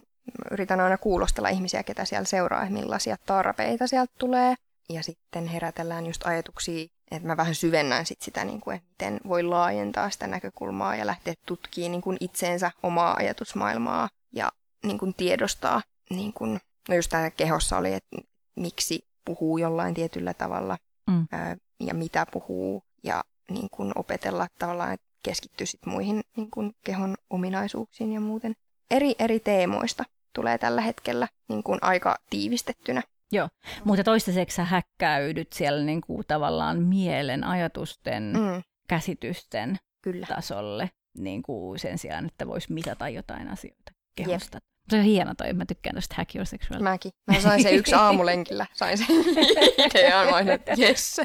yritän 0.51 0.81
aina 0.81 0.99
kuulostella 0.99 1.49
ihmisiä, 1.49 1.83
ketä 1.83 2.05
siellä 2.05 2.27
seuraa, 2.27 2.71
millaisia 2.71 3.17
tarpeita 3.27 3.87
sieltä 3.87 4.13
tulee. 4.19 4.55
Ja 4.89 5.03
sitten 5.03 5.47
herätellään 5.47 6.07
just 6.07 6.27
ajatuksia 6.27 6.87
että 7.11 7.27
mä 7.27 7.37
vähän 7.37 7.55
syvennän 7.55 8.07
sit 8.07 8.23
sitä, 8.23 8.45
niin 8.45 8.61
kuin, 8.61 8.77
että 8.77 8.89
miten 8.91 9.21
voi 9.29 9.43
laajentaa 9.43 10.11
sitä 10.11 10.27
näkökulmaa 10.27 10.97
ja 10.97 11.07
lähteä 11.07 11.35
tutkimaan 11.47 11.93
niin 11.93 12.03
kuin 12.03 12.17
itseensä 12.21 12.71
omaa 12.83 13.17
ajatusmaailmaa 13.19 14.09
ja 14.33 14.53
niin 14.85 14.99
kuin 14.99 15.15
tiedostaa, 15.15 15.83
niin 16.11 16.33
kuin, 16.33 16.61
no 16.89 16.95
just 16.95 17.11
tämä 17.11 17.31
kehossa 17.31 17.79
oli, 17.79 17.95
että 17.95 18.17
miksi 18.57 19.01
puhuu 19.25 19.59
jollain 19.59 19.95
tietyllä 19.95 20.35
tavalla 20.35 20.77
mm. 21.07 21.27
ää, 21.33 21.57
ja 21.81 21.95
mitä 21.95 22.27
puhuu 22.33 22.83
ja 23.05 23.25
niin 23.51 23.69
kuin 23.71 23.93
opetella 23.95 24.47
tavallaan, 24.59 24.93
että 24.93 25.07
keskittyy 25.23 25.67
sit 25.67 25.87
muihin 25.87 26.21
niin 26.37 26.51
kuin 26.51 26.73
kehon 26.85 27.15
ominaisuuksiin 27.31 28.13
ja 28.13 28.21
muuten. 28.21 28.55
Eri, 28.91 29.15
eri 29.19 29.41
teemoista 29.41 30.05
tulee 30.33 30.59
tällä 30.59 30.81
hetkellä 30.81 31.29
niin 31.49 31.63
kuin 31.63 31.79
aika 31.83 32.17
tiivistettynä 32.31 33.03
Joo, 33.33 33.49
mutta 33.85 34.05
toistaiseksi 34.05 34.57
sä 34.57 34.65
häkkäydyt 34.65 35.53
siellä 35.53 35.85
niin 35.85 36.01
kuin 36.01 36.25
tavallaan 36.29 36.83
mielen, 36.83 37.45
ajatusten, 37.45 38.23
mm. 38.23 38.63
käsitysten 38.89 39.77
Kyllä. 40.03 40.27
tasolle 40.27 40.91
niin 41.19 41.43
kuin 41.43 41.79
sen 41.79 41.99
sijaan, 41.99 42.27
että 42.27 42.47
voisi 42.47 42.73
mitata 42.73 43.09
jotain 43.09 43.49
asioita 43.49 43.93
kehosta. 44.17 44.57
Jep. 44.57 44.65
Se 44.91 44.97
on 44.97 45.03
hieno 45.03 45.35
toi, 45.35 45.53
mä 45.53 45.67
tykkään 45.67 45.95
tästä 45.95 46.15
Hack 46.15 46.35
Your. 46.35 46.47
Mäkin. 46.81 47.13
Mä 47.27 47.41
sain 47.41 47.63
sen 47.63 47.75
yksi 47.75 47.95
aamulenkillä, 47.95 48.67
sain 48.73 48.99
sen 48.99 49.07
idean, 49.87 50.47
mä 50.47 50.53
että 50.53 50.73
yes. 50.79 51.21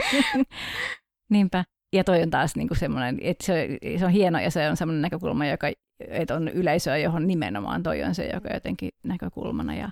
Niinpä. 1.30 1.64
Ja 1.92 2.04
toi 2.04 2.22
on 2.22 2.30
taas 2.30 2.56
niinku 2.56 2.74
semmoinen, 2.74 3.18
että 3.20 3.46
se, 3.46 3.78
se 3.98 4.04
on 4.04 4.10
hieno 4.10 4.40
ja 4.40 4.50
se 4.50 4.70
on 4.70 4.76
semmoinen 4.76 5.02
näkökulma, 5.02 5.46
joka 5.46 5.70
että 6.08 6.34
on 6.34 6.48
yleisöä, 6.48 6.96
johon 6.96 7.26
nimenomaan 7.26 7.82
toi 7.82 8.02
on 8.02 8.14
se, 8.14 8.30
joka 8.32 8.48
jotenkin 8.54 8.90
näkökulmana 9.04 9.74
ja 9.74 9.90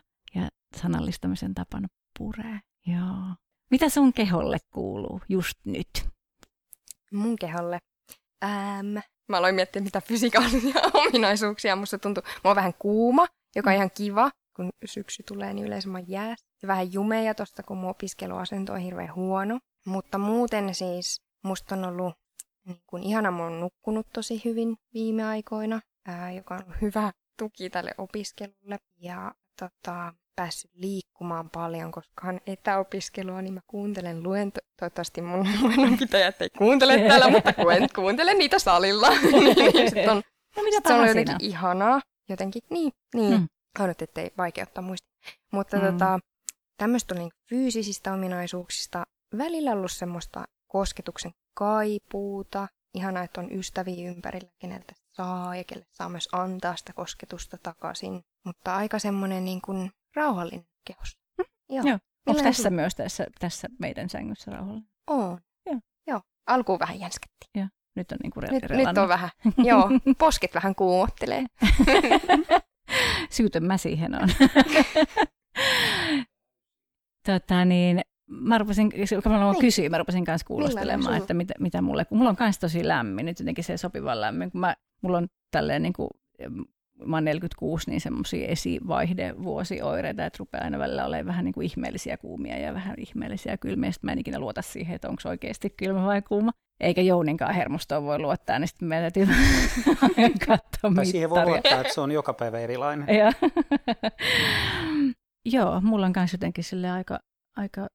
sanallistamisen 0.77 1.55
tapana 1.55 1.89
puree. 2.19 2.61
Joo. 2.87 3.35
Mitä 3.71 3.89
sun 3.89 4.12
keholle 4.12 4.59
kuuluu 4.73 5.21
just 5.29 5.59
nyt? 5.64 6.09
Mun 7.12 7.37
keholle? 7.37 7.79
Ähm, 8.45 8.97
mä 9.29 9.37
aloin 9.37 9.55
miettiä, 9.55 9.83
mitä 9.83 10.01
fysikaalisia 10.01 10.75
ominaisuuksia. 11.07 11.77
Musta 11.77 11.99
tuntuu, 11.99 12.23
mä 12.27 12.51
oon 12.51 12.57
vähän 12.57 12.75
kuuma, 12.79 13.27
joka 13.57 13.71
on 13.71 13.77
ihan 13.77 13.91
kiva, 13.97 14.31
kun 14.57 14.71
syksy 14.85 15.23
tulee, 15.23 15.55
niin 15.55 15.66
yleensä 15.66 15.89
mä 15.89 16.01
jää. 16.07 16.35
Ja 16.62 16.69
vähän 16.69 16.93
jumeja 16.93 17.35
tosta, 17.35 17.62
kun 17.62 17.77
mun 17.77 17.91
opiskeluasento 17.91 18.73
on 18.73 18.79
hirveän 18.79 19.14
huono. 19.14 19.59
Mutta 19.87 20.19
muuten 20.19 20.75
siis 20.75 21.23
musta 21.45 21.75
on 21.75 21.85
ollut 21.85 22.14
niin 22.66 22.83
kun 22.87 23.03
ihana, 23.03 23.31
mä 23.31 23.43
oon 23.43 23.61
nukkunut 23.61 24.07
tosi 24.12 24.43
hyvin 24.45 24.77
viime 24.95 25.25
aikoina, 25.25 25.81
ää, 26.07 26.33
joka 26.33 26.55
on 26.55 26.75
hyvä 26.81 27.12
tuki 27.39 27.71
tälle 27.71 27.95
opiskelulle. 27.99 28.79
Ja 28.97 29.35
tota, 29.61 30.14
päässyt 30.39 30.70
liikkumaan 30.74 31.51
paljon, 31.51 31.93
koska 31.93 32.28
on 32.28 32.41
etäopiskelua, 32.47 33.43
niin 33.43 33.55
mä 33.55 33.61
kuuntelen 33.66 34.22
luento. 34.22 34.61
Toivottavasti 34.80 35.22
mun 35.22 35.49
luennonpitäjät 35.62 36.43
ei 36.43 36.51
kuuntele 36.59 36.99
täällä, 37.09 37.30
mutta 37.30 37.53
kuuntelen 37.95 38.39
niitä 38.39 38.59
salilla. 38.59 39.11
niin, 39.20 39.91
sit 39.91 40.09
on, 40.09 40.22
no, 40.57 40.62
mitä 40.62 40.76
sit 40.76 40.86
se 40.86 40.95
on 40.95 41.09
jotenkin 41.09 41.36
siinä? 41.41 41.57
ihanaa. 41.57 42.01
jotenkin, 42.28 42.62
niin, 42.70 42.93
niin. 43.14 43.41
Mm. 43.41 43.49
Ainut, 43.78 44.03
ettei 44.03 44.30
vaikeuttaa 44.39 44.82
muistia. 44.82 45.09
Mutta 45.53 45.76
Mm. 45.76 45.82
tota, 45.86 46.18
tämmöistä 46.76 47.14
on 47.14 47.18
niin 47.18 47.30
fyysisistä 47.49 48.12
ominaisuuksista. 48.12 49.05
Välillä 49.39 49.72
ollut 49.72 49.93
semmoista 49.93 50.45
kosketuksen 50.66 51.32
kaipuuta. 51.55 52.68
Ihanaa, 52.95 53.22
että 53.24 53.41
on 53.41 53.53
ystäviä 53.53 54.11
ympärillä, 54.11 54.49
keneltä 54.59 54.93
saa 55.19 55.57
ja 55.57 55.64
kelle 55.64 55.85
saa 55.91 56.09
myös 56.09 56.29
antaa 56.33 56.77
sitä 56.77 56.93
kosketusta 56.93 57.59
takaisin. 57.62 58.25
Mutta 58.45 58.77
aika 58.77 58.99
semmoinen 58.99 59.45
niin 59.45 59.61
kuin 59.61 59.91
rauhallinen 60.16 60.66
kehos. 60.85 61.19
Hm? 61.39 61.75
Joo. 61.75 61.85
Joo. 61.87 61.99
Onko 62.27 62.43
tässä 62.43 62.71
myös 62.71 62.95
tässä, 62.95 63.27
tässä 63.39 63.69
meidän 63.79 64.09
sängyssä 64.09 64.51
rauhalla? 64.51 64.81
On. 65.07 65.39
Joo. 65.66 65.81
Joo. 66.07 66.21
Alkuun 66.47 66.79
vähän 66.79 67.01
jänsketti. 67.01 67.47
Nyt 67.97 68.12
on 68.12 68.19
niinku 68.23 68.41
re- 68.41 68.53
Nyt, 68.53 68.62
nyt 68.71 68.99
on 68.99 69.09
vähän, 69.09 69.31
joo, 69.57 69.89
posket 70.19 70.55
vähän 70.55 70.75
kuumottelee. 70.75 71.45
Syytön 73.31 73.64
mä 73.64 73.77
siihen 73.77 74.14
on. 74.23 74.29
tota 77.27 77.64
niin, 77.64 78.01
mä 78.27 78.59
rupesin, 78.59 78.91
kun 79.23 79.33
mä 79.33 79.39
Niin. 79.53 79.61
kysyä, 79.61 79.89
mä 79.89 79.99
rupesin 79.99 80.25
kanssa 80.25 80.47
kuulostelemaan, 80.47 81.16
että 81.16 81.35
mitä, 81.35 81.55
mitä 81.59 81.83
mulle, 81.83 82.05
kun 82.05 82.19
mulla 82.19 82.31
on 82.31 82.37
kanssa 82.37 82.61
tosi 82.61 82.89
lämmin, 82.89 83.27
nyt 83.27 83.39
jotenkin 83.39 83.64
se 83.64 83.77
sopivan 83.77 84.21
lämmin, 84.21 84.51
kun 84.51 84.61
mä, 84.61 84.77
mulla 85.03 85.18
on 85.18 85.28
tälleen 85.51 85.82
niin 85.82 85.92
kuin, 85.92 86.11
mä 87.07 87.16
oon 87.16 87.24
46, 87.24 87.90
niin 87.90 88.01
semmoisia 88.01 88.49
esivaihdevuosioireita, 88.49 90.26
että 90.26 90.36
rupeaa 90.38 90.64
aina 90.64 90.78
välillä 90.78 91.05
olemaan 91.05 91.26
vähän 91.26 91.44
niin 91.44 91.53
kuin 91.53 91.64
ihmeellisiä 91.64 92.16
kuumia 92.16 92.59
ja 92.59 92.74
vähän 92.74 92.94
ihmeellisiä 92.99 93.57
kylmiä. 93.57 93.92
Sitten 93.92 94.09
mä 94.09 94.12
en 94.12 94.18
ikinä 94.18 94.38
luota 94.38 94.62
siihen, 94.62 94.94
että 94.94 95.09
onko 95.09 95.22
oikeasti 95.28 95.70
kylmä 95.70 96.05
vai 96.05 96.22
kuuma. 96.22 96.53
Eikä 96.80 97.03
Jouninkaan 97.03 97.55
hermostoon 97.55 98.05
voi 98.05 98.18
luottaa, 98.18 98.59
niin 98.59 98.68
sitten 98.68 98.88
meidän 98.88 99.12
täytyy 99.12 99.34
katsoa 100.46 100.94
Tai 100.94 101.07
siihen 101.07 101.30
voi 101.30 101.44
luottaa, 101.44 101.80
että 101.80 101.94
se 101.94 102.01
on 102.01 102.12
joka 102.12 102.34
päivä 102.34 102.59
erilainen. 102.59 103.07
Joo, 105.44 105.80
mulla 105.84 106.07
on 106.07 106.12
myös 106.16 106.32
jotenkin 106.32 106.64
sille 106.64 106.90
aika, 106.90 107.20
aika 107.57 107.86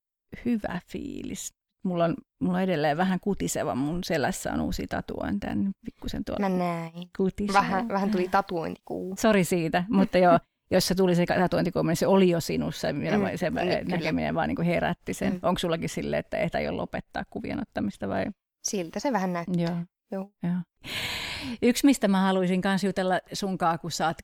hyvä 0.46 0.80
fiilis. 0.88 1.54
Mulla 1.84 2.06
on, 2.06 2.16
mulla 2.40 2.58
on 2.58 2.64
edelleen 2.64 2.98
vähän 2.98 3.20
kutiseva, 3.20 3.76
mun 3.76 4.04
selässä 4.04 4.54
on 4.54 4.62
uusi 4.62 4.88
tatuointeja, 4.88 5.56
niin 5.56 5.72
pikkusen 5.86 6.26
tuolla 6.26 6.50
Mä 6.50 6.58
näin. 6.58 6.92
kutiseva. 7.18 7.60
Vähän, 7.60 7.88
vähän 7.88 8.12
tuli 8.12 8.28
tatuointikuu. 8.32 9.16
Sori 9.20 9.44
siitä, 9.44 9.84
mutta 9.90 10.18
joo, 10.18 10.40
jos 10.72 10.88
se 10.88 10.96
tuli 10.96 11.16
se 11.16 11.26
tatuointikuva, 11.26 11.84
niin 11.84 11.96
se 11.98 12.08
oli 12.08 12.30
jo 12.30 12.40
sinussa, 12.40 12.88
ja 12.88 12.94
Mm, 12.94 13.00
se 13.36 13.50
mm, 13.50 13.58
kyllä. 13.58 13.82
näkeminen 13.84 14.36
vaan 14.36 14.48
niin 14.48 14.56
kuin 14.56 14.66
herätti 14.66 15.14
sen. 15.14 15.34
Mm. 15.34 15.40
Onko 15.44 15.60
sullakin 15.60 15.90
silleen, 15.90 16.20
että 16.20 16.38
ei 16.60 16.66
jo 16.66 16.78
lopettaa 16.78 17.24
kuvien 17.30 17.60
ottamista 17.62 18.10
vai? 18.10 18.26
Siltä 18.64 19.00
se 19.00 19.12
vähän 19.12 19.34
näyttää. 19.34 19.62
Joo. 19.64 19.78
Joo. 20.12 20.32
Joo. 20.44 20.56
Yksi, 21.62 21.86
mistä 21.86 22.08
mä 22.08 22.22
haluaisin 22.22 22.62
kanssa 22.62 22.88
jutella 22.88 23.20
sunkaan, 23.34 23.80
kun 23.80 23.92
sä 23.92 24.08
oot, 24.08 24.18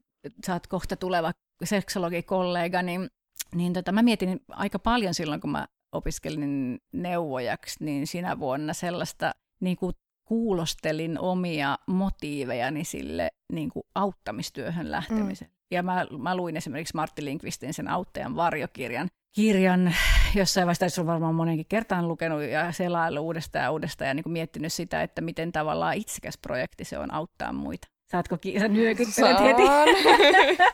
sä 0.46 0.54
oot 0.54 0.68
kohta 0.68 0.96
tuleva 0.96 1.32
seksologikollega, 1.64 2.82
niin, 2.82 3.10
niin 3.56 3.74
tota, 3.74 3.92
mä 3.92 4.02
mietin 4.04 4.42
aika 4.50 4.80
paljon 4.80 5.14
silloin, 5.14 5.42
kun 5.42 5.50
mä 5.50 5.68
opiskelin 5.92 6.80
neuvojaksi, 6.94 7.84
niin 7.84 8.08
sinä 8.08 8.40
vuonna 8.40 8.74
sellaista 8.74 9.32
niin 9.60 9.78
kuin 9.78 9.94
kuulostelin 10.26 11.20
omia 11.20 11.78
motiivejani 11.88 12.84
sille 12.84 13.32
niin 13.54 13.70
kuin 13.70 13.84
auttamistyöhön 13.96 14.92
lähtemiseen. 14.92 15.52
Mm. 15.52 15.56
Ja 15.72 15.84
mä, 15.84 16.06
mä 16.18 16.36
luin 16.36 16.58
esimerkiksi 16.58 16.96
Martti 16.96 17.26
Linkvistin 17.26 17.74
sen 17.74 17.88
auttajan 17.88 18.36
varjokirjan, 18.36 19.08
kirjan 19.36 19.96
jossain 20.36 20.68
vaiheessa, 20.68 21.02
on 21.02 21.08
varmaan 21.08 21.36
monenkin 21.36 21.66
kertaan 21.70 22.08
lukenut 22.08 22.44
ja 22.44 22.72
selaillut 22.72 23.24
uudestaan 23.24 23.64
ja 23.64 23.72
uudestaan 23.72 24.08
ja 24.08 24.14
niin 24.14 24.24
kuin 24.24 24.34
miettinyt 24.34 24.74
sitä, 24.74 25.04
että 25.04 25.22
miten 25.22 25.52
tavallaan 25.52 25.96
itsekäs 25.96 26.38
projekti 26.38 26.86
se 26.86 26.98
on 26.98 27.14
auttaa 27.14 27.54
muita. 27.54 27.88
Saatko 28.12 28.38
ki- 28.38 28.60
sä 28.60 28.68
nyökyttelet 28.68 29.40
heti? 29.40 29.62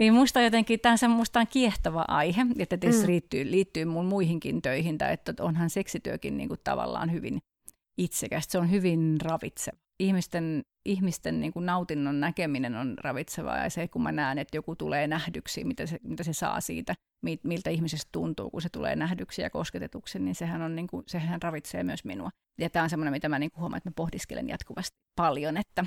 niin 0.00 0.14
musta 0.14 0.40
jotenkin, 0.40 0.80
tämä 0.80 0.94
on, 1.02 1.20
on 1.36 1.46
kiehtova 1.50 2.04
aihe, 2.08 2.46
että 2.58 2.76
tietysti 2.76 3.02
Mm. 3.06 3.10
liittyy, 3.10 3.50
liittyy 3.50 3.84
mun 3.84 4.06
muihinkin 4.06 4.62
töihin, 4.62 4.98
tai 4.98 5.12
että 5.12 5.34
onhan 5.40 5.70
seksityökin 5.70 6.36
niin 6.36 6.48
kuin 6.48 6.60
tavallaan 6.64 7.12
hyvin 7.12 7.38
itsekästä, 7.98 8.52
se 8.52 8.58
on 8.58 8.70
hyvin 8.70 9.16
ravitseva. 9.22 9.78
Ihmisten, 9.98 10.62
ihmisten 10.84 11.40
niin 11.40 11.52
kuin 11.52 11.66
nautinnon 11.66 12.20
näkeminen 12.20 12.76
on 12.76 12.94
ravitsevaa 12.98 13.58
ja 13.58 13.70
se, 13.70 13.88
kun 13.88 14.02
mä 14.02 14.12
näen, 14.12 14.38
että 14.38 14.56
joku 14.56 14.76
tulee 14.76 15.06
nähdyksi, 15.06 15.64
mitä 15.64 15.86
se, 15.86 15.98
mitä 16.02 16.24
se 16.24 16.32
saa 16.32 16.60
siitä, 16.60 16.94
mi- 17.22 17.40
miltä 17.42 17.70
ihmisestä 17.70 18.08
tuntuu, 18.12 18.50
kun 18.50 18.62
se 18.62 18.68
tulee 18.68 18.96
nähdyksi 18.96 19.42
ja 19.42 19.50
kosketetuksi, 19.50 20.18
niin 20.18 20.34
sehän, 20.34 20.62
on, 20.62 20.76
niin 20.76 20.86
kuin, 20.86 21.04
sehän 21.06 21.42
ravitsee 21.42 21.84
myös 21.84 22.04
minua. 22.04 22.30
Ja 22.58 22.70
tämä 22.70 22.82
on 22.82 22.90
semmoinen, 22.90 23.12
mitä 23.12 23.28
mä 23.28 23.38
niin 23.38 23.50
kuin 23.50 23.60
huomaan, 23.60 23.78
että 23.78 23.90
mä 23.90 23.94
pohdiskelen 23.96 24.48
jatkuvasti 24.48 24.98
paljon, 25.16 25.56
että, 25.56 25.84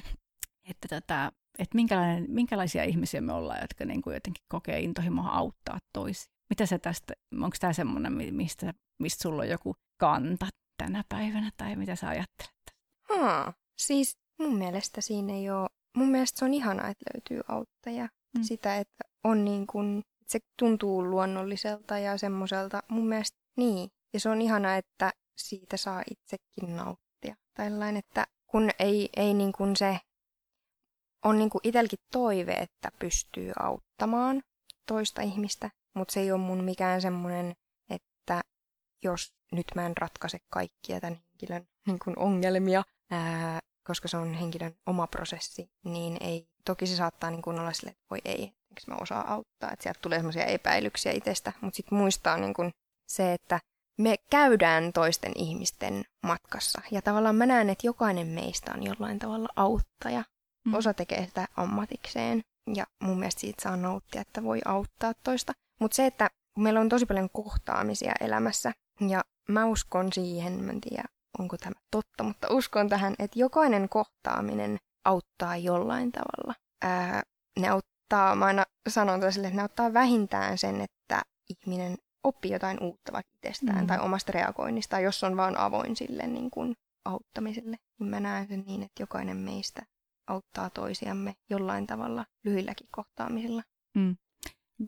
että, 0.70 0.88
tota, 0.88 1.32
että 1.60 1.76
minkälainen, 1.76 2.26
minkälaisia 2.28 2.84
ihmisiä 2.84 3.22
me 3.22 3.34
ollaan, 3.34 3.62
jotka 3.62 3.86
niin 3.86 4.02
kuin 4.02 4.14
jotenkin 4.14 4.44
kokee 4.48 4.80
intohimoa 4.80 5.30
auttaa 5.30 5.78
toisia. 5.94 6.34
Mitä 6.50 6.66
se 6.66 6.80
tästä, 6.80 7.14
onko 7.42 7.58
tämä 7.60 7.74
semmoinen, 7.74 8.14
mi- 8.14 8.32
mistä, 8.32 8.74
mistä 9.00 9.22
sulla 9.22 9.42
on 9.42 9.50
joku 9.50 9.76
kanta 10.00 10.48
tänä 10.78 11.04
päivänä, 11.10 11.52
tai 11.58 11.76
mitä 11.76 11.96
sä 11.96 12.08
ajattelet? 12.08 12.54
Haa, 13.10 13.54
siis 13.78 14.18
mun 14.40 14.58
mielestä 14.58 15.02
siinä 15.02 15.34
ei 15.34 15.50
ole, 15.50 15.70
mun 15.98 16.10
mielestä 16.10 16.40
se 16.40 16.46
on 16.46 16.54
ihanaa, 16.54 16.88
että 16.88 17.06
löytyy 17.14 17.42
auttaja. 17.48 18.04
Mm. 18.04 18.40
Mm. 18.40 18.44
Sitä, 18.44 18.78
että 18.78 19.04
on 19.24 19.46
niin 19.46 19.68
kuin, 19.68 20.02
se 20.28 20.40
tuntuu 20.60 21.10
luonnolliselta 21.10 21.98
ja 21.98 22.18
semmoiselta, 22.18 22.84
mun 22.90 23.08
mielestä 23.08 23.38
niin. 23.58 23.90
Ja 24.14 24.20
se 24.20 24.30
on 24.30 24.42
ihanaa, 24.42 24.76
että 24.76 25.12
siitä 25.38 25.78
saa 25.78 26.04
itsekin 26.12 26.76
nauttia. 26.76 27.36
Tällainen, 27.54 28.00
että 28.00 28.28
kun 28.48 28.70
ei, 28.80 29.10
ei 29.16 29.34
niin 29.34 29.52
kuin 29.52 29.76
se, 29.76 30.00
on 31.24 31.38
niin 31.38 31.50
itselläkin 31.64 32.00
toive, 32.12 32.54
että 32.54 32.92
pystyy 33.00 33.52
auttamaan 33.60 34.44
toista 34.88 35.22
ihmistä, 35.22 35.70
mutta 35.94 36.14
se 36.14 36.20
ei 36.20 36.32
ole 36.32 36.42
mun 36.42 36.64
mikään 36.64 37.02
semmoinen, 37.02 37.54
että 37.90 38.42
jos 39.04 39.34
nyt 39.52 39.66
mä 39.76 39.86
en 39.86 39.98
ratkaise 39.98 40.38
kaikkia 40.50 41.00
tämän 41.00 41.20
henkilön 41.32 41.68
niin 41.88 42.00
kuin 42.00 42.20
ongelmia, 42.20 42.84
ää, 43.12 43.60
koska 43.88 44.08
se 44.08 44.18
on 44.18 44.34
henkilön 44.34 44.76
oma 44.86 45.08
prosessi, 45.08 45.70
niin 45.84 46.18
ei, 46.22 46.48
toki 46.66 46.88
se 46.88 46.96
saattaa 46.96 47.32
niin 47.32 47.42
kuin 47.42 47.60
olla 47.60 47.74
silleen, 47.74 47.92
että 47.92 48.06
voi 48.10 48.20
ei, 48.26 48.42
eikö 48.42 48.82
mä 48.88 48.96
osaa 49.02 49.34
auttaa, 49.34 49.72
että 49.72 49.84
sieltä 49.84 50.00
tulee 50.02 50.20
semmoisia 50.20 50.46
epäilyksiä 50.46 51.12
itsestä, 51.12 51.54
mutta 51.62 51.78
sitten 51.78 51.98
muistaa 51.98 52.38
niin 52.38 52.54
kuin 52.54 52.72
se, 53.08 53.34
että 53.34 53.60
me 53.98 54.16
käydään 54.30 54.94
toisten 54.94 55.32
ihmisten 55.36 56.04
matkassa. 56.24 56.82
Ja 56.92 57.02
tavallaan 57.02 57.36
mä 57.36 57.46
näen, 57.46 57.70
että 57.70 57.88
jokainen 57.88 58.28
meistä 58.28 58.72
on 58.74 58.84
jollain 58.84 59.20
tavalla 59.20 59.50
auttaja. 59.56 60.24
Mm. 60.66 60.74
Osa 60.74 60.94
tekee 60.94 61.26
sitä 61.26 61.48
ammatikseen 61.58 62.42
ja 62.76 62.86
mun 63.02 63.20
mielestä 63.20 63.42
siitä 63.42 63.64
saa 63.64 63.78
nauttia, 63.78 64.22
että 64.22 64.44
voi 64.44 64.62
auttaa 64.66 65.14
toista. 65.24 65.54
Mutta 65.80 65.96
se, 65.96 66.06
että 66.06 66.30
meillä 66.58 66.80
on 66.80 66.90
tosi 66.90 67.06
paljon 67.06 67.30
kohtaamisia 67.30 68.14
elämässä 68.22 68.72
ja 69.10 69.24
mä 69.50 69.66
uskon 69.66 70.14
siihen, 70.14 70.64
mä 70.64 70.72
en 70.72 70.82
tiedä 70.82 71.04
onko 71.40 71.58
tämä 71.58 71.76
totta, 71.92 72.24
mutta 72.24 72.48
uskon 72.50 72.90
tähän, 72.90 73.16
että 73.20 73.40
jokainen 73.40 73.90
kohtaaminen 73.90 74.78
auttaa 75.06 75.58
jollain 75.58 76.12
tavalla. 76.12 76.56
Ää, 76.82 77.24
ne 77.60 77.70
auttaa, 77.70 78.36
mä 78.36 78.46
aina 78.46 78.64
sanon 78.90 79.20
täsille, 79.22 79.48
että 79.48 79.56
ne 79.56 79.62
auttaa 79.62 79.94
vähintään 79.94 80.58
sen, 80.58 80.82
että 80.82 81.22
ihminen 81.50 81.98
oppii 82.24 82.52
jotain 82.52 82.84
uutta 82.84 83.12
vaikka 83.14 83.32
itsestään 83.36 83.82
Mm. 83.82 83.88
tai 83.88 84.00
omasta 84.00 84.32
reagoinnista, 84.32 85.00
jos 85.00 85.24
on 85.24 85.38
vaan 85.38 85.58
avoin 85.58 85.96
sille 85.96 86.28
niin 86.28 86.52
kuin 86.52 86.76
auttamiselle. 87.06 87.78
Niin 88.00 88.10
mä 88.10 88.20
näen 88.20 88.48
sen 88.48 88.64
niin, 88.68 88.84
että 88.84 89.04
jokainen 89.04 89.38
meistä 89.38 89.86
auttaa 90.28 90.70
toisiamme 90.70 91.34
jollain 91.50 91.88
tavalla 91.88 92.26
lyhyilläkin 92.44 92.88
kohtaamisilla. 92.92 93.64
Mm. 93.98 94.16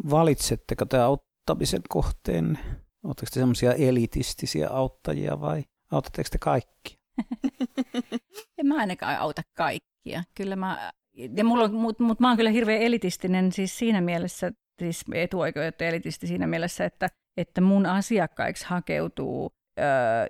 Valitsetteko 0.09 0.85
te 0.85 0.97
auttamisen 0.97 1.81
kohteen? 1.89 2.59
Oletteko 3.03 3.29
te 3.33 3.39
semmoisia 3.39 3.73
elitistisiä 3.73 4.69
auttajia 4.69 5.41
vai 5.41 5.63
autatteko 5.91 6.29
te 6.31 6.37
kaikki? 6.37 6.99
En 8.57 8.67
mä 8.67 8.75
ainakaan 8.75 9.17
auta 9.17 9.41
kaikkia. 9.57 10.23
Kyllä 10.35 10.55
mä, 10.55 10.91
ja 11.37 11.43
mulla 11.43 11.63
on, 11.63 11.73
mut, 11.73 11.99
mut 11.99 12.19
mä 12.19 12.27
oon 12.27 12.37
kyllä 12.37 12.49
hirveän 12.49 12.81
elitistinen 12.81 13.51
siis 13.51 13.77
siinä 13.77 14.01
mielessä, 14.01 14.51
siis 14.79 15.05
etuoikeutettu 15.13 15.83
elitisti 15.83 16.27
siinä 16.27 16.47
mielessä, 16.47 16.85
että, 16.85 17.09
että 17.37 17.61
mun 17.61 17.85
asiakkaiksi 17.85 18.65
hakeutuu 18.65 19.51
ö, 19.79 19.81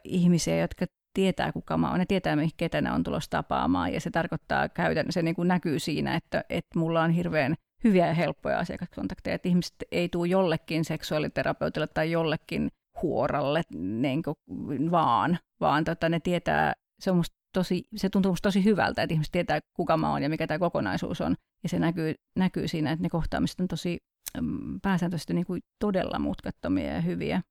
ihmisiä, 0.03 0.57
jotka 0.57 0.85
tietää 1.15 1.51
kuka 1.51 1.77
mä 1.77 1.89
oon. 1.89 1.99
Ne 1.99 2.05
tietää, 2.05 2.37
ketä 2.57 2.81
ne 2.81 2.91
on 2.91 3.03
tulossa 3.03 3.29
tapaamaan 3.29 3.93
ja 3.93 4.01
se 4.01 4.11
tarkoittaa 4.11 4.69
käytännössä, 4.69 5.19
se 5.19 5.23
niin 5.23 5.35
kuin 5.35 5.47
näkyy 5.47 5.79
siinä, 5.79 6.15
että, 6.15 6.43
että 6.49 6.79
mulla 6.79 7.03
on 7.03 7.11
hirveän 7.11 7.55
hyviä 7.83 8.07
ja 8.07 8.13
helppoja 8.13 8.59
asiakaskontakteja, 8.59 9.35
että 9.35 9.49
ihmiset 9.49 9.75
ei 9.91 10.09
tule 10.09 10.27
jollekin 10.27 10.85
seksuaaliterapeutille 10.85 11.87
tai 11.87 12.11
jollekin 12.11 12.71
huoralle 13.01 13.61
niin 13.75 14.23
kuin 14.23 14.35
vaan, 14.91 15.39
vaan 15.59 15.83
tota, 15.83 16.09
ne 16.09 16.19
tietää, 16.19 16.73
se, 16.99 17.11
on 17.11 17.17
musta 17.17 17.35
tosi, 17.53 17.83
se 17.95 18.09
tuntuu 18.09 18.31
musta 18.31 18.47
tosi 18.47 18.65
hyvältä, 18.65 19.03
että 19.03 19.13
ihmiset 19.13 19.31
tietää, 19.31 19.59
kuka 19.73 19.97
mä 19.97 20.11
oon 20.11 20.23
ja 20.23 20.29
mikä 20.29 20.47
tämä 20.47 20.59
kokonaisuus 20.59 21.21
on. 21.21 21.35
Ja 21.63 21.69
se 21.69 21.79
näkyy, 21.79 22.13
näkyy 22.35 22.67
siinä, 22.67 22.91
että 22.91 23.03
ne 23.03 23.09
kohtaamiset 23.09 23.59
on 23.59 23.67
tosi 23.67 23.97
mm, 24.41 24.79
pääsääntöisesti 24.81 25.33
niin 25.33 25.45
kuin 25.45 25.61
todella 25.79 26.19
mutkattomia 26.19 26.93
ja 26.93 27.01
hyviä. 27.01 27.41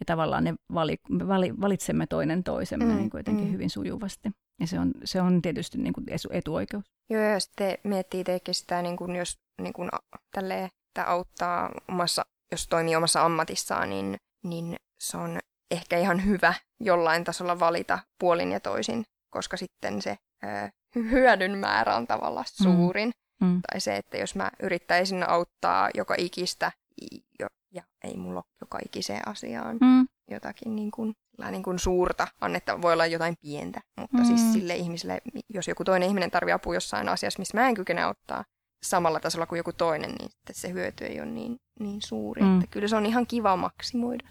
Ja 0.00 0.06
tavallaan 0.06 0.44
ne 0.44 0.54
vali, 0.74 0.96
vali, 1.28 1.60
valitsemme 1.60 2.06
toinen 2.06 2.44
toisemme 2.44 2.84
Mm, 2.84 2.96
niin 2.96 3.10
kuin 3.10 3.18
jotenkin 3.18 3.44
mm. 3.46 3.52
hyvin 3.52 3.70
sujuvasti. 3.70 4.28
Ja 4.60 4.66
se 4.66 4.78
on, 4.80 4.92
se 5.04 5.20
on 5.20 5.42
tietysti 5.42 5.78
niin 5.78 5.92
kuin 5.92 6.06
etu- 6.10 6.28
etuoikeus. 6.32 6.84
Joo, 7.10 7.22
ja 7.22 7.40
sitten 7.40 7.78
miettii 7.84 8.20
itsekin 8.20 8.54
sitä, 8.54 8.82
niin 8.82 8.96
kun 8.96 9.16
jos 9.16 9.38
niin 9.62 9.72
kun, 9.72 9.88
tälleen, 10.34 10.64
että 10.64 11.10
auttaa 11.10 11.70
omassa, 11.88 12.22
jos 12.52 12.68
toimii 12.68 12.96
omassa 12.96 13.24
ammatissaan, 13.24 13.90
niin, 13.90 14.16
niin 14.44 14.76
se 15.00 15.16
on 15.16 15.38
ehkä 15.70 15.98
ihan 15.98 16.24
hyvä 16.24 16.54
jollain 16.80 17.24
tasolla 17.24 17.58
valita 17.58 17.98
puolin 18.20 18.52
ja 18.52 18.60
toisin, 18.60 19.04
koska 19.30 19.56
sitten 19.56 20.02
se 20.02 20.16
ö, 20.44 20.70
hyödyn 20.94 21.58
määrä 21.58 21.96
on 21.96 22.06
tavallaan 22.06 22.46
mm. 22.60 22.64
suurin. 22.64 23.08
Mm. 23.08 23.46
Mm. 23.46 23.60
Tai 23.70 23.80
se, 23.80 23.96
että 23.96 24.16
jos 24.16 24.34
mä 24.34 24.50
yrittäisin 24.62 25.28
auttaa 25.28 25.90
joka 25.94 26.14
ikistä, 26.18 26.72
ja 27.76 27.82
ei 28.04 28.16
mulla 28.16 28.38
ole 28.38 28.56
joka 28.60 28.78
ikiseen 28.86 29.28
asiaan 29.28 29.76
mm. 29.80 30.06
jotakin 30.30 30.76
niin 30.76 30.90
kuin, 30.90 31.14
niin 31.50 31.62
kuin 31.62 31.78
suurta 31.78 32.28
annetta, 32.40 32.82
voi 32.82 32.92
olla 32.92 33.06
jotain 33.06 33.36
pientä, 33.42 33.80
mutta 34.00 34.16
siis 34.16 34.28
mm. 34.28 34.36
siis 34.36 34.52
sille 34.52 34.76
ihmiselle, 34.76 35.20
jos 35.48 35.68
joku 35.68 35.84
toinen 35.84 36.08
ihminen 36.08 36.30
tarvitsee 36.30 36.54
apua 36.54 36.74
jossain 36.74 37.08
asiassa, 37.08 37.38
missä 37.38 37.58
mä 37.58 37.68
en 37.68 37.74
kykene 37.74 38.02
auttaa 38.02 38.44
samalla 38.82 39.20
tasolla 39.20 39.46
kuin 39.46 39.56
joku 39.56 39.72
toinen, 39.72 40.10
niin 40.10 40.30
sitten 40.30 40.54
se 40.54 40.72
hyöty 40.72 41.04
ei 41.04 41.20
ole 41.20 41.30
niin, 41.30 41.56
niin 41.80 42.02
suuri. 42.02 42.42
Mm. 42.42 42.54
Että 42.54 42.70
kyllä 42.70 42.88
se 42.88 42.96
on 42.96 43.06
ihan 43.06 43.26
kiva 43.26 43.56
maksimoida. 43.56 44.26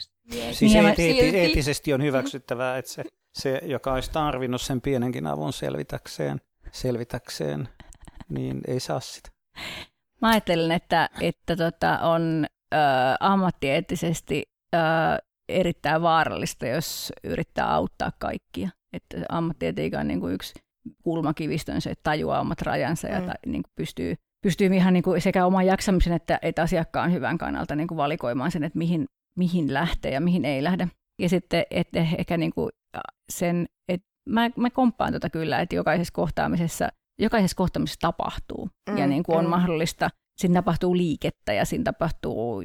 Siis 0.52 0.74
niin 0.74 0.86
eeti, 0.86 1.20
eeti, 1.20 1.38
eettisesti 1.38 1.94
on 1.94 2.04
hyväksyttävää, 2.04 2.78
että 2.78 2.92
se, 2.92 3.04
se, 3.34 3.62
joka 3.64 3.94
olisi 3.94 4.12
tarvinnut 4.12 4.62
sen 4.62 4.82
pienenkin 4.82 5.28
avun 5.28 5.54
selvitäkseen, 5.54 6.42
selvitäkseen 6.72 7.70
niin 8.30 8.62
ei 8.68 8.80
saa 8.80 9.00
sitä. 9.00 9.30
Mä 10.22 10.30
ajattelen, 10.30 10.72
että, 10.72 11.10
että 11.22 11.56
tota 11.56 12.00
on 12.00 12.46
ö, 12.74 12.78
ammattieettisesti 13.20 14.44
ö, 14.76 14.78
erittäin 15.50 16.02
vaarallista, 16.02 16.68
jos 16.68 17.14
yrittää 17.24 17.74
auttaa 17.74 18.12
kaikkia. 18.20 18.70
Että 18.94 19.18
ammattietiikan 19.30 20.08
niin 20.08 20.20
kuin 20.20 20.34
yksi 20.34 20.54
kulmakivistö 21.04 21.72
on 21.72 21.82
se, 21.82 21.90
että 21.90 22.04
tajuaa 22.04 22.40
omat 22.40 22.62
rajansa 22.62 23.08
ja 23.08 23.20
mm. 23.20 23.26
ta, 23.26 23.34
niin 23.46 23.64
kuin 23.64 23.72
pystyy, 23.76 24.16
pystyy 24.44 24.68
ihan 24.68 24.94
niin 24.94 25.04
kuin 25.04 25.22
sekä 25.22 25.46
oman 25.46 25.66
jaksamisen 25.66 26.14
että, 26.14 26.40
että 26.42 26.62
asiakkaan 26.62 27.14
hyvän 27.14 27.38
kannalta 27.38 27.76
niin 27.76 27.88
kuin 27.88 27.98
valikoimaan 27.98 28.52
sen, 28.52 28.64
että 28.64 28.78
mihin, 28.78 29.06
mihin 29.38 29.74
lähtee 29.74 30.12
ja 30.12 30.22
mihin 30.22 30.46
ei 30.46 30.64
lähde. 30.64 30.88
Ja 31.22 31.30
sitten 31.30 31.64
että 31.72 32.00
ehkä 32.00 32.38
niin 32.38 32.54
kuin 32.54 32.70
sen, 33.32 33.66
että 33.88 34.08
mä, 34.30 34.50
mä 34.58 34.70
komppaan 34.70 35.14
tota 35.14 35.30
kyllä, 35.30 35.62
että 35.62 35.76
jokaisessa 35.76 36.14
kohtaamisessa, 36.14 36.90
jokaisessa 37.20 37.58
kohtaamisessa 37.58 38.02
tapahtuu 38.02 38.70
mm, 38.90 38.98
ja 38.98 39.08
niin 39.08 39.24
kuin 39.24 39.38
on 39.38 39.46
mm. 39.46 39.50
mahdollista– 39.50 40.10
siinä 40.38 40.54
tapahtuu 40.54 40.98
liikettä 40.98 41.54
ja 41.54 41.66
siinä 41.66 41.84
tapahtuu 41.84 42.64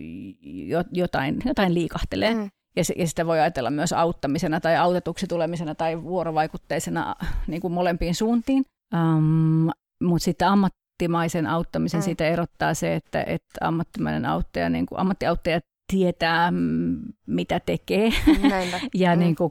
jotain, 0.92 1.38
jotain 1.44 1.74
liikahtelee. 1.74 2.34
Mm. 2.34 2.50
Ja, 2.76 2.82
ja 2.96 3.06
sitä 3.06 3.26
voi 3.26 3.40
ajatella 3.40 3.70
myös 3.70 3.92
auttamisena 3.92 4.60
tai 4.60 4.76
autetuksi 4.76 5.26
tulemisena 5.26 5.74
tai 5.74 6.02
vuorovaikutteisena 6.02 7.14
niin 7.46 7.60
kuin 7.60 7.72
molempiin 7.72 8.14
suuntiin. 8.14 8.64
Um, 8.94 9.70
Mutta 10.02 10.24
sitten 10.24 10.48
ammattimaisen 10.48 11.46
auttamisen 11.46 12.00
mm. 12.00 12.04
siitä 12.04 12.26
erottaa 12.26 12.74
se, 12.74 12.94
että, 12.94 13.22
että 13.22 13.58
ammattimainen 13.60 14.26
auttaja, 14.26 14.70
niin 14.70 14.86
kuin 14.86 14.98
ammattiauttaja 14.98 15.60
tietää, 15.90 16.52
mitä 17.26 17.60
tekee. 17.60 18.10
ja, 18.94 19.16
mm. 19.16 19.20
niin 19.20 19.36
kuin, 19.36 19.50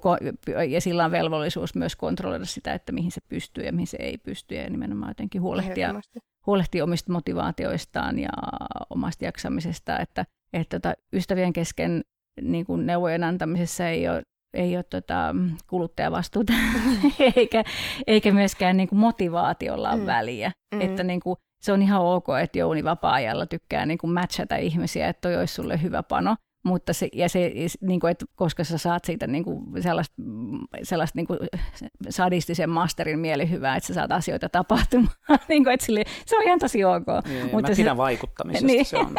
ja 0.69 0.81
sillä 0.81 1.05
on 1.05 1.11
velvollisuus 1.11 1.75
myös 1.75 1.95
kontrolloida 1.95 2.45
sitä, 2.45 2.73
että 2.73 2.91
mihin 2.91 3.11
se 3.11 3.21
pystyy 3.29 3.63
ja 3.63 3.73
mihin 3.73 3.87
se 3.87 3.97
ei 3.99 4.17
pysty. 4.17 4.55
Ja 4.55 4.69
nimenomaan 4.69 5.09
jotenkin 5.09 5.41
huolehtia, 5.41 6.01
huolehtia 6.45 6.83
omista 6.83 7.11
motivaatioistaan 7.11 8.19
ja 8.19 8.29
omasta 8.89 9.25
jaksamisesta. 9.25 9.99
Että, 9.99 10.25
että 10.53 10.79
tota, 10.79 10.93
ystävien 11.13 11.53
kesken 11.53 12.03
niin 12.41 12.65
kuin 12.65 12.85
neuvojen 12.85 13.23
antamisessa 13.23 13.87
ei 13.87 14.09
ole 14.09 14.23
ei 14.53 14.75
ole 14.75 14.83
tota, 14.83 15.35
kuluttajavastuuta 15.67 16.53
eikä, 17.35 17.63
eikä 18.07 18.31
myöskään 18.31 18.77
niin 18.77 18.89
kuin 18.89 18.99
motivaatiolla 18.99 19.95
mm. 19.95 20.05
väliä. 20.05 20.51
Mm. 20.75 20.81
Että 20.81 21.03
niin 21.03 21.19
kuin, 21.19 21.37
se 21.61 21.71
on 21.71 21.81
ihan 21.81 22.01
ok, 22.01 22.25
että 22.43 22.59
Jouni 22.59 22.83
vapaa-ajalla 22.83 23.45
tykkää 23.45 23.85
niin 23.85 23.97
kuin 23.97 24.13
matchata 24.13 24.55
ihmisiä, 24.55 25.07
että 25.07 25.21
toi 25.21 25.35
olisi 25.35 25.53
sulle 25.53 25.81
hyvä 25.81 26.03
pano. 26.03 26.35
Mutta 26.63 26.93
se, 26.93 27.09
ja 27.13 27.29
se, 27.29 27.51
niin 27.81 27.99
kuin, 27.99 28.11
että 28.11 28.25
koska 28.35 28.63
sä 28.63 28.77
saat 28.77 29.05
siitä 29.05 29.27
niin 29.27 29.43
kuin 29.43 29.83
sellaista, 29.83 30.15
sellaista 30.83 31.17
niin 31.17 31.27
kuin 31.27 31.39
sadistisen 32.09 32.69
masterin 32.69 33.19
mielihyvää, 33.19 33.75
että 33.75 33.87
sä 33.87 33.93
saat 33.93 34.11
asioita 34.11 34.49
tapahtumaan. 34.49 35.13
niin 35.49 35.63
kuin, 35.63 35.73
että 35.73 35.85
sille, 35.85 36.03
se 36.25 36.37
on 36.37 36.43
ihan 36.43 36.59
tosi 36.59 36.83
ok. 36.83 37.05
Niin, 37.27 37.49
mutta 37.51 37.71
mä 37.71 37.75
pidän 37.75 37.95
se, 37.95 37.97
vaikuttamisesta, 37.97 38.67
niin. 38.67 38.85
se 38.85 38.97
on, 38.97 39.15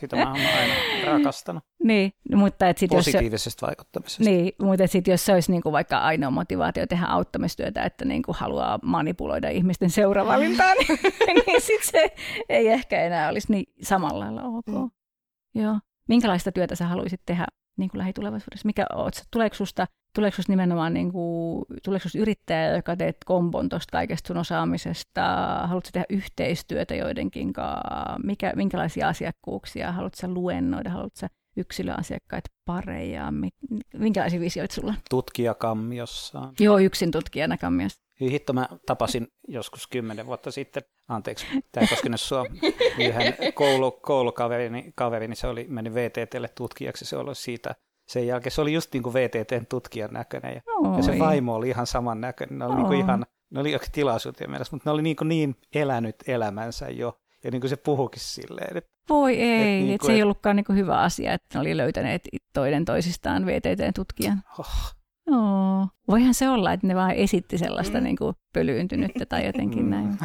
sitä 0.00 0.16
mä 0.16 0.30
oon 0.30 0.40
aina 0.40 0.74
rakastanut. 1.18 1.64
Niin, 1.82 2.12
mutta 2.34 2.68
et 2.68 2.78
sit, 2.78 2.90
Positiivisesta 2.90 3.48
jos 3.48 3.54
se, 3.60 3.66
vaikuttamisesta. 3.66 4.24
Niin, 4.24 4.52
mutta 4.62 4.86
sit, 4.86 5.08
jos 5.08 5.24
se 5.24 5.32
olisi 5.32 5.50
niin 5.50 5.62
kuin 5.62 5.72
vaikka 5.72 5.98
ainoa 5.98 6.30
motivaatio 6.30 6.86
tehdä 6.86 7.06
auttamistyötä, 7.06 7.82
että 7.82 8.04
niin 8.04 8.22
kuin 8.22 8.36
haluaa 8.38 8.78
manipuloida 8.82 9.48
ihmisten 9.48 9.90
seuraavalintaan, 9.90 10.76
niin, 11.26 11.42
niin 11.46 11.60
sit 11.60 11.82
se 11.82 12.14
ei 12.48 12.68
ehkä 12.68 13.02
enää 13.02 13.28
olisi 13.28 13.52
niin 13.52 13.64
samalla 13.82 14.20
lailla 14.24 14.42
ok. 14.42 14.66
Mm. 14.66 14.90
Joo 15.62 15.76
minkälaista 16.08 16.52
työtä 16.52 16.74
sä 16.74 16.86
haluaisit 16.86 17.20
tehdä 17.26 17.46
niin 17.78 17.90
kuin 17.90 17.98
lähitulevaisuudessa? 17.98 18.66
Mikä 18.66 18.86
oot, 18.94 19.14
tuleeko 19.30 19.54
susta, 19.54 19.86
tuleeko 20.14 20.36
susta 20.36 20.52
nimenomaan 20.52 20.94
niin 20.94 21.12
kuin, 21.12 21.64
tuleeko 21.84 22.02
susta 22.02 22.18
yrittäjä, 22.18 22.76
joka 22.76 22.96
teet 22.96 23.16
kombon 23.24 23.68
tuosta 23.68 23.92
kaikesta 23.92 24.28
sun 24.28 24.36
osaamisesta? 24.36 25.22
Haluatko 25.64 25.90
tehdä 25.92 26.06
yhteistyötä 26.10 26.94
joidenkin 26.94 27.52
kanssa? 27.52 28.18
Mikä, 28.24 28.52
minkälaisia 28.56 29.08
asiakkuuksia? 29.08 29.92
Haluatko 29.92 30.28
luennoida? 30.28 30.90
Haluatko 30.90 31.26
yksilöasiakkaita 31.56 32.50
pareja? 32.64 33.32
Minkälaisia 33.98 34.40
visioita 34.40 34.74
sulla 34.74 34.90
on? 34.90 34.96
Tutkija 35.10 35.54
kammiossa. 35.54 36.52
Joo, 36.60 36.78
yksin 36.78 37.10
tutkijana 37.10 37.56
kammiossa. 37.56 38.09
Hitto, 38.20 38.52
mä 38.52 38.68
tapasin 38.86 39.28
joskus 39.48 39.86
kymmenen 39.86 40.26
vuotta 40.26 40.50
sitten, 40.50 40.82
anteeksi, 41.08 41.46
tämä 41.72 41.82
ei 41.82 41.88
koskenut 41.88 42.20
sua, 42.20 42.46
yhden 42.98 43.34
koulu, 43.54 43.90
koulukaverini, 43.90 44.92
kaverini, 44.94 45.36
se 45.36 45.46
oli 45.46 45.66
mennyt 45.68 45.94
VTTlle 45.94 46.48
tutkijaksi, 46.48 47.04
se 47.04 47.16
oli 47.16 47.34
siitä 47.34 47.74
sen 48.08 48.26
jälkeen, 48.26 48.50
se 48.50 48.60
oli 48.60 48.72
just 48.72 48.92
niin 48.92 49.02
kuin 49.02 49.14
VTTn 49.14 49.66
tutkijan 49.66 50.12
näköinen, 50.12 50.54
ja, 50.54 50.62
ja 50.96 51.02
se 51.02 51.18
vaimo 51.18 51.54
oli 51.54 51.68
ihan 51.68 51.86
saman 51.86 52.20
näköinen, 52.20 52.58
ne 52.58 52.64
oli 52.64 52.74
niin 52.74 52.86
kuin 52.86 52.98
ihan, 52.98 53.26
ne 53.50 53.60
oli 53.60 53.76
tilaisuuteen 53.92 54.50
mielessä, 54.50 54.76
mutta 54.76 54.90
ne 54.90 54.94
oli 54.94 55.02
niin, 55.02 55.16
kuin 55.16 55.28
niin 55.28 55.56
elänyt 55.74 56.16
elämänsä 56.26 56.88
jo, 56.88 57.20
ja 57.44 57.50
niin 57.50 57.60
kuin 57.60 57.68
se 57.70 57.76
puhukin 57.76 58.20
silleen. 58.20 58.76
Että, 58.76 58.90
Voi 59.08 59.40
ei, 59.40 59.52
että, 59.52 59.86
niin 59.86 59.98
kuin, 59.98 60.06
se 60.06 60.12
ei 60.12 60.22
ollutkaan 60.22 60.56
niin 60.56 60.64
kuin 60.64 60.78
hyvä 60.78 61.00
asia, 61.00 61.32
että 61.32 61.58
ne 61.58 61.60
oli 61.60 61.76
löytäneet 61.76 62.28
toinen 62.52 62.84
toisistaan 62.84 63.46
VTTn 63.46 63.94
tutkijan. 63.94 64.42
Oh, 64.58 64.94
Joo. 65.30 65.88
Voihan 66.08 66.34
se 66.34 66.48
olla, 66.48 66.72
että 66.72 66.86
ne 66.86 66.94
vaan 66.94 67.10
esitti 67.10 67.58
sellaista 67.58 67.98
mm. 67.98 68.04
niin 68.04 68.16
kuin 68.16 68.34
pölyyntynyttä 68.52 69.26
tai 69.26 69.46
jotenkin 69.46 69.84
mm. 69.84 69.90
näin. 69.90 70.18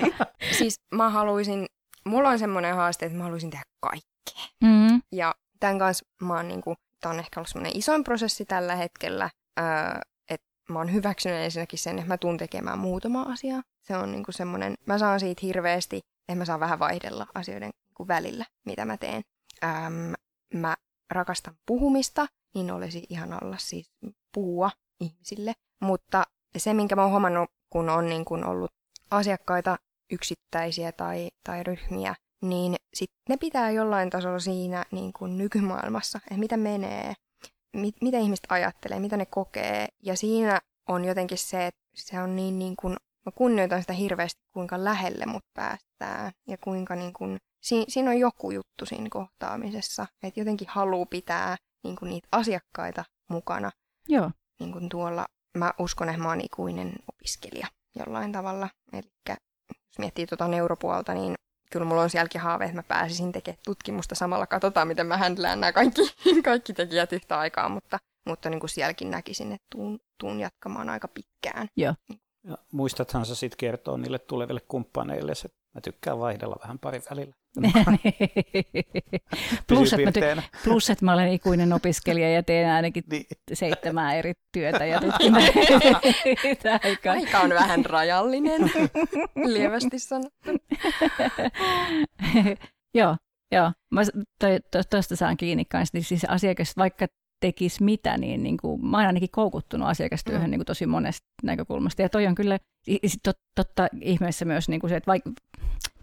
siis 0.58 0.80
mä 0.94 1.10
haluaisin, 1.10 1.66
mulla 2.06 2.28
on 2.28 2.38
semmoinen 2.38 2.74
haaste, 2.74 3.06
että 3.06 3.18
mä 3.18 3.24
haluaisin 3.24 3.50
tehdä 3.50 3.64
kaikkea. 3.80 4.44
Mm. 4.62 5.02
Ja 5.12 5.34
tämän 5.60 5.78
kanssa 5.78 6.06
mä 6.22 6.34
oon 6.34 6.48
niin 6.48 6.60
kuin, 6.60 6.76
tää 7.00 7.12
on 7.12 7.18
ehkä 7.18 7.40
ollut 7.40 7.48
semmoinen 7.48 7.78
isoin 7.78 8.04
prosessi 8.04 8.44
tällä 8.44 8.76
hetkellä, 8.76 9.30
öö, 9.58 9.66
että 10.30 10.46
mä 10.68 10.78
oon 10.78 10.92
hyväksynyt 10.92 11.38
ensinnäkin 11.38 11.78
sen, 11.78 11.98
että 11.98 12.08
mä 12.08 12.18
tuun 12.18 12.36
tekemään 12.36 12.78
muutama 12.78 13.22
asiaa. 13.22 13.62
Se 13.82 13.96
on 13.96 14.12
niin 14.12 14.24
kuin 14.24 14.34
semmoinen, 14.34 14.74
mä 14.86 14.98
saan 14.98 15.20
siitä 15.20 15.40
hirveästi, 15.42 16.00
että 16.28 16.38
mä 16.38 16.44
saan 16.44 16.60
vähän 16.60 16.78
vaihdella 16.78 17.26
asioiden 17.34 17.70
kuin 17.94 18.08
välillä, 18.08 18.44
mitä 18.66 18.84
mä 18.84 18.96
teen. 18.96 19.22
Öm, 19.64 20.12
mä 20.60 20.74
rakastan 21.10 21.54
puhumista, 21.66 22.26
niin 22.54 22.70
olisi 22.70 23.06
ihan 23.08 23.44
olla 23.44 23.56
siis 23.58 23.90
puhua 24.34 24.70
ihmisille. 25.00 25.52
Mutta 25.80 26.24
se, 26.58 26.74
minkä 26.74 26.96
mä 26.96 27.02
oon 27.02 27.10
huomannut, 27.10 27.50
kun 27.70 27.88
on 27.88 28.06
niin 28.06 28.24
kun 28.24 28.44
ollut 28.44 28.70
asiakkaita 29.10 29.76
yksittäisiä 30.12 30.92
tai, 30.92 31.28
tai 31.44 31.62
ryhmiä, 31.62 32.14
niin 32.42 32.76
sit 32.94 33.10
ne 33.28 33.36
pitää 33.36 33.70
jollain 33.70 34.10
tasolla 34.10 34.38
siinä 34.38 34.84
niin 34.92 35.12
kuin 35.12 35.38
nykymaailmassa, 35.38 36.20
että 36.24 36.36
mitä 36.36 36.56
menee, 36.56 37.14
mit, 37.76 37.94
mitä 38.00 38.18
ihmiset 38.18 38.46
ajattelee, 38.48 39.00
mitä 39.00 39.16
ne 39.16 39.26
kokee. 39.26 39.88
Ja 40.02 40.16
siinä 40.16 40.60
on 40.88 41.04
jotenkin 41.04 41.38
se, 41.38 41.66
että 41.66 41.80
se 41.94 42.22
on 42.22 42.36
niin, 42.36 42.58
niin 42.58 42.76
kuin, 42.76 42.96
mä 43.26 43.32
kunnioitan 43.34 43.80
sitä 43.80 43.92
hirveästi, 43.92 44.40
kuinka 44.52 44.84
lähelle 44.84 45.26
mut 45.26 45.44
päästään 45.54 46.32
ja 46.48 46.58
kuinka 46.58 46.94
niin 46.94 47.12
kuin, 47.12 47.38
si, 47.60 47.84
siinä 47.88 48.10
on 48.10 48.18
joku 48.18 48.50
juttu 48.50 48.86
siinä 48.86 49.08
kohtaamisessa, 49.10 50.06
että 50.22 50.40
jotenkin 50.40 50.68
haluaa 50.70 51.06
pitää 51.06 51.56
niin 51.84 51.96
kuin 51.96 52.10
niitä 52.10 52.28
asiakkaita 52.32 53.04
mukana. 53.30 53.70
Joo. 54.08 54.30
Niin 54.60 54.72
kuin 54.72 54.88
tuolla, 54.88 55.26
mä 55.58 55.72
uskon, 55.78 56.08
että 56.08 56.22
mä 56.22 56.28
oon 56.28 56.40
ikuinen 56.40 56.92
opiskelija 57.12 57.66
jollain 57.96 58.32
tavalla. 58.32 58.68
Eli 58.92 59.02
jos 59.68 59.98
miettii 59.98 60.26
tuota 60.26 60.48
neuropuolta, 60.48 61.14
niin 61.14 61.34
kyllä 61.70 61.86
mulla 61.86 62.02
on 62.02 62.10
sielläkin 62.10 62.40
haave, 62.40 62.64
että 62.64 62.76
mä 62.76 62.82
pääsisin 62.82 63.32
tekemään 63.32 63.62
tutkimusta 63.64 64.14
samalla. 64.14 64.46
Katsotaan, 64.46 64.88
miten 64.88 65.06
mä 65.06 65.16
händlään 65.16 65.60
nämä 65.60 65.72
kaikki, 65.72 66.02
kaikki 66.44 66.72
tekijät 66.72 67.12
yhtä 67.12 67.38
aikaa, 67.38 67.68
mutta, 67.68 67.98
mutta 68.26 68.50
niin 68.50 68.60
kuin 68.60 68.70
sielläkin 68.70 69.10
näkisin, 69.10 69.52
että 69.52 69.66
tuun, 69.72 70.00
tuun 70.20 70.40
jatkamaan 70.40 70.88
aika 70.88 71.08
pitkään. 71.08 71.68
Joo. 71.76 71.94
Ja 72.44 72.58
muistathan 72.72 73.26
sä 73.26 73.34
sitten 73.34 73.56
kertoa 73.56 73.98
niille 73.98 74.18
tuleville 74.18 74.60
kumppaneille, 74.68 75.32
että 75.32 75.63
Mä 75.74 75.80
tykkään 75.80 76.18
vaihdella 76.18 76.56
vähän 76.62 76.78
pari 76.78 77.00
välillä. 77.10 77.34
plus, 79.68 79.92
että 79.92 80.20
mä, 80.20 80.40
ty- 80.40 80.42
plus, 80.64 80.90
että 80.90 81.04
mä 81.04 81.12
olen 81.12 81.28
ikuinen 81.32 81.72
opiskelija 81.72 82.30
ja 82.30 82.42
teen 82.42 82.70
ainakin 82.70 83.04
niin. 83.10 83.26
seitsemää 83.52 84.14
eri 84.14 84.32
työtä 84.52 84.84
ja 84.84 85.00
Aika. 86.84 87.10
Aika 87.12 87.40
on 87.40 87.50
vähän 87.50 87.84
rajallinen, 87.84 88.60
lievästi 89.54 89.98
sanottu. 89.98 90.50
joo, 92.94 93.16
joo. 93.52 93.72
Mä 93.90 94.00
tuosta 94.70 95.02
to, 95.08 95.16
saan 95.16 95.36
kiinni 95.36 95.64
kanssa. 95.64 95.96
Niin 95.96 96.04
siis 96.04 96.24
asiakas, 96.24 96.76
vaikka 96.76 97.06
tekisi 97.40 97.84
mitä, 97.84 98.18
niin, 98.18 98.42
niin 98.42 98.56
kuin, 98.56 98.86
mä 98.86 98.96
oon 98.96 99.06
ainakin 99.06 99.28
koukuttunut 99.32 99.88
asiakastyöhön 99.88 100.46
mm. 100.46 100.50
niin 100.50 100.58
kuin 100.58 100.66
tosi 100.66 100.86
monesta 100.86 101.26
näkökulmasta. 101.42 102.02
Ja 102.02 102.08
toi 102.08 102.26
on 102.26 102.34
kyllä 102.34 102.58
tot, 103.22 103.38
totta 103.54 103.88
ihmeessä 104.00 104.44
myös 104.44 104.68
niin 104.68 104.80
kuin 104.80 104.90
se, 104.90 104.96
että 104.96 105.06
vaikka, 105.06 105.30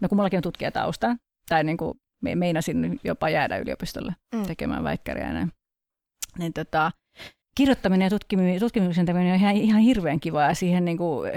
no 0.00 0.08
kun 0.08 0.16
mullakin 0.16 0.36
on 0.36 0.42
tutkijatausta, 0.42 1.16
tai 1.48 1.64
niin 1.64 1.76
kuin 1.76 2.00
me, 2.22 2.34
meinasin 2.34 3.00
jopa 3.04 3.28
jäädä 3.28 3.58
yliopistolle 3.58 4.14
mm. 4.34 4.42
tekemään 4.42 4.84
väikkäriä 4.84 5.26
ja 5.26 5.32
näin. 5.32 5.52
Niin 6.38 6.52
tota, 6.52 6.92
kirjoittaminen 7.54 8.06
ja 8.06 8.10
tutkimuksen 8.60 9.16
on 9.16 9.22
ihan, 9.22 9.56
ihan 9.56 9.80
hirveän 9.80 10.20
kivaa 10.20 10.48
ja 10.48 10.54
siihen, 10.54 10.84
niin 10.84 10.98
kuin, 10.98 11.30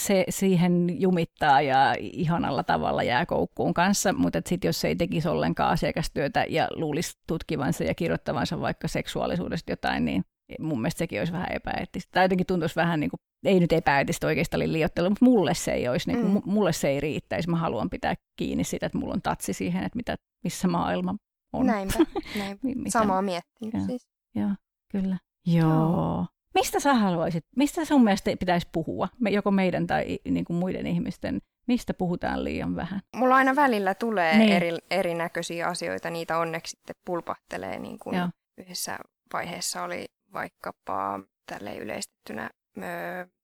se, 0.00 0.24
siihen 0.28 1.00
jumittaa 1.00 1.60
ja 1.60 1.94
ihanalla 2.00 2.62
tavalla 2.62 3.02
jää 3.02 3.26
koukkuun 3.26 3.74
kanssa, 3.74 4.12
mutta 4.12 4.40
sitten 4.46 4.68
jos 4.68 4.84
ei 4.84 4.96
tekisi 4.96 5.28
ollenkaan 5.28 5.72
asiakastyötä 5.72 6.46
ja 6.48 6.68
luulisi 6.74 7.18
tutkivansa 7.26 7.84
ja 7.84 7.94
kirjoittavansa 7.94 8.60
vaikka 8.60 8.88
seksuaalisuudesta 8.88 9.72
jotain, 9.72 10.04
niin 10.04 10.24
mun 10.60 10.80
mielestä 10.80 10.98
sekin 10.98 11.20
olisi 11.20 11.32
vähän 11.32 11.52
epäeettistä. 11.52 12.10
Tai 12.12 12.24
jotenkin 12.24 12.46
tuntuisi 12.46 12.76
vähän 12.76 13.00
niin 13.00 13.10
kuin, 13.10 13.20
ei 13.44 13.60
nyt 13.60 13.72
epäeettistä 13.72 14.26
oikeastaan 14.26 14.72
liiottelu, 14.72 15.10
mutta 15.10 15.24
mulle 15.24 15.54
se 15.54 15.72
ei 15.72 15.88
olisi, 15.88 16.12
niin 16.12 16.20
kuin, 16.20 16.32
mm. 16.32 16.42
mulle 16.44 16.72
se 16.72 16.88
ei 16.88 17.00
riittäisi. 17.00 17.50
Mä 17.50 17.56
haluan 17.56 17.90
pitää 17.90 18.14
kiinni 18.36 18.64
siitä, 18.64 18.86
että 18.86 18.98
mulla 18.98 19.14
on 19.14 19.22
tatsi 19.22 19.52
siihen, 19.52 19.84
että 19.84 19.96
mitä, 19.96 20.16
missä 20.44 20.68
maailma 20.68 21.14
on. 21.52 21.66
Näinpä, 21.66 21.98
näin. 22.38 22.58
Samaa 22.88 23.22
miettinyt 23.22 23.74
ja, 23.74 23.80
siis. 23.80 24.08
Joo, 24.34 24.50
kyllä. 24.92 25.18
Joo. 25.46 25.68
Joo. 25.68 26.26
Mistä 26.54 26.80
sä 26.80 26.94
haluaisit, 26.94 27.44
mistä 27.56 27.84
sun 27.84 28.04
mielestä 28.04 28.30
pitäisi 28.38 28.68
puhua, 28.72 29.08
joko 29.30 29.50
meidän 29.50 29.86
tai 29.86 30.18
niin 30.30 30.44
kuin 30.44 30.56
muiden 30.56 30.86
ihmisten, 30.86 31.40
mistä 31.66 31.94
puhutaan 31.94 32.44
liian 32.44 32.76
vähän? 32.76 33.00
Mulla 33.16 33.36
aina 33.36 33.56
välillä 33.56 33.94
tulee 33.94 34.38
niin. 34.38 34.52
eri, 34.52 34.70
erinäköisiä 34.90 35.66
asioita, 35.66 36.10
niitä 36.10 36.38
onneksi 36.38 36.70
sitten 36.70 36.96
pulpahtelee. 37.04 37.78
Niin 37.78 37.98
kuin 37.98 38.16
yhdessä 38.58 38.98
vaiheessa 39.32 39.82
oli 39.82 40.04
vaikkapa 40.32 41.20
tälle 41.46 41.76
yleistettynä 41.76 42.50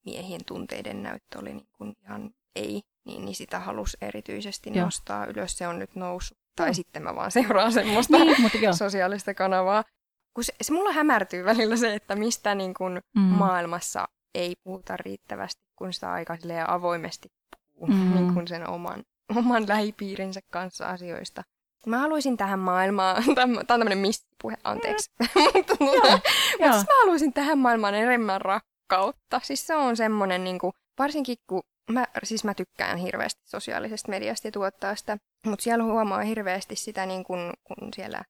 miehien 0.05 0.41
tunteiden 0.47 1.03
näyttö 1.03 1.39
oli 1.39 1.55
niin 1.55 1.69
kuin 1.78 1.95
ihan 2.03 2.31
ei, 2.57 2.83
niin, 3.05 3.24
niin 3.24 3.35
sitä 3.35 3.59
halusi 3.59 3.97
erityisesti 4.01 4.70
Joo. 4.74 4.85
nostaa 4.85 5.27
ylös. 5.27 5.59
Se 5.59 5.69
on 5.69 5.78
nyt 5.78 5.95
noussut. 5.95 6.39
Tai 6.57 6.74
sitten 6.74 7.03
mä 7.03 7.15
vaan 7.15 7.31
seuraan 7.31 7.73
semmoista 7.73 8.19
niin, 8.19 8.43
mutta 8.43 8.73
sosiaalista 8.73 9.35
kanavaa 9.35 9.85
kun 10.37 10.45
se, 10.45 10.53
se 10.63 10.73
mulla 10.73 10.93
hämärtyy 10.93 11.45
välillä 11.45 11.77
se, 11.77 11.95
että 11.95 12.17
mistä 12.17 12.55
niin 12.55 12.75
kun 12.75 13.01
mm. 13.17 13.23
maailmassa 13.23 14.09
ei 14.35 14.57
puhuta 14.65 14.97
riittävästi, 14.97 15.63
kun 15.77 15.93
sitä 15.93 16.13
aika 16.13 16.37
avoimesti 16.69 17.29
puhuu 17.75 17.95
mm. 17.95 18.15
niin 18.15 18.35
kun 18.35 18.49
sen 18.49 18.69
oman, 18.69 19.05
oman 19.37 19.69
lähipiirinsä 19.69 20.41
kanssa 20.51 20.89
asioista. 20.89 21.43
Mä 21.87 21.99
haluaisin 21.99 22.37
tähän 22.37 22.59
maailmaan, 22.59 23.25
tämä 23.35 23.59
on 23.61 23.67
tämmöinen 23.67 23.99
missipuhe, 23.99 24.57
anteeksi, 24.65 25.11
mutta 25.55 25.77
mutta 25.85 26.93
mä 26.93 27.01
haluaisin 27.01 27.33
tähän 27.33 27.59
maailmaan 27.59 27.95
enemmän 27.95 28.41
rakkautta. 28.41 29.41
Siis 29.43 29.67
se 29.67 29.77
on 29.77 29.97
semmoinen, 29.97 30.45
niin 30.45 30.59
kuin, 30.59 30.73
varsinkin 30.99 31.37
kun 31.47 31.63
mä, 31.91 32.07
siis 32.25 32.45
mä 32.45 32.55
tykkään 32.55 32.99
hirveästi 32.99 33.43
sosiaalisesta 33.45 34.11
mediasta 34.11 34.49
ja 34.49 34.53
tuottaa 34.53 34.97
sitä, 34.97 35.17
mutta 35.47 35.63
siellä 35.63 35.85
huomaa 35.85 36.21
hirveästi 36.21 36.77
sitä, 36.77 37.07
niin 37.07 37.25
kun, 37.25 37.53
kun 37.65 37.89
siellä 37.95 38.23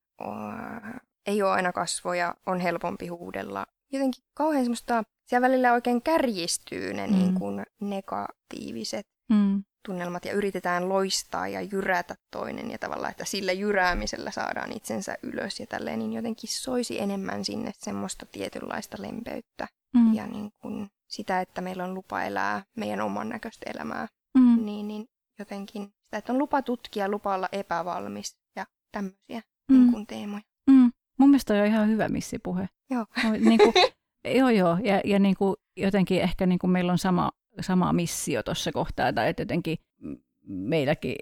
ei 1.27 1.43
ole 1.43 1.51
aina 1.51 1.73
kasvoja, 1.73 2.35
on 2.47 2.61
helpompi 2.61 3.07
huudella. 3.07 3.67
Jotenkin 3.93 4.25
kauhean 4.35 4.65
semmoista, 4.65 5.03
siellä 5.27 5.49
välillä 5.49 5.73
oikein 5.73 6.03
kärjistyy 6.03 6.95
ne 6.95 7.07
mm. 7.07 7.13
niin 7.13 7.35
kuin 7.35 7.67
negatiiviset 7.81 9.07
mm. 9.29 9.65
tunnelmat 9.87 10.25
ja 10.25 10.33
yritetään 10.33 10.89
loistaa 10.89 11.49
ja 11.49 11.61
jyrätä 11.61 12.15
toinen 12.31 12.71
ja 12.71 12.79
tavallaan, 12.79 13.11
että 13.11 13.25
sillä 13.25 13.53
jyräämisellä 13.53 14.31
saadaan 14.31 14.73
itsensä 14.73 15.17
ylös 15.23 15.61
ja 15.61 15.67
tälleen, 15.67 15.99
niin 15.99 16.13
jotenkin 16.13 16.51
soisi 16.51 17.01
enemmän 17.01 17.45
sinne 17.45 17.73
semmoista 17.75 18.27
tietynlaista 18.27 18.97
lempeyttä 19.01 19.69
mm. 19.95 20.15
ja 20.15 20.27
niin 20.27 20.51
kuin 20.63 20.89
sitä, 21.09 21.41
että 21.41 21.61
meillä 21.61 21.85
on 21.85 21.95
lupa 21.95 22.23
elää 22.23 22.63
meidän 22.77 23.01
oman 23.01 23.29
näköistä 23.29 23.71
elämää, 23.71 24.09
mm. 24.39 24.65
niin, 24.65 24.89
niin 24.89 25.07
jotenkin 25.39 25.83
sitä, 26.05 26.19
että 26.19 26.33
on 26.33 26.39
lupa 26.39 26.63
tutkia, 26.63 27.09
lupa 27.09 27.35
olla 27.35 27.49
epävalmis 27.53 28.37
ja 28.57 28.67
tämmöisiä 28.93 29.43
mm. 29.71 29.77
niin 29.77 29.93
kuin 29.93 30.07
teemoja. 30.07 30.43
Mun 31.19 31.31
mielestä 31.31 31.55
on 31.55 31.67
ihan 31.67 31.89
hyvä 31.89 32.09
missipuhe. 32.09 32.69
Joo. 32.91 33.07
niin 33.41 33.59
kuin, 33.59 33.73
joo, 34.39 34.51
joo. 34.51 34.79
Ja, 34.85 35.01
ja 35.05 35.19
niin 35.19 35.35
kuin, 35.39 35.57
jotenkin 35.77 36.23
ehkä 36.23 36.47
niin 36.47 36.59
kuin 36.59 36.71
meillä 36.71 36.93
on 36.93 36.99
sama, 36.99 37.31
sama 37.61 37.93
missio 37.93 38.43
tuossa 38.43 38.73
kohtaa, 38.73 39.13
tai 39.13 39.29
että 39.29 39.43
jotenkin 39.43 39.79
meilläkin 40.47 41.17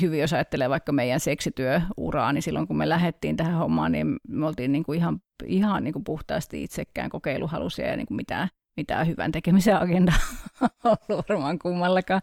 hyvin, 0.00 0.20
jos 0.20 0.32
ajattelee 0.32 0.70
vaikka 0.70 0.92
meidän 0.92 1.20
seksityöuraa, 1.20 2.32
niin 2.32 2.42
silloin 2.42 2.66
kun 2.66 2.76
me 2.76 2.88
lähdettiin 2.88 3.36
tähän 3.36 3.54
hommaan, 3.54 3.92
niin 3.92 4.16
me 4.28 4.46
oltiin 4.46 4.72
niin 4.72 4.84
kuin 4.84 4.98
ihan, 4.98 5.20
ihan 5.46 5.84
niin 5.84 5.92
kuin 5.92 6.04
puhtaasti 6.04 6.62
itsekään 6.62 7.10
kokeiluhalusia 7.10 7.86
ja 7.86 7.96
niin 7.96 8.06
kuin 8.06 8.16
mitään, 8.16 8.48
mitään 8.76 9.06
hyvän 9.06 9.32
tekemisen 9.32 9.82
agendaa 9.82 10.18
ollut 10.84 11.28
varmaan 11.28 11.58
kummallakaan, 11.58 12.22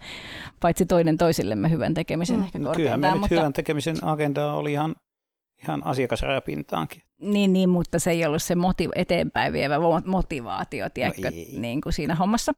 paitsi 0.59 0.85
toinen 0.85 1.17
toisillemme 1.17 1.69
hyvän 1.69 1.93
tekemisen 1.93 2.37
mm. 2.37 2.43
ehkä 2.43 2.59
Kyllähän 2.75 2.99
me 2.99 3.11
mutta... 3.11 3.35
hyvän 3.35 3.53
tekemisen 3.53 3.97
agenda 4.01 4.53
oli 4.53 4.71
ihan 4.71 4.95
ihan 5.65 5.85
asiakasrajapintaankin. 5.85 7.01
Niin, 7.21 7.53
niin, 7.53 7.69
mutta 7.69 7.99
se 7.99 8.11
ei 8.11 8.25
ollut 8.25 8.43
se 8.43 8.55
motiv- 8.55 8.91
eteenpäin 8.95 9.53
vievä 9.53 9.75
motivaatio, 10.05 10.89
tiedätkö, 10.89 11.31
no 11.31 11.61
niin 11.61 11.81
kuin 11.81 11.93
siinä 11.93 12.15
hommassa. 12.15 12.51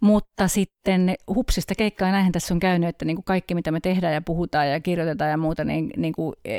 Mutta 0.00 0.48
sitten 0.48 1.14
hupsista 1.34 1.74
keikkaa 1.74 2.10
näinhän 2.10 2.32
tässä 2.32 2.54
on 2.54 2.60
käynyt, 2.60 2.88
että 2.88 3.04
niin 3.04 3.16
kuin 3.16 3.24
kaikki 3.24 3.54
mitä 3.54 3.70
me 3.70 3.80
tehdään 3.80 4.14
ja 4.14 4.22
puhutaan 4.22 4.70
ja 4.70 4.80
kirjoitetaan 4.80 5.30
ja 5.30 5.36
muuta, 5.36 5.64
niin, 5.64 5.90
niin 5.96 6.12
kuin, 6.12 6.34
e, 6.44 6.58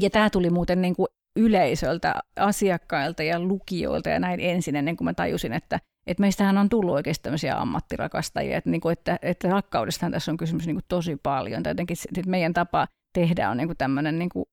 ja 0.00 0.10
tämä 0.10 0.30
tuli 0.30 0.50
muuten 0.50 0.82
niin 0.82 0.96
kuin 0.96 1.08
yleisöltä, 1.36 2.14
asiakkailta 2.36 3.22
ja 3.22 3.40
lukijoilta 3.40 4.08
ja 4.08 4.20
näin 4.20 4.40
ensin 4.40 4.76
ennen 4.76 4.96
kuin 4.96 5.04
mä 5.04 5.14
tajusin, 5.14 5.52
että 5.52 5.80
että 6.06 6.20
meistähän 6.20 6.58
on 6.58 6.68
tullut 6.68 6.94
oikeasti 6.94 7.22
tämmöisiä 7.22 7.56
ammattirakastajia, 7.56 8.56
että, 8.56 8.70
niin 8.70 8.80
kuin, 8.80 8.92
että, 8.92 9.18
että 9.22 9.48
rakkaudestahan 9.48 10.12
tässä 10.12 10.30
on 10.30 10.36
kysymys 10.36 10.66
niin 10.66 10.76
kuin 10.76 10.84
tosi 10.88 11.16
paljon. 11.22 11.62
Tai 11.62 11.70
jotenkin 11.70 11.96
meidän 12.26 12.52
tapa 12.52 12.88
tehdä 13.12 13.50
on 13.50 13.56
niinku 13.56 13.74
tämmöinen 13.74 14.18
niinku, 14.18 14.48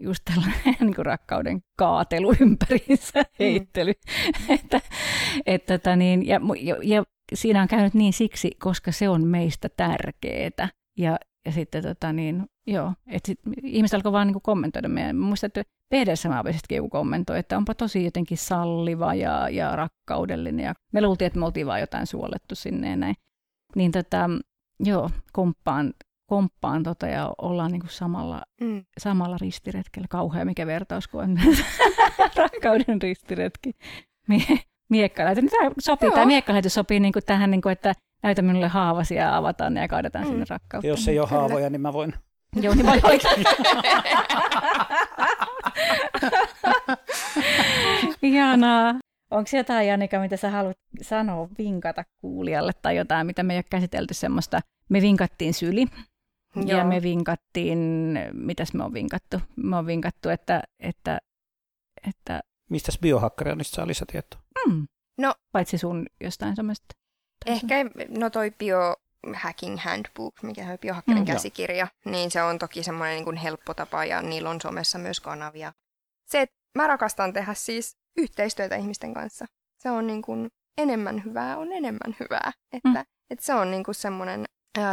just 0.00 0.22
tällainen 0.24 0.76
niinku 0.80 1.02
rakkauden 1.02 1.60
kaatelu 1.78 2.34
ympäriinsä, 2.40 3.20
mm. 3.20 3.26
heittely. 3.38 3.92
Mm. 3.92 4.54
että, 4.54 4.80
että, 5.46 5.78
tota 5.78 5.96
niin, 5.96 6.26
ja, 6.26 6.40
ja, 6.60 6.76
ja 6.82 7.04
siinä 7.34 7.62
on 7.62 7.68
käynyt 7.68 7.94
niin 7.94 8.12
siksi, 8.12 8.50
koska 8.58 8.92
se 8.92 9.08
on 9.08 9.26
meistä 9.26 9.68
tärkeää. 9.68 10.68
Ja, 10.98 11.18
ja 11.46 11.52
sitten 11.52 11.82
tota 11.82 12.12
niin, 12.12 12.46
joo, 12.66 12.92
että 13.06 13.26
sit 13.26 13.40
ihmiset 13.62 13.94
alkoi 13.94 14.12
vaan 14.12 14.26
niinku 14.26 14.40
kommentoida 14.40 14.88
meidän. 14.88 15.16
Muistan, 15.16 15.48
että 15.48 15.62
PDS 15.88 16.24
joku 16.70 16.88
kommentoi, 16.88 17.38
että 17.38 17.56
onpa 17.56 17.74
tosi 17.74 18.04
jotenkin 18.04 18.38
salliva 18.38 19.14
ja, 19.14 19.48
ja 19.48 19.76
rakkaudellinen. 19.76 20.64
Ja 20.64 20.74
me 20.92 21.02
luultiin, 21.02 21.26
että 21.26 21.38
me 21.38 21.44
oltiin 21.46 21.66
vaan 21.66 21.80
jotain 21.80 22.06
suolettu 22.06 22.54
sinne 22.54 22.90
ja 22.90 22.96
näin. 22.96 23.14
Niin 23.74 23.92
tota, 23.92 24.30
joo, 24.80 25.10
komppaan 25.32 25.94
komppaan 26.32 26.82
tota 26.82 27.06
ja 27.06 27.32
ollaan 27.38 27.72
niinku 27.72 27.86
samalla, 27.90 28.42
mm. 28.60 28.84
samalla 28.98 29.36
ristiretkellä. 29.40 30.06
Kauhea 30.10 30.44
mikä 30.44 30.66
vertaus, 30.66 31.08
kun 31.08 31.22
on 31.22 31.38
rakkauden 32.36 33.02
ristiretki. 33.02 33.72
Mie- 34.28 34.58
miekkalähetys. 34.88 35.50
Tämä 35.50 35.70
sopii, 35.80 36.06
Joo. 36.06 36.14
tämä 36.14 36.26
miekkalähetys 36.26 36.74
sopii 36.74 37.00
niinku 37.00 37.20
tähän, 37.26 37.50
niinku, 37.50 37.68
että 37.68 37.94
näytä 38.22 38.42
minulle 38.42 38.68
haavasi 38.68 39.14
ja 39.14 39.36
avataan 39.36 39.74
ne 39.74 39.80
ja 39.80 39.88
kaadetaan 39.88 40.24
mm. 40.24 40.30
sinne 40.30 40.44
rakkautta. 40.48 40.86
Jos 40.86 41.08
ei 41.08 41.18
ole 41.18 41.28
Kyllä. 41.28 41.40
haavoja, 41.40 41.70
niin 41.70 41.80
mä 41.80 41.92
voin. 41.92 42.14
Joo, 42.56 42.74
niin 42.74 42.86
voi 42.86 43.18
Ihanaa. 48.22 48.94
Onko 49.30 49.50
jotain, 49.56 49.88
Janika, 49.88 50.20
mitä 50.20 50.36
sä 50.36 50.50
haluat 50.50 50.76
sanoa, 51.02 51.48
vinkata 51.58 52.04
kuulijalle 52.20 52.72
tai 52.82 52.96
jotain, 52.96 53.26
mitä 53.26 53.42
me 53.42 53.52
ei 53.52 53.56
ole 53.56 53.64
käsitelty 53.70 54.14
semmoista? 54.14 54.60
Me 54.88 55.00
vinkattiin 55.00 55.54
syli, 55.54 55.86
Joo. 56.56 56.78
Ja 56.78 56.84
me 56.84 57.02
vinkattiin, 57.02 57.78
mitäs 58.32 58.74
me 58.74 58.84
on 58.84 58.92
vinkattu? 58.92 59.40
Me 59.56 59.76
on 59.76 59.86
vinkattu, 59.86 60.28
että... 60.28 60.62
että, 60.80 61.18
että 62.08 62.40
Mistäs 62.70 62.98
biohakkeroinnista 62.98 63.74
saa 63.74 63.86
lisätietoa? 63.86 64.40
Mm. 64.66 64.86
No, 65.18 65.34
Paitsi 65.52 65.78
sun 65.78 66.06
jostain 66.20 66.56
semmoista. 66.56 66.86
Ehkä, 67.46 67.74
no 68.18 68.30
toi 68.30 68.50
biohacking 69.26 69.78
handbook, 69.78 70.42
mikä 70.42 70.62
on 70.62 70.78
biohakkerin 70.78 71.22
mm, 71.22 71.26
käsikirja, 71.26 71.88
jo. 72.04 72.10
niin 72.10 72.30
se 72.30 72.42
on 72.42 72.58
toki 72.58 72.82
semmoinen 72.82 73.14
niin 73.14 73.24
kuin 73.24 73.36
helppo 73.36 73.74
tapa 73.74 74.04
ja 74.04 74.22
niillä 74.22 74.50
on 74.50 74.60
somessa 74.60 74.98
myös 74.98 75.20
kanavia. 75.20 75.72
Se, 76.26 76.40
että 76.40 76.56
mä 76.78 76.86
rakastan 76.86 77.32
tehdä 77.32 77.54
siis 77.54 77.96
yhteistyötä 78.16 78.76
ihmisten 78.76 79.14
kanssa. 79.14 79.46
Se 79.78 79.90
on 79.90 80.06
niin 80.06 80.22
kuin 80.22 80.50
enemmän 80.78 81.24
hyvää 81.24 81.56
on 81.56 81.72
enemmän 81.72 82.16
hyvää. 82.20 82.52
Että, 82.72 82.88
mm. 82.88 83.04
että 83.30 83.44
se 83.44 83.54
on 83.54 83.70
niin 83.70 83.84
kuin 83.84 83.94
semmoinen 83.94 84.44
Öö, 84.78 84.84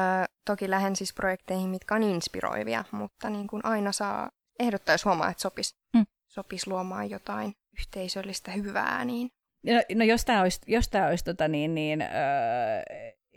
toki 0.46 0.70
lähden 0.70 0.96
siis 0.96 1.14
projekteihin, 1.14 1.70
mitkä 1.70 1.96
on 1.96 2.04
inspiroivia, 2.04 2.84
mutta 2.92 3.30
niin 3.30 3.48
kuin 3.48 3.66
aina 3.66 3.92
saa 3.92 4.30
ehdottaa, 4.60 4.94
jos 4.94 5.06
huomaa, 5.06 5.30
että 5.30 5.42
sopisi 5.42 5.76
Mm. 5.96 6.06
sopis 6.28 6.68
luomaan 6.68 7.10
jotain 7.10 7.54
yhteisöllistä 7.80 8.52
hyvää, 8.52 9.06
niin 9.06 9.30
No, 9.66 9.74
no 9.96 10.04
jos 10.06 10.26
tämä 10.26 10.42
olisi, 10.42 10.60
jos 10.68 10.88
tää 10.90 11.08
olisi 11.08 11.24
tota 11.24 11.48
niin, 11.48 11.76
niin, 11.76 12.02
öö, 12.02 12.10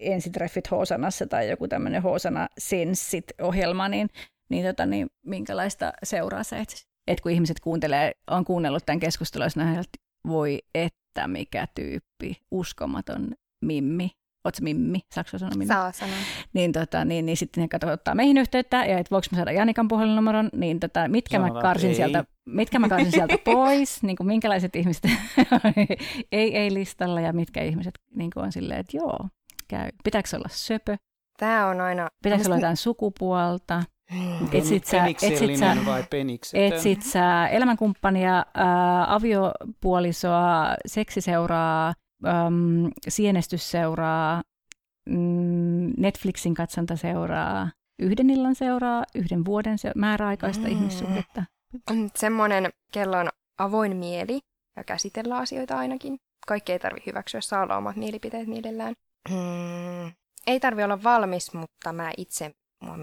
ensitreffit 0.05 0.71
Hosanassa 0.71 1.27
tai 1.27 1.51
joku 1.51 1.69
tämmöinen 1.69 2.03
Hosana 2.03 2.49
Sensit-ohjelma, 2.59 3.89
niin, 3.89 4.09
niin, 4.49 4.67
tota, 4.67 4.87
niin 4.87 5.11
minkälaista 5.27 5.93
seuraa 6.03 6.43
sä 6.43 6.59
etsisit? 6.59 6.89
Et 7.07 7.21
kun 7.21 7.33
ihmiset 7.33 7.61
kuuntelee, 7.61 8.13
on 8.31 8.45
kuunnellut 8.45 8.87
tämän 8.87 9.01
keskustelun, 9.01 9.47
jos 9.47 9.57
nähdään, 9.57 9.81
että 9.81 9.99
voi 10.27 10.59
että 10.75 11.29
mikä 11.29 11.67
tyyppi, 11.75 12.43
uskomaton 12.51 13.35
mimmi, 13.65 14.11
Oletko 14.45 14.63
Mimmi? 14.63 15.01
Saanko 15.15 15.39
sanoa 15.39 15.51
Mimmi? 15.51 15.67
saa 15.67 15.93
sanoa. 15.93 16.15
Niin, 16.53 16.73
tota, 16.73 17.05
niin, 17.05 17.27
niin 17.27 17.37
sitten 17.37 17.63
ne 17.63 17.69
katsovat, 17.69 17.95
ottaa 17.95 18.15
meihin 18.15 18.39
yhteyttä, 18.39 18.85
ja 18.85 18.99
että 18.99 19.11
voiko 19.11 19.27
mä 19.33 19.37
saada 19.37 19.53
Janikan 19.53 19.89
puhelinnumeron, 19.89 20.49
niin 20.53 20.81
tota, 20.81 21.09
mitkä, 21.09 21.39
mä 21.39 21.45
Sanotaan, 21.45 21.63
karsin 21.63 21.89
ei. 21.89 21.95
sieltä, 21.95 22.25
mitkä 22.47 22.79
mä 22.79 22.89
karsin 22.89 23.13
sieltä 23.13 23.39
pois, 23.45 24.03
niin 24.03 24.17
kuin 24.17 24.27
minkälaiset 24.27 24.77
ihmiset 24.77 25.03
ei, 26.33 26.57
ei 26.57 26.75
listalla, 26.75 27.21
ja 27.21 27.33
mitkä 27.33 27.63
ihmiset 27.63 27.95
niin 28.15 28.31
kuin 28.31 28.45
on 28.45 28.53
silleen, 28.53 28.81
että 28.81 28.97
joo, 28.97 29.29
käy. 29.73 29.89
Pitääkö 30.05 30.29
olla 30.37 30.49
söpö? 30.51 30.97
Tämä 31.39 31.67
on 31.67 31.81
aina... 31.81 32.09
Pitääkö 32.23 32.45
olla 32.47 32.57
jotain 32.57 32.77
sukupuolta? 32.77 33.83
Hmm. 34.15 34.49
Etsit 34.53 34.85
sä, 34.85 35.07
etsit 35.07 35.57
sä, 35.59 35.77
vai 35.87 36.05
etsit 36.55 37.03
sä 37.03 37.47
elämänkumppania, 37.49 38.45
ää, 38.55 39.15
aviopuolisoa, 39.15 40.75
seksiseuraa, 40.87 41.93
äm, 42.27 42.91
sienestysseuraa, 43.09 44.43
mm, 45.09 45.91
Netflixin 45.99 46.55
katsontaseuraa, 46.55 47.71
yhden 47.99 48.31
illan 48.31 48.55
seuraa, 48.55 49.05
yhden 49.15 49.45
vuoden 49.45 49.79
se- 49.79 49.93
määräaikaista 49.97 50.67
Mm. 50.67 50.73
ihmissuhdetta. 50.73 51.45
On 51.91 52.11
semmoinen, 52.17 52.71
kello 52.93 53.19
on 53.19 53.29
avoin 53.59 53.97
mieli 53.97 54.41
ja 54.77 54.85
käsitellä 54.85 55.37
asioita 55.37 55.79
ainakin. 55.79 56.17
Kaikki 56.47 56.73
ei 56.73 56.79
tarvi 56.79 57.01
hyväksyä, 57.07 57.41
saa 57.41 57.63
olla 57.63 57.77
omat 57.77 57.97
mielipiteet 57.97 58.49
mielellään. 58.49 58.95
Hmm. 59.29 60.13
Ei 60.47 60.61
tarvi 60.61 60.85
olla 60.85 61.03
valmis, 61.03 61.55
mutta 61.55 61.93
mä 61.93 62.11
itse, 62.17 62.51
mua 62.83 62.97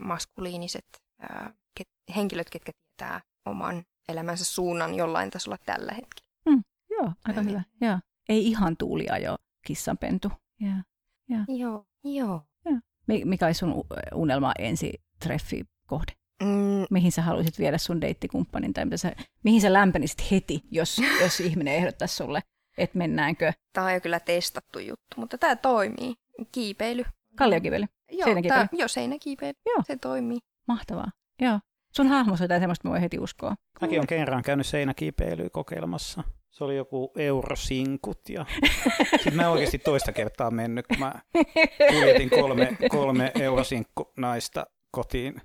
maskuliiniset 0.00 0.84
ää, 1.20 1.54
ket, 1.78 1.88
henkilöt, 2.16 2.50
ketkä 2.50 2.72
tietää 2.72 3.20
oman 3.46 3.84
elämänsä 4.08 4.44
suunnan 4.44 4.94
jollain 4.94 5.30
tasolla 5.30 5.56
tällä 5.66 5.92
hetkellä. 5.92 6.62
Joo, 6.90 7.12
aika 7.24 7.40
Eli- 7.40 7.48
hyvä. 7.50 7.62
Joo. 7.80 7.98
Ei 8.28 8.46
ihan 8.46 8.76
tuulia 8.76 9.18
jo 9.18 9.36
kissanpentu. 9.66 10.32
Joo. 10.60 11.44
Joo, 11.48 11.84
joo. 12.04 12.42
Mi- 13.08 13.24
Mikä 13.24 13.46
olisi 13.46 13.58
sun 13.58 13.84
unelma 14.14 14.52
ensi 14.58 14.92
treffi 15.22 15.64
kohde? 15.86 16.12
Mm, 16.42 16.86
Mihin 16.90 17.12
sä 17.12 17.22
haluaisit 17.22 17.58
viedä 17.58 17.78
sun 17.78 18.00
deittikumppanin 18.00 18.72
tai 18.72 18.84
mitä 18.84 18.96
sä, 18.96 19.12
mihin 19.44 19.60
sä 19.60 19.72
lämpenisit 19.72 20.30
heti, 20.30 20.62
jos, 20.70 20.96
jos 21.20 21.40
ihminen 21.40 21.74
ehdottaisi 21.74 22.16
sulle, 22.16 22.40
että 22.78 22.98
mennäänkö 22.98 23.52
Tämä 23.72 23.86
on 23.86 23.94
jo 23.94 24.00
kyllä 24.00 24.20
testattu 24.20 24.78
juttu, 24.78 25.16
mutta 25.16 25.38
tämä 25.38 25.56
toimii. 25.56 26.14
Kiipeily. 26.52 27.04
kalliokiveli? 27.36 27.86
Joo, 28.10 28.24
Seinäkiipeily? 28.24 28.68
tää, 28.68 28.78
joo, 28.78 28.88
seinäkiipeily. 28.88 29.54
Joo. 29.66 29.82
Se 29.86 29.96
toimii. 29.96 30.38
Mahtavaa. 30.68 31.10
Joo. 31.40 31.60
Sun 31.96 32.08
hahmossa 32.08 32.44
jotain 32.44 32.60
semmoista, 32.60 32.88
mä 32.88 32.90
voin 32.90 33.02
heti 33.02 33.18
uskoa. 33.18 33.54
Mäkin 33.80 33.98
olen 33.98 34.06
kerran 34.06 34.42
käynyt 34.42 34.66
seinäkiipeilyä 34.66 35.48
kokeilemassa. 35.52 36.22
Se 36.50 36.64
oli 36.64 36.76
joku 36.76 37.12
eurosinkut 37.16 38.28
ja 38.28 38.46
sitten 39.10 39.36
mä 39.36 39.50
oikeasti 39.50 39.78
toista 39.78 40.12
kertaa 40.12 40.50
mennyt, 40.50 40.86
kun 40.86 40.98
mä 40.98 41.14
kuljetin 41.88 42.30
kolme, 42.30 42.76
kolme 42.90 43.32
eurosinkku 43.40 44.12
naista 44.16 44.66
kotiin. 44.90 45.34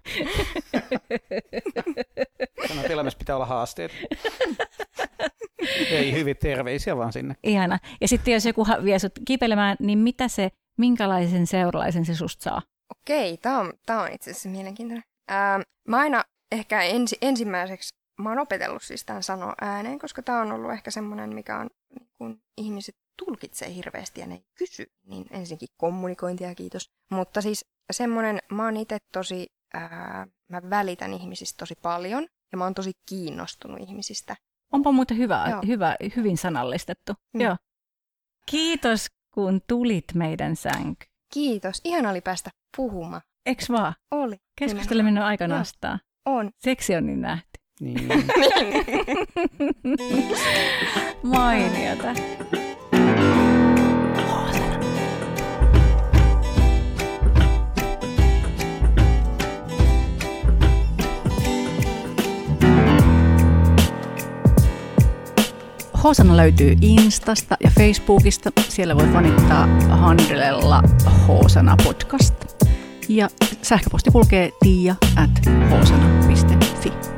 Sanoin, 2.68 2.80
että 2.80 2.94
elämässä 2.94 3.20
pitää 3.20 3.36
olla 3.36 3.46
haasteet. 3.46 3.92
Ei 5.92 6.14
hyvin 6.14 6.38
terveisiä 6.38 6.98
vaan 6.98 7.14
sinne. 7.14 7.36
Ihana. 7.44 7.80
Ja 8.02 8.08
sitten 8.08 8.34
jos 8.34 8.46
joku 8.46 8.66
vie 8.84 9.00
sut 9.00 9.20
kipeilemään, 9.28 9.78
niin 9.80 10.00
mitä 10.00 10.28
se, 10.28 10.50
minkälaisen 10.78 11.48
seuralaisen 11.48 12.06
se 12.06 12.16
susta 12.16 12.44
saa? 12.44 12.62
Okei, 12.92 13.38
tämä 13.38 13.60
on, 13.60 13.74
tää 13.86 14.02
on 14.02 14.12
itse 14.12 14.32
asiassa 14.32 14.50
mielenkiintoinen. 14.50 15.04
Ää, 15.28 15.62
mä 15.88 15.98
aina 15.98 16.24
ehkä 16.52 16.82
ensi, 16.82 17.18
ensimmäiseksi, 17.22 17.96
mä 18.20 18.30
oon 18.30 18.40
opetellut 18.40 18.84
siis 18.84 19.06
tämän 19.06 19.24
sanoa 19.24 19.54
ääneen, 19.62 20.00
koska 20.00 20.22
tämä 20.22 20.42
on 20.42 20.52
ollut 20.52 20.72
ehkä 20.72 20.92
semmoinen, 20.92 21.34
mikä 21.36 21.58
on, 21.58 21.70
kun 22.18 22.42
ihmiset 22.58 22.96
tulkitsee 23.26 23.74
hirveästi 23.74 24.22
ja 24.22 24.28
ne 24.28 24.36
ei 24.36 24.46
kysy, 24.58 24.86
niin 25.06 25.26
ensinkin 25.32 25.68
kommunikointia, 25.78 26.56
kiitos. 26.56 26.90
Mutta 27.12 27.42
siis 27.42 27.66
semmoinen, 27.92 28.40
mä 28.52 28.66
oon 28.66 28.78
itse 28.78 28.98
tosi, 29.14 29.48
ää, 29.74 30.28
mä 30.50 30.62
välitän 30.70 31.14
ihmisistä 31.14 31.58
tosi 31.58 31.76
paljon 31.82 32.28
ja 32.52 32.58
mä 32.58 32.64
oon 32.64 32.74
tosi 32.74 32.92
kiinnostunut 33.10 33.80
ihmisistä. 33.80 34.36
Onpa 34.72 34.92
muuten 34.92 35.18
hyvä, 35.18 35.46
Joo. 35.50 35.62
hyvä 35.68 35.96
hyvin 36.16 36.38
sanallistettu. 36.38 37.14
Mm. 37.34 37.42
Joo. 37.42 37.58
Kiitos, 38.46 39.08
kun 39.34 39.62
tulit 39.68 40.06
meidän 40.14 40.56
sänky. 40.56 41.08
Kiitos, 41.34 41.82
ihan 41.84 42.06
oli 42.06 42.22
päästä 42.22 42.50
puhumaan. 42.78 43.22
Eks 43.46 43.70
vaan? 43.70 43.94
Oli. 44.12 44.36
Keskusteleminen 44.60 45.24
on 45.24 45.28
aika 45.30 45.48
nastaa. 45.48 46.00
On. 46.26 46.52
Seksi 46.58 46.96
on 46.96 47.06
niin 47.06 47.22
nähty. 47.22 47.60
Niin. 47.80 48.08
Mainiota. 51.24 52.14
Hoosana 66.04 66.38
löytyy 66.38 66.76
Instasta 66.82 67.58
ja 67.64 67.72
Facebookista. 67.80 68.52
Siellä 68.70 68.96
voi 68.96 69.08
fanittaa 69.08 69.68
handlella 69.90 70.84
Hoosana 71.28 71.78
podcast. 71.84 72.34
Ja 73.10 73.30
sähköposti 73.62 74.12
kulkee 74.12 74.52
tiia 74.64 74.96
at 75.16 75.46
hoosana.fi. 75.70 77.11